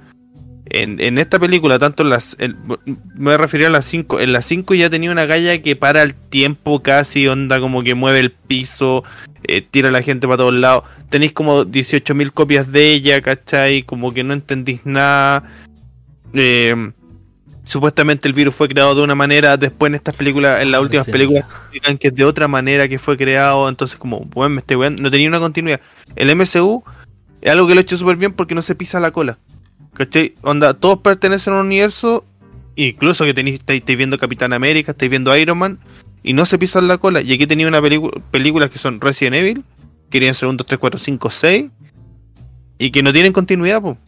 En, 0.66 1.01
en 1.01 1.19
esta 1.19 1.39
película, 1.39 1.78
tanto 1.78 2.02
en 2.02 2.10
las. 2.10 2.36
en- 2.39 2.56
me 2.86 3.24
voy 3.24 3.32
a 3.35 3.36
referir 3.36 3.66
a 3.66 3.70
las 3.70 3.85
5. 3.85 4.20
En 4.20 4.32
las 4.32 4.47
5 4.47 4.74
ya 4.74 4.89
tenía 4.89 5.10
una 5.10 5.27
galla 5.27 5.60
que 5.60 5.74
para 5.77 6.02
el 6.02 6.14
tiempo 6.14 6.82
casi, 6.82 7.27
onda 7.27 7.60
como 7.60 7.82
que 7.82 7.94
mueve 7.94 8.20
el 8.20 8.31
piso, 8.31 9.02
eh, 9.44 9.60
tira 9.60 9.89
a 9.89 9.93
la 9.93 10.02
gente 10.02 10.27
para 10.27 10.39
todos 10.39 10.55
lados. 10.55 10.85
Tenéis 11.10 11.32
como 11.32 11.64
18.000 11.66 12.31
copias 12.32 12.70
de 12.73 12.93
ella, 12.93 13.20
¿cachai? 13.20 13.82
Como 13.82 14.14
que 14.14 14.23
no 14.24 14.32
entendís 14.35 14.81
nada. 14.85 15.43
Eh, 16.34 16.92
supuestamente 17.64 18.26
el 18.28 18.34
virus 18.34 18.54
fue 18.54 18.68
creado 18.68 18.94
de 18.94 19.02
una 19.02 19.14
manera, 19.14 19.56
después 19.56 19.90
en 19.90 19.94
estas 19.94 20.16
películas, 20.16 20.62
en 20.62 20.70
las 20.70 20.80
últimas 20.80 21.06
Recién. 21.06 21.28
películas, 21.28 21.44
explican 21.44 21.98
que 21.98 22.09
es 22.09 22.14
de 22.14 22.24
otra 22.24 22.48
manera 22.48 22.88
que 22.88 22.98
fue 22.98 23.16
creado. 23.16 23.68
Entonces, 23.68 23.98
como, 23.98 24.20
bueno, 24.20 24.54
me 24.54 24.60
estoy 24.60 24.76
weando. 24.76 25.02
No 25.02 25.10
tenía 25.10 25.28
una 25.28 25.40
continuidad. 25.40 25.80
El 26.16 26.34
MCU 26.34 26.82
es 27.40 27.50
algo 27.50 27.66
que 27.66 27.74
lo 27.74 27.80
ha 27.80 27.82
hecho 27.82 27.96
súper 27.96 28.16
bien 28.16 28.32
porque 28.32 28.54
no 28.54 28.62
se 28.62 28.74
pisa 28.74 29.00
la 29.00 29.10
cola. 29.10 29.38
¿Cachai? 29.94 30.34
Onda, 30.42 30.74
todos 30.74 30.98
pertenecen 31.00 31.52
a 31.52 31.60
un 31.60 31.66
universo, 31.66 32.24
incluso 32.76 33.24
que 33.24 33.34
tenéis, 33.34 33.56
estáis, 33.56 33.80
estáis 33.80 33.98
viendo 33.98 34.16
Capitán 34.16 34.52
América, 34.52 34.92
estáis 34.92 35.10
viendo 35.10 35.36
Iron 35.36 35.59
Man, 35.59 35.78
y 36.22 36.32
no 36.32 36.46
se 36.46 36.59
pisan 36.59 36.88
la 36.88 36.98
cola. 36.98 37.20
Y 37.20 37.32
aquí 37.32 37.46
tenía 37.46 37.68
una 37.68 37.82
película 37.82 38.12
películas 38.30 38.70
que 38.70 38.78
son 38.78 39.00
Resident 39.00 39.36
Evil, 39.36 39.64
querían 40.09 40.34
ser 40.34 40.48
1, 40.48 40.56
2, 40.56 40.66
3, 40.66 40.78
4, 40.78 40.98
5, 40.98 41.30
6, 41.30 41.70
y 42.78 42.90
que 42.90 43.02
no 43.02 43.12
tienen 43.12 43.32
continuidad, 43.32 43.82
po. 43.82 43.98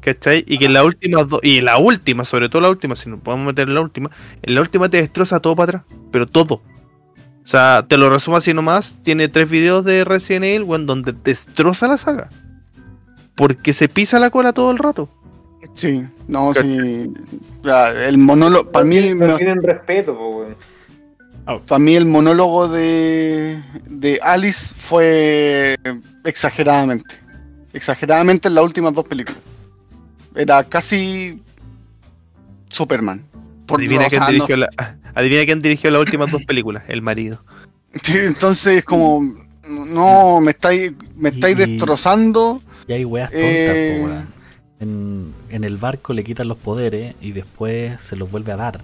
¿Cachai? 0.00 0.44
Y 0.46 0.58
que 0.58 0.64
en 0.66 0.72
la 0.72 0.84
última 0.84 1.24
dos, 1.24 1.40
y 1.42 1.58
en 1.58 1.66
la 1.66 1.76
última, 1.78 2.24
sobre 2.24 2.48
todo 2.48 2.62
la 2.62 2.70
última, 2.70 2.96
si 2.96 3.08
nos 3.10 3.20
podemos 3.20 3.46
meter 3.46 3.68
en 3.68 3.74
la 3.74 3.80
última, 3.82 4.10
en 4.42 4.54
la 4.54 4.60
última 4.62 4.88
te 4.88 4.96
destroza 4.96 5.40
todo 5.40 5.54
para 5.56 5.78
atrás, 5.78 5.98
pero 6.10 6.26
todo. 6.26 6.62
O 7.42 7.46
sea, 7.50 7.84
te 7.86 7.96
lo 7.98 8.08
resumo 8.10 8.36
así 8.36 8.54
nomás, 8.54 8.98
tiene 9.02 9.28
tres 9.28 9.50
videos 9.50 9.84
de 9.84 10.04
Resident 10.04 10.44
Evil, 10.44 10.62
weón, 10.62 10.86
donde 10.86 11.12
destroza 11.24 11.88
la 11.88 11.98
saga. 11.98 12.30
Porque 13.34 13.72
se 13.72 13.88
pisa 13.88 14.18
la 14.18 14.30
cola 14.30 14.52
todo 14.52 14.70
el 14.70 14.78
rato. 14.78 15.08
Sí, 15.74 16.04
no, 16.28 16.54
sí. 16.54 17.12
Ya, 17.62 17.90
el 18.06 18.16
monólogo, 18.18 18.70
para 18.70 18.84
mí, 18.84 19.14
no 19.14 19.26
me- 19.26 19.34
tienen 19.36 19.62
respeto, 19.62 20.16
po, 20.16 20.28
weón. 20.38 20.56
para 21.66 21.78
mí 21.78 21.94
el 21.96 22.06
monólogo 22.06 22.68
de, 22.68 23.62
de 23.86 24.18
Alice 24.22 24.74
fue 24.74 25.76
exageradamente. 26.24 27.16
Exageradamente 27.72 28.48
en 28.48 28.54
las 28.54 28.64
últimas 28.64 28.94
dos 28.94 29.04
películas. 29.04 29.40
Era 30.34 30.64
casi 30.64 31.42
Superman. 32.68 33.24
Por- 33.66 33.80
adivina, 33.80 34.06
quién 34.08 34.20
no- 34.20 34.26
dirigió 34.28 34.56
la, 34.56 34.68
adivina 35.14 35.44
quién 35.44 35.60
dirigió 35.60 35.90
las 35.90 36.00
últimas 36.00 36.30
dos 36.30 36.44
películas, 36.44 36.84
el 36.88 37.02
marido. 37.02 37.42
Sí, 38.02 38.16
entonces 38.18 38.84
como 38.84 39.34
no 39.68 40.40
me 40.40 40.52
estáis 40.52 40.92
me 41.16 41.28
estáis 41.30 41.56
Y- 41.56 41.60
destrozando 41.60 42.62
Y 42.88 42.92
hay 42.92 43.04
weas 43.04 43.30
tontas, 43.30 43.46
Eh. 43.46 44.00
po. 44.04 44.84
En, 44.84 45.34
en 45.50 45.64
el 45.64 45.76
barco 45.76 46.12
le 46.14 46.24
quitan 46.24 46.48
los 46.48 46.56
poderes 46.56 47.14
y 47.20 47.32
después 47.32 48.00
se 48.00 48.16
los 48.16 48.30
vuelve 48.30 48.52
a 48.52 48.56
dar. 48.56 48.80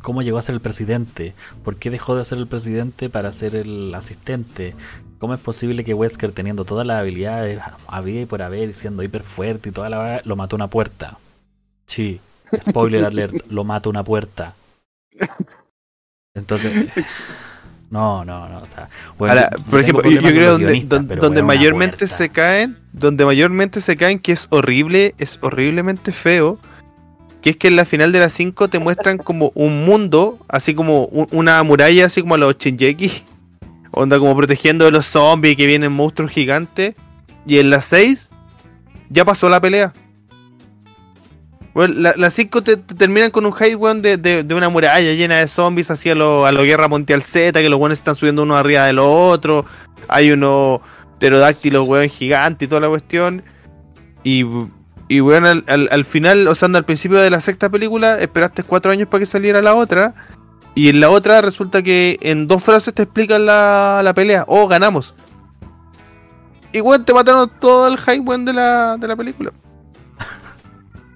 ¿Cómo 0.00 0.22
llegó 0.22 0.38
a 0.38 0.42
ser 0.42 0.54
el 0.56 0.60
presidente? 0.60 1.32
¿Por 1.64 1.76
qué 1.76 1.88
dejó 1.88 2.16
de 2.16 2.24
ser 2.24 2.38
el 2.38 2.48
presidente 2.48 3.08
para 3.08 3.32
ser 3.32 3.54
el 3.54 3.94
asistente? 3.94 4.74
¿Cómo 5.22 5.34
es 5.34 5.40
posible 5.40 5.84
que 5.84 5.94
Wesker, 5.94 6.32
teniendo 6.32 6.64
todas 6.64 6.84
las 6.84 6.98
habilidades, 6.98 7.60
había 7.86 8.22
y 8.22 8.26
por 8.26 8.42
haber, 8.42 8.74
siendo 8.74 9.04
hiper 9.04 9.22
fuerte 9.22 9.68
y 9.68 9.72
toda 9.72 9.88
la 9.88 10.20
lo 10.24 10.34
mató 10.34 10.56
una 10.56 10.66
puerta? 10.66 11.16
Sí, 11.86 12.20
spoiler 12.60 13.04
alert, 13.04 13.32
lo 13.48 13.62
mata 13.62 13.88
una 13.88 14.02
puerta. 14.02 14.56
Entonces, 16.34 16.72
no, 17.88 18.24
no, 18.24 18.48
no. 18.48 18.58
O 18.62 18.66
sea, 18.66 18.88
bueno, 19.16 19.32
Ahora, 19.34 19.50
por 19.70 19.78
ejemplo, 19.78 20.10
yo, 20.10 20.20
creo 20.22 20.58
donde, 20.58 21.16
donde 21.20 21.42
mayormente 21.44 21.98
puerta. 21.98 22.16
se 22.16 22.28
caen, 22.28 22.78
donde 22.92 23.24
mayormente 23.24 23.80
se 23.80 23.94
caen, 23.94 24.18
que 24.18 24.32
es 24.32 24.48
horrible, 24.50 25.14
es 25.18 25.38
horriblemente 25.40 26.10
feo, 26.10 26.58
que 27.42 27.50
es 27.50 27.56
que 27.56 27.68
en 27.68 27.76
la 27.76 27.84
final 27.84 28.10
de 28.10 28.18
las 28.18 28.32
5 28.32 28.66
te 28.66 28.80
muestran 28.80 29.18
como 29.18 29.52
un 29.54 29.84
mundo, 29.84 30.40
así 30.48 30.74
como 30.74 31.04
un- 31.04 31.28
una 31.30 31.62
muralla, 31.62 32.06
así 32.06 32.22
como 32.22 32.34
a 32.34 32.38
los 32.38 32.58
Shinjeki, 32.58 33.22
onda 33.92 34.18
como 34.18 34.34
protegiendo 34.36 34.84
de 34.84 34.90
los 34.90 35.06
zombies 35.06 35.56
que 35.56 35.66
vienen 35.66 35.92
monstruos 35.92 36.30
gigantes, 36.32 36.94
y 37.46 37.58
en 37.58 37.70
las 37.70 37.84
6 37.86 38.30
ya 39.10 39.24
pasó 39.24 39.48
la 39.48 39.60
pelea. 39.60 39.92
Bueno, 41.74 41.94
la- 41.96 42.14
las 42.16 42.34
5 42.34 42.62
te, 42.62 42.76
te 42.76 42.94
terminan 42.94 43.30
con 43.30 43.46
un 43.46 43.52
hype, 43.54 43.76
weón, 43.76 44.02
de, 44.02 44.18
de- 44.18 44.42
de 44.42 44.54
una 44.54 44.68
muralla 44.68 45.12
llena 45.14 45.36
de 45.38 45.48
zombies, 45.48 45.90
así 45.90 46.10
a 46.10 46.14
lo, 46.14 46.44
a 46.44 46.52
lo 46.52 46.62
Guerra 46.64 46.86
Mundial 46.88 47.22
Z, 47.22 47.58
que 47.60 47.68
los 47.70 47.80
weones 47.80 47.98
están 47.98 48.14
subiendo 48.14 48.42
uno 48.42 48.56
arriba 48.56 48.84
de 48.84 48.92
los 48.92 49.06
otros. 49.08 49.64
Hay 50.08 50.32
unos 50.32 50.80
pterodáctilos, 51.18 51.86
weón, 51.88 52.08
gigantes 52.10 52.66
y 52.66 52.68
toda 52.68 52.82
la 52.82 52.88
cuestión. 52.88 53.42
Y, 54.22 54.44
y 55.08 55.20
weón, 55.22 55.46
al, 55.46 55.64
al- 55.66 55.88
al 55.90 56.04
final, 56.04 56.46
o 56.46 56.54
sea, 56.54 56.68
al 56.68 56.84
principio 56.84 57.18
de 57.18 57.30
la 57.30 57.40
sexta 57.40 57.70
película, 57.70 58.18
esperaste 58.18 58.62
cuatro 58.64 58.92
años 58.92 59.08
para 59.08 59.20
que 59.20 59.26
saliera 59.26 59.62
la 59.62 59.74
otra. 59.74 60.12
Y 60.74 60.88
en 60.88 61.00
la 61.00 61.10
otra 61.10 61.40
resulta 61.42 61.82
que 61.82 62.18
en 62.22 62.46
dos 62.46 62.62
frases 62.62 62.94
te 62.94 63.02
explican 63.02 63.44
la, 63.44 64.00
la 64.02 64.14
pelea. 64.14 64.44
Oh, 64.48 64.66
ganamos. 64.68 65.14
Y 66.72 66.80
weón, 66.80 67.04
te 67.04 67.12
mataron 67.12 67.50
todo 67.60 67.88
el 67.88 67.98
hype, 67.98 68.38
de 68.38 68.52
la, 68.54 68.96
de 68.96 69.06
la 69.08 69.14
película. 69.16 69.52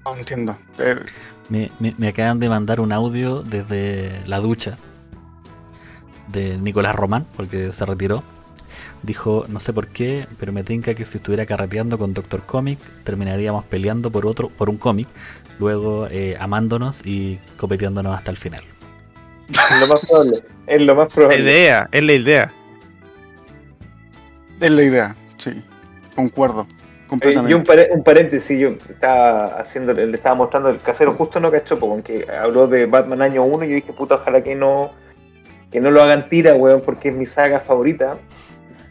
no 0.05 0.15
entiendo 0.15 0.55
Eh, 0.77 0.95
Me, 1.49 1.71
me- 1.79 1.95
me 1.97 2.07
acaban 2.09 2.39
de 2.39 2.49
mandar 2.49 2.79
un 2.79 2.91
audio 2.91 3.41
desde 3.41 4.21
la 4.27 4.37
ducha 4.39 4.77
de 6.27 6.57
Nicolás 6.59 6.95
Román, 6.95 7.25
porque 7.35 7.71
se 7.71 7.85
retiró. 7.85 8.23
Dijo, 9.01 9.45
no 9.47 9.59
sé 9.59 9.73
por 9.73 9.87
qué, 9.87 10.27
pero 10.39 10.51
me 10.51 10.63
tinca 10.63 10.93
que 10.93 11.05
si 11.05 11.17
estuviera 11.17 11.45
carreteando 11.45 11.97
con 11.97 12.13
Doctor 12.13 12.43
Comic, 12.45 12.77
terminaríamos 13.03 13.63
peleando 13.65 14.11
por 14.11 14.25
otro, 14.27 14.49
por 14.49 14.69
un 14.69 14.77
cómic, 14.77 15.07
luego 15.59 16.07
eh, 16.11 16.35
amándonos 16.39 17.03
y 17.05 17.39
copeteándonos 17.57 18.15
hasta 18.15 18.29
el 18.31 18.37
final. 18.37 18.61
Es 19.49 19.79
lo 19.81 19.87
más 19.87 20.05
probable. 20.05 20.37
Es 20.67 20.81
lo 20.81 20.95
más 20.95 21.07
La 21.09 21.15
probable. 21.15 21.39
idea, 21.39 21.89
es 21.91 22.03
la 22.03 22.13
idea. 22.13 22.53
es 24.59 24.71
la 24.71 24.81
idea 24.83 25.15
sí 25.37 25.63
concuerdo 26.15 26.65
Eh, 26.69 26.73
completamente 27.07 27.51
y 27.51 27.53
un, 27.53 27.63
pare- 27.63 27.89
un 27.93 28.03
paréntesis, 28.03 28.59
yo 28.59 28.69
estaba 28.89 29.45
haciendo, 29.59 29.93
le 29.93 30.11
estaba 30.11 30.35
mostrando 30.35 30.69
el 30.69 30.79
casero 30.79 31.13
justo 31.13 31.39
no 31.39 31.51
cachó, 31.51 31.79
porque 31.79 32.25
habló 32.29 32.67
de 32.67 32.85
Batman 32.87 33.21
año 33.21 33.43
1 33.43 33.65
y 33.65 33.69
yo 33.69 33.75
dije, 33.75 33.93
puta, 33.93 34.15
ojalá 34.15 34.43
que 34.43 34.55
no 34.55 34.91
que 35.71 35.79
no 35.81 35.91
lo 35.91 36.01
hagan 36.01 36.27
tira, 36.29 36.55
weón, 36.55 36.81
porque 36.81 37.09
es 37.09 37.15
mi 37.15 37.25
saga 37.25 37.59
favorita. 37.59 38.17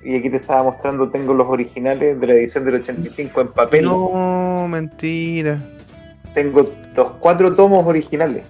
Y 0.05 0.17
aquí 0.17 0.29
te 0.31 0.37
estaba 0.37 0.63
mostrando, 0.63 1.09
tengo 1.11 1.33
los 1.35 1.47
originales 1.49 2.21
de 2.21 2.27
la 2.27 2.35
edición 2.35 2.65
del 2.67 2.77
85 2.77 3.41
en 3.41 3.49
papel. 3.49 3.85
No, 3.87 4.69
mentira. 4.69 5.59
Tengo 6.35 6.71
los 6.95 7.13
cuatro 7.19 7.55
tomos 7.55 7.85
originales. 7.87 8.47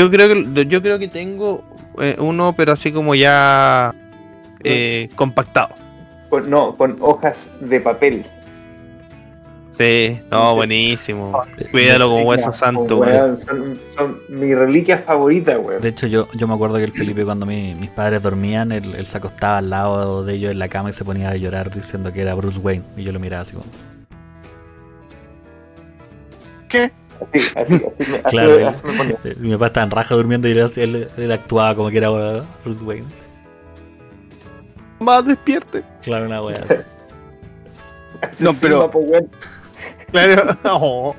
Yo 0.00 0.10
creo 0.10 0.28
que 0.28 0.66
yo 0.66 0.80
creo 0.80 0.98
que 0.98 1.08
tengo 1.08 1.62
eh, 2.00 2.16
uno, 2.18 2.54
pero 2.56 2.72
así 2.72 2.90
como 2.90 3.14
ya 3.14 3.94
eh, 4.64 5.10
compactado. 5.14 5.74
Con, 6.30 6.48
no, 6.48 6.74
con 6.74 6.96
hojas 7.00 7.50
de 7.60 7.80
papel. 7.82 8.24
Sí, 9.72 10.18
no, 10.30 10.54
buenísimo. 10.54 11.38
Cuídalo 11.70 12.08
como 12.08 12.22
hueso 12.24 12.50
santo, 12.50 12.96
Weón, 12.98 13.14
weón. 13.14 13.36
son, 13.36 13.80
son 13.94 14.18
mi 14.30 14.54
reliquia 14.54 14.96
favorita, 14.98 15.58
weón. 15.58 15.82
De 15.82 15.88
hecho, 15.90 16.06
yo, 16.06 16.28
yo 16.34 16.48
me 16.48 16.54
acuerdo 16.54 16.76
que 16.78 16.84
el 16.84 16.92
Felipe 16.92 17.22
cuando 17.26 17.44
mi- 17.44 17.74
mis 17.74 17.90
padres 17.90 18.22
dormían, 18.22 18.72
él, 18.72 18.94
él 18.94 19.06
se 19.06 19.18
acostaba 19.18 19.58
al 19.58 19.68
lado 19.68 20.24
de 20.24 20.34
ellos 20.34 20.50
en 20.52 20.58
la 20.60 20.68
cama 20.68 20.88
y 20.90 20.92
se 20.94 21.04
ponía 21.04 21.28
a 21.28 21.36
llorar 21.36 21.70
diciendo 21.74 22.10
que 22.10 22.22
era 22.22 22.32
Bruce 22.34 22.58
Wayne. 22.58 22.84
Y 22.96 23.02
yo 23.04 23.12
lo 23.12 23.20
miraba 23.20 23.42
así 23.42 23.52
como... 23.52 23.66
¿qué? 26.70 26.90
Así, 27.32 27.38
así, 27.56 27.74
así, 27.74 27.74
me, 27.74 27.86
así, 28.18 28.22
Claro, 28.30 28.54
él- 28.58 28.66
así 28.66 28.86
me 28.86 28.92
ponía. 28.94 29.18
mi 29.38 29.52
papá 29.52 29.66
estaba 29.66 29.84
en 29.84 29.90
raja 29.90 30.14
durmiendo 30.14 30.48
y 30.48 30.52
él, 30.52 30.70
él- 30.76 31.08
él 31.16 31.32
actuaba 31.32 31.74
como 31.74 31.90
que 31.90 31.98
era 31.98 32.08
Bruce 32.64 32.84
Wayne. 32.84 33.06
Más 35.00 35.24
despierte. 35.24 35.82
Claro, 36.02 36.26
una 36.26 36.42
wea. 36.42 36.64
No, 38.38 38.52
pero- 38.60 38.90
weón. 38.92 39.28
Claro. 40.10 40.56
Oh. 40.64 41.14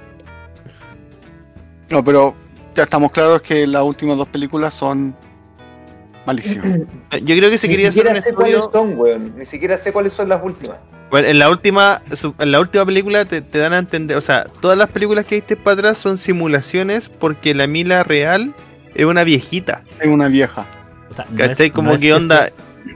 No, 1.90 2.04
pero 2.04 2.36
ya 2.76 2.84
estamos 2.84 3.12
claros 3.12 3.42
que 3.42 3.66
las 3.68 3.84
últimas 3.84 4.18
dos 4.18 4.28
películas 4.28 4.74
son 4.74 5.16
malísimas. 6.26 6.80
Yo 7.24 7.36
creo 7.36 7.50
que 7.50 7.58
se 7.58 7.68
quería 7.68 7.90
hacer 7.90 8.08
un 8.08 8.08
siquiera 8.08 8.22
sé 8.22 8.34
cuáles 8.34 8.56
estudio. 8.60 8.72
son, 8.72 8.98
weón. 9.00 9.38
Ni 9.38 9.46
siquiera 9.46 9.78
sé 9.78 9.92
cuáles 9.92 10.14
son 10.14 10.30
las 10.30 10.44
últimas. 10.44 10.78
Bueno, 11.12 11.28
en 11.28 11.38
la 11.40 11.50
última, 11.50 12.02
en 12.40 12.52
la 12.52 12.60
última 12.60 12.86
película 12.86 13.26
te, 13.26 13.42
te 13.42 13.60
dan 13.60 13.74
a 13.74 13.78
entender, 13.80 14.18
o 14.18 14.22
sea, 14.22 14.46
todas 14.62 14.78
las 14.78 14.88
películas 14.90 15.26
que 15.26 15.36
viste 15.36 15.58
para 15.58 15.74
atrás 15.74 15.98
son 15.98 16.18
simulaciones 16.18 17.10
porque 17.10 17.54
la 17.54 17.68
Mila 17.68 18.04
real 18.04 18.56
es 18.96 19.06
una 19.06 19.24
viejita. 19.24 19.84
Es 20.00 20.08
una 20.08 20.30
vieja. 20.30 20.66
O 21.10 21.14
sea, 21.14 21.26
no 21.30 21.38
¿Cachai? 21.38 21.68
es- 21.68 21.72
Como 21.74 21.90
no 21.90 21.96
es 21.96 22.02
que 22.02 22.14
onda. 22.14 22.50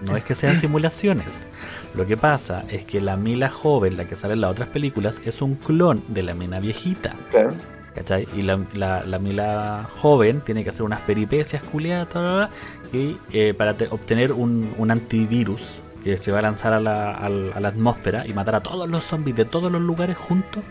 No 0.03 0.15
es 0.17 0.23
que 0.23 0.33
sean 0.33 0.59
simulaciones. 0.59 1.45
Lo 1.93 2.05
que 2.07 2.17
pasa 2.17 2.63
es 2.69 2.85
que 2.85 3.01
la 3.01 3.15
Mila 3.17 3.49
joven, 3.49 3.97
la 3.97 4.05
que 4.07 4.15
sale 4.15 4.33
en 4.33 4.41
las 4.41 4.51
otras 4.51 4.69
películas, 4.69 5.21
es 5.25 5.41
un 5.41 5.55
clon 5.55 6.03
de 6.07 6.23
la 6.23 6.33
Mila 6.33 6.59
viejita. 6.59 7.13
Claro. 7.31 7.53
¿Cachai? 7.93 8.27
Y 8.35 8.41
la, 8.41 8.59
la, 8.73 9.03
la 9.05 9.19
Mila 9.19 9.87
joven 10.01 10.41
tiene 10.41 10.63
que 10.63 10.69
hacer 10.69 10.83
unas 10.83 10.99
peripecias 11.01 11.61
culiadas 11.63 12.49
y 12.91 13.17
eh, 13.31 13.53
para 13.53 13.77
te- 13.77 13.87
obtener 13.89 14.31
un, 14.33 14.73
un 14.77 14.91
antivirus 14.91 15.81
que 16.05 16.17
se 16.17 16.31
va 16.31 16.37
a 16.37 16.41
lanzar 16.43 16.71
a 16.71 16.79
la, 16.79 17.11
al- 17.15 17.51
a 17.55 17.59
la 17.59 17.69
atmósfera 17.69 18.27
y 18.27 18.33
matar 18.33 18.53
a 18.53 18.61
todos 18.61 18.87
los 18.87 19.03
zombies 19.03 19.35
de 19.35 19.43
todos 19.45 19.71
los 19.71 19.81
lugares 19.81 20.15
juntos 20.15 20.63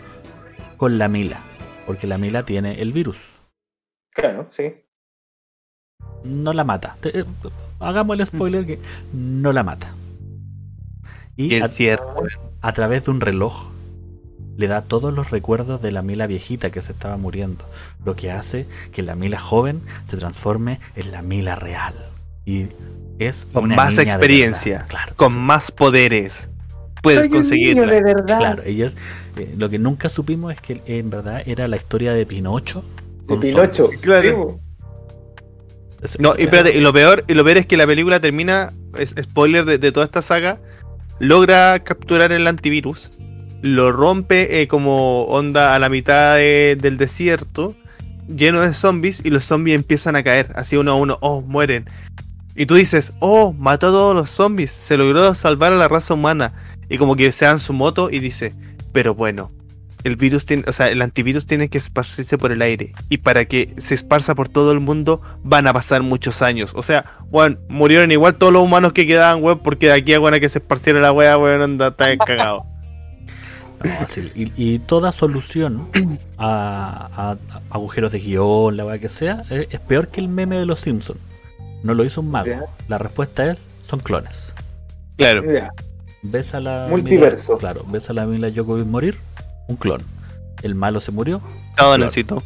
con 0.77 0.97
la 0.97 1.09
Mila. 1.09 1.41
Porque 1.85 2.07
la 2.07 2.17
Mila 2.17 2.45
tiene 2.45 2.81
el 2.81 2.93
virus. 2.93 3.31
Claro, 4.13 4.47
sí. 4.51 4.73
No 6.23 6.53
la 6.53 6.63
mata. 6.63 6.95
Te- 7.01 7.19
eh, 7.19 7.25
hagamos 7.81 8.17
el 8.17 8.25
spoiler 8.25 8.65
que 8.65 8.79
no 9.11 9.51
la 9.51 9.63
mata. 9.63 9.93
Y 11.35 11.59
a- 11.59 11.67
cierre. 11.67 12.01
a 12.61 12.71
través 12.71 13.03
de 13.03 13.11
un 13.11 13.19
reloj 13.19 13.71
le 14.55 14.67
da 14.67 14.83
todos 14.83 15.13
los 15.13 15.31
recuerdos 15.31 15.81
de 15.81 15.91
la 15.91 16.01
Mila 16.01 16.27
viejita 16.27 16.69
que 16.71 16.81
se 16.81 16.93
estaba 16.93 17.17
muriendo, 17.17 17.65
lo 18.05 18.15
que 18.15 18.31
hace 18.31 18.67
que 18.93 19.01
la 19.03 19.15
Mila 19.15 19.37
joven 19.37 19.81
se 20.07 20.15
transforme 20.15 20.79
en 20.95 21.11
la 21.11 21.21
Mila 21.21 21.55
real 21.57 21.93
y 22.45 22.67
es 23.19 23.47
Con 23.53 23.65
una 23.65 23.75
más 23.75 23.91
niña 23.93 24.03
de 24.03 24.09
experiencia, 24.09 24.71
verdad. 24.77 24.87
claro, 24.89 25.13
Con 25.15 25.31
sí, 25.33 25.37
más 25.37 25.71
poderes. 25.71 26.49
Puedes 27.01 27.19
Soy 27.19 27.27
un 27.27 27.31
niño 27.33 27.41
conseguirla. 27.43 27.93
de 27.93 28.01
verdad. 28.03 28.37
claro, 28.39 28.63
ella 28.65 28.91
eh, 29.37 29.53
lo 29.57 29.69
que 29.69 29.77
nunca 29.79 30.09
supimos 30.09 30.53
es 30.53 30.61
que 30.61 30.81
en 30.87 31.09
verdad 31.09 31.43
era 31.45 31.67
la 31.67 31.75
historia 31.75 32.13
de 32.13 32.25
Pinocho. 32.25 32.83
De 33.27 33.37
Pinocho. 33.37 33.83
zombies. 33.85 34.01
Claro. 34.01 34.59
Sí, 36.03 36.17
No, 36.19 36.33
y 36.37 36.43
espérate, 36.43 36.75
y 36.75 36.81
lo 36.81 36.93
peor, 36.93 37.23
y 37.27 37.33
lo 37.33 37.43
peor 37.43 37.57
es 37.57 37.65
que 37.65 37.77
la 37.77 37.87
película 37.87 38.19
termina, 38.19 38.71
es, 38.97 39.15
spoiler 39.21 39.65
de, 39.65 39.77
de 39.77 39.91
toda 39.91 40.05
esta 40.05 40.21
saga, 40.21 40.59
logra 41.19 41.79
capturar 41.79 42.31
el 42.31 42.45
antivirus, 42.47 43.11
lo 43.61 43.91
rompe 43.91 44.61
eh, 44.61 44.67
como 44.67 45.23
onda 45.25 45.73
a 45.75 45.79
la 45.79 45.89
mitad 45.89 46.35
de- 46.35 46.77
del 46.79 46.97
desierto, 46.97 47.75
lleno 48.27 48.61
de 48.61 48.73
zombies, 48.73 49.21
y 49.25 49.29
los 49.31 49.45
zombies 49.45 49.75
empiezan 49.75 50.15
a 50.15 50.23
caer, 50.23 50.51
así 50.55 50.75
uno 50.77 50.91
a 50.91 50.95
uno, 50.95 51.17
oh, 51.21 51.41
mueren. 51.41 51.85
Y 52.55 52.65
tú 52.65 52.75
dices, 52.75 53.13
oh, 53.19 53.53
mató 53.53 53.87
a 53.87 53.91
todos 53.91 54.15
los 54.15 54.29
zombies, 54.29 54.71
se 54.71 54.95
logró 54.97 55.35
salvar 55.35 55.73
a 55.73 55.75
la 55.77 55.87
raza 55.87 56.13
humana. 56.13 56.53
Y 56.89 56.97
como 56.97 57.15
que 57.15 57.31
se 57.31 57.45
dan 57.45 57.59
su 57.59 57.73
moto 57.73 58.09
y 58.09 58.19
dice, 58.19 58.53
pero 58.93 59.13
bueno, 59.13 59.51
el 60.05 60.15
virus 60.15 60.45
tiene, 60.45 60.63
o 60.67 60.71
sea, 60.71 60.87
el 60.89 61.01
antivirus 61.01 61.45
tiene 61.47 61.67
que 61.67 61.77
esparcirse 61.79 62.37
por 62.37 62.51
el 62.51 62.61
aire. 62.61 62.93
Y 63.09 63.17
para 63.17 63.45
que 63.45 63.73
se 63.77 63.95
esparza 63.95 64.35
por 64.35 64.47
todo 64.49 64.71
el 64.71 64.79
mundo, 64.79 65.19
van 65.43 65.67
a 65.67 65.73
pasar 65.73 66.01
muchos 66.03 66.41
años. 66.41 66.71
O 66.75 66.83
sea, 66.83 67.03
bueno, 67.29 67.57
murieron 67.67 68.11
igual 68.11 68.35
todos 68.35 68.53
los 68.53 68.63
humanos 68.63 68.93
que 68.93 69.05
quedaban, 69.07 69.43
weón, 69.43 69.59
porque 69.59 69.87
de 69.87 69.93
aquí 69.93 70.13
a 70.13 70.19
bueno, 70.19 70.39
que 70.39 70.47
se 70.47 70.59
esparciera 70.59 70.99
la 71.01 71.11
wea, 71.11 71.37
weón, 71.37 71.61
anda 71.61 71.87
está 71.89 72.15
cagado. 72.17 72.65
No, 73.83 73.91
y, 74.35 74.51
y 74.55 74.79
toda 74.79 75.11
solución 75.11 75.89
a, 76.37 77.09
a- 77.13 77.31
a 77.31 77.59
agujeros 77.69 78.11
de 78.13 78.19
guion, 78.19 78.77
la 78.77 78.85
weá 78.85 78.97
que 78.99 79.09
sea, 79.09 79.43
es, 79.49 79.67
es 79.69 79.79
peor 79.81 80.07
que 80.07 80.21
el 80.21 80.27
meme 80.29 80.57
de 80.57 80.65
los 80.65 80.79
Simpsons. 80.79 81.19
No 81.83 81.93
lo 81.93 82.03
hizo 82.03 82.21
un 82.21 82.31
mago. 82.31 82.67
La 82.87 82.97
respuesta 82.97 83.51
es, 83.51 83.65
son 83.87 83.99
clones. 83.99 84.53
Claro. 85.17 85.43
Ves 86.23 86.53
a 86.55 86.59
la 86.59 86.87
Multiverso. 86.89 87.53
Mila- 87.53 87.59
claro, 87.59 87.85
ves 87.87 88.09
a 88.09 88.13
la 88.13 88.25
Mila 88.25 88.49
Djokovic 88.49 88.85
morir, 88.87 89.17
un 89.67 89.75
clon. 89.75 90.01
El 90.63 90.73
malo 90.75 90.99
se 90.99 91.11
murió. 91.11 91.41
Claro. 91.75 91.91
Donancito. 91.91 92.41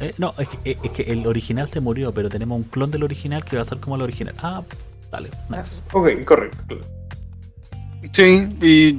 Eh, 0.00 0.14
no, 0.18 0.32
es 0.38 0.48
que, 0.48 0.78
es 0.80 0.90
que 0.92 1.02
el 1.10 1.26
original 1.26 1.66
se 1.66 1.80
murió, 1.80 2.14
pero 2.14 2.28
tenemos 2.28 2.56
un 2.56 2.62
clon 2.62 2.90
del 2.92 3.02
original 3.02 3.44
que 3.44 3.56
va 3.56 3.62
a 3.62 3.64
ser 3.64 3.78
como 3.78 3.96
el 3.96 4.02
original. 4.02 4.34
Ah, 4.40 4.62
dale, 5.10 5.28
nice. 5.48 5.82
Ok, 5.92 6.24
correcto. 6.24 6.78
Sí, 8.12 8.48
y 8.62 8.92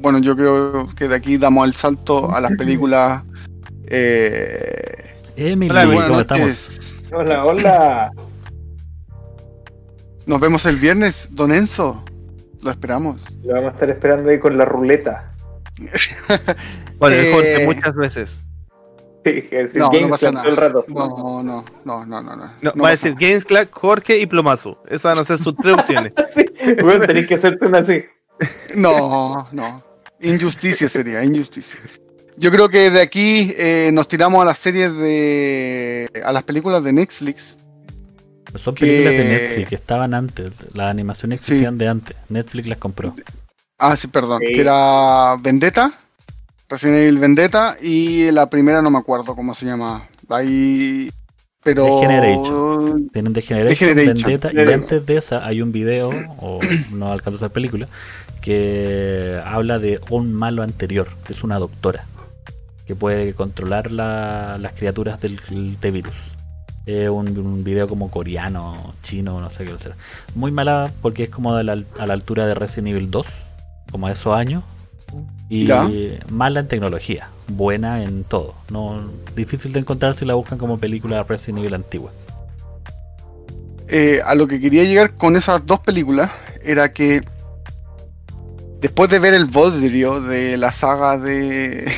bueno, 0.00 0.20
yo 0.20 0.36
creo 0.36 0.88
que 0.94 1.08
de 1.08 1.16
aquí 1.16 1.38
damos 1.38 1.66
el 1.66 1.74
salto 1.74 2.30
a 2.32 2.40
las 2.40 2.52
películas. 2.52 3.24
Eh, 3.86 5.16
Emily, 5.36 5.70
Hola, 5.70 6.06
¿cómo 6.06 6.20
estamos? 6.20 6.80
Hola, 7.12 7.44
hola. 7.44 8.12
Nos 10.26 10.40
vemos 10.40 10.64
el 10.66 10.76
viernes, 10.76 11.28
Don 11.32 11.52
Enzo. 11.52 12.02
Lo 12.62 12.70
esperamos. 12.70 13.26
Lo 13.42 13.54
vamos 13.54 13.72
a 13.72 13.74
estar 13.74 13.90
esperando 13.90 14.30
ahí 14.30 14.38
con 14.38 14.56
la 14.56 14.64
ruleta. 14.64 15.30
Bueno, 16.98 17.16
el 17.16 17.24
Eh, 17.26 17.32
Jorge 17.32 17.66
muchas 17.66 17.94
veces. 17.96 18.40
Sí, 19.24 19.48
No, 19.74 19.90
no 19.90 20.08
pasa 20.08 20.30
Club 20.30 20.42
el 20.46 20.54
nada. 20.54 20.68
rato. 20.68 20.84
No, 20.86 21.42
no, 21.42 21.42
no, 21.42 21.64
no, 21.84 22.04
no, 22.06 22.36
no. 22.36 22.52
No, 22.62 22.72
no 22.74 22.82
va 22.82 22.88
a 22.88 22.92
decir 22.92 23.14
Games 23.18 23.44
Clack, 23.44 23.70
Jorge 23.72 24.18
y 24.18 24.26
Plomazo. 24.26 24.80
Esas 24.86 25.12
van 25.12 25.18
a 25.18 25.24
ser 25.24 25.38
sus 25.38 25.56
tres 25.56 25.74
opciones. 25.74 26.12
sí, 26.30 26.46
bueno, 26.80 27.04
tenéis 27.06 27.26
que 27.26 27.34
hacerte 27.34 27.66
una 27.66 27.78
así. 27.80 28.04
No, 28.76 29.48
no. 29.50 29.82
Injusticia 30.20 30.88
sería, 30.88 31.24
injusticia. 31.24 31.80
Yo 32.36 32.50
creo 32.52 32.68
que 32.68 32.90
de 32.90 33.00
aquí 33.00 33.52
eh, 33.58 33.90
nos 33.92 34.06
tiramos 34.08 34.40
a 34.40 34.44
las 34.44 34.58
series 34.58 34.94
de. 34.96 36.08
a 36.24 36.32
las 36.32 36.44
películas 36.44 36.84
de 36.84 36.92
Netflix. 36.92 37.56
Son 38.56 38.74
películas 38.74 39.12
de 39.12 39.24
Netflix 39.24 39.68
que 39.68 39.74
estaban 39.74 40.14
antes. 40.14 40.52
Las 40.72 40.90
animaciones 40.90 41.40
existían 41.40 41.78
de 41.78 41.88
antes. 41.88 42.16
Netflix 42.28 42.66
las 42.68 42.78
compró. 42.78 43.14
Ah, 43.78 43.96
sí, 43.96 44.06
perdón. 44.08 44.40
Sí. 44.46 44.54
Que 44.54 44.60
era 44.60 45.36
Vendetta. 45.40 45.94
Resident 46.68 46.98
Evil 46.98 47.18
Vendetta. 47.18 47.76
Y 47.82 48.30
la 48.30 48.48
primera 48.48 48.80
no 48.82 48.90
me 48.90 48.98
acuerdo 48.98 49.34
cómo 49.34 49.54
se 49.54 49.66
llama. 49.66 50.08
Ahí. 50.28 51.10
Pero. 51.62 51.84
The 51.84 51.90
Generation. 52.06 53.08
Tienen 53.10 53.32
The 53.32 53.42
Generation, 53.42 53.78
The 53.78 53.94
Generation. 53.94 54.30
Vendetta, 54.30 54.52
y 54.52 54.72
antes 54.72 55.06
de 55.06 55.16
esa 55.16 55.46
hay 55.46 55.62
un 55.62 55.72
video, 55.72 56.10
o 56.38 56.58
no 56.92 57.10
alcanza 57.10 57.36
a 57.38 57.40
ser 57.40 57.50
película, 57.50 57.88
que 58.40 59.40
habla 59.44 59.78
de 59.78 60.00
un 60.10 60.32
malo 60.32 60.62
anterior, 60.62 61.08
que 61.26 61.32
es 61.32 61.42
una 61.42 61.58
doctora, 61.58 62.06
que 62.86 62.94
puede 62.94 63.32
controlar 63.34 63.90
la- 63.90 64.58
las 64.60 64.72
criaturas 64.74 65.20
del, 65.20 65.40
de 65.80 65.90
virus. 65.90 66.33
Es 66.86 67.08
un, 67.08 67.36
un 67.38 67.64
video 67.64 67.88
como 67.88 68.10
coreano, 68.10 68.92
chino, 69.02 69.40
no 69.40 69.48
sé 69.50 69.64
qué 69.64 69.72
será. 69.78 69.96
Muy 70.34 70.50
mala 70.50 70.90
porque 71.00 71.24
es 71.24 71.30
como 71.30 71.54
de 71.56 71.64
la- 71.64 71.82
a 71.98 72.06
la 72.06 72.12
altura 72.14 72.46
de 72.46 72.54
Resident 72.54 72.88
Evil 72.88 73.10
2, 73.10 73.26
como 73.90 74.06
a 74.06 74.12
esos 74.12 74.36
años. 74.36 74.62
Y 75.48 75.66
Ya. 75.66 75.88
mala 76.28 76.60
en 76.60 76.68
tecnología, 76.68 77.28
buena 77.48 78.02
en 78.02 78.24
todo. 78.24 78.54
No 78.70 79.00
Difícil 79.36 79.72
de 79.72 79.80
encontrar 79.80 80.14
si 80.14 80.24
la 80.24 80.34
buscan 80.34 80.58
como 80.58 80.78
película 80.78 81.22
Resident 81.24 81.58
Evil 81.60 81.74
antigua. 81.74 82.10
eh, 83.86 84.20
a 84.24 84.34
lo 84.34 84.46
que 84.46 84.58
quería 84.60 84.82
llegar 84.84 85.14
con 85.14 85.36
esas 85.36 85.66
dos 85.66 85.78
películas 85.80 86.30
era 86.62 86.92
que 86.94 87.20
después 88.80 89.10
de 89.10 89.18
ver 89.18 89.34
el 89.34 89.44
bodrio 89.44 90.20
de 90.22 90.56
la 90.56 90.72
saga 90.72 91.18
de, 91.18 91.92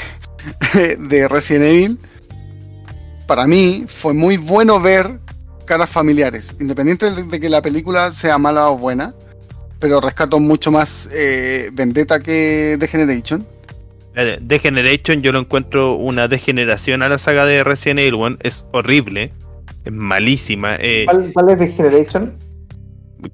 de 0.98 1.28
Resident 1.28 1.64
Evil, 1.64 1.98
para 3.27 3.47
mí 3.47 3.85
fue 3.89 4.15
muy 4.15 4.36
bueno 4.36 4.81
ver 4.81 5.19
caras 5.65 5.90
familiares, 5.90 6.55
independiente 6.61 7.11
de, 7.11 7.40
que 7.40 7.48
la 7.48 7.61
película 7.61 8.12
sea 8.12 8.39
mala 8.39 8.70
o 8.70 8.78
buena, 8.78 9.15
pero 9.81 10.01
rescato 10.01 10.39
mucho 10.39 10.70
más 10.70 11.09
eh, 11.12 11.70
Vendetta 11.73 12.20
que 12.20 12.77
The 12.78 12.86
Generation. 12.89 13.47
Eh, 14.15 14.40
The 14.47 14.59
Generation 14.61 15.23
yo 15.23 15.32
lo 15.32 15.40
encuentro 15.40 15.94
una 15.97 16.28
degeneración 16.28 17.03
a 17.03 17.09
la 17.09 17.19
saga 17.19 17.44
de 17.44 17.65
Resident 17.65 18.01
Evil 18.01 18.15
1. 18.15 18.36
Es 18.40 18.65
horrible. 18.73 19.32
Es 19.85 19.93
malísima. 19.93 20.77
eh, 20.77 21.05
¿Cuál, 21.07 21.31
cuál 21.35 21.51
es 21.51 21.59
de 21.59 21.69
Generation? 21.73 22.39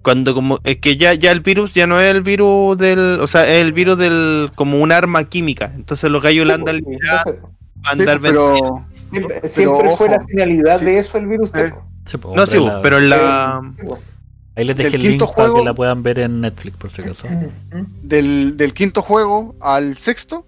cuando 0.03 0.33
como 0.33 0.59
es 0.65 0.77
que 0.77 0.97
ya 0.97 1.13
ya 1.15 1.33
el 1.33 1.41
virus 1.41 1.75
ya 1.75 1.87
no 1.87 2.01
es 2.01 2.11
el 2.11 2.23
virus 2.23 2.79
del 2.79 3.19
o 3.21 3.27
sea 3.27 3.43
es 3.43 3.63
el 3.63 3.73
virus 3.73 3.99
del 3.99 4.51
como 4.55 4.81
un 4.81 4.93
arma 4.93 5.29
química 5.29 5.73
entonces 5.75 6.09
los 6.09 6.23
gallos 6.23 6.47
le 6.47 6.55
andan 6.55 6.77
Sí, 6.77 6.97
ya 7.05 7.23
sí, 7.25 7.31
a 7.85 7.91
andar 7.91 8.21
Pero 9.13 9.49
Siempre, 9.49 9.81
fue 9.81 9.89
ojo, 9.93 10.07
la 10.09 10.25
finalidad 10.27 10.79
sí. 10.79 10.85
de 10.87 10.99
eso 10.99 11.19
el 11.19 11.27
virus. 11.27 11.51
Eh, 11.55 11.73
Sí, 12.05 12.17
pues, 12.19 12.35
no 12.35 12.47
sí 12.47 12.59
la- 12.59 12.83
pero 12.83 12.99
en 12.99 13.11
la 13.11 13.63
Ahí 14.57 14.65
les 14.65 14.77
dejé 14.77 14.97
el 14.97 15.03
link 15.03 15.11
quinto 15.13 15.27
para 15.33 15.47
que 15.47 15.51
juego- 15.53 15.65
la 15.65 15.73
puedan 15.75 16.03
ver 16.03 16.19
en 16.19 16.41
Netflix 16.41 16.77
por 16.77 16.91
si 16.91 17.01
acaso. 17.03 17.27
del, 18.03 18.57
del 18.57 18.75
quinto 18.75 19.03
juego 19.03 19.55
al 19.61 19.97
sexto 19.97 20.45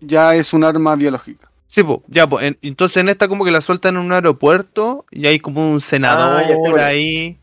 ya 0.00 0.34
es 0.34 0.52
un 0.52 0.64
arma 0.64 0.96
biológica. 0.96 1.48
sí 1.68 1.82
po, 1.84 2.02
ya 2.08 2.28
pues 2.28 2.44
en- 2.46 2.58
entonces 2.62 2.96
en 2.98 3.08
esta 3.08 3.28
como 3.28 3.44
que 3.44 3.50
la 3.52 3.60
sueltan 3.60 3.94
en 3.96 4.02
un 4.02 4.12
aeropuerto 4.12 5.04
y 5.10 5.26
hay 5.26 5.38
como 5.38 5.70
un 5.70 5.80
senador 5.80 6.42
Ah, 6.80 6.86
ahí 6.86 7.38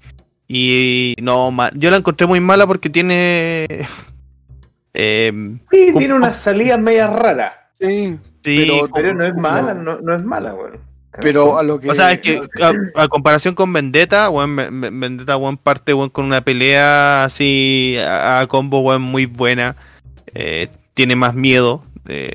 y 0.50 1.16
no 1.22 1.50
ma- 1.52 1.72
yo 1.74 1.90
la 1.90 1.98
encontré 1.98 2.28
muy 2.28 2.40
mala 2.42 2.68
porque 2.68 2.90
tiene 2.90 3.66
em, 4.94 5.60
Sí, 5.72 5.94
tiene 5.98 6.14
unas 6.14 6.38
salidas 6.38 6.80
medias 6.80 7.10
raras. 7.12 7.54
Sí, 7.80 8.20
sí, 8.44 8.66
Pero- 8.66 8.90
Pero 8.94 9.14
no 9.14 9.26
es 9.26 9.36
mala, 9.36 9.74
no, 9.74 10.00
no 10.02 10.16
es 10.16 10.24
mala, 10.24 10.54
weón. 10.54 10.78
Pero 11.20 11.58
a 11.58 11.64
lo 11.64 11.80
que. 11.80 11.90
O 11.90 11.96
sea, 11.96 12.12
es 12.12 12.20
que 12.20 12.40
a, 12.62 13.04
a 13.04 13.08
comparación 13.08 13.56
con 13.56 13.74
Vendetta, 13.74 14.30
weón, 14.30 14.56
Ve- 14.56 14.70
Ve- 14.72 14.90
Vendetta, 14.92 15.36
weón, 15.38 15.58
parte, 15.58 15.94
weón, 15.94 16.10
con 16.10 16.26
una 16.26 16.42
pelea 16.42 17.24
así 17.24 17.98
a, 18.00 18.40
a 18.42 18.48
combo, 18.48 18.82
weón, 18.82 19.02
muy 19.02 19.26
buena. 19.26 19.76
Eh, 20.34 20.68
tiene 20.94 21.16
más 21.16 21.34
miedo. 21.34 21.84
eh, 22.10 22.30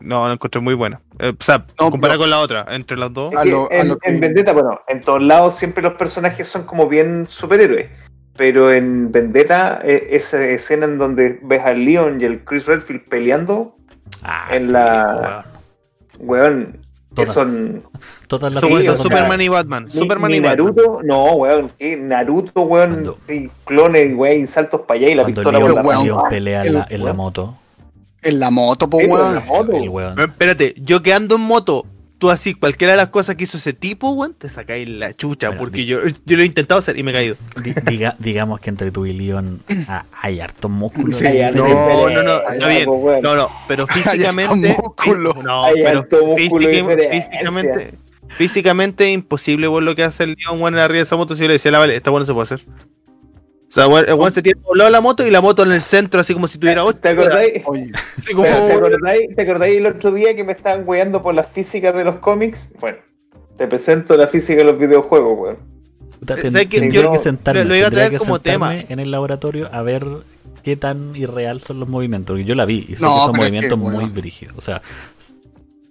no, 0.00 0.26
la 0.26 0.34
encontré 0.34 0.60
muy 0.60 0.74
buena. 0.74 1.00
Eh, 1.20 1.32
o 1.38 1.42
sea, 1.42 1.66
No, 1.80 1.90
comparada 1.90 2.18
con 2.18 2.28
la 2.30 2.40
otra, 2.40 2.66
entre 2.70 2.96
las 2.96 3.12
dos. 3.12 3.32
A 3.36 3.44
lo- 3.44 3.70
a 3.70 3.76
en, 3.76 3.88
lo 3.88 3.96
que- 3.98 4.10
en 4.10 4.20
Vendetta, 4.20 4.52
bueno, 4.52 4.80
en 4.88 5.00
todos 5.02 5.22
lados 5.22 5.54
siempre 5.54 5.82
los 5.82 5.94
personajes 5.94 6.48
son 6.48 6.64
como 6.64 6.88
bien 6.88 7.24
superhéroes. 7.26 7.86
Pero 8.36 8.72
en 8.72 9.12
Vendetta, 9.12 9.80
eh, 9.84 10.08
esa 10.10 10.44
escena 10.46 10.86
en 10.86 10.98
donde 10.98 11.38
ves 11.44 11.62
al 11.64 11.84
Leon 11.84 12.20
y 12.20 12.24
el 12.24 12.42
Chris 12.44 12.66
Redfield 12.66 13.02
peleando, 13.08 13.76
Ah, 14.24 14.48
En 14.56 14.72
la- 14.72 15.44
weón, 16.18 16.78
que 17.14 17.26
son. 17.26 17.82
Todas 18.26 18.52
las 18.52 18.60
Son, 18.62 18.98
Superman 18.98 19.40
y 19.40 19.48
Batman. 19.48 19.84
Ni, 19.84 19.90
Superman 19.92 20.30
ni 20.30 20.38
y 20.38 20.40
Batman. 20.40 20.66
Naruto, 20.74 21.00
no, 21.04 21.24
weón, 21.34 21.70
que 21.78 21.96
Naruto, 21.96 22.62
weón, 22.62 22.90
Cuando- 22.90 23.18
sí, 23.28 23.50
clones, 23.64 24.14
weón, 24.16 24.46
saltos 24.48 24.80
para 24.82 24.98
allá 24.98 25.08
y 25.10 25.14
la 25.14 25.22
Cuando 25.22 25.40
pistola 25.42 25.58
Leon, 25.58 25.70
por 25.70 25.76
la 25.76 25.88
weón, 25.88 25.98
mano. 26.06 26.16
Leon 26.18 26.28
pelea 26.30 26.60
en 26.62 26.66
el 26.68 26.72
la, 26.74 26.86
en 26.90 26.98
la 27.00 27.04
weón. 27.04 27.16
moto, 27.16 27.54
En 28.22 28.40
la 28.40 28.50
moto, 28.50 28.90
pero 28.90 29.08
weón. 29.12 29.34
la 29.34 29.40
moto. 29.40 29.72
el 29.76 29.88
weón. 29.88 30.18
Espérate, 30.18 30.74
yo 30.78 31.02
que 31.02 31.12
ando 31.12 31.36
en 31.36 31.42
moto, 31.42 31.86
tú 32.24 32.30
así, 32.30 32.54
cualquiera 32.54 32.94
de 32.94 32.96
las 32.96 33.10
cosas 33.10 33.36
que 33.36 33.44
hizo 33.44 33.58
ese 33.58 33.74
tipo, 33.74 34.08
weón, 34.12 34.32
te 34.32 34.48
sacáis 34.48 34.88
la 34.88 35.12
chucha, 35.12 35.48
Bueno, 35.48 35.60
porque 35.60 35.84
yo, 35.84 35.98
yo 36.24 36.36
lo 36.38 36.42
he 36.42 36.46
intentado 36.46 36.78
hacer 36.78 36.98
y 36.98 37.02
me 37.02 37.10
he 37.10 37.14
caído. 37.14 37.36
Di- 37.62 37.74
diga- 37.74 38.16
digamos 38.18 38.60
que 38.60 38.70
entre 38.70 38.90
tú 38.90 39.04
y 39.04 39.12
Leon 39.12 39.60
ah, 39.88 40.06
hay. 40.22 40.36
Sí, 40.36 40.40
Hay 40.40 40.40
harto 40.40 40.68
diferencia. 40.70 41.50
No, 41.52 42.08
no, 42.08 42.22
no, 42.22 42.48
está 42.50 42.68
bien. 42.68 42.88
No, 43.22 43.34
no, 43.36 43.50
pero 43.68 43.86
físicamente. 43.88 44.74
músculo. 44.82 45.34
No, 45.44 45.64
Hay 45.66 45.74
pero 45.84 46.06
músculo 46.24 46.68
física- 46.70 47.10
físicamente. 47.10 47.94
Físicamente 48.28 49.10
imposible, 49.12 49.68
weón, 49.68 49.84
lo 49.84 49.94
que 49.94 50.02
hace 50.04 50.24
el 50.24 50.34
Leon, 50.38 50.62
weón, 50.62 50.78
arriba 50.78 50.96
de 50.96 51.02
esa 51.02 51.16
moto. 51.16 51.34
Si 51.34 51.42
yo 51.42 51.48
le 51.48 51.54
decía, 51.54 51.70
la 51.72 51.78
vale, 51.78 51.94
esta 51.94 52.10
weón 52.10 52.22
no 52.22 52.26
se 52.26 52.32
puede 52.32 52.44
hacer. 52.44 52.60
O 53.76 53.80
sea, 53.80 53.86
el 53.86 54.14
weón 54.14 54.30
se 54.30 54.40
tiene 54.40 54.60
doblado 54.64 54.88
la 54.90 55.00
moto 55.00 55.26
y 55.26 55.30
la 55.32 55.40
moto 55.40 55.64
en 55.64 55.72
el 55.72 55.82
centro, 55.82 56.20
así 56.20 56.32
como 56.32 56.46
si 56.46 56.58
tuviera 56.58 56.84
ocho. 56.84 56.98
¿Te 57.00 57.08
acordáis? 57.08 57.54
Así 58.18 58.32
como, 58.32 58.44
¿te, 58.46 58.72
acordáis, 58.72 59.34
¿Te 59.34 59.42
acordáis 59.42 59.76
el 59.78 59.86
otro 59.86 60.12
día 60.12 60.36
que 60.36 60.44
me 60.44 60.52
estaban 60.52 60.84
weando 60.86 61.22
por 61.24 61.34
las 61.34 61.48
físicas 61.50 61.92
de 61.96 62.04
los 62.04 62.16
cómics? 62.16 62.68
Bueno, 62.78 62.98
te 63.56 63.66
presento 63.66 64.16
la 64.16 64.28
física 64.28 64.58
de 64.58 64.64
los 64.64 64.78
videojuegos, 64.78 65.36
weón. 65.38 65.56
Puta, 66.20 66.34
Eh, 66.34 66.66
tendría 66.66 66.88
Yo 67.02 67.10
que 67.10 67.18
sentarme, 67.18 67.64
lo- 67.64 67.74
iba 67.74 67.88
a 67.88 67.90
traer 67.90 68.10
que 68.12 68.18
como 68.18 68.38
tema. 68.38 68.78
en 68.78 69.00
el 69.00 69.10
laboratorio 69.10 69.68
a 69.72 69.82
ver 69.82 70.06
qué 70.62 70.76
tan 70.76 71.14
irreal 71.16 71.60
son 71.60 71.80
los 71.80 71.88
movimientos. 71.88 72.34
Porque 72.34 72.44
yo 72.44 72.54
la 72.54 72.64
vi 72.66 72.86
y 72.88 72.94
sé 72.96 73.02
No, 73.02 73.12
que 73.12 73.20
son 73.20 73.30
es 73.34 73.36
movimientos 73.36 73.70
que, 73.78 73.84
muy 73.84 73.94
bueno. 73.94 74.10
brígidos. 74.14 74.56
O 74.56 74.60
sea, 74.60 74.80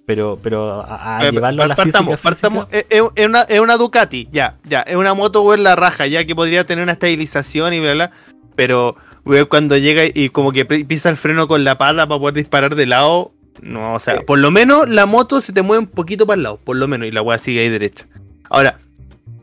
pero, 0.05 0.37
pero 0.41 0.81
a, 0.81 1.17
a 1.19 1.27
Eh, 1.27 1.31
llevarlo 1.31 1.63
a 1.63 1.67
la 1.67 1.75
partamos, 1.75 2.15
física, 2.19 2.29
física, 2.29 2.49
partamos. 2.49 2.67
Es, 2.71 2.85
es- 2.89 3.01
es 3.15 3.25
una, 3.25 3.41
es 3.43 3.59
una 3.59 3.77
Ducati, 3.77 4.27
ya, 4.31 4.57
ya. 4.63 4.81
Es 4.81 4.95
una 4.95 5.13
moto, 5.13 5.41
weón, 5.43 5.63
la 5.63 5.75
raja, 5.75 6.07
ya 6.07 6.25
que 6.25 6.35
podría 6.35 6.65
tener 6.65 6.83
una 6.83 6.93
estabilización 6.93 7.73
y 7.73 7.79
bla, 7.79 7.93
bla. 7.93 8.11
Pero, 8.55 8.95
weón, 9.25 9.45
cuando 9.47 9.77
llega 9.77 10.03
y 10.13 10.29
como 10.29 10.51
que 10.51 10.65
pi- 10.65 10.83
pisa 10.83 11.09
el 11.09 11.17
freno 11.17 11.47
con 11.47 11.63
la 11.63 11.77
pala 11.77 12.07
para 12.07 12.19
poder 12.19 12.35
disparar 12.35 12.75
de 12.75 12.85
lado. 12.85 13.31
No, 13.61 13.93
o 13.93 13.99
sea, 13.99 14.17
Sí. 14.17 14.23
por 14.25 14.39
lo 14.39 14.49
menos 14.51 14.89
la 14.89 15.05
moto 15.05 15.39
se 15.39 15.53
te 15.53 15.61
mueve 15.61 15.81
un 15.83 15.87
poquito 15.87 16.25
para 16.25 16.37
el 16.37 16.43
lado, 16.43 16.57
por 16.63 16.75
lo 16.75 16.87
menos, 16.87 17.07
y 17.07 17.11
la 17.11 17.21
weá 17.21 17.37
sigue 17.37 17.61
ahí 17.61 17.69
derecha. 17.69 18.07
Ahora, 18.49 18.79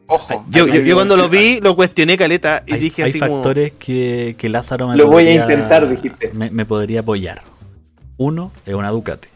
ojo. 0.08 0.44
yo, 0.50 0.66
yo, 0.66 0.80
yo 0.82 0.94
cuando 0.96 1.16
lo 1.16 1.28
vi, 1.28 1.60
lo 1.60 1.76
cuestioné 1.76 2.16
caleta 2.18 2.64
y 2.66 2.74
hay, 2.74 2.80
dije 2.80 3.04
hay 3.04 3.10
así 3.10 3.20
como. 3.20 3.36
factores 3.36 3.72
que, 3.78 4.34
que 4.36 4.48
Lázaro 4.48 4.88
me 4.88 4.96
Lo 4.96 5.06
voy 5.06 5.22
a 5.22 5.26
podría- 5.26 5.42
intentar, 5.42 5.88
dijiste. 5.88 6.30
Me, 6.34 6.50
me 6.50 6.66
podría 6.66 7.00
apoyar. 7.00 7.42
Uno, 8.16 8.50
es 8.66 8.74
una 8.74 8.90
Ducati. 8.90 9.28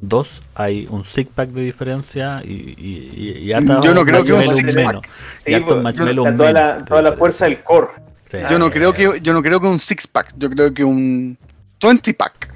Dos, 0.00 0.42
hay 0.54 0.86
un 0.90 1.04
six 1.04 1.28
pack 1.34 1.50
de 1.50 1.62
diferencia 1.62 2.40
y, 2.44 2.52
y, 2.52 3.12
y, 3.16 3.38
y 3.44 3.52
harta 3.52 3.80
Yo 3.82 3.94
no 3.94 4.04
creo 4.04 4.22
que 4.22 4.32
un 4.32 4.56
six 4.56 4.74
menos. 4.76 5.02
Sí, 5.44 5.52
Y 5.52 5.60
pues, 5.60 5.94
toda, 5.96 6.52
la, 6.52 6.84
toda 6.84 7.02
la 7.02 7.12
fuerza 7.14 7.46
del 7.46 7.62
core. 7.64 7.88
Sí. 8.30 8.38
Yo 8.48 8.58
no 8.58 8.70
creo 8.70 8.92
que 8.92 9.20
yo 9.20 9.32
no 9.32 9.42
creo 9.42 9.60
que 9.60 9.66
un 9.66 9.80
six 9.80 10.06
pack, 10.06 10.34
yo 10.36 10.50
creo 10.50 10.72
que 10.72 10.84
un 10.84 11.36
20 11.82 12.14
pack 12.14 12.54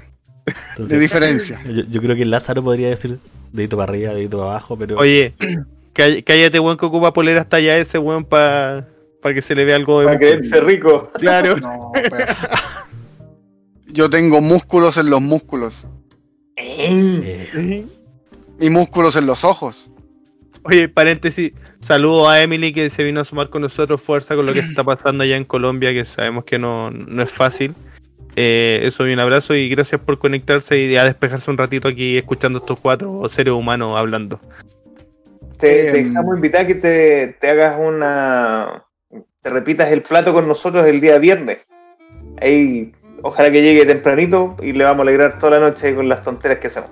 de 0.77 0.99
diferencia. 0.99 1.61
yo, 1.65 1.83
yo 1.89 2.01
creo 2.01 2.15
que 2.15 2.25
Lázaro 2.25 2.63
podría 2.63 2.89
decir 2.89 3.17
dedito 3.51 3.77
para 3.77 3.91
arriba, 3.91 4.13
dedito 4.13 4.37
para 4.37 4.51
abajo, 4.51 4.77
pero 4.77 4.97
Oye, 4.97 5.33
cáll- 5.93 6.23
cállate, 6.23 6.59
weón, 6.59 6.77
que 6.77 6.85
ocupa 6.85 7.11
polera 7.11 7.41
hasta 7.41 7.57
allá 7.57 7.77
ese 7.77 7.97
weón 7.97 8.23
para 8.23 8.85
que 9.23 9.41
se 9.41 9.55
le 9.55 9.65
vea 9.65 9.75
algo 9.75 9.99
de 10.01 10.05
Para 10.05 10.17
creerse 10.19 10.61
rico. 10.61 11.11
Claro. 11.17 11.57
No, 11.57 11.91
pero- 11.93 12.25
Yo 13.87 14.09
tengo 14.09 14.41
músculos 14.41 14.97
en 14.97 15.09
los 15.09 15.21
músculos 15.21 15.87
eh, 16.55 17.85
y 18.59 18.69
músculos 18.69 19.15
en 19.15 19.25
los 19.25 19.43
ojos. 19.43 19.89
Oye, 20.65 20.87
paréntesis, 20.87 21.51
saludo 21.79 22.29
a 22.29 22.41
Emily 22.41 22.71
que 22.71 22.89
se 22.89 23.03
vino 23.03 23.19
a 23.19 23.25
sumar 23.25 23.49
con 23.49 23.61
nosotros, 23.63 24.01
fuerza 24.01 24.35
con 24.35 24.45
lo 24.45 24.53
que 24.53 24.59
está 24.59 24.83
pasando 24.83 25.23
allá 25.23 25.35
en 25.35 25.43
Colombia, 25.43 25.91
que 25.91 26.05
sabemos 26.05 26.45
que 26.45 26.57
no, 26.57 26.89
no 26.91 27.21
es 27.21 27.31
fácil. 27.31 27.75
Eh, 28.35 28.79
eso 28.83 29.07
y 29.07 29.13
un 29.13 29.19
abrazo 29.19 29.53
y 29.53 29.69
gracias 29.69 30.01
por 30.01 30.17
conectarse 30.17 30.79
y 30.79 30.95
a 30.95 31.03
despejarse 31.03 31.51
un 31.51 31.57
ratito 31.57 31.87
aquí 31.87 32.17
escuchando 32.17 32.59
estos 32.59 32.79
cuatro 32.79 33.27
seres 33.29 33.53
humanos 33.53 33.95
hablando. 33.97 34.39
Te 35.59 35.89
Em. 35.89 36.09
dejamos 36.09 36.35
invitar 36.35 36.65
que 36.65 36.75
te, 36.75 37.37
te 37.39 37.49
hagas 37.49 37.77
una. 37.79 38.85
Te 39.41 39.49
repitas 39.49 39.91
el 39.91 40.01
plato 40.01 40.33
con 40.33 40.47
nosotros 40.47 40.85
el 40.87 40.99
día 41.01 41.17
viernes. 41.19 41.59
Ahí, 42.41 42.93
ojalá 43.23 43.51
que 43.51 43.61
llegue 43.61 43.85
tempranito 43.85 44.55
y 44.61 44.73
le 44.73 44.83
vamos 44.83 44.99
a 44.99 45.09
alegrar 45.09 45.39
toda 45.39 45.59
la 45.59 45.69
noche 45.69 45.95
con 45.95 46.07
las 46.07 46.23
tonteras 46.23 46.59
que 46.59 46.67
hacemos. 46.67 46.91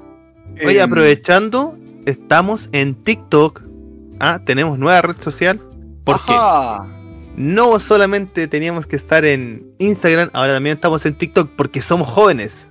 Oye, 0.66 0.80
Em, 0.80 0.84
aprovechando, 0.84 1.78
estamos 2.06 2.70
en 2.72 2.96
TikTok. 2.96 3.62
Ah, 4.20 4.42
tenemos 4.44 4.80
nueva 4.80 5.02
red 5.02 5.18
social. 5.18 5.60
Porque 6.04 6.32
ajá. 6.34 6.88
no 7.36 7.80
solamente 7.80 8.48
teníamos 8.48 8.88
que 8.88 8.96
estar 8.96 9.24
en 9.24 9.72
Instagram, 9.78 10.32
ahora 10.34 10.54
también 10.54 10.76
estamos 10.76 11.06
en 11.06 11.14
TikTok 11.16 11.52
porque 11.56 11.82
somos 11.82 12.10
jóvenes. 12.10 12.70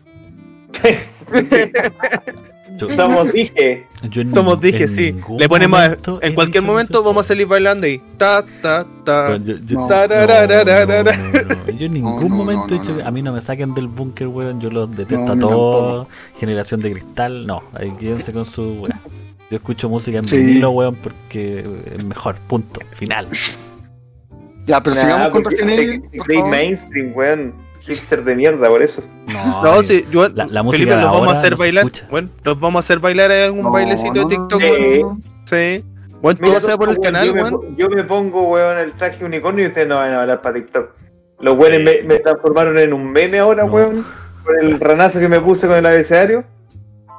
yo, 2.78 2.88
Somos 2.96 3.32
dije. 3.32 3.86
yo 4.10 4.22
en 4.22 4.32
Somos 4.32 4.60
dije, 4.60 4.88
sí. 4.88 5.14
Le 5.38 5.48
ponemos 5.48 5.80
momento 5.80 6.18
en 6.22 6.34
cualquier 6.34 6.62
momento 6.64 6.94
eso. 6.98 7.04
vamos 7.04 7.26
a 7.26 7.28
salir 7.28 7.46
bailando 7.46 7.86
y 7.86 7.98
ta 8.16 8.44
ta 8.62 8.86
ta. 9.04 9.36
Yo, 9.36 9.54
yo- 9.64 9.74
No. 9.76 9.80
no, 9.82 9.88
Tararararara. 9.88 11.16
no, 11.16 11.32
no, 11.32 11.54
no. 11.66 11.72
Yo 11.78 11.86
en 11.86 11.92
ningún 11.94 12.16
No, 12.16 12.28
no, 12.28 12.34
momento 12.34 12.66
no, 12.68 12.74
he 12.76 12.78
dicho 12.78 12.96
a 13.06 13.10
mí 13.10 13.22
no 13.22 13.32
me 13.32 13.40
saquen 13.40 13.74
del 13.74 13.86
búnker, 13.88 14.28
weón. 14.28 14.60
Yo 14.60 14.70
los 14.70 14.90
detesto 14.96 15.24
No, 15.26 15.32
a 15.32 15.38
todos. 15.38 16.06
Generación 16.38 16.80
de 16.80 16.92
cristal, 16.92 17.46
no. 17.46 17.62
Ahí 17.74 17.90
quédense 17.98 18.32
con 18.32 18.44
su 18.44 18.62
weón. 18.62 19.00
Yo 19.50 19.56
escucho 19.56 19.88
música 19.88 20.18
en 20.18 20.28
Sí. 20.28 20.36
vinilo, 20.36 20.70
weón, 20.70 20.94
porque 20.96 21.64
es 21.96 22.04
mejor. 22.04 22.36
Punto. 22.46 22.80
Final. 22.92 23.26
Ya, 24.66 24.80
pero 24.82 24.94
Nah, 24.94 25.02
sigamos 25.02 25.28
con 25.30 25.44
Resident 25.44 26.04
Evil, 26.12 26.44
mainstream, 26.48 27.12
weón. 27.16 27.52
Hipster 27.80 28.22
de 28.24 28.34
mierda, 28.36 28.68
por 28.68 28.82
eso. 28.82 29.02
No, 29.26 29.62
No, 29.62 29.82
sí, 29.82 30.04
yo, 30.10 30.28
la- 30.28 30.46
la 30.46 30.62
música 30.62 30.84
Felipe, 30.84 31.02
los 31.02 31.12
vamos 31.12 31.28
a 31.34 31.38
hacer 31.38 31.52
no 31.52 31.56
bailar. 31.58 31.84
escucha. 31.84 32.06
Bueno, 32.10 32.28
los 32.44 32.60
vamos 32.60 32.76
a 32.78 32.80
hacer 32.84 32.98
bailar. 32.98 33.30
¿Hay 33.30 33.42
algún 33.42 33.62
No, 33.62 33.70
bailecito 33.70 34.12
de 34.12 34.20
no, 34.20 34.28
TikTok? 34.48 34.60
Sí. 35.46 35.84
Bueno, 36.22 36.38
Mira, 36.42 36.58
todo 36.58 36.66
sea 36.66 36.76
por 36.76 36.90
el 36.90 36.98
weón, 36.98 37.02
canal, 37.02 37.26
yo, 37.28 37.34
me, 37.60 37.76
yo 37.76 37.88
me 37.88 38.04
pongo, 38.04 38.42
weón, 38.48 38.76
el 38.78 38.92
traje 38.92 39.24
unicornio 39.24 39.64
y 39.64 39.68
ustedes 39.68 39.88
no 39.88 39.96
van 39.96 40.12
a 40.12 40.20
hablar 40.20 40.42
para 40.42 40.56
TikTok. 40.56 40.90
Los 41.40 41.56
weones 41.56 41.82
me, 41.82 42.02
me 42.06 42.18
transformaron 42.20 42.76
en 42.78 42.92
un 42.92 43.10
meme 43.10 43.38
ahora, 43.38 43.64
No. 43.64 43.72
weón. 43.72 44.04
Por 44.44 44.62
el 44.62 44.78
ranazo 44.78 45.18
que 45.20 45.28
me 45.28 45.40
puse 45.40 45.66
con 45.66 45.76
el 45.78 45.86
abecedario. 45.86 46.44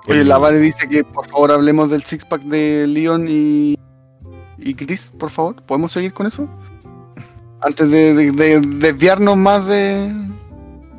Oye, 0.07 0.23
la 0.23 0.37
Vale 0.37 0.59
dice 0.59 0.87
que 0.87 1.03
por 1.03 1.27
favor 1.27 1.51
hablemos 1.51 1.89
del 1.91 2.03
six 2.03 2.25
pack 2.25 2.41
de 2.43 2.85
Leon 2.87 3.25
y, 3.29 3.75
y 4.57 4.73
Chris, 4.75 5.11
por 5.17 5.29
favor. 5.31 5.55
¿Podemos 5.63 5.91
seguir 5.91 6.13
con 6.13 6.27
eso? 6.27 6.47
Antes 7.61 7.89
de, 7.91 8.13
de- 8.15 8.31
de 8.31 8.59
desviarnos 8.61 9.37
más 9.37 9.65
de, 9.67 10.11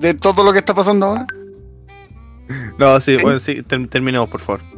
de 0.03 0.15
todo 0.15 0.45
lo 0.45 0.53
que 0.53 0.59
está 0.59 0.74
pasando 0.74 1.07
ahora. 1.07 1.27
No, 2.79 3.01
sí, 3.01 3.16
bueno, 3.23 3.39
sí, 3.39 3.62
ter- 3.62 3.87
terminemos, 3.89 4.29
por 4.29 4.41
favor. 4.41 4.61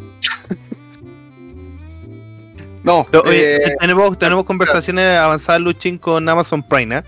No, 2.84 3.06
oye, 3.24 3.56
eh, 3.56 3.74
tenemos, 3.80 4.18
tenemos 4.18 4.44
conversaciones 4.52 5.16
avanzadas, 5.16 5.62
Luchín, 5.62 5.96
con 5.96 6.28
Amazon 6.28 6.62
Prime, 6.62 6.98
¿eh? 6.98 7.02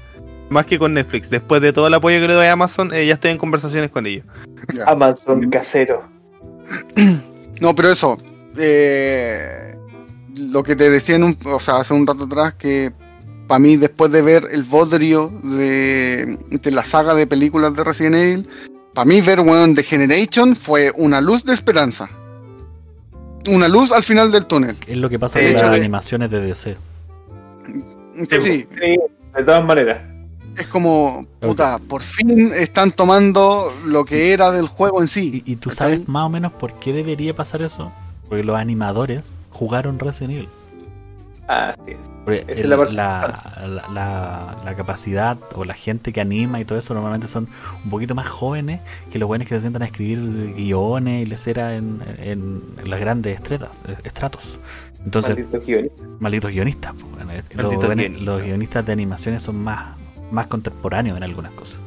Más 0.48 0.64
que 0.64 0.78
con 0.78 0.94
Netflix. 0.94 1.28
Después 1.28 1.60
de 1.60 1.70
todo 1.70 1.88
el 1.88 1.92
apoyo 1.94 2.18
que 2.18 2.28
le 2.28 2.32
doy 2.32 2.46
a 2.46 2.52
Amazon, 2.52 2.94
eh, 2.94 3.04
ya 3.06 3.12
estoy 3.14 3.32
en 3.32 3.36
conversaciones 3.38 3.90
con 3.90 4.06
ellos. 4.06 4.24
ya. 4.72 4.84
Amazon 4.86 5.50
casero. 5.50 6.02
No, 7.60 7.74
pero 7.74 7.90
eso. 7.90 8.18
eh, 8.58 9.74
lo 10.34 10.62
que 10.62 10.76
te 10.76 10.88
decía 10.90 11.16
en 11.16 11.24
un, 11.24 11.38
o 11.44 11.58
sea, 11.60 11.76
hace 11.78 11.94
un 11.94 12.06
rato 12.06 12.24
atrás, 12.24 12.54
que 12.54 12.92
para 13.46 13.58
mí, 13.58 13.76
después 13.76 14.10
de 14.10 14.22
ver 14.22 14.48
el 14.50 14.64
bodrio 14.64 15.32
de, 15.42 16.38
de 16.50 16.70
la 16.70 16.84
saga 16.84 17.14
de 17.14 17.26
películas 17.26 17.74
de 17.74 17.84
Resident 17.84 18.14
Evil, 18.16 18.48
para 18.94 19.04
mí 19.04 19.20
ver 19.20 19.40
weón, 19.40 19.74
The 19.74 19.82
Generation 19.82 20.56
fue 20.56 20.92
una 20.96 21.20
luz 21.20 21.44
de 21.44 21.52
esperanza. 21.54 22.08
Una 23.48 23.68
luz 23.68 23.92
al 23.92 24.02
final 24.02 24.32
del 24.32 24.46
túnel. 24.46 24.76
Es 24.86 24.96
lo 24.96 25.08
que 25.08 25.18
pasa 25.18 25.38
El 25.40 25.52
con 25.54 25.62
las 25.62 25.70
de- 25.70 25.76
animaciones 25.78 26.30
de 26.30 26.40
DC. 26.40 26.76
Sí, 28.28 28.40
Sí, 28.40 28.66
de 29.36 29.44
todas 29.44 29.64
maneras. 29.64 30.00
es 30.56 30.66
como, 30.68 31.26
puta, 31.40 31.78
por 31.78 32.00
fin 32.02 32.50
están 32.54 32.90
tomando 32.92 33.70
lo 33.84 34.04
que 34.04 34.32
era 34.32 34.50
del 34.50 34.66
juego 34.68 35.00
en 35.02 35.08
sí. 35.08 35.42
Y, 35.44 35.52
y 35.52 35.56
tú 35.56 35.70
sabes 35.70 36.08
más 36.08 36.24
o 36.24 36.28
menos 36.30 36.52
por 36.52 36.72
qué 36.80 36.92
debería 36.92 37.34
pasar 37.34 37.62
eso. 37.62 37.92
Porque 38.28 38.42
los 38.42 38.56
animadores 38.56 39.24
jugaron 39.50 39.98
Resident 39.98 40.32
Evil. 40.32 40.48
Así 41.48 41.92
es. 41.92 41.98
Es 42.48 42.58
el- 42.58 42.70
la 42.70 42.76
la, 43.88 44.56
la- 44.64 44.74
capacidad 44.76 45.38
o 45.54 45.64
la 45.64 45.74
gente 45.74 46.12
que 46.12 46.20
anima 46.20 46.60
y 46.60 46.64
todo 46.64 46.78
eso 46.78 46.92
normalmente 46.92 47.28
son 47.28 47.48
un 47.84 47.90
poquito 47.90 48.14
más 48.14 48.26
jóvenes 48.28 48.80
que 49.12 49.18
los 49.18 49.26
buenos 49.28 49.46
que 49.48 49.54
se 49.54 49.60
sientan 49.60 49.82
a 49.82 49.86
escribir 49.86 50.54
guiones 50.54 51.22
y 51.22 51.26
les 51.26 51.46
era 51.46 51.74
en, 51.76 52.02
en- 52.18 52.62
en 52.78 52.90
las 52.90 52.98
grandes 53.00 53.36
estretas, 53.36 53.70
estratos. 54.04 54.58
Entonces, 55.04 55.36
malditos 56.18 56.50
guionistas. 56.50 56.92
pues, 56.94 57.12
bueno, 57.14 57.30
es- 57.32 57.44
los, 57.54 57.56
Malditos 57.64 57.86
buenos- 57.86 57.96
guionistas. 58.04 58.26
los 58.26 58.42
guionistas 58.42 58.86
de 58.86 58.92
animaciones 58.92 59.42
son 59.42 59.56
más, 59.62 59.94
más 60.32 60.46
contemporáneos 60.48 61.16
en 61.16 61.22
algunas 61.22 61.52
cosas. 61.52 61.78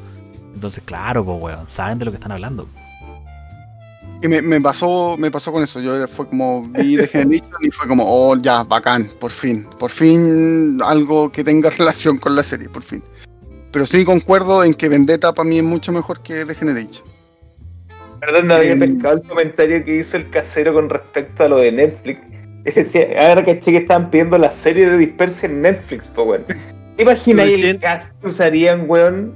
Entonces, 0.56 0.84
claro, 0.86 1.24
pues, 1.26 1.38
weón, 1.42 1.68
saben 1.70 2.00
de 2.00 2.06
lo 2.06 2.12
que 2.12 2.16
están 2.16 2.32
hablando. 2.32 2.68
Y 4.22 4.28
me, 4.28 4.42
me 4.42 4.60
pasó, 4.60 5.16
me 5.18 5.32
pasó 5.32 5.52
con 5.52 5.64
eso. 5.64 5.80
Yo 5.82 6.06
fue 6.08 6.28
como 6.28 6.68
vi 6.70 6.98
The 6.98 7.08
Generation 7.08 7.50
y 7.62 7.72
fue 7.72 7.88
como, 7.88 8.04
oh, 8.06 8.36
ya, 8.38 8.64
bacán, 8.64 9.10
por 9.20 9.32
fin. 9.32 9.66
Por 9.80 9.90
fin 9.92 10.80
algo 10.84 11.32
que 11.32 11.44
tenga 11.44 11.70
relación 11.78 12.18
con 12.18 12.36
la 12.36 12.44
serie, 12.44 12.68
por 12.70 12.84
fin. 12.84 13.02
Pero 13.72 13.86
sí 13.86 14.04
concuerdo 14.04 14.64
en 14.64 14.74
que 14.74 14.90
Vendetta 14.90 15.34
para 15.34 15.48
mí 15.48 15.60
es 15.60 15.64
mucho 15.64 15.92
mejor 15.92 16.22
que 16.22 16.46
The 16.46 16.56
Generation. 16.56 17.08
Perdón, 18.20 18.48
no 18.48 18.56
había 18.56 18.72
Em. 18.72 18.80
pescado 18.80 19.16
el 19.16 19.24
comentario 19.24 19.86
que 19.86 19.98
hizo 19.98 20.18
el 20.18 20.30
casero 20.30 20.74
con 20.74 20.90
respecto 20.90 21.46
a 21.46 21.50
lo 21.50 21.58
de 21.58 21.72
Netflix. 21.72 22.20
Decía, 22.76 23.30
ahora 23.30 23.46
caché 23.46 23.72
que 23.72 23.78
estaban 23.78 24.10
pidiendo 24.10 24.38
la 24.38 24.52
serie 24.52 24.90
de 24.90 24.98
Dispersia 24.98 25.48
en 25.48 25.62
Netflix, 25.62 26.10
pues 26.10 26.28
weón. 26.28 26.46
¿Te 26.98 27.04
imaginas 27.04 27.46
Pero 27.46 27.68
el 27.70 27.80
cast 27.80 28.12
que 28.20 28.28
usarían, 28.28 28.84
weón? 28.90 29.34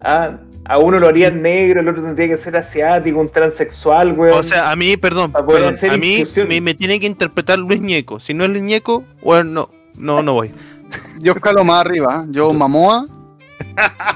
Ah, 0.00 0.36
a 0.70 0.78
uno 0.78 1.00
lo 1.00 1.08
harían 1.08 1.42
negro, 1.42 1.80
el 1.80 1.88
otro 1.88 2.00
tendría 2.00 2.28
que 2.28 2.38
ser 2.38 2.56
asiático, 2.56 3.18
un 3.18 3.28
transexual, 3.28 4.12
weón. 4.12 4.38
O 4.38 4.42
sea, 4.44 4.70
a 4.70 4.76
mí, 4.76 4.96
perdón, 4.96 5.32
a 5.34 5.96
mí 5.96 6.24
me, 6.46 6.60
me 6.60 6.74
tiene 6.74 7.00
que 7.00 7.06
interpretar 7.06 7.58
Luis 7.58 7.80
Ñeco. 7.80 8.20
Si 8.20 8.34
no 8.34 8.44
es 8.44 8.50
Luis 8.50 8.62
Ñeco, 8.62 9.02
bueno, 9.20 9.42
no, 9.50 9.70
no, 9.96 10.22
no 10.22 10.34
voy. 10.34 10.52
Yo 11.20 11.32
escalo 11.32 11.64
más 11.64 11.84
arriba, 11.84 12.22
¿eh? 12.24 12.28
yo 12.30 12.52
Mamoa. 12.52 13.04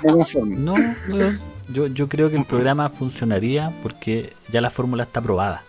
No, 0.05 0.74
weón, 1.09 1.40
yo, 1.70 1.89
yo 1.89 2.09
creo 2.09 2.31
que 2.31 2.36
el 2.36 2.44
programa 2.44 2.89
funcionaría 2.89 3.72
porque 3.82 4.32
ya 4.52 4.60
la 4.60 4.70
fórmula 4.70 5.02
está 5.02 5.20
probada. 5.20 5.64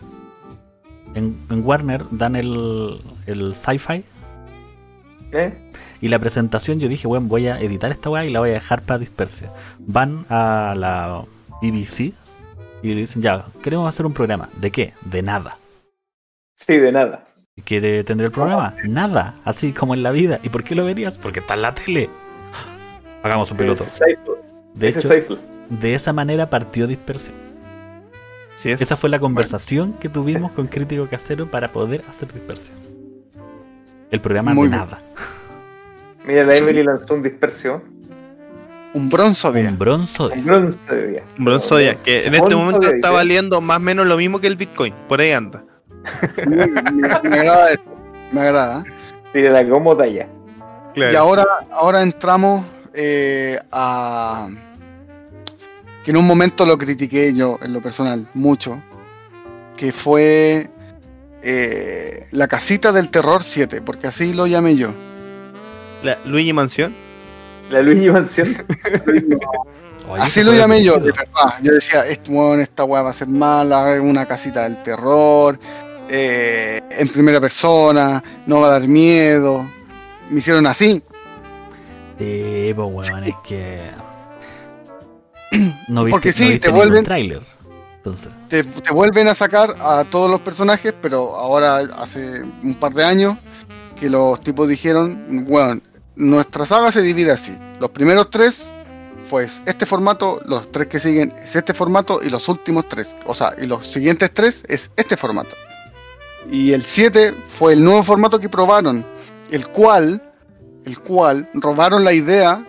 En, 1.16 1.36
en 1.49 1.66
Warner 1.66 2.03
dan 2.12 2.36
el, 2.36 3.02
el 3.26 3.56
sci-fi 3.56 4.03
¿Eh? 5.31 5.53
y 6.02 6.07
la 6.07 6.19
presentación 6.19 6.80
yo 6.80 6.88
dije, 6.88 7.07
bueno, 7.07 7.26
voy 7.27 7.47
a 7.47 7.60
editar 7.60 7.91
esta 7.91 8.10
weá 8.10 8.26
y 8.26 8.30
la 8.31 8.39
voy 8.39 8.52
a 8.52 8.53
dejar 8.53 8.81
para 8.84 8.99
dispersia. 8.99 9.52
Van 9.80 10.26
a 10.30 10.73
la 10.77 11.23
BBC 11.61 12.14
y 12.84 12.93
le 12.93 12.95
dicen, 13.02 13.22
ya, 13.22 13.45
queremos 13.64 13.89
hacer 13.89 14.06
un 14.06 14.14
programa. 14.14 14.49
¿De 14.61 14.72
qué? 14.72 14.93
De 15.02 15.22
nada. 15.23 15.57
Sí, 16.56 16.77
de 16.77 16.91
nada. 16.91 17.23
¿Y 17.56 17.61
¿Qué 17.64 17.81
de- 17.81 18.03
tendrá 18.03 18.27
el 18.27 18.31
programa? 18.31 18.76
Nada, 18.85 19.35
así 19.45 19.73
como 19.73 19.93
en 19.93 20.03
la 20.03 20.11
vida. 20.11 20.39
¿Y 20.43 20.49
por 20.49 20.64
qué 20.64 20.76
lo 20.76 20.85
verías? 20.85 21.18
Porque 21.18 21.39
está 21.39 21.56
en 21.56 21.61
la 21.64 21.73
tele. 21.73 22.10
Hagamos 23.23 23.49
un 23.52 23.57
piloto. 23.57 23.85
De 24.76 24.89
hecho, 24.89 25.10
esa 25.95 26.14
manera 26.14 26.49
partió 26.49 26.85
dispersión. 26.85 27.35
Sí, 28.56 28.72
es. 28.72 28.81
Esa 28.81 28.95
fue 28.95 29.10
la 29.10 29.19
conversación 29.19 29.93
que 29.93 30.07
tuvimos 30.07 30.52
con 30.52 30.68
Crítico 30.68 31.07
Casero 31.10 31.49
para 31.49 31.72
poder 31.73 32.03
hacer 32.07 32.31
dispersión. 32.31 32.77
El 34.11 34.22
programa 34.22 34.53
Muy 34.53 34.68
de 34.69 34.77
nada. 34.77 35.02
Mira, 36.26 36.44
la 36.44 36.56
Emily 36.56 36.84
lanzó 36.84 37.14
un 37.14 37.23
dispersio. 37.23 37.82
Un 38.94 39.10
bronzo 39.10 39.52
de 39.52 39.68
Un 39.68 39.77
bronzo 39.77 40.30
de 40.30 40.38
Un 40.40 40.45
bronce 40.45 40.95
de 40.95 41.07
día. 41.07 41.23
Un 41.38 41.45
bronzo 41.45 41.77
día, 41.77 41.95
que 42.02 42.23
en 42.23 42.34
este 42.34 42.40
Bronzo 42.40 42.57
momento 42.57 42.88
está 42.88 43.10
día. 43.10 43.18
valiendo 43.18 43.60
más 43.61 43.77
o 43.77 43.82
menos 43.82 44.07
lo 44.07 44.15
mismo 44.18 44.40
que 44.40 44.48
el 44.48 44.56
Bitcoin. 44.56 44.94
Por 45.07 45.19
ahí 45.19 45.32
anda. 45.32 45.64
me, 46.48 46.68
me 46.68 47.40
agrada 47.40 47.72
esto, 47.72 47.98
me 48.32 48.41
agrada. 48.41 48.84
Mira 49.34 49.52
la 49.52 49.69
como 49.69 49.98
talla. 49.98 50.27
Claro. 50.94 51.11
Y 51.11 51.15
ahora, 51.15 51.45
ahora 51.73 52.02
entramos 52.02 52.65
eh, 52.94 53.60
a. 53.72 54.48
que 56.06 56.11
en 56.11 56.18
un 56.18 56.26
momento 56.26 56.65
lo 56.65 56.77
critiqué 56.77 57.34
yo, 57.34 57.60
en 57.61 57.73
lo 57.73 57.82
personal, 57.82 58.27
mucho. 58.34 58.82
Que 59.76 59.91
fue. 59.91 60.69
Eh, 61.47 62.27
la 62.31 62.47
casita 62.47 62.91
del 62.91 63.09
terror 63.11 63.43
7, 63.43 63.81
porque 63.81 64.07
así 64.07 64.34
lo 64.34 64.47
llamé 64.47 64.76
yo. 64.76 64.93
La 66.03 66.17
Luigi 66.26 66.51
Mansión. 66.53 66.95
La 67.69 67.81
Luigi 67.81 68.09
Mansión. 68.09 68.55
Oye, 70.09 70.22
así 70.22 70.43
lo 70.43 70.53
llamé 70.53 70.84
yo, 70.84 70.95
de 70.97 71.11
verdad. 71.11 71.55
Yo 71.61 71.73
decía, 71.73 72.05
este, 72.07 72.30
weón, 72.31 72.59
esta 72.61 72.84
weá 72.84 73.01
va 73.01 73.09
a 73.11 73.13
ser 73.13 73.27
mala, 73.27 73.99
una 74.01 74.26
casita 74.26 74.63
del 74.63 74.81
terror, 74.84 75.57
eh, 76.09 76.80
en 76.91 77.07
primera 77.09 77.39
persona, 77.41 78.23
no 78.45 78.59
va 78.61 78.67
a 78.67 78.72
dar 78.72 78.88
miedo. 78.88 79.67
Me 80.30 80.39
hicieron 80.39 80.67
así. 80.67 81.01
Sí, 82.19 82.72
pues 82.76 82.88
weón, 82.93 83.23
es 83.23 83.35
que. 83.47 83.89
No 85.88 86.03
viste, 86.03 86.11
Porque 86.11 86.31
sí, 86.34 86.43
no 86.43 86.49
viste 86.49 86.67
te 86.69 86.73
vuelven- 86.76 87.03
tráiler. 87.03 87.41
Te 88.49 88.64
vuelven 88.94 89.27
a 89.27 89.36
sacar 89.36 89.76
a 89.80 90.03
todos 90.03 90.30
los 90.30 90.40
personajes, 90.41 90.94
pero 91.02 91.36
ahora 91.36 91.77
hace 91.98 92.44
un 92.44 92.76
par 92.80 92.94
de 92.94 93.03
años 93.03 93.36
que 93.99 94.10
los 94.10 94.40
tipos 94.41 94.68
dijeron, 94.68 95.45
bueno, 95.48 95.82
nuestra 96.15 96.65
saga 96.65 96.91
se 96.91 97.02
divide 97.02 97.32
así. 97.32 97.57
Los 97.80 97.90
primeros 97.90 98.30
tres, 98.30 98.69
pues 99.30 99.61
este 99.65 99.88
formato, 99.88 100.40
los 100.45 100.72
tres 100.72 100.88
que 100.88 100.99
siguen 100.99 101.34
es 101.44 101.56
este 101.56 101.73
formato 101.73 102.19
y 102.22 102.30
los 102.30 102.48
últimos 102.48 102.88
tres, 102.88 103.15
o 103.26 103.34
sea, 103.34 103.53
y 103.60 103.65
los 103.65 103.88
siguientes 103.88 104.32
tres 104.34 104.64
es 104.68 104.91
este 104.98 105.18
formato. 105.18 105.56
Y 106.52 106.73
el 106.73 106.86
7 106.86 107.34
fue 107.48 107.73
el 107.73 107.84
nuevo 107.84 108.03
formato 108.03 108.40
que 108.40 108.49
probaron, 108.49 109.03
el 109.49 109.68
cual, 109.69 110.22
el 110.86 110.99
cual 110.99 111.49
robaron 111.56 112.03
la 112.03 112.14
idea 112.14 112.64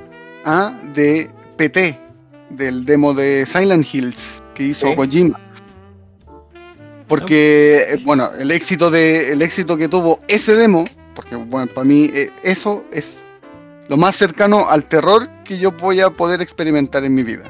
ah, 0.46 0.72
de 0.94 1.30
PT, 1.58 2.00
del 2.48 2.86
demo 2.86 3.12
de 3.12 3.44
Silent 3.44 3.86
Hills 3.92 4.42
que 4.56 4.64
hizo 4.64 4.88
Sí. 4.88 4.96
Kojima. 4.96 5.38
Porque, 7.08 7.84
eh, 7.88 7.98
bueno, 8.04 8.30
el 8.38 8.50
éxito, 8.50 8.90
de, 8.90 9.32
el 9.32 9.40
éxito 9.42 9.76
que 9.76 9.88
tuvo 9.88 10.18
ese 10.26 10.56
demo, 10.56 10.84
porque, 11.14 11.36
bueno, 11.36 11.68
para 11.72 11.84
mí 11.84 12.10
eh, 12.12 12.30
eso 12.42 12.84
es 12.90 13.24
lo 13.88 13.96
más 13.96 14.16
cercano 14.16 14.68
al 14.68 14.88
terror 14.88 15.28
que 15.44 15.56
yo 15.58 15.70
voy 15.70 16.00
a 16.00 16.10
poder 16.10 16.40
experimentar 16.40 17.04
en 17.04 17.14
mi 17.14 17.22
vida. 17.22 17.44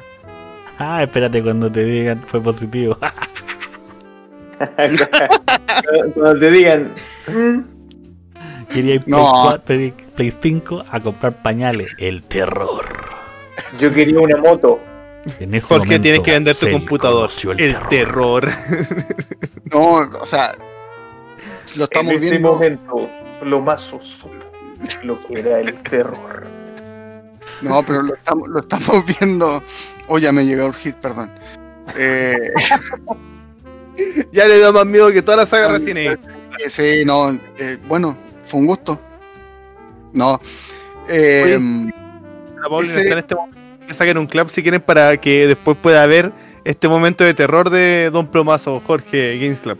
ah, 0.77 1.01
espérate 1.01 1.41
cuando 1.41 1.71
te 1.71 1.83
digan 1.83 2.21
fue 2.27 2.39
positivo. 2.41 2.97
Cuando 6.15 6.39
te 6.39 6.51
digan. 6.51 6.91
"Mm, 7.27 7.59
Quería 8.73 8.95
ir 8.95 9.03
No. 9.07 9.17
Play, 9.17 9.29
4, 9.43 9.63
Play, 9.65 9.93
Play 10.15 10.33
5 10.41 10.83
a 10.89 10.99
comprar 10.99 11.33
pañales. 11.41 11.95
El 11.99 12.23
terror. 12.23 12.85
Yo 13.79 13.93
quería 13.93 14.19
una 14.19 14.37
moto. 14.37 14.79
En 15.39 15.53
ese 15.53 15.67
Jorge, 15.67 15.85
momento 15.85 16.01
tienes 16.01 16.21
que 16.21 16.31
vender 16.31 16.55
tu 16.55 16.71
computador. 16.71 17.29
El, 17.57 17.75
terror. 17.89 18.49
No, 19.71 19.79
o 20.21 20.25
sea, 20.25 20.53
lo 21.75 21.83
estamos 21.83 22.11
en 22.13 22.17
ese 22.19 22.29
viendo. 22.31 22.53
momento, 22.53 23.09
lo 23.43 23.59
más 23.61 23.81
supo 23.81 24.31
lo 25.03 25.19
que 25.27 25.39
era 25.39 25.59
el 25.59 25.73
terror. 25.83 26.47
No, 27.61 27.83
pero 27.83 28.01
lo 28.03 28.13
estamos, 28.15 28.47
lo 28.47 28.59
estamos 28.61 29.03
viendo. 29.19 29.61
Oh, 30.07 30.17
ya 30.19 30.31
me 30.31 30.45
llegó 30.45 30.63
a 30.63 30.67
urgir, 30.67 30.95
perdón. 30.95 31.29
Eh, 31.97 32.37
ya 34.31 34.45
le 34.45 34.59
da 34.59 34.71
más 34.71 34.85
miedo 34.85 35.11
que 35.11 35.21
toda 35.21 35.37
la 35.37 35.45
saga 35.45 35.75
Evil. 35.75 35.97
eh, 35.97 36.17
sí, 36.69 37.03
no, 37.05 37.31
eh, 37.57 37.77
bueno, 37.87 38.17
fue 38.45 38.59
un 38.61 38.67
gusto. 38.67 38.99
No. 40.13 40.39
eh, 41.09 41.57
La 42.55 42.69
Paulina 42.69 42.93
Ese- 42.93 43.01
está 43.01 43.13
en 43.13 43.19
este 43.19 43.35
momento. 43.35 43.56
Que 43.87 43.93
saquen 43.93 44.17
un 44.17 44.27
clap 44.27 44.49
si 44.49 44.61
quieren 44.61 44.81
para 44.81 45.15
que 45.17 45.47
después 45.47 45.77
pueda 45.81 46.05
ver 46.05 46.33
este 46.65 46.87
momento 46.87 47.23
de 47.23 47.33
terror 47.33 47.69
de 47.69 48.09
Don 48.11 48.27
Plomazo, 48.27 48.81
Jorge 48.85 49.39
Games 49.39 49.61
Club. 49.61 49.77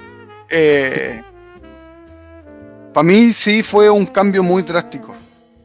Para 2.94 3.04
mí 3.04 3.32
sí 3.34 3.62
fue 3.62 3.90
un 3.90 4.06
cambio 4.06 4.42
muy 4.42 4.64
drástico 4.64 5.16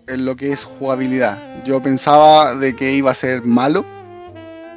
en 0.06 0.26
lo 0.26 0.36
que 0.36 0.52
es 0.52 0.64
jugabilidad. 0.64 1.64
Yo 1.64 1.82
pensaba 1.82 2.54
de 2.56 2.76
que 2.76 2.92
iba 2.92 3.10
a 3.10 3.14
ser 3.14 3.42
malo, 3.44 3.84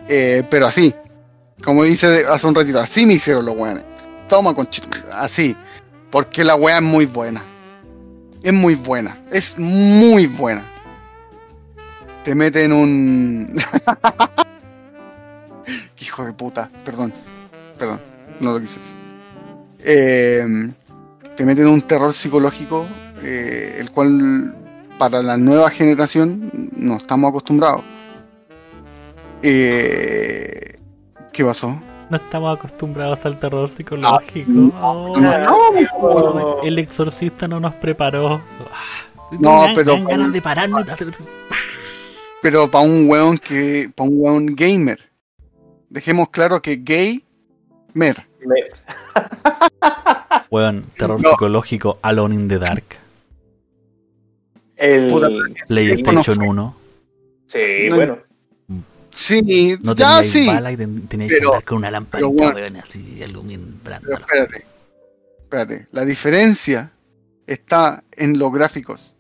eh, 0.08 0.44
pero 0.50 0.68
así, 0.68 0.94
como 1.64 1.84
dice 1.84 2.24
hace 2.30 2.48
un 2.48 2.56
ratito, 2.56 2.80
así 2.80 3.06
me 3.06 3.14
hicieron 3.14 3.46
los 3.46 3.56
weones. 3.56 3.84
Toma 4.30 4.54
con 4.54 4.70
así, 5.12 5.56
porque 6.12 6.44
la 6.44 6.56
wea 6.56 6.78
es 6.78 6.84
muy 6.84 7.06
buena. 7.06 7.44
Es 8.44 8.54
muy 8.54 8.76
buena, 8.76 9.20
es 9.32 9.58
muy 9.58 10.28
buena. 10.28 10.64
Te 12.26 12.34
mete 12.36 12.64
en 12.66 12.74
un... 12.74 13.56
Hijo 16.02 16.26
de 16.26 16.34
puta, 16.34 16.70
perdón, 16.84 17.14
perdón, 17.78 18.00
no 18.40 18.54
lo 18.54 18.60
quise. 18.60 18.80
Eh, 19.80 20.44
te 21.36 21.46
meten 21.46 21.68
un 21.68 21.82
terror 21.84 22.12
psicológico, 22.14 22.88
eh, 23.22 23.78
el 23.80 23.92
cual 23.92 24.56
para 24.98 25.22
la 25.22 25.38
nueva 25.38 25.70
generación 25.70 26.50
no 26.76 26.98
estamos 26.98 27.30
acostumbrados. 27.30 27.84
Eh, 29.44 30.80
¿Qué 31.32 31.46
pasó? 31.46 31.80
No 32.10 32.18
estamos 32.18 32.58
acostumbrados 32.58 33.24
al 33.26 33.38
terror 33.38 33.70
psicológico. 33.70 34.52
Oh, 34.82 35.16
no, 35.20 36.62
el 36.64 36.80
exorcista 36.80 37.48
no 37.48 37.60
nos 37.60 37.74
preparó. 37.76 38.42
Ah, 38.72 39.28
No, 39.40 39.66
pero- 39.76 40.04
ganas 40.06 40.32
de 40.32 40.40
hacer- 40.92 41.12
Pero 42.46 42.70
para 42.70 42.86
un 42.86 43.10
weón 43.10 43.40
que. 43.40 43.90
para 43.96 44.08
un 44.08 44.22
weón 44.22 44.46
gamer. 44.46 45.00
Dejemos 45.90 46.30
claro 46.30 46.62
que 46.62 46.76
gay. 46.76 47.26
Mer. 47.96 48.28
Me- 48.46 48.66
Weón, 50.52 50.86
terror 50.96 51.20
No. 51.20 51.32
psicológico 51.32 51.98
Alone 52.04 52.36
in 52.36 52.48
the 52.48 52.60
Dark. 52.60 52.84
el... 54.76 55.12
PlayStation 55.68 56.40
1. 56.40 56.78
Sí, 57.48 57.60
No- 57.90 57.96
bueno. 57.96 58.20
Sí, 59.10 59.76
No 59.82 59.96
ya 59.96 60.22
sí. 60.22 60.46
bala 60.46 60.72
y 60.72 60.78
ten- 60.78 61.08
teníais 61.08 61.32
que 61.32 61.38
Pero- 61.40 61.50
andar 61.54 61.64
con 61.64 61.78
una 61.80 61.90
lamparita, 61.90 62.30
pero 62.30 62.52
bueno. 62.52 62.60
weón, 62.60 62.76
así. 62.76 63.18
Pero 63.84 63.98
espérate. 64.20 64.66
Espérate. 65.42 65.88
La 65.92 66.06
diferencia 66.06 66.92
está 67.48 68.04
en 68.12 68.38
los 68.38 68.54
gráficos. 68.54 69.15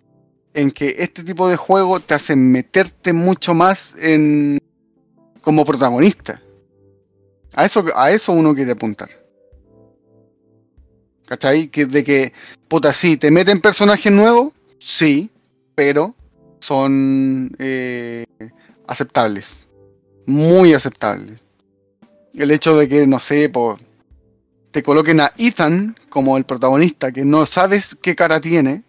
En 0.56 0.72
que 0.72 0.95
este 0.98 1.23
tipo 1.23 1.48
de 1.48 1.57
juego 1.57 1.99
te 1.99 2.15
hace 2.15 2.36
meterte 2.36 3.14
mucho 3.14 3.53
más 3.53 3.95
en. 3.99 4.57
como 5.41 5.65
protagonista. 5.65 6.41
A 7.53 7.65
eso, 7.65 7.86
a 7.95 8.10
eso 8.10 8.32
uno 8.32 8.56
quiere 8.56 8.72
apuntar. 8.72 9.10
¿Cachai? 11.27 11.68
Que, 11.68 11.86
de 11.86 12.03
que, 12.03 12.34
puta, 12.68 12.94
sí, 12.94 13.18
te 13.18 13.32
meten 13.32 13.61
personajes 13.61 14.11
nuevos, 14.11 14.53
sí, 14.80 15.30
pero 15.76 16.15
son 16.60 17.56
eh, 17.60 18.26
aceptables. 18.88 19.65
Muy 20.26 20.73
aceptables. 20.73 21.40
El 22.34 22.52
hecho 22.52 22.77
de 22.77 22.90
que, 22.90 23.06
no 23.07 23.19
sé, 23.19 23.49
po, 23.49 23.77
te 24.72 24.84
coloquen 24.84 25.22
a 25.22 25.32
Ethan 25.38 25.95
como 26.10 26.38
el 26.38 26.45
protagonista, 26.45 27.11
que 27.11 27.26
no 27.26 27.45
sabes 27.45 27.95
qué 28.02 28.15
cara 28.15 28.41
tiene, 28.41 28.84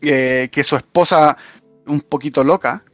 eh, 0.00 0.48
que 0.50 0.64
su 0.64 0.76
esposa 0.76 1.36
un 1.86 2.00
poquito 2.00 2.44
loca, 2.44 2.84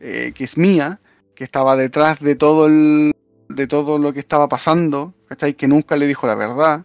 eh, 0.00 0.32
que 0.34 0.44
es 0.44 0.56
mía, 0.56 1.00
que 1.34 1.44
estaba 1.44 1.76
detrás 1.76 2.20
de 2.20 2.34
todo 2.36 2.66
el, 2.66 3.12
de 3.48 3.66
todo 3.66 3.98
lo 3.98 4.12
que 4.12 4.20
estaba 4.20 4.48
pasando, 4.48 5.14
¿cachai? 5.28 5.54
Que 5.54 5.68
nunca 5.68 5.96
le 5.96 6.06
dijo 6.06 6.26
la 6.26 6.34
verdad. 6.34 6.84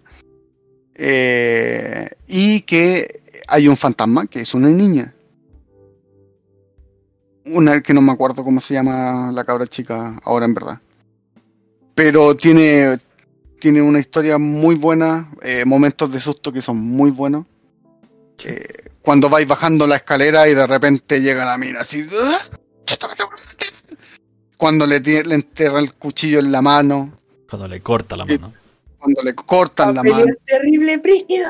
eh, 1.01 2.09
y 2.27 2.61
que 2.61 3.21
hay 3.47 3.67
un 3.67 3.77
fantasma, 3.77 4.27
que 4.27 4.41
es 4.41 4.53
una 4.53 4.69
niña. 4.69 5.13
Una 7.45 7.81
que 7.81 7.93
no 7.93 8.01
me 8.01 8.11
acuerdo 8.11 8.43
cómo 8.43 8.59
se 8.59 8.73
llama 8.73 9.31
la 9.31 9.45
cabra 9.45 9.65
chica 9.65 10.19
ahora 10.23 10.45
en 10.45 10.53
verdad. 10.53 10.79
Pero 11.95 12.35
tiene, 12.35 12.99
tiene 13.59 13.81
una 13.81 13.99
historia 13.99 14.37
muy 14.37 14.75
buena, 14.75 15.31
eh, 15.41 15.63
momentos 15.65 16.11
de 16.11 16.19
susto 16.19 16.51
que 16.51 16.61
son 16.61 16.77
muy 16.77 17.11
buenos. 17.11 17.45
Eh, 18.43 18.88
cuando 19.09 19.27
vais 19.27 19.47
bajando 19.47 19.87
la 19.87 19.95
escalera 19.95 20.47
y 20.47 20.53
de 20.53 20.67
repente 20.67 21.19
llega 21.19 21.43
la 21.43 21.57
mina 21.57 21.79
así. 21.79 22.05
"Ah, 22.13 22.37
Cuando 24.55 24.85
le, 24.85 24.99
le 24.99 25.33
enterra 25.33 25.79
el 25.79 25.95
cuchillo 25.95 26.37
en 26.37 26.51
la 26.51 26.61
mano, 26.61 27.17
Cuando 27.49 27.67
le 27.67 27.81
corta 27.81 28.15
la 28.15 28.25
mano. 28.25 28.53
cuando 28.99 29.23
le 29.23 29.33
cortan 29.33 29.95
la 29.95 30.03
mano. 30.03 30.25
terrible 30.45 30.97
brígido. 30.97 31.49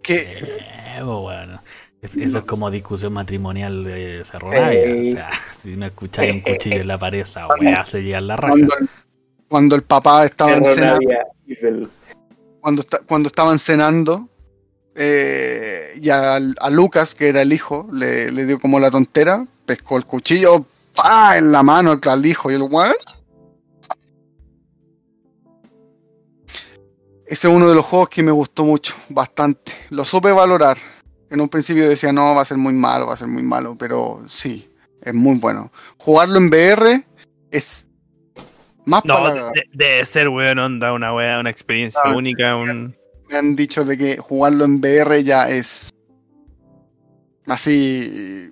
Que, 0.00 0.18
Eh, 0.20 0.94
pues, 0.98 1.04
bueno. 1.06 1.60
Es- 2.02 2.16
eso 2.16 2.38
es 2.38 2.44
como 2.44 2.70
discusión 2.70 3.14
matrimonial 3.14 3.82
de 3.82 4.22
Cerro. 4.24 4.50
O 4.50 4.52
sea, 4.52 5.28
si 5.64 5.74
no 5.76 5.86
escucháis 5.86 6.34
un 6.34 6.40
cuchillo 6.42 6.82
en 6.82 6.86
la 6.86 6.98
pared, 6.98 7.22
esa 7.22 7.48
weá 7.48 7.84
se 7.84 8.04
llega 8.04 8.20
la 8.20 8.36
raja. 8.36 8.52
cuando, 8.52 8.74
el, 8.78 8.88
cuando 9.48 9.74
el 9.74 9.82
papá 9.82 10.24
estaba 10.24 10.52
cenando, 10.52 11.00
cuando, 12.60 12.84
cuando 13.08 13.26
estaban 13.26 13.58
cenando, 13.58 14.28
eh, 15.02 15.94
y 16.00 16.10
a, 16.10 16.36
a 16.36 16.70
Lucas, 16.70 17.14
que 17.14 17.28
era 17.28 17.40
el 17.40 17.54
hijo, 17.54 17.88
le, 17.90 18.30
le 18.30 18.44
dio 18.44 18.60
como 18.60 18.78
la 18.78 18.90
tontera, 18.90 19.46
pescó 19.64 19.96
el 19.96 20.04
cuchillo 20.04 20.66
¡pa! 20.94 21.38
en 21.38 21.50
la 21.50 21.62
mano 21.62 21.98
al 22.02 22.26
hijo 22.26 22.50
y 22.50 22.54
el 22.54 22.62
weón. 22.64 22.92
Ese 27.26 27.48
es 27.48 27.54
uno 27.54 27.68
de 27.68 27.74
los 27.76 27.84
juegos 27.84 28.08
que 28.08 28.22
me 28.22 28.32
gustó 28.32 28.64
mucho, 28.64 28.94
bastante. 29.08 29.72
Lo 29.90 30.04
supe 30.04 30.32
valorar. 30.32 30.76
En 31.30 31.40
un 31.40 31.48
principio 31.48 31.88
decía, 31.88 32.12
no, 32.12 32.34
va 32.34 32.42
a 32.42 32.44
ser 32.44 32.56
muy 32.58 32.72
malo, 32.72 33.06
va 33.06 33.14
a 33.14 33.16
ser 33.16 33.28
muy 33.28 33.44
malo, 33.44 33.76
pero 33.78 34.20
sí, 34.26 34.68
es 35.00 35.14
muy 35.14 35.36
bueno. 35.36 35.70
Jugarlo 35.96 36.38
en 36.38 36.48
VR 36.48 37.04
es 37.52 37.86
más 38.84 39.04
No, 39.04 39.14
para... 39.14 39.34
de- 39.52 39.62
debe 39.72 40.04
ser, 40.06 40.28
weón, 40.28 40.58
onda, 40.58 40.92
una 40.92 41.14
weá, 41.14 41.38
una 41.38 41.50
experiencia 41.50 42.00
Ah. 42.04 42.16
única, 42.16 42.56
un... 42.56 42.96
me 43.30 43.36
han 43.36 43.54
dicho 43.56 43.84
de 43.84 43.96
que 43.96 44.16
jugarlo 44.18 44.64
en 44.64 44.76
VR 44.80 45.22
ya 45.22 45.48
es 45.48 45.88
así 47.46 48.50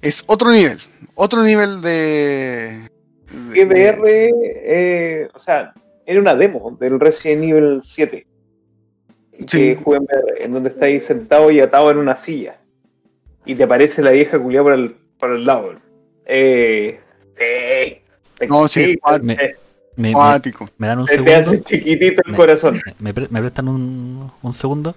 es 0.00 0.24
otro 0.26 0.50
nivel 0.50 0.78
otro 1.14 1.42
nivel 1.42 1.80
de, 1.82 2.88
de- 3.30 3.52
que 3.54 3.64
VR, 3.64 4.00
eh, 4.64 5.28
o 5.34 5.38
sea, 5.38 5.72
era 6.06 6.20
una 6.20 6.34
demo 6.34 6.76
del 6.80 6.98
Resident 7.00 7.44
Evil 7.44 7.80
7. 7.82 8.26
Que 9.32 9.46
Sí. 9.48 9.78
jugué 9.82 9.98
en 9.98 10.04
VR, 10.04 10.44
en 10.44 10.52
donde 10.52 10.68
estáis 10.70 11.04
sentado 11.04 11.50
y 11.50 11.60
atado 11.60 11.90
en 11.90 11.98
una 11.98 12.16
silla. 12.16 12.58
Y 13.46 13.54
te 13.54 13.64
aparece 13.64 14.02
la 14.02 14.10
vieja 14.10 14.38
culiada 14.38 14.64
por 14.64 14.72
el, 14.74 14.96
por 15.18 15.30
el 15.32 15.44
lado. 15.44 15.74
Eh, 16.26 17.00
sí. 17.32 18.46
No, 18.48 18.68
sí, 18.68 18.96
me, 19.22 19.36
me- 19.96 20.12
Me, 20.14 20.40
me- 20.78 20.86
dan 20.86 20.98
un 21.00 21.06
te 21.06 21.14
segundo. 21.16 21.50
hace 21.50 21.60
chiquitito 21.60 22.22
el 22.24 22.32
Me- 22.32 22.36
corazón. 22.38 22.80
Me, 22.98 23.12
pre- 23.14 23.28
me 23.30 23.40
prestan 23.40 23.68
un, 23.68 24.30
un 24.40 24.52
segundo. 24.54 24.94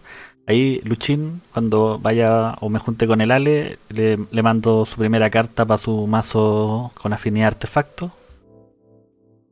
Ahí, 0.48 0.80
Luchín, 0.84 1.42
cuando 1.54 1.98
vaya 2.00 2.54
o 2.62 2.70
me 2.70 2.78
junte 2.80 3.08
con 3.08 3.20
el 3.22 3.32
Ale, 3.32 3.80
le, 3.90 4.20
le 4.30 4.44
mando 4.44 4.86
su 4.86 4.98
primera 4.98 5.30
carta 5.30 5.66
para 5.66 5.78
su 5.80 6.06
mazo 6.08 6.92
con 7.02 7.14
afinidad 7.14 7.48
artefacto. 7.48 8.12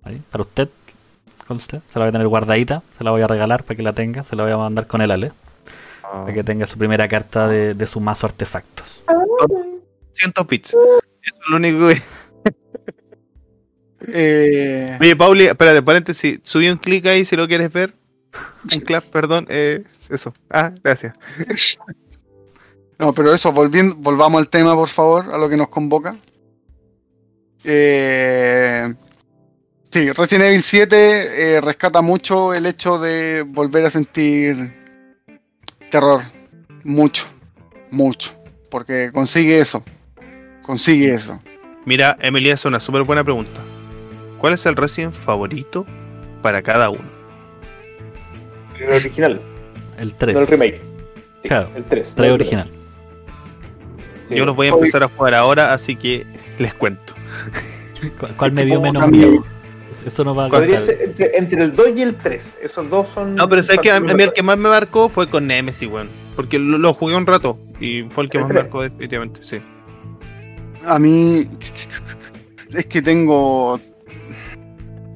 Ahí, 0.04 0.22
para 0.32 0.44
usted, 0.44 0.70
con 1.48 1.58
usted. 1.58 1.80
Se 1.88 1.98
la 1.98 2.06
voy 2.06 2.10
a 2.10 2.12
tener 2.12 2.28
guardadita, 2.28 2.84
se 2.98 3.04
la 3.04 3.12
voy 3.12 3.22
a 3.22 3.28
regalar 3.28 3.64
para 3.64 3.76
que 3.76 3.84
la 3.84 3.94
tenga. 3.94 4.24
Se 4.24 4.36
la 4.36 4.44
voy 4.44 4.52
a 4.52 4.58
mandar 4.58 4.86
con 4.86 5.02
el 5.02 5.10
Ale, 5.12 5.32
para 6.04 6.32
que 6.34 6.44
tenga 6.44 6.68
su 6.68 6.78
primera 6.78 7.08
carta 7.08 7.48
de, 7.48 7.74
de 7.74 7.88
su 7.88 8.00
mazo 8.00 8.28
artefactos. 8.28 9.04
100 10.14 10.34
bits. 10.48 10.70
Eso 10.70 11.02
es 11.22 11.50
lo 11.50 11.56
único 11.58 11.88
que... 11.88 11.98
Eh, 14.08 14.98
Oye, 15.00 15.16
Pauli, 15.16 15.46
espérate, 15.46 15.82
paréntesis. 15.82 16.40
Subí 16.44 16.70
un 16.70 16.78
clic 16.78 17.06
ahí 17.08 17.26
si 17.26 17.36
lo 17.36 17.48
quieres 17.48 17.72
ver. 17.72 17.94
Un 18.72 18.80
clap, 18.82 19.04
perdón. 19.06 19.46
Eh, 19.50 19.84
eso. 20.10 20.34
Ah, 20.50 20.72
gracias. 20.84 21.14
no, 23.00 23.14
pero 23.14 23.34
eso, 23.34 23.52
volviendo, 23.52 23.96
volvamos 23.98 24.40
al 24.40 24.50
tema, 24.50 24.76
por 24.76 24.90
favor, 24.90 25.34
a 25.34 25.38
lo 25.38 25.50
que 25.50 25.58
nos 25.58 25.70
convoca. 25.70 26.16
Eh, 27.66 28.94
sí, 29.92 30.12
Resident 30.12 30.46
Evil 30.46 30.64
7 30.64 31.56
eh, 31.56 31.62
rescata 31.62 32.02
mucho 32.02 32.54
el 32.54 32.66
hecho 32.66 33.00
de 33.00 33.44
volver 33.48 33.86
a 33.86 33.90
sentir 33.90 34.74
terror. 35.90 36.22
Mucho, 36.84 37.26
mucho. 37.92 38.34
Porque 38.70 39.12
consigue 39.14 39.60
eso. 39.60 39.84
Consigue 40.64 41.14
eso. 41.14 41.40
Mira, 41.86 42.18
Emilia, 42.22 42.56
es 42.56 42.66
una 42.66 42.80
súper 42.80 43.04
buena 43.04 43.24
pregunta. 43.24 43.62
¿Cuál 44.44 44.56
es 44.56 44.66
el 44.66 44.76
Resident 44.76 45.14
favorito 45.14 45.86
para 46.42 46.62
cada 46.62 46.90
uno? 46.90 47.10
El 48.78 48.90
original, 48.90 49.40
El 49.98 50.14
3. 50.16 50.36
no 50.36 50.42
el 50.42 50.48
remake. 50.48 50.82
Sí, 51.44 51.48
Claro, 51.48 51.70
el 51.78 51.86
3. 51.86 52.14
3 52.14 52.32
original. 52.34 52.70
Yo 54.30 54.44
los 54.44 54.54
voy 54.54 54.68
a 54.68 54.72
empezar 54.72 55.02
a 55.02 55.08
jugar 55.08 55.34
ahora, 55.34 55.72
así 55.72 55.96
que 55.96 56.28
les 56.58 56.74
cuento. 56.74 57.14
¿Cuál, 58.38 58.52
me 58.52 58.66
dio 58.66 58.82
menos 58.82 59.10
miedo? 59.10 59.46
Eso 60.06 60.26
no 60.26 60.36
va 60.36 60.48
a 60.48 60.50
Podría 60.50 60.82
ser 60.82 61.02
entre, 61.02 61.38
entre 61.38 61.64
el 61.64 61.74
2 61.74 61.88
y 61.96 62.02
el 62.02 62.16
3. 62.16 62.58
Esos 62.64 62.90
dos 62.90 63.08
son. 63.14 63.36
No, 63.36 63.48
pero 63.48 63.64
sabes 63.64 63.80
que 63.80 63.92
a, 63.92 63.96
a 63.96 64.00
mí 64.02 64.24
el 64.24 64.34
que 64.34 64.44
más 64.44 64.58
me 64.58 64.68
marcó 64.68 65.08
fue 65.08 65.30
con 65.30 65.48
Nemesis, 65.48 65.88
weón. 65.88 66.10
Porque 66.36 66.60
lo, 66.60 66.78
lo 66.78 66.94
jugué 66.94 67.16
un 67.16 67.26
rato 67.26 67.58
y 67.80 68.04
fue 68.10 68.26
el 68.26 68.30
que 68.30 68.40
¿El 68.40 68.44
más 68.44 68.54
me 68.54 68.60
marcó 68.60 68.82
definitivamente, 68.82 69.40
sí. 69.42 69.62
A 70.86 71.00
mí. 71.00 71.48
Es 72.74 72.86
que 72.88 73.02
tengo. 73.02 73.80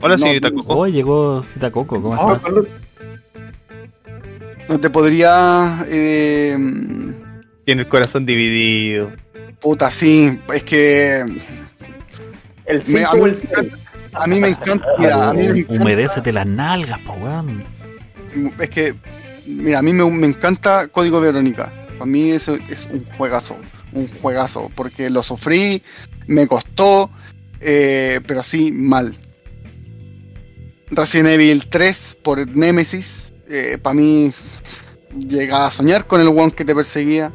Hola, 0.02 0.15
No, 0.15 0.19
señorita 0.19 0.52
Coco. 0.52 0.76
Oh, 0.78 0.88
llegó 0.88 1.44
Cita 1.44 1.72
Coco, 1.72 2.02
¿cómo 2.02 2.15
Oh, 2.19 2.34
está? 2.36 2.49
No 4.69 4.80
te 4.80 4.90
podría. 4.90 5.86
eh, 5.90 6.57
Tiene 7.65 7.82
el 7.82 7.88
corazón 7.88 8.26
dividido. 8.26 9.11
puta, 9.60 9.90
sí. 9.90 10.40
Es 10.53 10.64
que. 10.64 11.22
El 12.65 12.78
Me- 12.80 12.86
5 12.86 13.07
a 13.10 13.14
mí 13.15 13.19
me 13.22 13.28
el 13.30 13.36
6. 13.36 13.49
encanta- 13.52 13.78
A 14.14 14.28
mí 14.28 14.40
me 14.40 14.48
encanta. 14.49 14.86
Mira, 14.99 15.30
a 15.30 15.34
mí 15.34 15.48
me 15.48 15.60
encanta- 15.60 15.82
Humedécete 15.84 16.34
las 16.34 16.45
nalgas, 16.45 16.99
po, 16.99 17.14
weón. 17.14 17.64
Es 18.60 18.69
que. 18.69 18.94
Mira, 19.45 19.80
a 19.80 19.82
mí 19.82 19.94
me, 19.94 20.10
me 20.11 20.28
encanta 20.28 20.88
Código 20.90 21.19
Verónica. 21.22 21.72
Para 21.98 22.06
mí 22.06 22.32
eso 22.32 22.56
es 22.69 22.88
un 22.91 23.03
juegazo. 23.18 23.57
Un 23.94 24.07
juegazo. 24.22 24.69
Porque 24.76 25.10
lo 25.10 25.24
sufrí, 25.24 25.82
me 26.28 26.45
costó. 26.48 27.10
eh, 27.60 28.19
pero 28.28 28.41
así 28.41 28.72
mal. 28.72 29.15
Resident 30.89 31.30
Evil 31.30 31.68
3 31.69 32.18
por 32.22 32.47
Nemesis. 32.47 33.34
para 33.81 33.93
mí. 33.93 34.34
llegaba 35.18 35.68
a 35.68 35.72
soñar 35.72 36.07
con 36.07 36.22
el 36.22 36.27
one 36.27 36.51
que 36.51 36.65
te 36.65 36.76
perseguía. 36.76 37.31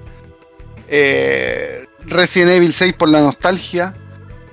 Eh, 0.88 1.86
Resident 2.06 2.52
Evil 2.52 2.72
6 2.72 2.92
por 2.94 3.08
la 3.08 3.20
nostalgia 3.20 3.94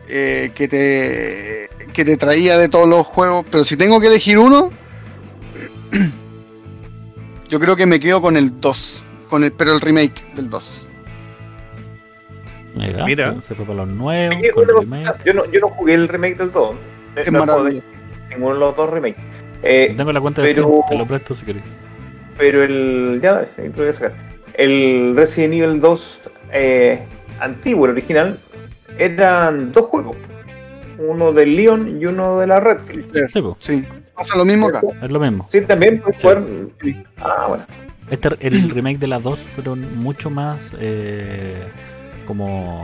eh, 0.08 0.52
que, 0.56 0.68
te, 0.68 1.70
que 1.92 2.06
te 2.06 2.18
traía 2.18 2.58
de 2.58 2.70
todos 2.70 2.88
los 2.88 3.06
juegos. 3.06 3.46
Pero 3.52 3.66
si 3.66 3.76
tengo 3.78 4.00
que 4.00 4.08
elegir 4.08 4.38
uno, 4.38 4.70
yo 7.50 7.60
creo 7.60 7.76
que 7.76 7.86
me 7.86 8.00
quedo 8.00 8.22
con 8.22 8.38
el 8.38 8.60
2. 8.60 9.04
Con 9.30 9.44
el, 9.44 9.52
pero 9.52 9.74
el 9.74 9.82
remake 9.82 10.24
del 10.36 10.50
2. 10.50 10.88
Mira, 12.76 13.06
Mira. 13.06 13.42
se 13.42 13.56
fue 13.56 13.66
para 13.66 13.80
los 13.80 13.90
nuevos, 13.90 14.36
con 14.54 14.70
el 14.70 14.76
remake. 14.80 15.26
Yo 15.26 15.34
no, 15.34 15.46
yo 15.52 15.60
no 15.60 15.70
jugué 15.70 15.96
el 15.96 16.08
remake 16.08 16.38
del 16.38 16.52
todo. 16.52 16.76
Es 17.16 17.32
No 17.32 17.40
jugué 17.40 17.52
maravilloso. 17.52 17.99
Ninguno 18.40 18.54
de 18.56 18.60
los 18.62 18.76
dos 18.76 18.90
remakes. 18.90 19.22
Eh, 19.64 19.94
Tengo 19.98 20.12
la 20.14 20.22
cuenta 20.22 20.42
de 20.42 20.54
pero- 20.54 20.64
Steam, 20.68 20.82
te 20.88 20.96
lo 20.98 21.06
presto 21.06 21.36
si 21.36 21.46
querés. 21.46 21.64
pero 22.38 22.64
el. 22.64 23.20
Ya, 23.22 23.48
lo 23.58 23.72
voy 23.72 23.88
a 23.88 23.94
sacar. 23.94 24.14
El 24.54 25.14
Resident 25.16 25.54
Evil 25.54 25.80
2 25.82 26.20
eh, 26.54 27.00
antiguo, 27.40 27.86
el 27.86 27.92
original, 27.92 28.40
eran 28.98 29.72
dos 29.72 29.86
juegos. 29.86 30.16
Uno 30.98 31.32
del 31.32 31.56
Leon 31.56 32.02
y 32.02 32.06
uno 32.06 32.40
de 32.40 32.48
la 32.48 32.60
Redfield. 32.60 33.14
Sí, 33.32 33.42
Sí, 33.60 33.86
pasa 34.16 34.38
lo 34.38 34.44
mismo 34.46 34.68
acá. 34.68 34.82
es 35.02 35.10
lo 35.10 35.20
mismo. 35.20 35.48
Sí, 35.52 35.62
también 35.62 36.02
puedes 36.02 36.18
Sí. 36.22 36.28
jugar. 36.28 36.44
Sí. 36.82 37.04
Ah, 37.18 37.46
bueno. 37.48 37.66
Este, 38.10 38.30
el 38.48 38.70
remake 38.76 38.98
de 39.00 39.08
las 39.08 39.24
dos 39.24 39.40
fueron 39.56 39.98
mucho 40.02 40.30
más 40.30 40.76
eh, 40.80 41.56
como 42.28 42.84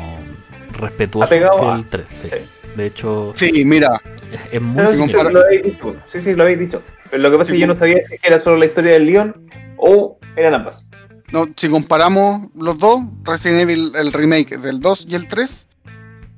respetuosos 0.80 1.30
Apegado 1.32 1.60
que 1.60 1.80
el 1.80 1.86
3. 1.88 2.06
sí. 2.08 2.30
De 2.76 2.88
hecho, 2.88 3.34
Sí, 3.36 3.64
mira, 3.66 4.02
es, 4.32 4.40
es 4.54 4.62
muy 4.62 4.86
sí, 4.88 4.94
similar. 4.96 5.08
compara- 5.26 5.32
lo 5.32 5.40
habéis 5.46 5.64
dicho. 5.64 5.96
Sí, 6.08 6.22
sí, 6.22 6.34
lo 6.36 6.44
habéis 6.44 6.60
dicho. 6.60 6.82
Pero 7.10 7.24
lo 7.24 7.32
que 7.32 7.38
pasa 7.38 7.52
Sí, 7.52 7.52
es 7.52 7.56
que 7.56 7.62
yo 7.62 7.68
no 7.74 7.80
sabía 7.80 7.98
si 8.08 8.16
era 8.24 8.44
solo 8.44 8.58
la 8.58 8.66
historia 8.66 8.92
del 8.94 9.06
Leon 9.06 9.50
o 9.78 10.18
eran 10.36 10.54
ambas. 10.56 10.88
no, 11.32 11.46
si 11.56 11.70
comparamos 11.70 12.48
los 12.56 12.78
dos, 12.78 13.02
Resident 13.24 13.62
Evil, 13.62 13.92
el 13.96 14.12
remake 14.14 14.58
del 14.58 14.80
2 14.80 15.06
y 15.10 15.16
el 15.16 15.28
3, 15.28 15.68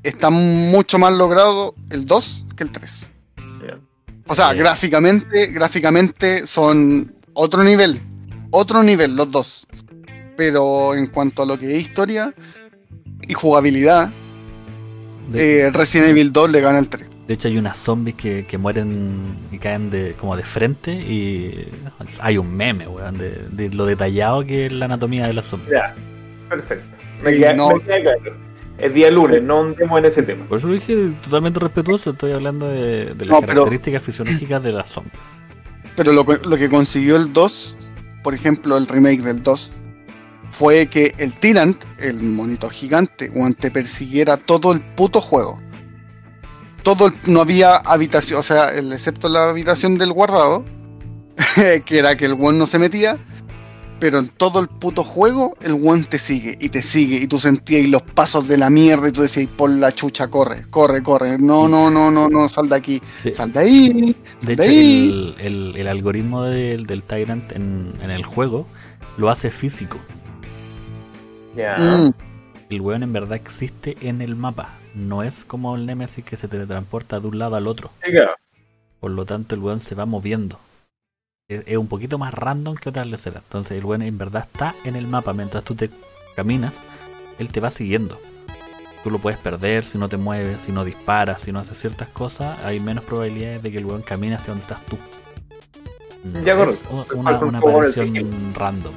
está 0.03 0.29
mucho 0.29 0.97
más 0.99 1.13
logrado 1.13 1.73
el 1.89 2.05
2 2.05 2.45
que 2.55 2.63
el 2.63 2.71
3. 2.71 3.09
Ya. 3.67 3.79
O 4.27 4.35
sea, 4.35 4.53
gráficamente, 4.53 5.47
gráficamente 5.47 6.45
son 6.45 7.15
otro 7.33 7.63
nivel, 7.63 8.01
otro 8.51 8.83
nivel 8.83 9.15
los 9.15 9.31
dos. 9.31 9.67
Pero 10.35 10.93
en 10.93 11.07
cuanto 11.07 11.43
a 11.43 11.45
lo 11.45 11.57
que 11.57 11.75
es 11.75 11.81
historia 11.81 12.33
y 13.27 13.33
jugabilidad, 13.33 14.09
De, 15.27 15.61
eh, 15.61 15.71
Resident 15.71 16.09
Evil 16.09 16.31
2 16.31 16.51
le 16.51 16.61
gana 16.61 16.79
el 16.79 16.87
3. 16.89 17.07
de 17.27 17.33
hecho, 17.33 17.47
hay 17.49 17.57
unas 17.57 17.77
zombies 17.77 18.15
que, 18.15 18.45
que 18.45 18.57
mueren 18.57 19.35
y 19.51 19.57
caen 19.57 19.89
de, 19.89 20.13
como 20.13 20.35
de 20.37 20.43
frente 20.43 20.91
y 20.93 21.67
hay 22.19 22.37
un 22.37 22.55
meme, 22.55 22.87
weón, 22.87 23.17
de, 23.17 23.31
de 23.51 23.69
lo 23.71 23.85
detallado 23.85 24.45
que 24.45 24.67
es 24.67 24.71
la 24.71 24.85
anatomía 24.85 25.27
de 25.27 25.33
las 25.33 25.45
zombies. 25.47 25.71
Ya, 25.73 25.93
perfecto. 26.49 26.85
Me 27.23 27.33
Sí, 27.33 27.39
queda, 27.39 27.53
no. 27.53 27.69
me 27.75 27.81
queda 27.83 28.01
claro. 28.01 28.47
Es 28.77 28.93
día 28.93 29.09
lunes, 29.09 29.41
no 29.41 29.61
andemos 29.61 29.97
en 29.99 30.05
ese 30.05 30.21
tema. 30.21 30.45
Por 30.45 30.59
eso 30.59 30.67
lo 30.67 30.75
dije 30.75 31.11
totalmente 31.23 31.59
respetuoso, 31.59 32.11
estoy 32.11 32.31
hablando 32.31 32.67
de, 32.69 33.13
de 33.15 33.25
las 33.25 33.27
No, 33.27 33.41
pero- 33.41 33.47
características 33.65 34.03
fisiológicas 34.03 34.61
de 34.63 34.71
las 34.71 34.87
zombies. 34.89 35.15
Pero 35.95 36.13
lo, 36.13 36.23
que- 36.25 36.47
lo 36.47 36.57
que 36.57 36.69
consiguió 36.69 37.17
el 37.17 37.33
2, 37.33 37.75
por 38.23 38.35
ejemplo, 38.35 38.77
el 38.77 38.87
remake 38.87 39.21
del 39.23 39.41
2, 39.41 39.71
fue 40.57 40.87
que 40.87 41.13
el 41.17 41.33
Tyrant, 41.39 41.83
el 41.99 42.21
monito 42.21 42.69
gigante, 42.69 43.31
te 43.59 43.71
persiguiera 43.71 44.37
todo 44.37 44.71
el 44.73 44.81
puto 44.81 45.21
juego. 45.21 45.59
Todo 46.83 47.07
el- 47.07 47.13
no 47.25 47.41
había 47.41 47.75
habitación, 47.75 48.39
o 48.39 48.43
sea, 48.43 48.69
el- 48.69 48.91
excepto 48.93 49.29
la 49.29 49.45
habitación 49.45 49.97
del 49.97 50.13
guardado, 50.13 50.65
que 51.85 51.99
era 51.99 52.15
que 52.17 52.25
el 52.25 52.33
one 52.33 52.57
no 52.57 52.65
se 52.65 52.79
metía, 52.79 53.17
pero 53.99 54.19
en 54.19 54.29
todo 54.29 54.59
el 54.59 54.67
puto 54.67 55.03
juego 55.03 55.57
el 55.61 55.73
one 55.73 56.03
te 56.03 56.19
sigue 56.19 56.55
y 56.61 56.69
te 56.69 56.81
sigue 56.83 57.17
y 57.17 57.27
tú 57.27 57.39
sentías 57.39 57.87
los 57.89 58.03
pasos 58.03 58.47
de 58.47 58.55
la 58.57 58.69
mierda 58.69 59.09
y 59.09 59.11
tú 59.11 59.21
decías, 59.23 59.47
por 59.57 59.69
la 59.71 59.91
chucha, 59.91 60.27
corre, 60.27 60.65
corre, 60.69 61.01
corre, 61.03 61.37
no, 61.39 61.67
no, 61.67 61.89
no, 61.89 62.09
no, 62.11 62.29
no, 62.29 62.47
sal 62.47 62.69
de 62.69 62.75
aquí, 62.75 63.01
sal 63.33 63.51
de 63.53 63.59
ahí, 63.59 64.15
De 64.41 64.55
de 64.55 64.63
hecho, 64.63 64.63
ahí. 64.63 65.09
el, 65.09 65.35
el- 65.45 65.77
el 65.77 65.87
algoritmo 65.87 66.43
del, 66.43 66.85
del 66.85 67.03
Tyrant 67.03 67.51
en, 67.53 67.93
en 68.01 68.11
el 68.11 68.23
juego 68.23 68.67
lo 69.17 69.29
hace 69.29 69.49
físico. 69.51 69.97
Ya. 71.57 71.75
Mm. 71.75 72.13
El 72.69 72.81
weón 72.81 73.01
en 73.01 73.13
verdad 73.13 73.33
existe 73.33 73.97
en 74.01 74.21
el 74.21 74.35
mapa. 74.35 74.75
No 74.93 75.23
es 75.23 75.43
como 75.43 75.75
el 75.75 75.85
Nemesis 75.85 76.23
que 76.23 76.37
se 76.37 76.47
teletransporta 76.47 77.19
de 77.19 77.27
un 77.27 77.39
lado 77.39 77.55
al 77.55 77.67
otro. 77.67 77.89
Por 78.99 79.11
lo 79.11 79.25
tanto, 79.25 79.55
el 79.55 79.61
weón 79.61 79.81
se 79.81 79.95
va 79.95 80.05
moviendo. 80.05 80.59
Es, 81.49 81.63
es 81.65 81.77
un 81.77 81.87
poquito 81.87 82.17
más 82.17 82.33
random 82.33 82.75
que 82.75 82.89
otras 82.89 83.07
leceras. 83.07 83.41
Entonces, 83.43 83.77
el 83.79 83.85
weón 83.85 84.03
en 84.03 84.17
verdad 84.17 84.47
está 84.51 84.75
en 84.83 84.95
el 84.95 85.07
mapa. 85.07 85.33
Mientras 85.33 85.63
tú 85.63 85.75
te 85.75 85.89
caminas, 86.35 86.83
él 87.39 87.49
te 87.49 87.59
va 87.59 87.71
siguiendo. 87.71 88.19
Tú 89.03 89.09
lo 89.09 89.19
puedes 89.19 89.39
perder 89.39 89.83
si 89.83 89.97
no 89.97 90.09
te 90.09 90.17
mueves, 90.17 90.61
si 90.61 90.71
no 90.71 90.83
disparas, 90.83 91.41
si 91.41 91.51
no 91.51 91.59
haces 91.59 91.79
ciertas 91.79 92.09
cosas. 92.09 92.59
Hay 92.63 92.79
menos 92.79 93.03
probabilidades 93.03 93.63
de 93.63 93.71
que 93.71 93.79
el 93.79 93.85
weón 93.85 94.03
camine 94.03 94.35
hacia 94.35 94.49
donde 94.49 94.63
estás 94.63 94.85
tú. 94.85 94.97
No 96.23 96.41
Ya, 96.41 96.61
es 96.63 96.85
una, 97.15 97.39
una 97.39 97.57
aparición 97.57 98.53
random. 98.53 98.93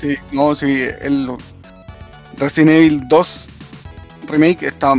Sí, 0.00 0.16
no, 0.32 0.54
sí, 0.54 0.82
el 1.00 1.30
Resident 2.38 2.70
Evil 2.70 3.08
2 3.08 3.48
Remake 4.26 4.66
está, 4.66 4.94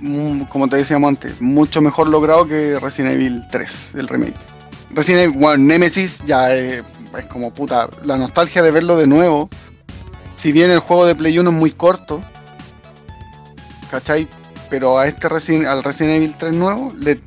mm, 0.00 0.42
como 0.48 0.68
te 0.68 0.76
decíamos 0.76 1.08
antes, 1.08 1.40
mucho 1.40 1.82
mejor 1.82 2.08
logrado 2.08 2.46
que 2.46 2.78
Resident 2.78 3.14
Evil 3.14 3.42
3, 3.50 3.94
el 3.96 4.08
remake. 4.08 4.36
Resident 4.90 5.24
Evil, 5.24 5.38
bueno, 5.38 5.64
Nemesis 5.64 6.20
ya 6.26 6.54
es, 6.54 6.82
es 7.18 7.24
como 7.26 7.52
puta, 7.52 7.90
la 8.04 8.16
nostalgia 8.16 8.62
de 8.62 8.70
verlo 8.70 8.96
de 8.96 9.06
nuevo. 9.06 9.50
Si 10.36 10.52
bien 10.52 10.70
el 10.70 10.78
juego 10.78 11.04
de 11.04 11.14
Play 11.14 11.38
1 11.38 11.50
es 11.50 11.56
muy 11.56 11.72
corto, 11.72 12.22
¿cachai? 13.90 14.28
Pero 14.70 14.98
a 14.98 15.06
este 15.06 15.28
Resident, 15.28 15.66
al 15.66 15.82
Resident 15.82 16.16
Evil 16.16 16.36
3 16.38 16.52
nuevo 16.52 16.92
le, 16.96 17.20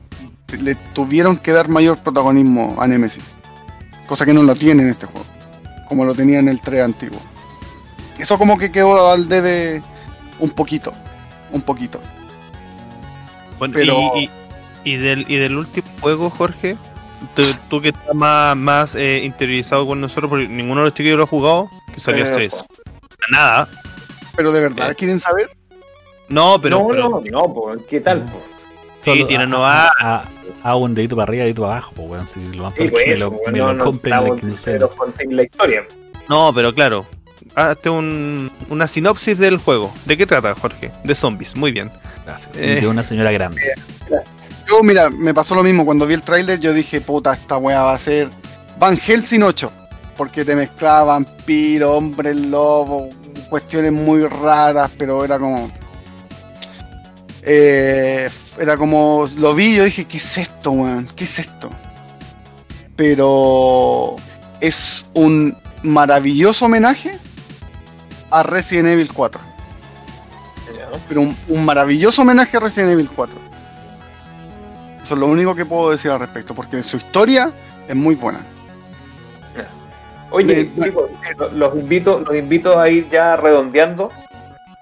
le 0.60 0.76
tuvieron 0.94 1.38
que 1.38 1.52
dar 1.52 1.68
mayor 1.68 1.98
protagonismo 1.98 2.78
a 2.80 2.88
Nemesis. 2.88 3.36
Cosa 4.08 4.26
que 4.26 4.34
no 4.34 4.44
lo 4.44 4.56
tiene 4.56 4.84
en 4.84 4.90
este 4.90 5.08
juego 5.08 5.31
como 5.92 6.06
lo 6.06 6.16
tenía 6.16 6.40
en 6.40 6.48
el 6.48 6.62
3 6.62 6.84
antiguo. 6.84 7.20
Eso 8.18 8.38
como 8.38 8.58
que 8.58 8.72
quedó 8.72 9.12
al 9.12 9.28
debe 9.28 9.82
un 10.40 10.50
poquito, 10.52 10.94
un 11.52 11.62
poquito. 11.62 12.00
Bueno, 13.60 13.74
Pero- 13.74 14.14
y, 14.16 14.24
y- 14.24 14.30
y 14.94 14.96
del, 14.96 15.26
y 15.30 15.36
del 15.36 15.58
último 15.58 15.86
juego, 16.00 16.30
Jorge, 16.30 16.78
tú, 17.36 17.44
tú 17.70 17.82
que 17.82 17.90
estás 17.90 18.16
más, 18.16 18.56
más 18.56 18.96
eh, 18.96 19.20
interiorizado 19.26 19.86
con 19.86 20.00
nosotros, 20.00 20.30
porque 20.30 20.48
ninguno 20.48 20.80
de 20.80 20.86
los 20.86 20.94
chiquillos 20.94 21.18
lo 21.18 21.26
ha 21.26 21.28
jugado, 21.28 21.70
que 21.94 22.00
salió 22.00 22.24
no, 22.24 22.48
nada. 23.30 23.68
Pero 24.38 24.54
de 24.54 24.62
verdad, 24.62 24.92
Eh. 24.92 24.96
¿quieren 24.96 25.20
saber? 25.20 25.50
No, 26.30 26.58
pero, 26.62 26.80
no, 26.80 26.88
pero 26.88 27.10
no, 27.10 27.22
no, 27.30 27.54
po, 27.54 27.76
¿qué 27.90 28.00
tal? 28.00 28.22
po? 28.24 28.42
Sí, 29.02 29.12
Solo 29.12 29.26
tiene 29.28 29.44
a- 29.44 29.48
no 29.48 29.58
a- 29.58 29.60
va. 29.60 29.92
a- 30.00 30.24
a 30.64 30.76
un 30.76 30.94
dedito 30.94 31.16
para 31.16 31.24
arriba, 31.30 31.44
dedito 31.44 31.64
para 31.64 31.74
abajo, 31.74 31.92
pues 31.96 32.10
weón. 32.10 32.28
Si 32.28 32.40
lo 32.56 32.64
más 32.64 32.74
Sí, 32.76 32.84
probable 32.86 32.86
es 32.86 32.92
que 32.92 33.10
me 33.10 33.18
pues, 33.18 33.20
lo, 33.20 33.52
me 33.52 33.58
no, 33.60 33.68
lo 33.68 33.74
no 33.74 33.84
compren 33.86 34.14
en 34.14 34.24
la 34.80 34.88
conten 34.88 35.36
la 35.36 35.44
historia. 35.44 35.84
No, 36.30 36.52
pero 36.54 36.74
claro. 36.74 37.06
Hazte 37.56 37.90
un, 37.90 38.52
una 38.70 38.88
sinopsis 38.88 39.38
del 39.38 39.58
juego. 39.58 39.92
¿De 40.06 40.16
qué 40.16 40.26
trata, 40.26 40.54
Jorge? 40.54 40.92
De 41.04 41.16
zombies, 41.16 41.56
muy 41.56 41.72
bien. 41.72 41.92
Gracias. 42.26 42.56
Eh. 42.62 42.80
De 42.80 42.88
una 42.88 43.04
señora 43.04 43.32
grande. 43.32 43.62
Yo, 44.70 44.82
mira, 44.84 45.10
me 45.10 45.34
pasó 45.34 45.56
lo 45.56 45.64
mismo. 45.64 45.84
Cuando 45.84 46.06
vi 46.06 46.14
el 46.14 46.22
tráiler, 46.22 46.60
yo 46.60 46.72
dije, 46.72 47.02
puta, 47.02 47.34
esta 47.34 47.58
weá 47.58 47.82
va 47.82 47.94
a 47.94 47.98
ser 48.00 48.30
Van 48.80 48.96
Helsing 48.98 49.42
8. 49.44 49.72
Porque 50.16 50.46
te 50.46 50.56
mezclaba 50.56 51.04
vampiro, 51.14 51.94
hombre 51.94 52.36
lobo, 52.36 53.10
cuestiones 53.50 53.92
muy 53.92 54.24
raras, 54.28 54.92
pero 54.98 55.26
era 55.26 55.40
como. 55.40 55.72
Eh, 57.42 58.30
era 58.60 58.78
como. 58.78 59.26
Lo 59.38 59.54
vi 59.56 59.74
y 59.74 59.76
yo 59.78 59.84
dije, 59.86 60.06
¿qué 60.06 60.18
es 60.18 60.38
esto, 60.38 60.72
weón? 60.72 61.08
¿Qué 61.16 61.24
es 61.26 61.40
esto? 61.40 61.70
Pero. 62.96 64.16
Es 64.60 65.06
un 65.16 65.58
maravilloso 65.82 66.66
homenaje 66.66 67.18
a 68.30 68.44
Resident 68.44 68.90
Evil 68.90 69.12
4. 69.12 69.42
Ya. 70.78 71.00
Pero 71.10 71.22
un, 71.22 71.36
un 71.48 71.66
maravilloso 71.66 72.22
homenaje 72.22 72.58
a 72.58 72.60
Resident 72.60 72.92
Evil 72.92 73.10
4. 73.10 73.36
Eso 75.02 75.14
es 75.16 75.20
lo 75.20 75.26
único 75.26 75.56
que 75.56 75.66
puedo 75.66 75.90
decir 75.90 76.12
al 76.12 76.20
respecto, 76.20 76.54
porque 76.54 76.84
su 76.84 76.98
historia 76.98 77.52
es 77.88 77.96
muy 77.96 78.14
buena. 78.14 78.42
Oye, 80.30 80.70
chicos, 80.82 81.10
lo- 81.38 81.50
los 81.52 81.76
invito, 81.76 82.20
los 82.22 82.36
invito 82.36 82.80
a 82.80 82.88
ir 82.88 83.10
ya 83.10 83.36
redondeando. 83.36 84.12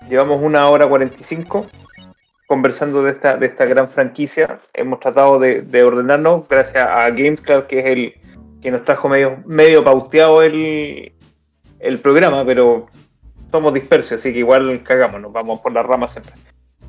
Llevamos 0.10 0.44
una 0.44 0.68
hora 0.70 0.88
45 0.88 1.66
conversando 2.50 3.04
de 3.04 3.12
esta, 3.12 3.38
de 3.38 3.46
esta 3.46 3.66
gran 3.66 3.88
franquicia. 3.88 4.58
Hemos 4.74 5.00
tratado 5.00 5.38
de, 5.38 5.62
de 5.62 5.84
ordenarnos 5.84 6.48
gracias 6.50 6.84
a 6.84 7.08
Games 7.12 7.42
Club, 7.42 7.68
que 7.68 7.80
es 7.80 7.86
el 7.86 8.16
que 8.60 8.72
nos 8.72 8.84
trajo 8.84 9.08
medio, 9.08 9.38
medio 9.46 9.84
pauteado 9.84 10.42
el, 10.42 11.14
el 11.78 12.00
programa, 12.00 12.44
pero 12.44 12.88
somos 13.52 13.72
dispersos, 13.72 14.14
así 14.14 14.34
que 14.34 14.40
igual 14.40 14.82
cagamos, 14.82 15.22
nos 15.22 15.32
vamos 15.32 15.60
por 15.62 15.72
las 15.74 15.86
ramas 15.86 16.14
siempre. 16.14 16.34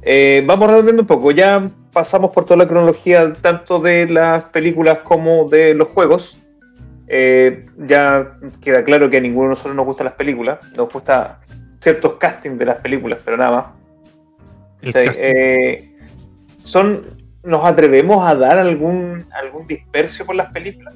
Eh, 0.00 0.42
vamos 0.46 0.70
redondeando 0.70 1.02
un 1.02 1.06
poco, 1.06 1.30
ya 1.30 1.70
pasamos 1.92 2.30
por 2.30 2.46
toda 2.46 2.56
la 2.56 2.66
cronología 2.66 3.34
tanto 3.42 3.80
de 3.80 4.06
las 4.08 4.44
películas 4.44 5.00
como 5.04 5.46
de 5.50 5.74
los 5.74 5.88
juegos. 5.88 6.38
Eh, 7.06 7.66
ya 7.76 8.38
queda 8.62 8.82
claro 8.82 9.10
que 9.10 9.18
a 9.18 9.20
ninguno 9.20 9.48
de 9.48 9.50
nosotros 9.50 9.74
nos 9.74 9.84
gustan 9.84 10.06
las 10.06 10.14
películas, 10.14 10.58
nos 10.74 10.90
gusta 10.90 11.42
ciertos 11.80 12.14
castings 12.14 12.58
de 12.58 12.64
las 12.64 12.78
películas, 12.78 13.18
pero 13.22 13.36
nada 13.36 13.50
más. 13.50 13.79
El 14.82 14.92
eh, 14.96 15.94
son, 16.62 17.02
¿Nos 17.42 17.64
atrevemos 17.64 18.26
a 18.26 18.34
dar 18.34 18.58
algún, 18.58 19.24
algún 19.32 19.66
dispersio 19.66 20.26
por 20.26 20.36
las 20.36 20.50
películas? 20.52 20.94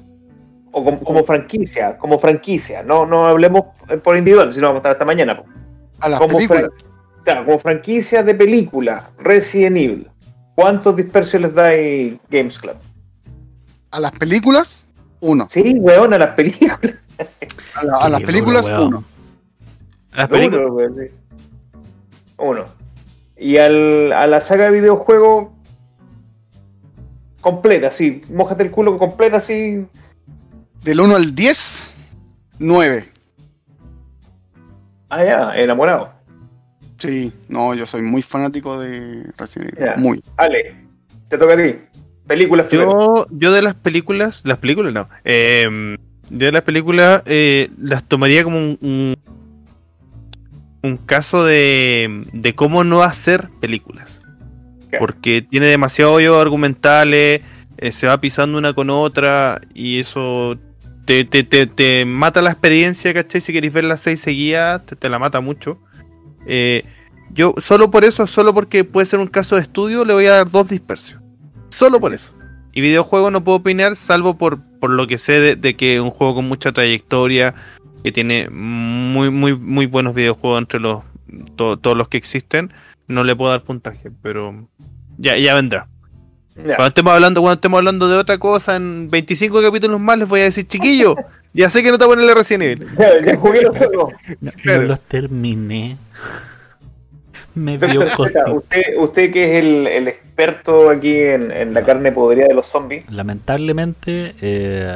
O 0.71 0.83
como, 0.83 0.99
como 0.99 1.23
franquicia, 1.23 1.97
como 1.97 2.19
franquicia, 2.19 2.83
no, 2.83 3.05
no 3.05 3.25
hablemos 3.27 3.63
por 4.03 4.17
individual, 4.17 4.53
sino 4.53 4.67
vamos 4.67 4.77
a 4.77 4.79
estar 4.79 4.91
hasta 4.91 5.05
mañana. 5.05 5.37
po. 5.37 5.45
A 6.01 6.09
las 6.09 6.19
Como, 6.19 6.35
películas. 6.35 6.65
fran- 6.65 7.23
claro, 7.23 7.45
como 7.45 7.59
franquicia 7.59 8.21
de 8.23 8.35
película, 8.35 9.09
Resident 9.17 9.77
Evil, 9.77 10.09
¿cuántos 10.55 10.95
dispersios 10.97 11.41
les 11.43 11.53
da 11.55 11.67
ahí 11.67 12.19
Games 12.29 12.59
Club? 12.59 12.75
A 13.91 13.99
las 14.01 14.11
películas, 14.11 14.87
uno. 15.21 15.47
Sí, 15.49 15.75
weón, 15.79 16.13
a 16.13 16.17
las 16.17 16.33
películas. 16.35 16.77
A, 17.75 17.85
la- 17.85 17.97
a 17.97 18.09
las 18.09 18.21
películas, 18.23 18.65
duro, 18.65 18.85
uno. 18.87 19.03
Las 20.13 20.27
películas. 20.27 21.09
Uno. 22.37 22.65
Y 23.37 23.57
al, 23.57 24.13
a 24.13 24.27
la 24.27 24.39
saga 24.39 24.65
de 24.65 24.79
videojuegos 24.79 25.49
completa, 27.41 27.91
sí. 27.91 28.21
Mójate 28.31 28.63
el 28.63 28.71
culo 28.71 28.97
completa, 28.97 29.41
sí. 29.41 29.85
Del 30.83 30.99
1 30.99 31.15
al 31.15 31.35
10, 31.35 31.95
9. 32.59 33.11
Ah, 35.09 35.23
ya, 35.23 35.55
enamorado. 35.55 36.11
Sí, 36.97 37.31
no, 37.49 37.75
yo 37.75 37.85
soy 37.85 38.01
muy 38.01 38.21
fanático 38.21 38.79
de 38.79 39.31
Resident 39.37 39.73
Evil. 39.73 39.85
Ya. 39.85 39.95
Muy. 39.97 40.23
Ale, 40.37 40.75
te 41.27 41.37
toca 41.37 41.53
a 41.53 41.57
ti. 41.57 41.75
Películas 42.25 42.67
primero. 42.67 42.91
Yo, 42.91 43.27
yo 43.31 43.51
de 43.51 43.61
las 43.61 43.75
películas, 43.75 44.41
las 44.45 44.57
películas 44.57 44.93
no. 44.93 45.07
Eh, 45.23 45.97
yo 46.29 46.45
de 46.47 46.51
las 46.51 46.63
películas 46.63 47.21
eh, 47.25 47.69
las 47.77 48.03
tomaría 48.05 48.43
como 48.43 48.57
un, 48.57 48.77
un, 48.81 49.15
un 50.85 50.97
caso 50.97 51.43
de, 51.43 52.23
de 52.31 52.55
cómo 52.55 52.83
no 52.83 53.03
hacer 53.03 53.49
películas. 53.59 54.21
Porque 54.97 55.41
tiene 55.41 55.65
demasiado 55.65 56.13
hoyos 56.13 56.39
argumentales, 56.39 57.41
eh, 57.77 57.91
se 57.91 58.07
va 58.07 58.21
pisando 58.21 58.57
una 58.57 58.73
con 58.73 58.89
otra 58.89 59.59
y 59.73 59.99
eso 59.99 60.57
te, 61.05 61.25
te, 61.25 61.43
te, 61.43 61.67
te 61.67 62.05
mata 62.05 62.41
la 62.41 62.51
experiencia, 62.51 63.13
¿cachai? 63.13 63.41
Si 63.41 63.51
queréis 63.51 63.73
ver 63.73 63.83
las 63.83 63.99
seis 63.99 64.21
seguidas, 64.21 64.85
te, 64.85 64.95
te 64.95 65.09
la 65.09 65.19
mata 65.19 65.41
mucho. 65.41 65.79
Eh, 66.47 66.83
yo 67.31 67.53
solo 67.57 67.91
por 67.91 68.05
eso, 68.05 68.25
solo 68.27 68.53
porque 68.53 68.85
puede 68.85 69.05
ser 69.05 69.19
un 69.19 69.27
caso 69.27 69.55
de 69.55 69.63
estudio, 69.63 70.05
le 70.05 70.13
voy 70.13 70.27
a 70.27 70.33
dar 70.33 70.49
dos 70.49 70.69
dispersios. 70.69 71.19
Solo 71.69 71.99
por 71.99 72.13
eso. 72.13 72.33
Y 72.71 72.81
videojuego 72.81 73.31
no 73.31 73.43
puedo 73.43 73.57
opinar, 73.57 73.95
salvo 73.95 74.37
por, 74.37 74.61
por 74.79 74.91
lo 74.91 75.07
que 75.07 75.17
sé 75.17 75.39
de, 75.39 75.55
de 75.55 75.75
que 75.75 75.95
es 75.95 76.01
un 76.01 76.11
juego 76.11 76.35
con 76.35 76.47
mucha 76.47 76.71
trayectoria, 76.71 77.53
que 78.05 78.11
tiene 78.11 78.49
muy, 78.49 79.29
muy, 79.31 79.57
muy 79.57 79.85
buenos 79.87 80.13
videojuegos 80.13 80.59
entre 80.61 80.79
los 80.79 81.01
to- 81.55 81.77
todos 81.77 81.97
los 81.97 82.07
que 82.07 82.17
existen. 82.17 82.71
No 83.07 83.23
le 83.23 83.35
puedo 83.35 83.51
dar 83.51 83.63
puntaje, 83.63 84.11
pero 84.21 84.67
ya, 85.17 85.35
ya 85.37 85.53
vendrá. 85.55 85.87
Ya. 86.55 86.75
Cuando 86.77 86.85
estemos 86.87 87.13
hablando, 87.13 87.41
cuando 87.41 87.55
estemos 87.55 87.77
hablando 87.79 88.07
de 88.07 88.15
otra 88.17 88.37
cosa, 88.37 88.75
en 88.75 89.09
25 89.09 89.61
capítulos 89.61 89.99
más 89.99 90.17
les 90.19 90.27
voy 90.29 90.41
a 90.41 90.43
decir, 90.45 90.65
chiquillo, 90.67 91.15
ya 91.53 91.69
sé 91.69 91.83
que 91.83 91.91
no 91.91 91.97
te 91.97 92.05
ponen 92.05 92.29
el 92.29 92.35
Resident 92.35 92.63
Evil. 92.63 92.87
Ya, 92.97 93.25
ya 93.25 93.37
jugué 93.37 93.61
los 93.63 93.77
juegos. 93.77 94.13
No, 94.41 94.51
Claro. 94.61 94.81
no 94.83 94.87
los 94.89 95.01
terminé. 95.01 95.97
Me 97.55 97.79
cosita. 97.79 98.51
usted, 98.51 98.81
usted 98.97 99.31
que 99.31 99.57
es 99.57 99.63
el, 99.63 99.87
el 99.87 100.07
experto 100.09 100.89
aquí 100.89 101.17
en, 101.21 101.51
en 101.51 101.73
la 101.73 101.83
carne 101.85 102.11
podrida 102.11 102.47
de 102.47 102.53
los 102.53 102.67
zombies. 102.67 103.09
Lamentablemente, 103.09 104.35
eh, 104.41 104.91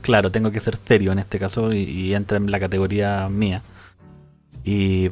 claro, 0.00 0.30
tengo 0.30 0.50
que 0.50 0.60
ser 0.60 0.76
serio 0.76 1.12
en 1.12 1.18
este 1.18 1.38
caso 1.38 1.72
y, 1.72 1.82
y 1.82 2.14
entra 2.14 2.36
en 2.36 2.50
la 2.50 2.60
categoría 2.60 3.28
mía. 3.28 3.62
Y 4.64 5.10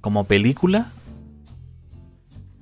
como 0.00 0.24
película, 0.24 0.92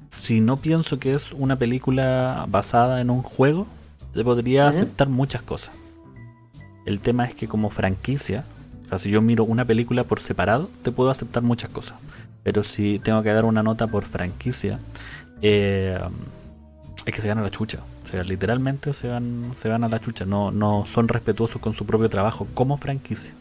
si 0.08 0.40
no 0.40 0.56
pienso 0.56 0.98
que 0.98 1.14
es 1.14 1.32
una 1.32 1.56
película 1.56 2.44
basada 2.48 3.00
en 3.00 3.10
un 3.10 3.22
juego, 3.22 3.66
se 4.14 4.24
podría 4.24 4.68
aceptar 4.68 5.08
muchas 5.08 5.42
cosas. 5.42 5.74
El 6.84 7.00
tema 7.00 7.24
es 7.24 7.34
que 7.34 7.46
como 7.46 7.70
franquicia, 7.70 8.44
o 8.84 8.88
sea, 8.88 8.98
si 8.98 9.10
yo 9.10 9.22
miro 9.22 9.44
una 9.44 9.64
película 9.64 10.04
por 10.04 10.20
separado, 10.20 10.68
te 10.82 10.90
puedo 10.90 11.10
aceptar 11.10 11.42
muchas 11.42 11.70
cosas. 11.70 11.98
Pero 12.42 12.64
si 12.64 12.98
tengo 12.98 13.22
que 13.22 13.32
dar 13.32 13.44
una 13.44 13.62
nota 13.62 13.86
por 13.86 14.04
franquicia, 14.04 14.80
eh, 15.42 15.98
es 17.06 17.14
que 17.14 17.20
se 17.20 17.28
gana 17.28 17.43
la 17.43 17.51
chucha. 17.51 17.81
O 18.02 18.06
sea, 18.06 18.22
literalmente 18.24 18.93
se 18.93 19.09
van, 19.09 19.52
se 19.56 19.68
van 19.68 19.85
a 19.85 19.89
la 19.89 20.01
chucha. 20.01 20.24
No, 20.24 20.51
no 20.51 20.85
son 20.86 21.09
respetuosos 21.09 21.60
con 21.60 21.74
su 21.74 21.86
propio 21.86 22.09
trabajo 22.09 22.47
como 22.55 22.78
franquicia. 22.78 23.32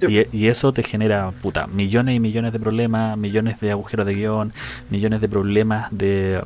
Y, 0.00 0.26
y 0.36 0.48
eso 0.48 0.72
te 0.72 0.82
genera, 0.82 1.30
puta, 1.30 1.66
millones 1.68 2.16
y 2.16 2.20
millones 2.20 2.52
de 2.52 2.58
problemas, 2.58 3.16
millones 3.16 3.60
de 3.60 3.70
agujeros 3.70 4.04
de 4.04 4.14
guion, 4.14 4.52
millones 4.90 5.20
de 5.20 5.28
problemas 5.28 5.88
de, 5.92 6.42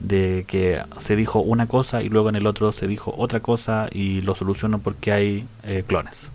de 0.00 0.44
que 0.46 0.82
se 0.98 1.16
dijo 1.16 1.40
una 1.40 1.66
cosa 1.66 2.02
y 2.02 2.08
luego 2.08 2.28
en 2.28 2.36
el 2.36 2.46
otro 2.46 2.72
se 2.72 2.86
dijo 2.86 3.12
otra 3.16 3.40
cosa 3.40 3.88
y 3.92 4.20
lo 4.22 4.34
solucionan 4.34 4.80
porque 4.80 5.12
hay 5.12 5.46
eh, 5.64 5.84
clones. 5.86 6.30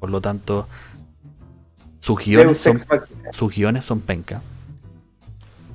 Por 0.00 0.10
lo 0.10 0.20
tanto, 0.20 0.68
guiones 2.24 2.60
son 2.60 2.82
sus 3.32 3.54
guiones 3.54 3.84
son 3.84 4.00
penca. 4.00 4.42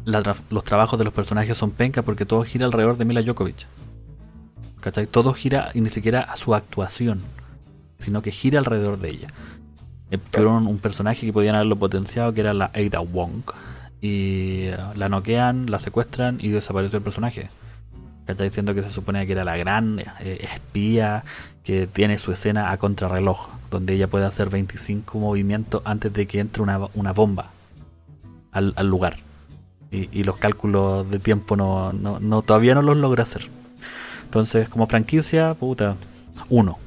La 0.08 0.22
tra- 0.24 0.42
los 0.50 0.64
trabajos 0.64 0.98
de 0.98 1.04
los 1.04 1.14
personajes 1.14 1.58
son 1.58 1.72
penca 1.72 2.02
porque 2.02 2.26
todo 2.26 2.42
gira 2.44 2.66
alrededor 2.66 2.96
de 2.98 3.04
Mila 3.04 3.22
Djokovic. 3.22 3.68
¿Cachai? 4.80 5.06
Todo 5.06 5.34
gira 5.34 5.70
y 5.74 5.82
ni 5.82 5.90
siquiera 5.90 6.22
a 6.22 6.38
su 6.38 6.56
actuación, 6.56 7.20
sino 8.00 8.22
que 8.22 8.32
gira 8.32 8.60
alrededor 8.60 9.00
de 9.00 9.10
ella. 9.10 9.28
Eh, 10.10 10.18
Tuvieron 10.18 10.66
un 10.66 10.78
personaje 10.80 11.26
que 11.26 11.34
podían 11.34 11.56
haberlo 11.56 11.76
potenciado, 11.76 12.34
que 12.34 12.40
era 12.40 12.54
la 12.54 12.72
Ada 12.74 13.00
Wong. 13.02 13.42
Y 14.00 14.68
eh, 14.68 14.78
la 14.96 15.10
noquean, 15.10 15.70
la 15.70 15.78
secuestran 15.80 16.38
y 16.40 16.52
desapareció 16.52 16.98
el 17.00 17.04
personaje. 17.04 17.50
¿Cachai? 18.26 18.48
Diciendo 18.48 18.74
que 18.74 18.84
se 18.84 18.90
supone 18.90 19.28
que 19.28 19.34
era 19.34 19.44
la 19.44 19.58
gran 19.58 20.00
eh, 20.22 20.48
espía 20.54 21.26
que 21.66 21.86
tiene 21.86 22.18
su 22.18 22.32
escena 22.32 22.72
a 22.72 22.78
contrarreloj, 22.78 23.50
donde 23.72 23.96
ella 23.96 24.08
puede 24.08 24.24
hacer 24.24 24.50
25 24.50 25.20
movimientos 25.20 25.82
antes 25.84 26.14
de 26.14 26.28
que 26.28 26.40
entre 26.40 26.64
una, 26.64 26.80
una 26.94 27.12
bomba 27.12 27.52
al, 28.54 28.72
al 28.78 28.88
lugar. 28.88 29.18
Y, 29.92 30.10
y 30.12 30.24
los 30.24 30.38
cálculos 30.38 31.10
de 31.10 31.20
tiempo 31.20 31.56
no, 31.56 31.94
no, 31.94 32.20
no- 32.20 32.42
todavía 32.42 32.76
no 32.76 32.82
los 32.82 32.98
logra 32.98 33.24
hacer. 33.24 33.50
Entonces, 34.26 34.68
como 34.70 34.88
franquicia, 34.88 35.54
puta, 35.54 35.96
uno. 36.50 36.78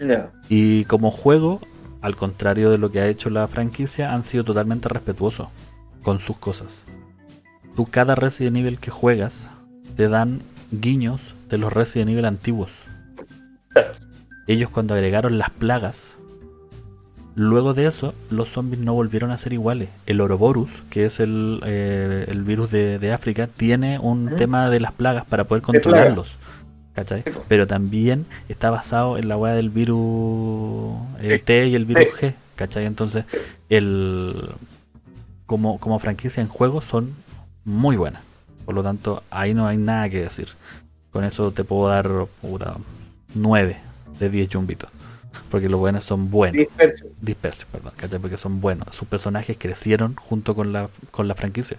Ya. 0.00 0.30
Y 0.48 0.84
como 0.84 1.10
juego, 1.10 1.60
al 2.02 2.16
contrario 2.16 2.70
de 2.70 2.78
lo 2.78 2.90
que 2.90 3.00
ha 3.00 3.06
hecho 3.08 3.30
la 3.30 3.46
franquicia, 3.48 4.12
han 4.12 4.24
sido 4.24 4.44
totalmente 4.44 4.88
respetuosos 4.88 5.48
con 6.02 6.20
sus 6.20 6.36
cosas. 6.36 6.84
Tú 7.76 7.86
cada 7.86 8.14
Resident 8.16 8.56
Evil 8.56 8.78
que 8.80 8.90
juegas 8.90 9.50
te 9.96 10.08
dan 10.08 10.42
guiños 10.72 11.34
de 11.48 11.58
los 11.58 11.72
Resident 11.72 12.10
Evil 12.10 12.24
antiguos. 12.24 12.72
Ellos 14.48 14.70
cuando 14.70 14.94
agregaron 14.94 15.38
las 15.38 15.50
plagas, 15.50 16.17
luego 17.38 17.72
de 17.72 17.86
eso 17.86 18.14
los 18.30 18.48
zombies 18.48 18.82
no 18.82 18.94
volvieron 18.94 19.30
a 19.30 19.38
ser 19.38 19.52
iguales. 19.52 19.88
El 20.06 20.20
Ouroboros, 20.20 20.70
que 20.90 21.06
es 21.06 21.20
el, 21.20 21.60
eh, 21.64 22.26
el 22.28 22.42
virus 22.42 22.70
de, 22.72 22.98
de 22.98 23.12
África, 23.12 23.46
tiene 23.46 23.98
un 24.00 24.34
tema 24.36 24.68
de 24.70 24.80
las 24.80 24.90
plagas 24.92 25.24
para 25.24 25.44
poder 25.44 25.62
controlarlos. 25.62 26.36
¿Cachai? 26.94 27.22
Pero 27.46 27.68
también 27.68 28.26
está 28.48 28.70
basado 28.70 29.18
en 29.18 29.28
la 29.28 29.36
weá 29.36 29.54
del 29.54 29.70
virus 29.70 30.96
eh. 31.20 31.38
T 31.38 31.68
y 31.68 31.76
el 31.76 31.84
virus. 31.84 32.06
G, 32.20 32.34
¿cachai? 32.56 32.86
Entonces, 32.86 33.24
el 33.68 34.50
como, 35.46 35.78
como 35.78 36.00
franquicia 36.00 36.40
en 36.40 36.48
juego 36.48 36.80
son 36.80 37.14
muy 37.64 37.96
buenas. 37.96 38.22
Por 38.64 38.74
lo 38.74 38.82
tanto, 38.82 39.22
ahí 39.30 39.54
no 39.54 39.68
hay 39.68 39.76
nada 39.76 40.08
que 40.08 40.22
decir. 40.22 40.48
Con 41.12 41.22
eso 41.22 41.52
te 41.52 41.62
puedo 41.62 41.88
dar 41.88 42.26
puta, 42.42 42.76
9 43.32 43.76
de 44.18 44.28
10 44.28 44.48
jumbitos. 44.52 44.90
Porque 45.50 45.68
los 45.68 45.78
buenos 45.80 46.04
son 46.04 46.30
buenos. 46.30 46.58
Disperso. 46.58 47.04
Dispersos, 47.20 47.64
perdón, 47.66 47.92
¿cachai? 47.96 48.18
Porque 48.18 48.36
son 48.36 48.60
buenos. 48.60 48.94
Sus 48.94 49.08
personajes 49.08 49.56
crecieron 49.58 50.14
junto 50.16 50.54
con 50.54 50.72
la, 50.72 50.88
con 51.10 51.28
la 51.28 51.34
franquicia. 51.34 51.78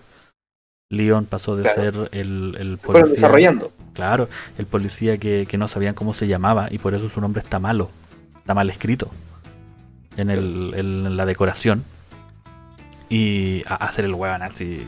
Leon 0.91 1.25
pasó 1.25 1.55
de 1.55 1.63
Claro. 1.63 1.81
ser 1.81 2.09
el, 2.13 2.55
el 2.57 2.77
Se 2.79 2.85
fueron 2.85 3.01
policía. 3.03 3.15
desarrollando. 3.15 3.71
Claro, 3.93 4.27
el 4.57 4.65
policía 4.65 5.17
que, 5.17 5.45
que 5.47 5.57
no 5.57 5.67
sabían 5.67 5.93
cómo 5.93 6.13
se 6.13 6.27
llamaba 6.27 6.67
y 6.71 6.77
por 6.79 6.93
eso 6.95 7.09
su 7.09 7.21
nombre 7.21 7.41
está 7.43 7.59
malo, 7.59 7.89
está 8.37 8.53
mal 8.55 8.69
escrito 8.69 9.11
en, 10.17 10.29
el, 10.31 10.73
en 10.75 11.15
la 11.17 11.25
decoración. 11.25 11.83
Y 13.09 13.63
a, 13.67 13.75
hacer 13.75 14.05
el 14.05 14.13
weón 14.13 14.41
así, 14.41 14.87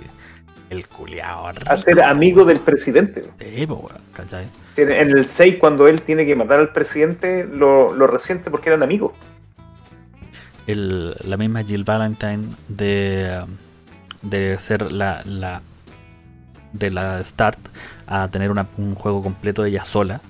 el 0.71 0.87
culiao. 0.87 1.47
A 1.67 1.77
ser 1.77 2.01
amigo 2.01 2.43
del 2.45 2.59
presidente. 2.59 3.23
Sí, 3.39 3.65
weón, 3.65 3.85
¿cachai? 4.13 4.47
En 4.77 4.89
en 4.91 5.09
el 5.17 5.25
6, 5.27 5.57
cuando 5.59 5.87
él 5.87 6.01
tiene 6.01 6.25
que 6.25 6.35
matar 6.35 6.59
al 6.59 6.71
presidente, 6.73 7.45
lo, 7.45 7.93
lo 7.93 8.07
resiente 8.07 8.49
porque 8.49 8.69
eran 8.69 8.81
amigos. 8.81 9.11
El, 10.67 11.15
la 11.23 11.37
misma 11.37 11.63
Jill 11.63 11.83
Valentine 11.83 12.45
de, 12.69 13.43
de 14.21 14.57
ser 14.59 14.91
la, 14.91 15.21
la 15.25 15.61
de 16.73 16.89
la 16.89 17.21
Start 17.23 17.59
a 18.07 18.29
tener 18.29 18.49
una- 18.49 18.67
un 18.77 18.95
juego 18.95 19.21
completo 19.21 19.63
de 19.63 19.69
ella 19.69 19.83
sola. 19.83 20.21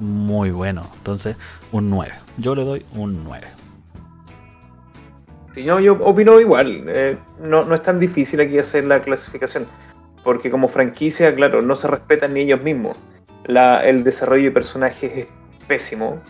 muy 0.00 0.50
bueno. 0.50 0.88
Entonces, 0.96 1.36
un 1.70 1.88
9. 1.90 2.12
Yo 2.38 2.54
le 2.56 2.64
doy 2.64 2.84
un 2.94 3.22
9. 3.24 3.46
Sí, 5.54 5.64
no, 5.64 5.80
yo 5.80 5.94
opino 6.00 6.40
igual. 6.40 6.84
eh, 6.88 7.16
no, 7.40 7.64
no 7.64 7.74
es 7.74 7.82
tan 7.82 8.00
difícil 8.00 8.40
aquí 8.40 8.58
hacer 8.58 8.84
la 8.84 9.02
clasificación. 9.02 9.66
Porque 10.24 10.50
como 10.50 10.68
franquicia, 10.68 11.34
claro, 11.34 11.62
no 11.62 11.76
se 11.76 11.88
respetan 11.88 12.34
ni 12.34 12.42
ellos 12.42 12.62
mismos. 12.62 12.96
La, 13.46 13.84
el 13.84 14.04
desarrollo 14.04 14.44
de 14.44 14.50
personajes 14.52 15.12
es 15.14 15.26
pésimo. 15.66 16.20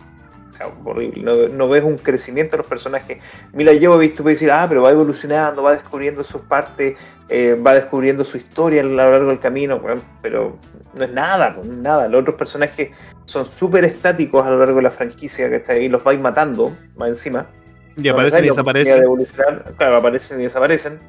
Horrible. 0.85 1.49
No, 1.49 1.67
ves 1.67 1.83
un 1.83 1.97
crecimiento 1.97 2.51
de 2.51 2.57
los 2.59 2.67
personajes. 2.67 3.17
Mila 3.53 3.71
Jovovich, 3.79 4.15
tú 4.15 4.23
puedes 4.23 4.39
decir, 4.39 4.51
ah, 4.51 4.65
pero 4.67 4.83
va 4.83 4.91
evolucionando, 4.91 5.63
va 5.63 5.73
descubriendo 5.73 6.23
sus 6.23 6.41
partes, 6.41 6.95
eh, 7.29 7.55
va 7.55 7.73
descubriendo 7.73 8.23
su 8.23 8.37
historia 8.37 8.81
a 8.81 8.85
lo 8.85 8.95
largo 8.95 9.29
del 9.29 9.39
camino, 9.39 9.81
pero 10.21 10.57
no 10.93 11.03
es 11.03 11.11
nada, 11.11 11.57
nada. 11.65 12.07
Los 12.07 12.21
otros 12.21 12.35
personajes 12.35 12.91
son 13.25 13.45
súper 13.45 13.83
estáticos 13.83 14.45
a 14.45 14.51
lo 14.51 14.59
largo 14.59 14.77
de 14.77 14.83
la 14.83 14.91
franquicia 14.91 15.49
que 15.49 15.57
está 15.57 15.73
ahí, 15.73 15.89
los 15.89 16.03
vais 16.03 16.19
matando, 16.19 16.75
más 16.95 17.09
encima. 17.09 17.47
Y 17.97 18.07
aparecen 18.09 18.45
y 18.45 18.47
desaparecen. 18.47 18.99
de 18.99 19.05
evolucionar. 19.05 19.73
Claro, 19.77 19.97
aparecen 19.97 20.39
y 20.39 20.43
desaparecen. 20.43 20.99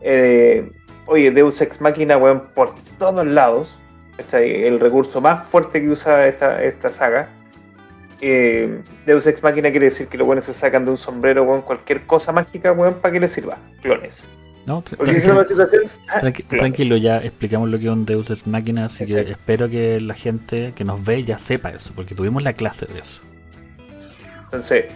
Eh, 0.00 0.70
oye, 1.06 1.30
Deus 1.30 1.60
Ex 1.60 1.80
Machina, 1.80 2.16
weón, 2.16 2.48
por 2.54 2.74
todos 2.98 3.26
lados. 3.26 3.78
Está 4.18 4.38
ahí, 4.38 4.64
el 4.64 4.80
recurso 4.80 5.20
más 5.20 5.46
fuerte 5.48 5.80
que 5.82 5.88
usa 5.88 6.26
esta, 6.26 6.62
esta 6.62 6.90
saga. 6.90 7.28
Eh, 8.22 8.80
Deus 9.04 9.26
Ex 9.26 9.42
Machina 9.42 9.70
quiere 9.70 9.86
decir 9.86 10.08
que 10.08 10.16
los 10.16 10.26
buenos 10.26 10.44
se 10.44 10.54
sacan 10.54 10.86
de 10.86 10.92
un 10.92 10.96
sombrero, 10.96 11.42
weón, 11.42 11.60
cualquier 11.62 12.06
cosa 12.06 12.32
mágica, 12.32 12.72
weón, 12.72 12.94
para 12.94 13.12
que 13.12 13.20
les 13.20 13.32
sirva. 13.32 13.58
Clones. 13.82 14.26
No, 14.64 14.82
Tra- 14.82 14.96
Porque 14.96 15.12
si 15.12 15.18
es 15.18 15.24
una 15.26 15.44
tranquilo, 15.44 15.64
situación. 15.66 15.90
ah, 16.08 16.20
tranqui- 16.22 16.44
tranquilo, 16.58 16.96
ya 16.96 17.18
explicamos 17.18 17.68
lo 17.68 17.78
que 17.78 17.84
es 17.84 17.90
un 17.90 18.04
Deus 18.06 18.30
Ex 18.30 18.46
Máquina, 18.46 18.86
así 18.86 19.04
que 19.06 19.20
espero 19.20 19.68
que 19.68 20.00
la 20.00 20.14
gente 20.14 20.72
que 20.74 20.82
nos 20.82 21.04
ve 21.04 21.22
ya 21.24 21.38
sepa 21.38 21.70
eso, 21.70 21.92
porque 21.94 22.14
tuvimos 22.16 22.42
la 22.42 22.52
clase 22.54 22.86
de 22.86 22.98
eso. 23.00 23.20
Entonces, 24.44 24.86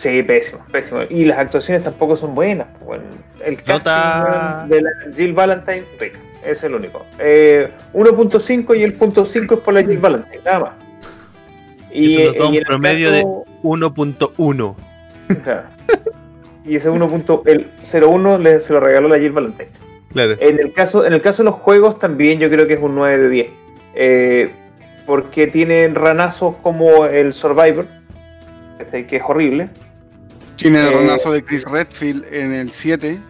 sí, 0.00 0.22
pésimo, 0.22 0.64
pésimo. 0.72 1.00
Y 1.10 1.24
las 1.26 1.38
actuaciones 1.38 1.84
tampoco 1.84 2.16
son 2.16 2.34
buenas. 2.34 2.66
pues. 2.84 3.00
El 3.44 3.56
casting 3.56 3.72
Nota- 3.74 4.66
de 4.68 4.80
la 4.82 4.90
Jill 5.14 5.32
Valentine, 5.32 5.84
rico. 5.98 6.18
Es 6.44 6.62
el 6.64 6.74
único. 6.74 7.04
Eh, 7.18 7.70
1.5 7.92 8.74
y 8.74 8.82
el 8.82 8.94
punto 8.94 9.24
5 9.26 9.54
es 9.56 9.60
por 9.60 9.74
la 9.74 9.82
Jill 9.82 9.98
Valentine, 9.98 10.40
nada 10.44 10.60
más. 10.60 10.72
Eso 11.92 12.24
nos 12.26 12.36
da 12.36 12.46
un 12.48 12.60
promedio 12.66 13.10
de- 13.10 13.18
caso- 13.22 13.44
1.1. 13.62 14.76
Claro. 15.44 15.68
Y 16.64 16.76
ese 16.76 16.88
1. 16.90 17.08
punto- 17.08 17.42
el 17.46 17.70
0.1 17.82 18.38
le, 18.38 18.60
se 18.60 18.72
lo 18.72 18.80
regaló 18.80 19.08
la 19.08 19.18
Jill 19.18 19.32
Valentine. 19.32 19.68
Claro. 20.12 20.34
En 20.40 20.58
el 20.60 20.72
caso, 20.72 21.06
en 21.06 21.12
el 21.12 21.20
caso 21.22 21.42
de 21.42 21.50
los 21.50 21.60
juegos 21.60 21.98
también 21.98 22.38
yo 22.40 22.48
creo 22.50 22.66
que 22.66 22.74
es 22.74 22.80
un 22.80 22.94
9 22.94 23.18
de 23.18 23.28
10. 23.28 23.46
Eh, 23.94 24.50
porque 25.06 25.46
tienen 25.46 25.94
ranazos 25.94 26.56
como 26.58 27.06
el 27.06 27.32
Survivor, 27.32 27.86
este, 28.78 29.06
que 29.06 29.16
es 29.16 29.22
horrible. 29.26 29.68
Tiene 30.60 30.80
el 30.80 30.88
Eh, 30.88 30.96
ronazo 30.96 31.32
de 31.32 31.44
Chris 31.44 31.64
Redfield 31.64 32.24
en 32.32 32.52
el 32.52 32.70
7. 32.70 33.20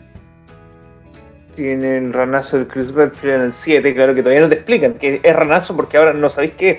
Tiene 1.57 1.99
el 1.99 2.13
ranazo 2.13 2.57
del 2.59 2.67
Chris 2.69 2.93
Redfield 2.93 3.35
en 3.35 3.41
el 3.43 3.53
7, 3.53 3.95
claro 3.95 4.15
que 4.15 4.23
todavía 4.23 4.43
no 4.43 4.49
te 4.49 4.55
explican 4.55 4.95
que 4.95 5.21
es 5.23 5.37
ranazo 5.37 5.77
porque 5.77 5.97
ahora 5.97 6.13
no 6.15 6.31
sabéis 6.31 6.53
qué 6.57 6.71
es. 6.71 6.79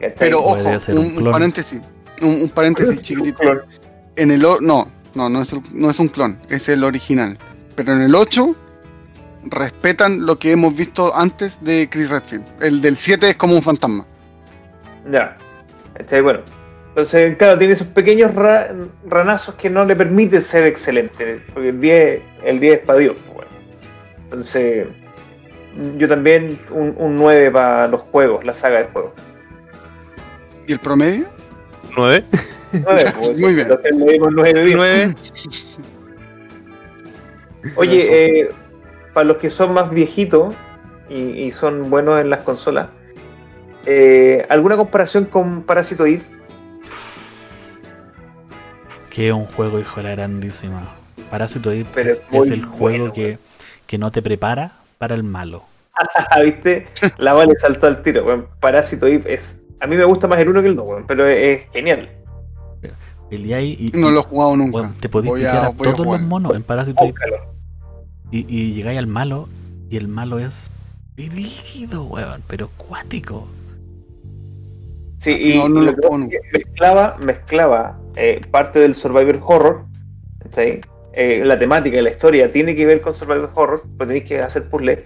¿Cachai? 0.00 0.14
Pero 0.18 0.40
ojo, 0.40 0.54
un 0.88 0.98
un, 0.98 1.04
un 1.06 1.16
clon. 1.16 1.32
paréntesis. 1.32 1.80
Un, 2.20 2.42
un 2.42 2.50
paréntesis 2.50 3.02
chiquitito. 3.04 3.42
En 4.16 4.30
el 4.30 4.42
no, 4.42 4.58
no, 5.14 5.28
no 5.28 5.42
es, 5.42 5.52
el- 5.52 5.62
no 5.72 5.90
es 5.90 5.98
un 5.98 6.08
clon, 6.08 6.38
es 6.48 6.68
el 6.68 6.82
original. 6.84 7.38
Pero 7.76 7.92
en 7.94 8.02
el 8.02 8.14
8 8.14 8.54
respetan 9.44 10.26
lo 10.26 10.38
que 10.38 10.52
hemos 10.52 10.74
visto 10.74 11.14
antes 11.16 11.58
de 11.62 11.88
Chris 11.90 12.10
Redfield. 12.10 12.44
El 12.60 12.80
del 12.80 12.96
7 12.96 13.30
es 13.30 13.36
como 13.36 13.54
un 13.54 13.62
fantasma. 13.62 14.06
Ya. 15.10 15.36
¿Cachai? 15.94 16.20
Bueno. 16.20 16.40
Entonces, 16.92 17.36
claro, 17.38 17.56
tiene 17.58 17.72
esos 17.72 17.86
pequeños 17.88 18.34
ra- 18.34 18.70
ranazos 19.08 19.54
que 19.54 19.70
no 19.70 19.84
le 19.86 19.96
permiten 19.96 20.42
ser 20.42 20.64
excelente. 20.66 21.40
Porque 21.54 21.70
el 21.70 21.80
10, 21.80 22.20
el 22.44 22.60
10 22.60 22.80
es 22.80 22.84
para 22.84 22.98
Dios. 22.98 23.14
pues, 23.22 23.34
bueno. 23.34 23.50
Entonces, 24.24 24.86
yo 25.96 26.06
también 26.06 26.58
un, 26.70 26.94
un 26.98 27.16
9 27.16 27.50
para 27.50 27.88
los 27.88 28.02
juegos, 28.02 28.44
la 28.44 28.52
saga 28.52 28.80
de 28.80 28.84
juegos. 28.88 29.12
¿Y 30.66 30.72
el 30.74 30.78
promedio? 30.80 31.26
9. 31.96 32.24
9, 32.72 33.12
pues, 33.18 33.40
Muy 33.40 33.54
bien. 33.54 33.66
entonces 33.70 33.96
le 33.96 34.12
dimos 34.12 34.28
9 34.34 34.52
de 34.52 34.62
10. 34.64 34.76
9. 34.76 35.14
Oye, 37.76 38.08
eh, 38.40 38.48
para 39.14 39.24
los 39.24 39.36
que 39.38 39.50
son 39.50 39.72
más 39.72 39.90
viejitos 39.90 40.54
y, 41.08 41.20
y 41.22 41.52
son 41.52 41.88
buenos 41.90 42.20
en 42.20 42.30
las 42.30 42.40
consolas, 42.42 42.88
eh, 43.86 44.44
¿alguna 44.48 44.76
comparación 44.76 45.24
con 45.26 45.62
Parasito 45.62 46.06
Eve? 46.06 46.22
Que 49.12 49.28
es 49.28 49.34
un 49.34 49.44
juego, 49.46 49.78
hijo 49.78 49.96
de 49.96 50.04
la 50.04 50.10
grandísima. 50.16 50.88
Parásito 51.30 51.70
Eve 51.70 51.86
Pero 51.94 52.10
es, 52.10 52.50
el 52.50 52.64
juego 52.64 52.78
bueno, 52.78 53.12
que, 53.12 53.38
que 53.86 53.98
no 53.98 54.10
te 54.10 54.22
prepara 54.22 54.72
para 54.98 55.14
el 55.14 55.22
malo. 55.22 55.64
¿Viste? 56.44 56.86
La 57.18 57.34
Vale 57.34 57.54
saltó 57.58 57.86
al 57.86 58.02
tiro. 58.02 58.24
weón. 58.24 58.46
Parásito 58.60 59.06
Eve 59.06 59.34
es. 59.34 59.60
A 59.80 59.86
mí 59.86 59.96
me 59.96 60.04
gusta 60.04 60.26
más 60.28 60.38
el 60.38 60.48
1 60.48 60.62
que 60.62 60.68
el 60.68 60.76
2, 60.76 60.86
weón, 60.88 61.04
pero 61.06 61.26
es, 61.26 61.60
es 61.66 61.70
genial. 61.72 62.08
Peleáis 63.28 63.80
y, 63.80 63.90
No 63.92 64.10
y- 64.10 64.14
lo 64.14 64.20
he 64.20 64.22
jugado 64.24 64.56
nunca. 64.56 64.92
te 65.00 65.08
podéis 65.08 65.34
pillar 65.34 65.56
a- 65.56 65.66
a, 65.66 65.70
voy 65.70 65.88
a 65.88 65.92
todos 65.94 66.06
los 66.06 66.20
monos 66.20 66.54
en 66.54 66.62
Parásito 66.62 67.02
Eve 67.02 67.12
Búscalo. 67.12 67.36
y, 68.30 68.44
y 68.48 68.72
llegáis 68.74 68.98
al 68.98 69.06
malo 69.06 69.48
y 69.90 69.96
el 69.96 70.06
malo 70.08 70.38
es 70.38 70.70
rígido, 71.16 72.04
weón, 72.04 72.42
pero 72.46 72.68
cuático. 72.76 73.46
Sí, 75.22 75.30
y 75.40 75.56
No, 75.56 75.68
no 75.68 75.80
lo 75.82 75.92
lo 75.92 76.28
que 76.28 76.40
mezclaba, 76.52 77.16
mezclaba 77.24 77.96
eh, 78.16 78.40
parte 78.50 78.80
del 78.80 78.96
Survivor 78.96 79.38
Horror. 79.40 79.84
¿sí? 80.50 80.80
Eh, 81.14 81.42
la 81.44 81.56
temática 81.56 81.96
y 81.96 82.02
la 82.02 82.10
historia 82.10 82.50
tiene 82.50 82.74
que 82.74 82.84
ver 82.84 83.00
con 83.00 83.14
Survivor 83.14 83.48
Horror, 83.54 83.82
pues 83.96 84.08
tenéis 84.08 84.24
que 84.24 84.40
hacer 84.40 84.68
puzzles. 84.68 84.98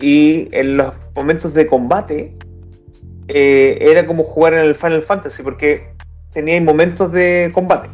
Y 0.00 0.48
en 0.52 0.78
los 0.78 0.94
momentos 1.14 1.52
de 1.52 1.66
combate 1.66 2.34
eh, 3.28 3.76
era 3.82 4.06
como 4.06 4.24
jugar 4.24 4.54
en 4.54 4.60
el 4.60 4.74
Final 4.74 5.02
Fantasy, 5.02 5.42
porque 5.42 5.92
teníais 6.32 6.62
momentos 6.62 7.12
de 7.12 7.50
combate. 7.52 7.90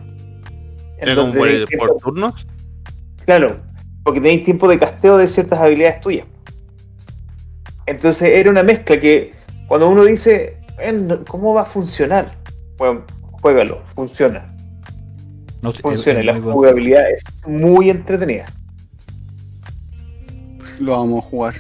En 0.99 1.09
Era 1.09 1.17
como 1.17 1.35
por, 1.35 1.97
turnos. 2.01 2.47
Claro, 3.25 3.57
porque 4.05 4.21
tenéis 4.21 4.45
tiempo 4.45 4.69
de 4.69 4.79
casteo 4.79 5.17
de 5.17 5.27
ciertas 5.27 5.59
habilidades 5.59 6.01
tuyas. 6.01 6.27
Entonces 7.87 8.29
era 8.35 8.51
una 8.51 8.63
mezcla 8.63 9.01
que 9.01 9.33
cuando 9.67 9.91
uno 9.91 10.05
dice, 10.05 10.45
"Eh, 10.45 10.56
¿cómo 11.29 11.55
va 11.55 11.63
a 11.63 11.65
funcionar? 11.65 12.33
Bueno, 12.79 13.05
juégalo, 13.41 13.83
funciona. 13.95 14.53
No 15.63 15.71
es- 15.71 15.81
Funciona, 15.81 16.21
es 16.21 16.27
la 16.27 16.41
jugabilidad 16.41 17.11
es 17.11 17.25
muy 17.47 17.91
entretenida. 17.91 18.47
Lo 20.81 20.93
vamos 20.93 21.25
a 21.25 21.29
jugar. 21.29 21.55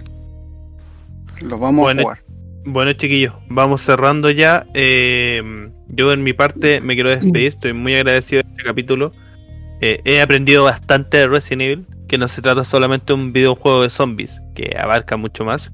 Lo 1.40 1.58
vamos 1.58 1.84
Bueno, 1.84 2.00
a 2.00 2.04
jugar. 2.04 2.18
Bueno, 2.66 2.92
chiquillos, 2.92 3.34
vamos 3.48 3.80
cerrando 3.82 4.30
ya. 4.30 4.66
Eh, 4.74 5.42
yo 5.88 6.12
en 6.12 6.22
mi 6.22 6.32
parte 6.32 6.80
me 6.80 6.94
quiero 6.94 7.10
despedir. 7.10 7.48
Estoy 7.48 7.72
muy 7.72 7.94
agradecido 7.94 8.42
de 8.42 8.48
este 8.50 8.64
capítulo. 8.64 9.12
Eh, 9.80 10.00
he 10.04 10.20
aprendido 10.20 10.64
bastante 10.64 11.18
de 11.18 11.28
Resident 11.28 11.62
Evil, 11.62 11.86
que 12.08 12.18
no 12.18 12.28
se 12.28 12.42
trata 12.42 12.64
solamente 12.64 13.06
de 13.12 13.14
un 13.14 13.32
videojuego 13.32 13.82
de 13.82 13.90
zombies, 13.90 14.40
que 14.54 14.74
abarca 14.78 15.16
mucho 15.16 15.44
más. 15.44 15.72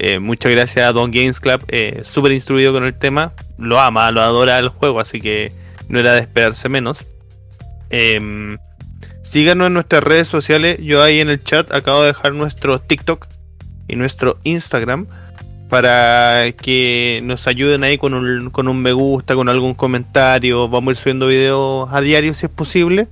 Eh, 0.00 0.20
muchas 0.20 0.52
gracias 0.52 0.86
a 0.86 0.92
Don 0.92 1.10
Games 1.10 1.40
Club, 1.40 1.60
eh, 1.68 2.02
súper 2.04 2.30
instruido 2.30 2.72
con 2.72 2.84
el 2.84 2.94
tema. 2.94 3.32
Lo 3.58 3.80
ama, 3.80 4.10
lo 4.12 4.22
adora 4.22 4.58
el 4.58 4.68
juego, 4.68 5.00
así 5.00 5.20
que 5.20 5.52
no 5.88 5.98
era 5.98 6.12
de 6.12 6.20
esperarse 6.20 6.68
menos. 6.68 7.04
Em, 7.90 8.58
síganos 9.22 9.66
en 9.66 9.74
nuestras 9.74 10.04
redes 10.04 10.28
sociales. 10.28 10.78
Yo 10.80 11.02
ahí 11.02 11.18
en 11.18 11.30
el 11.30 11.42
chat 11.42 11.72
acabo 11.72 12.02
de 12.02 12.08
dejar 12.08 12.34
nuestro 12.34 12.80
TikTok 12.80 13.26
y 13.88 13.96
nuestro 13.96 14.38
Instagram 14.44 15.08
para 15.68 16.52
que 16.52 17.20
nos 17.24 17.48
ayuden 17.48 17.82
ahí 17.82 17.98
con 17.98 18.14
un, 18.14 18.50
con 18.50 18.68
un 18.68 18.80
me 18.80 18.92
gusta, 18.92 19.34
con 19.34 19.48
algún 19.48 19.74
comentario. 19.74 20.68
Vamos 20.68 20.88
a 20.88 20.90
ir 20.92 20.96
subiendo 20.96 21.26
videos 21.26 21.92
a 21.92 22.00
diario 22.00 22.34
si 22.34 22.46
es 22.46 22.52
posible. 22.52 23.08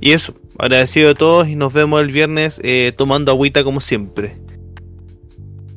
Y 0.00 0.12
eso, 0.12 0.34
agradecido 0.58 1.10
a 1.10 1.14
todos 1.14 1.46
y 1.48 1.56
nos 1.56 1.74
vemos 1.74 2.00
el 2.00 2.10
viernes 2.10 2.58
eh, 2.62 2.92
tomando 2.96 3.32
agüita 3.32 3.64
como 3.64 3.80
siempre. 3.80 4.45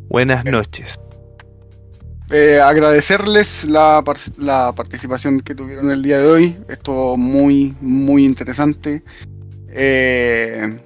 Buenas 0.09 0.43
noches. 0.45 0.99
Eh, 2.31 2.59
agradecerles 2.59 3.65
la, 3.65 4.03
la 4.37 4.73
participación 4.75 5.39
que 5.39 5.55
tuvieron 5.55 5.91
el 5.91 6.01
día 6.01 6.19
de 6.19 6.27
hoy. 6.27 6.57
Estuvo 6.67 7.15
muy, 7.15 7.75
muy 7.79 8.25
interesante. 8.25 9.03
Eh, 9.69 10.79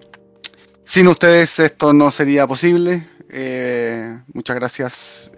sin 0.83 1.07
ustedes 1.07 1.57
esto 1.59 1.93
no 1.93 2.11
sería 2.11 2.45
posible. 2.47 3.07
Eh, 3.29 4.19
muchas 4.33 4.55
gracias 4.57 5.31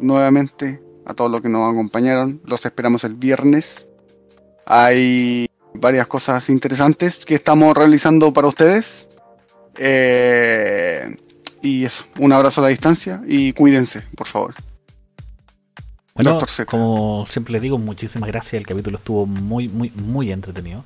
nuevamente 0.00 0.80
a 1.04 1.14
todos 1.14 1.30
los 1.30 1.40
que 1.40 1.48
nos 1.48 1.70
acompañaron. 1.70 2.40
Los 2.44 2.64
esperamos 2.64 3.04
el 3.04 3.14
viernes. 3.14 3.88
Hay 4.66 5.46
varias 5.74 6.06
cosas 6.06 6.48
interesantes 6.48 7.24
que 7.24 7.34
estamos 7.34 7.76
realizando 7.76 8.32
para 8.32 8.48
ustedes. 8.48 9.08
Eh, 9.78 11.16
y 11.66 11.84
eso, 11.84 12.04
un 12.20 12.32
abrazo 12.32 12.60
a 12.60 12.64
la 12.64 12.68
distancia 12.68 13.20
y 13.26 13.52
cuídense, 13.52 14.02
por 14.16 14.28
favor. 14.28 14.54
Bueno, 16.14 16.38
como 16.66 17.26
siempre 17.28 17.52
les 17.52 17.62
digo, 17.62 17.76
muchísimas 17.76 18.28
gracias. 18.28 18.54
El 18.54 18.66
capítulo 18.66 18.98
estuvo 18.98 19.26
muy, 19.26 19.68
muy, 19.68 19.90
muy 19.90 20.30
entretenido. 20.30 20.84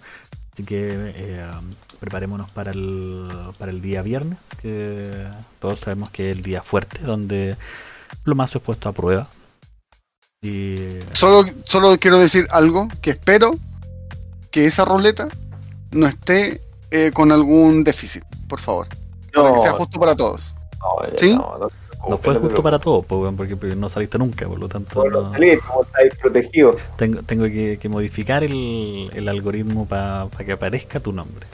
Así 0.52 0.65
que 0.65 1.12
eh, 1.15 1.51
preparémonos 2.01 2.51
para 2.51 2.70
el, 2.70 3.28
para 3.59 3.70
el 3.70 3.82
día 3.82 4.01
viernes, 4.01 4.39
que 4.62 5.28
todos 5.59 5.81
sabemos 5.81 6.11
que 6.11 6.31
es 6.31 6.36
el 6.39 6.43
día 6.43 6.62
fuerte, 6.62 6.98
donde 7.02 7.59
lo 8.24 8.35
más 8.35 8.57
es 8.57 8.62
puesto 8.62 8.89
a 8.89 8.93
prueba. 8.93 9.28
Y 10.40 10.98
Solo, 11.12 11.48
solo 11.65 11.98
quiero 11.98 12.19
decir 12.19 12.48
algo, 12.51 12.89
que 13.02 13.11
espero 13.11 13.52
que 14.51 14.65
esa 14.65 14.86
ruleta 14.86 15.28
no 15.90 16.07
esté 16.07 16.62
eh, 16.90 17.12
con 17.12 17.31
algún 17.32 17.85
déficit, 17.85 18.24
por 18.48 18.61
favor. 18.61 18.89
Para 19.35 19.52
que 19.52 19.61
sea 19.61 19.73
justo 19.74 20.01
para 20.01 20.16
todos. 20.16 20.57
No, 20.81 21.19
¿Sí? 21.19 21.35
no, 21.35 21.59
no 21.59 21.69
te 21.69 21.74
no 22.09 22.16
preocupes, 22.16 22.20
fue 22.24 22.35
justo 22.36 22.62
para 22.62 22.78
todos, 22.78 23.05
pues, 23.07 23.35
porque 23.36 23.57
porque 23.57 23.77
no 23.77 23.89
saliste 23.89 24.19
nunca, 24.19 24.47
por 24.48 24.59
lo 24.59 24.69
tanto 24.69 25.01
Bueno, 25.01 25.23
no- 25.23 25.32
salí, 25.32 25.59
como 25.59 25.82
estáis 25.82 26.15
protegidos. 26.16 26.77
tengo, 26.97 27.23
tengo 27.23 27.44
que, 27.44 27.78
que 27.81 27.89
modificar 27.89 28.43
el, 28.43 29.11
el 29.15 29.28
algoritmo 29.28 29.86
para 29.86 30.28
que 30.44 30.52
aparezca 30.52 31.01
tu 31.01 31.12
nombre. 31.12 31.47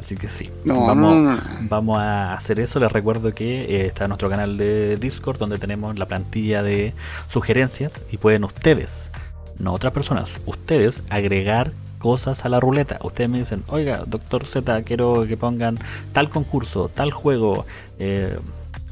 Así 0.00 0.16
que 0.16 0.28
sí, 0.28 0.50
No, 0.64 0.86
vamos, 0.86 1.14
no, 1.16 1.20
no, 1.22 1.32
no. 1.34 1.40
Vamos 1.62 1.98
a 1.98 2.34
hacer 2.34 2.60
eso. 2.60 2.78
Les 2.78 2.92
recuerdo 2.92 3.32
que 3.34 3.62
eh, 3.64 3.86
está 3.86 4.06
nuestro 4.06 4.28
canal 4.28 4.58
de 4.58 4.96
Discord 4.98 5.38
donde 5.38 5.58
tenemos 5.58 5.98
la 5.98 6.04
plantilla 6.06 6.62
de 6.62 6.92
sugerencias 7.28 8.04
y 8.10 8.18
pueden 8.18 8.44
ustedes, 8.44 9.10
no 9.58 9.72
otras 9.72 9.94
personas, 9.94 10.40
ustedes 10.44 11.04
agregar 11.08 11.72
cosas 12.04 12.44
a 12.44 12.50
la 12.50 12.60
ruleta. 12.60 12.98
Ustedes 13.02 13.30
me 13.30 13.38
dicen, 13.38 13.62
oiga, 13.68 14.02
doctor 14.06 14.44
Z, 14.44 14.82
quiero 14.82 15.26
que 15.26 15.38
pongan 15.38 15.78
tal 16.12 16.28
concurso, 16.28 16.90
tal 16.94 17.10
juego. 17.12 17.64
eh, 17.98 18.36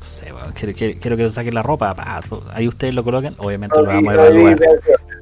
no 0.00 0.06
sé, 0.06 0.32
quiero, 0.54 0.72
quiero- 0.74 0.98
quiero 0.98 1.16
que 1.18 1.28
saquen 1.28 1.52
la 1.54 1.62
ropa. 1.62 1.92
pa, 1.94 2.22
ahí 2.54 2.66
ustedes 2.68 2.94
lo 2.94 3.04
colocan. 3.04 3.34
Obviamente 3.36 3.78
lo 3.78 3.84
vamos 3.84 4.08
a 4.10 4.14
evaluar. 4.14 4.58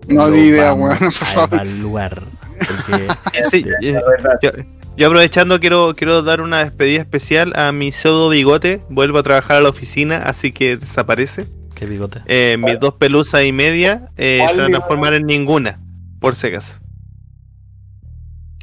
No 0.07 0.31
di 0.31 0.41
idea, 0.51 0.73
weón, 0.73 0.97
por 0.99 1.13
favor. 1.13 1.49
evaluar. 1.53 2.23
Porque 2.59 3.09
Sí, 3.51 3.65
este, 3.67 3.89
eh, 3.91 3.93
La 3.95 4.03
verdad. 4.09 4.39
yo, 4.41 4.51
yo 4.97 5.07
aprovechando 5.09 5.59
quiero, 5.59 5.95
quiero 5.97 6.23
dar 6.23 6.41
una 6.41 6.63
despedida 6.63 7.01
especial 7.01 7.53
a 7.57 7.73
mi 7.73 7.91
pseudo 7.91 8.29
bigote. 8.29 8.83
Vuelvo 8.89 9.19
a 9.19 9.23
trabajar 9.25 9.57
a 9.57 9.61
la 9.63 9.69
oficina, 9.71 10.19
así 10.19 10.53
que 10.53 10.77
desaparece. 10.77 11.47
qué 11.75 11.87
bigote. 11.87 12.21
Eh, 12.27 12.57
mis 12.57 12.79
dos 12.79 12.95
pelusas 12.95 13.43
y 13.45 13.51
media 13.53 14.11
eh, 14.17 14.39
¿Cuál 14.43 14.55
se 14.55 14.61
van 14.63 14.71
a 14.71 14.77
transformar 14.79 15.15
en 15.15 15.27
ninguna, 15.27 15.81
por 16.21 16.37
si 16.37 16.47
acaso. 16.47 16.80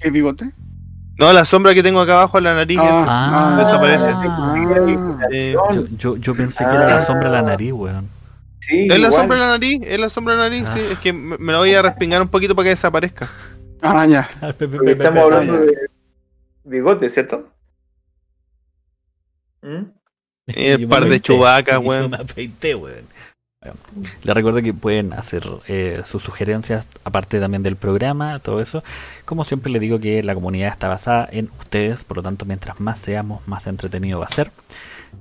¿Qué 0.01 0.09
bigote? 0.11 0.51
No, 1.19 1.33
la 1.33 1.45
sombra 1.45 1.73
que 1.73 1.81
tengo 1.81 1.99
acá 1.99 2.13
abajo 2.13 2.37
en 2.37 2.43
la 2.43 2.53
nariz. 2.53 2.77
Ah, 2.81 3.55
desaparece. 3.57 4.05
Ah, 4.13 5.19
eh, 5.31 5.55
Yo, 5.73 5.87
yo, 5.97 6.17
yo 6.17 6.35
pensé 6.35 6.63
que 6.63 6.69
era 6.75 6.85
la 6.85 7.01
sombra 7.05 7.29
de 7.29 7.35
la 7.37 7.41
nariz, 7.41 7.71
weón. 7.73 8.07
Sí, 8.59 8.81
es 8.83 8.87
la 8.89 8.95
igual. 9.07 9.13
sombra 9.13 9.37
de 9.37 9.41
la 9.43 9.49
nariz, 9.49 9.81
es 9.83 9.99
la 9.99 10.09
sombra 10.09 10.33
de 10.35 10.39
la 10.41 10.49
nariz, 10.49 10.63
Ah. 10.67 10.73
sí. 10.73 10.79
Es 10.91 10.99
que 10.99 11.13
me, 11.13 11.37
me 11.37 11.53
la 11.53 11.59
voy 11.59 11.73
a 11.73 11.81
respingar 11.81 12.21
un 12.21 12.27
poquito 12.27 12.53
para 12.55 12.65
que 12.65 12.69
desaparezca. 12.71 13.27
ah, 13.81 14.05
ya. 14.05 14.27
Porque 14.59 14.91
estamos 14.91 15.23
hablando 15.23 15.53
Ah, 15.53 15.57
ya. 15.59 15.65
de 15.65 15.89
bigote, 16.65 17.09
¿cierto? 17.09 17.49
¿Mm? 19.63 19.83
Eh, 20.47 20.87
par 20.87 21.05
de 21.05 21.19
chubacas, 21.19 21.75
yo 21.75 21.81
weón. 21.81 22.11
me 22.11 22.17
afeité, 22.17 22.75
weón. 22.75 23.05
Les 24.23 24.35
recuerdo 24.35 24.61
que 24.61 24.73
pueden 24.73 25.13
hacer 25.13 25.43
eh, 25.67 26.01
sus 26.03 26.23
sugerencias, 26.23 26.87
aparte 27.03 27.39
también 27.39 27.63
del 27.63 27.75
programa, 27.75 28.39
todo 28.39 28.61
eso. 28.61 28.83
Como 29.25 29.43
siempre 29.43 29.71
les 29.71 29.81
digo 29.81 29.99
que 29.99 30.23
la 30.23 30.33
comunidad 30.33 30.69
está 30.69 30.87
basada 30.87 31.27
en 31.31 31.49
ustedes, 31.59 32.03
por 32.03 32.17
lo 32.17 32.23
tanto, 32.23 32.45
mientras 32.45 32.79
más 32.79 32.99
seamos, 32.99 33.47
más 33.47 33.67
entretenido 33.67 34.19
va 34.19 34.25
a 34.25 34.29
ser. 34.29 34.51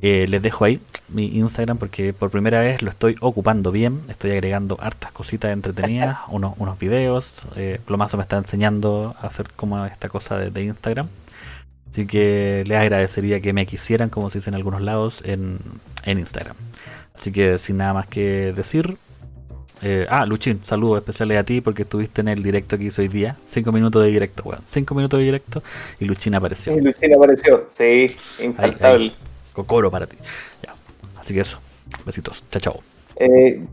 Eh, 0.02 0.26
les 0.28 0.42
dejo 0.42 0.64
ahí 0.64 0.80
mi 1.08 1.26
Instagram 1.38 1.78
porque 1.78 2.12
por 2.12 2.30
primera 2.30 2.60
vez 2.60 2.82
lo 2.82 2.90
estoy 2.90 3.16
ocupando 3.20 3.72
bien. 3.72 4.00
Estoy 4.08 4.32
agregando 4.32 4.76
hartas 4.80 5.12
cositas 5.12 5.52
entretenidas, 5.52 6.18
unos, 6.28 6.54
unos 6.58 6.78
videos. 6.78 7.46
Eh, 7.56 7.80
Plomazo 7.84 8.16
me 8.16 8.22
está 8.22 8.36
enseñando 8.36 9.14
a 9.20 9.26
hacer 9.26 9.46
como 9.54 9.84
esta 9.86 10.08
cosa 10.08 10.38
de, 10.38 10.50
de 10.50 10.64
Instagram. 10.64 11.08
Así 11.90 12.06
que 12.06 12.62
les 12.66 12.78
agradecería 12.78 13.40
que 13.40 13.52
me 13.52 13.64
quisieran, 13.64 14.10
como 14.10 14.28
se 14.28 14.38
dice 14.38 14.50
en 14.50 14.56
algunos 14.56 14.82
lados, 14.82 15.22
en, 15.24 15.58
en 16.04 16.18
Instagram. 16.18 16.56
Así 17.18 17.32
que 17.32 17.58
sin 17.58 17.78
nada 17.78 17.94
más 17.94 18.06
que 18.06 18.52
decir. 18.54 18.96
eh, 19.82 20.06
ah, 20.08 20.24
Luchín, 20.26 20.60
saludos 20.62 20.98
especiales 20.98 21.38
a 21.38 21.44
ti 21.44 21.60
porque 21.60 21.82
estuviste 21.82 22.20
en 22.20 22.28
el 22.28 22.42
directo 22.42 22.78
que 22.78 22.84
hizo 22.84 23.02
hoy 23.02 23.08
día. 23.08 23.36
Cinco 23.46 23.72
minutos 23.72 24.02
de 24.02 24.10
directo, 24.10 24.42
weón. 24.44 24.62
Cinco 24.66 24.94
minutos 24.94 25.18
de 25.18 25.24
directo 25.24 25.62
y 25.98 26.04
Luchín 26.04 26.34
apareció. 26.34 26.74
Sí, 26.74 26.80
Lucina 26.80 27.16
apareció. 27.16 27.66
Sí, 27.74 28.16
infaltable. 28.42 29.12
Cocoro 29.52 29.90
para 29.90 30.06
ti. 30.06 30.16
Ya. 30.62 30.74
Así 31.20 31.34
que 31.34 31.40
eso. 31.40 31.58
Besitos. 32.04 32.44
Chao, 32.50 32.60
chao. 32.60 32.80
Eh, 33.16 33.64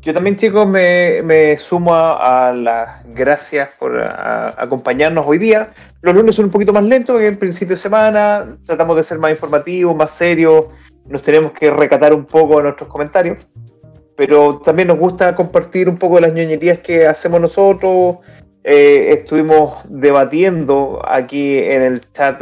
yo 0.00 0.12
también, 0.14 0.36
chicos, 0.36 0.66
me, 0.66 1.22
me 1.22 1.56
sumo 1.58 1.94
a, 1.94 2.48
a 2.48 2.52
las 2.52 3.04
gracias 3.14 3.70
por 3.78 3.98
a- 4.00 4.54
acompañarnos 4.56 5.24
hoy 5.26 5.38
día. 5.38 5.72
Los 6.02 6.14
lunes 6.14 6.34
son 6.36 6.46
un 6.46 6.50
poquito 6.50 6.72
más 6.72 6.84
lentos 6.84 7.18
que 7.18 7.26
en 7.26 7.38
principio 7.38 7.76
de 7.76 7.82
semana. 7.82 8.56
Tratamos 8.66 8.96
de 8.96 9.04
ser 9.04 9.18
más 9.18 9.30
informativos, 9.32 9.94
más 9.96 10.12
serios. 10.12 10.66
Nos 11.06 11.22
tenemos 11.22 11.52
que 11.52 11.70
recatar 11.70 12.12
un 12.14 12.24
poco 12.24 12.62
nuestros 12.62 12.88
comentarios. 12.88 13.38
Pero 14.16 14.58
también 14.58 14.88
nos 14.88 14.98
gusta 14.98 15.34
compartir 15.34 15.88
un 15.88 15.96
poco 15.96 16.16
de 16.16 16.22
las 16.22 16.32
ñoñerías 16.32 16.78
que 16.80 17.06
hacemos 17.06 17.40
nosotros. 17.40 18.18
Eh, 18.64 19.08
estuvimos 19.12 19.78
debatiendo 19.88 21.02
aquí 21.04 21.58
en 21.58 21.82
el 21.82 22.12
chat 22.12 22.40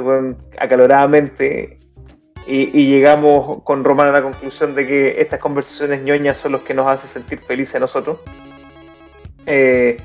acaloradamente 0.59 1.79
y, 2.47 2.79
y 2.79 2.89
llegamos 2.89 3.63
con 3.63 3.85
Román 3.85 4.09
a 4.09 4.13
la 4.13 4.23
conclusión 4.23 4.75
de 4.75 4.87
que 4.87 5.21
estas 5.21 5.39
conversaciones 5.39 6.03
ñoñas 6.03 6.37
son 6.37 6.53
los 6.53 6.61
que 6.63 6.75
nos 6.75 6.87
hacen 6.89 7.09
sentir 7.09 7.39
felices 7.39 7.77
a 7.77 7.79
nosotros. 7.79 8.19
Eh, 9.47 9.97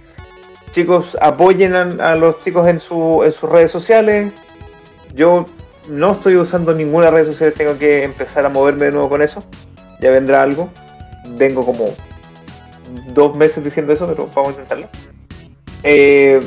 chicos, 0.72 1.18
apoyen 1.20 1.76
a, 1.76 1.82
a 2.12 2.16
los 2.16 2.42
chicos 2.44 2.68
en, 2.68 2.80
su, 2.80 3.24
en 3.26 3.32
sus 3.32 3.50
redes 3.50 3.72
sociales. 3.72 4.32
Yo 5.14 5.46
no 5.90 6.14
estoy 6.14 6.36
usando 6.38 6.74
ninguna 6.74 7.10
red 7.12 7.26
social, 7.26 7.54
tengo 7.54 7.78
que 7.78 8.04
empezar 8.04 8.46
a 8.46 8.50
moverme 8.50 8.86
de 8.86 8.92
nuevo 8.92 9.10
con 9.10 9.22
eso. 9.22 9.44
Ya 10.00 10.12
vendrá 10.12 10.42
algo. 10.42 10.70
Vengo 11.38 11.66
como 11.66 11.96
dos 13.14 13.36
meses 13.36 13.64
diciendo 13.64 13.94
eso, 13.94 14.08
pero 14.08 14.30
vamos 14.34 14.50
a 14.50 14.52
intentarlo. 14.52 14.88
Eh, 15.84 16.42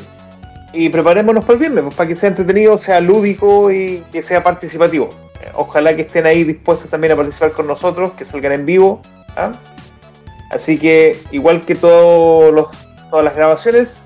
y 0.72 0.88
preparémonos 0.88 1.44
para 1.44 1.54
el 1.54 1.60
viernes, 1.60 1.84
pues, 1.84 1.94
para 1.94 2.08
que 2.08 2.16
sea 2.16 2.28
entretenido, 2.28 2.78
sea 2.78 3.00
lúdico 3.00 3.70
y 3.70 4.04
que 4.12 4.22
sea 4.22 4.42
participativo. 4.42 5.08
Eh, 5.40 5.50
Ojalá 5.54 5.96
que 5.96 6.02
estén 6.02 6.26
ahí 6.26 6.44
dispuestos 6.44 6.90
también 6.90 7.12
a 7.12 7.16
participar 7.16 7.52
con 7.52 7.66
nosotros, 7.66 8.12
que 8.12 8.24
salgan 8.24 8.52
en 8.52 8.66
vivo. 8.66 9.00
¿ah? 9.36 9.52
Así 10.50 10.78
que, 10.78 11.20
igual 11.30 11.62
que 11.62 11.74
todas 11.74 12.68
las 13.24 13.36
grabaciones, 13.36 14.02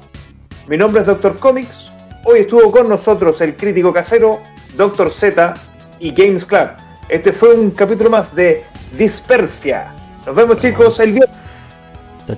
mi 0.69 0.77
nombre 0.77 1.01
es 1.01 1.07
Doctor 1.07 1.39
Comics. 1.39 1.91
Hoy 2.25 2.41
estuvo 2.41 2.71
con 2.71 2.89
nosotros 2.89 3.41
el 3.41 3.57
crítico 3.57 3.93
casero, 3.93 4.39
Doctor 4.77 5.13
Z 5.13 5.55
y 5.99 6.13
Games 6.13 6.45
Club. 6.45 6.69
Este 7.09 7.33
fue 7.33 7.55
un 7.55 7.71
capítulo 7.71 8.11
más 8.11 8.35
de 8.35 8.65
Dispersia. 8.97 9.93
Nos 10.27 10.35
vemos, 10.35 10.59
chicos, 10.59 10.99
el 11.01 11.13
viernes. 11.13 11.39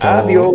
Adiós. 0.01 0.55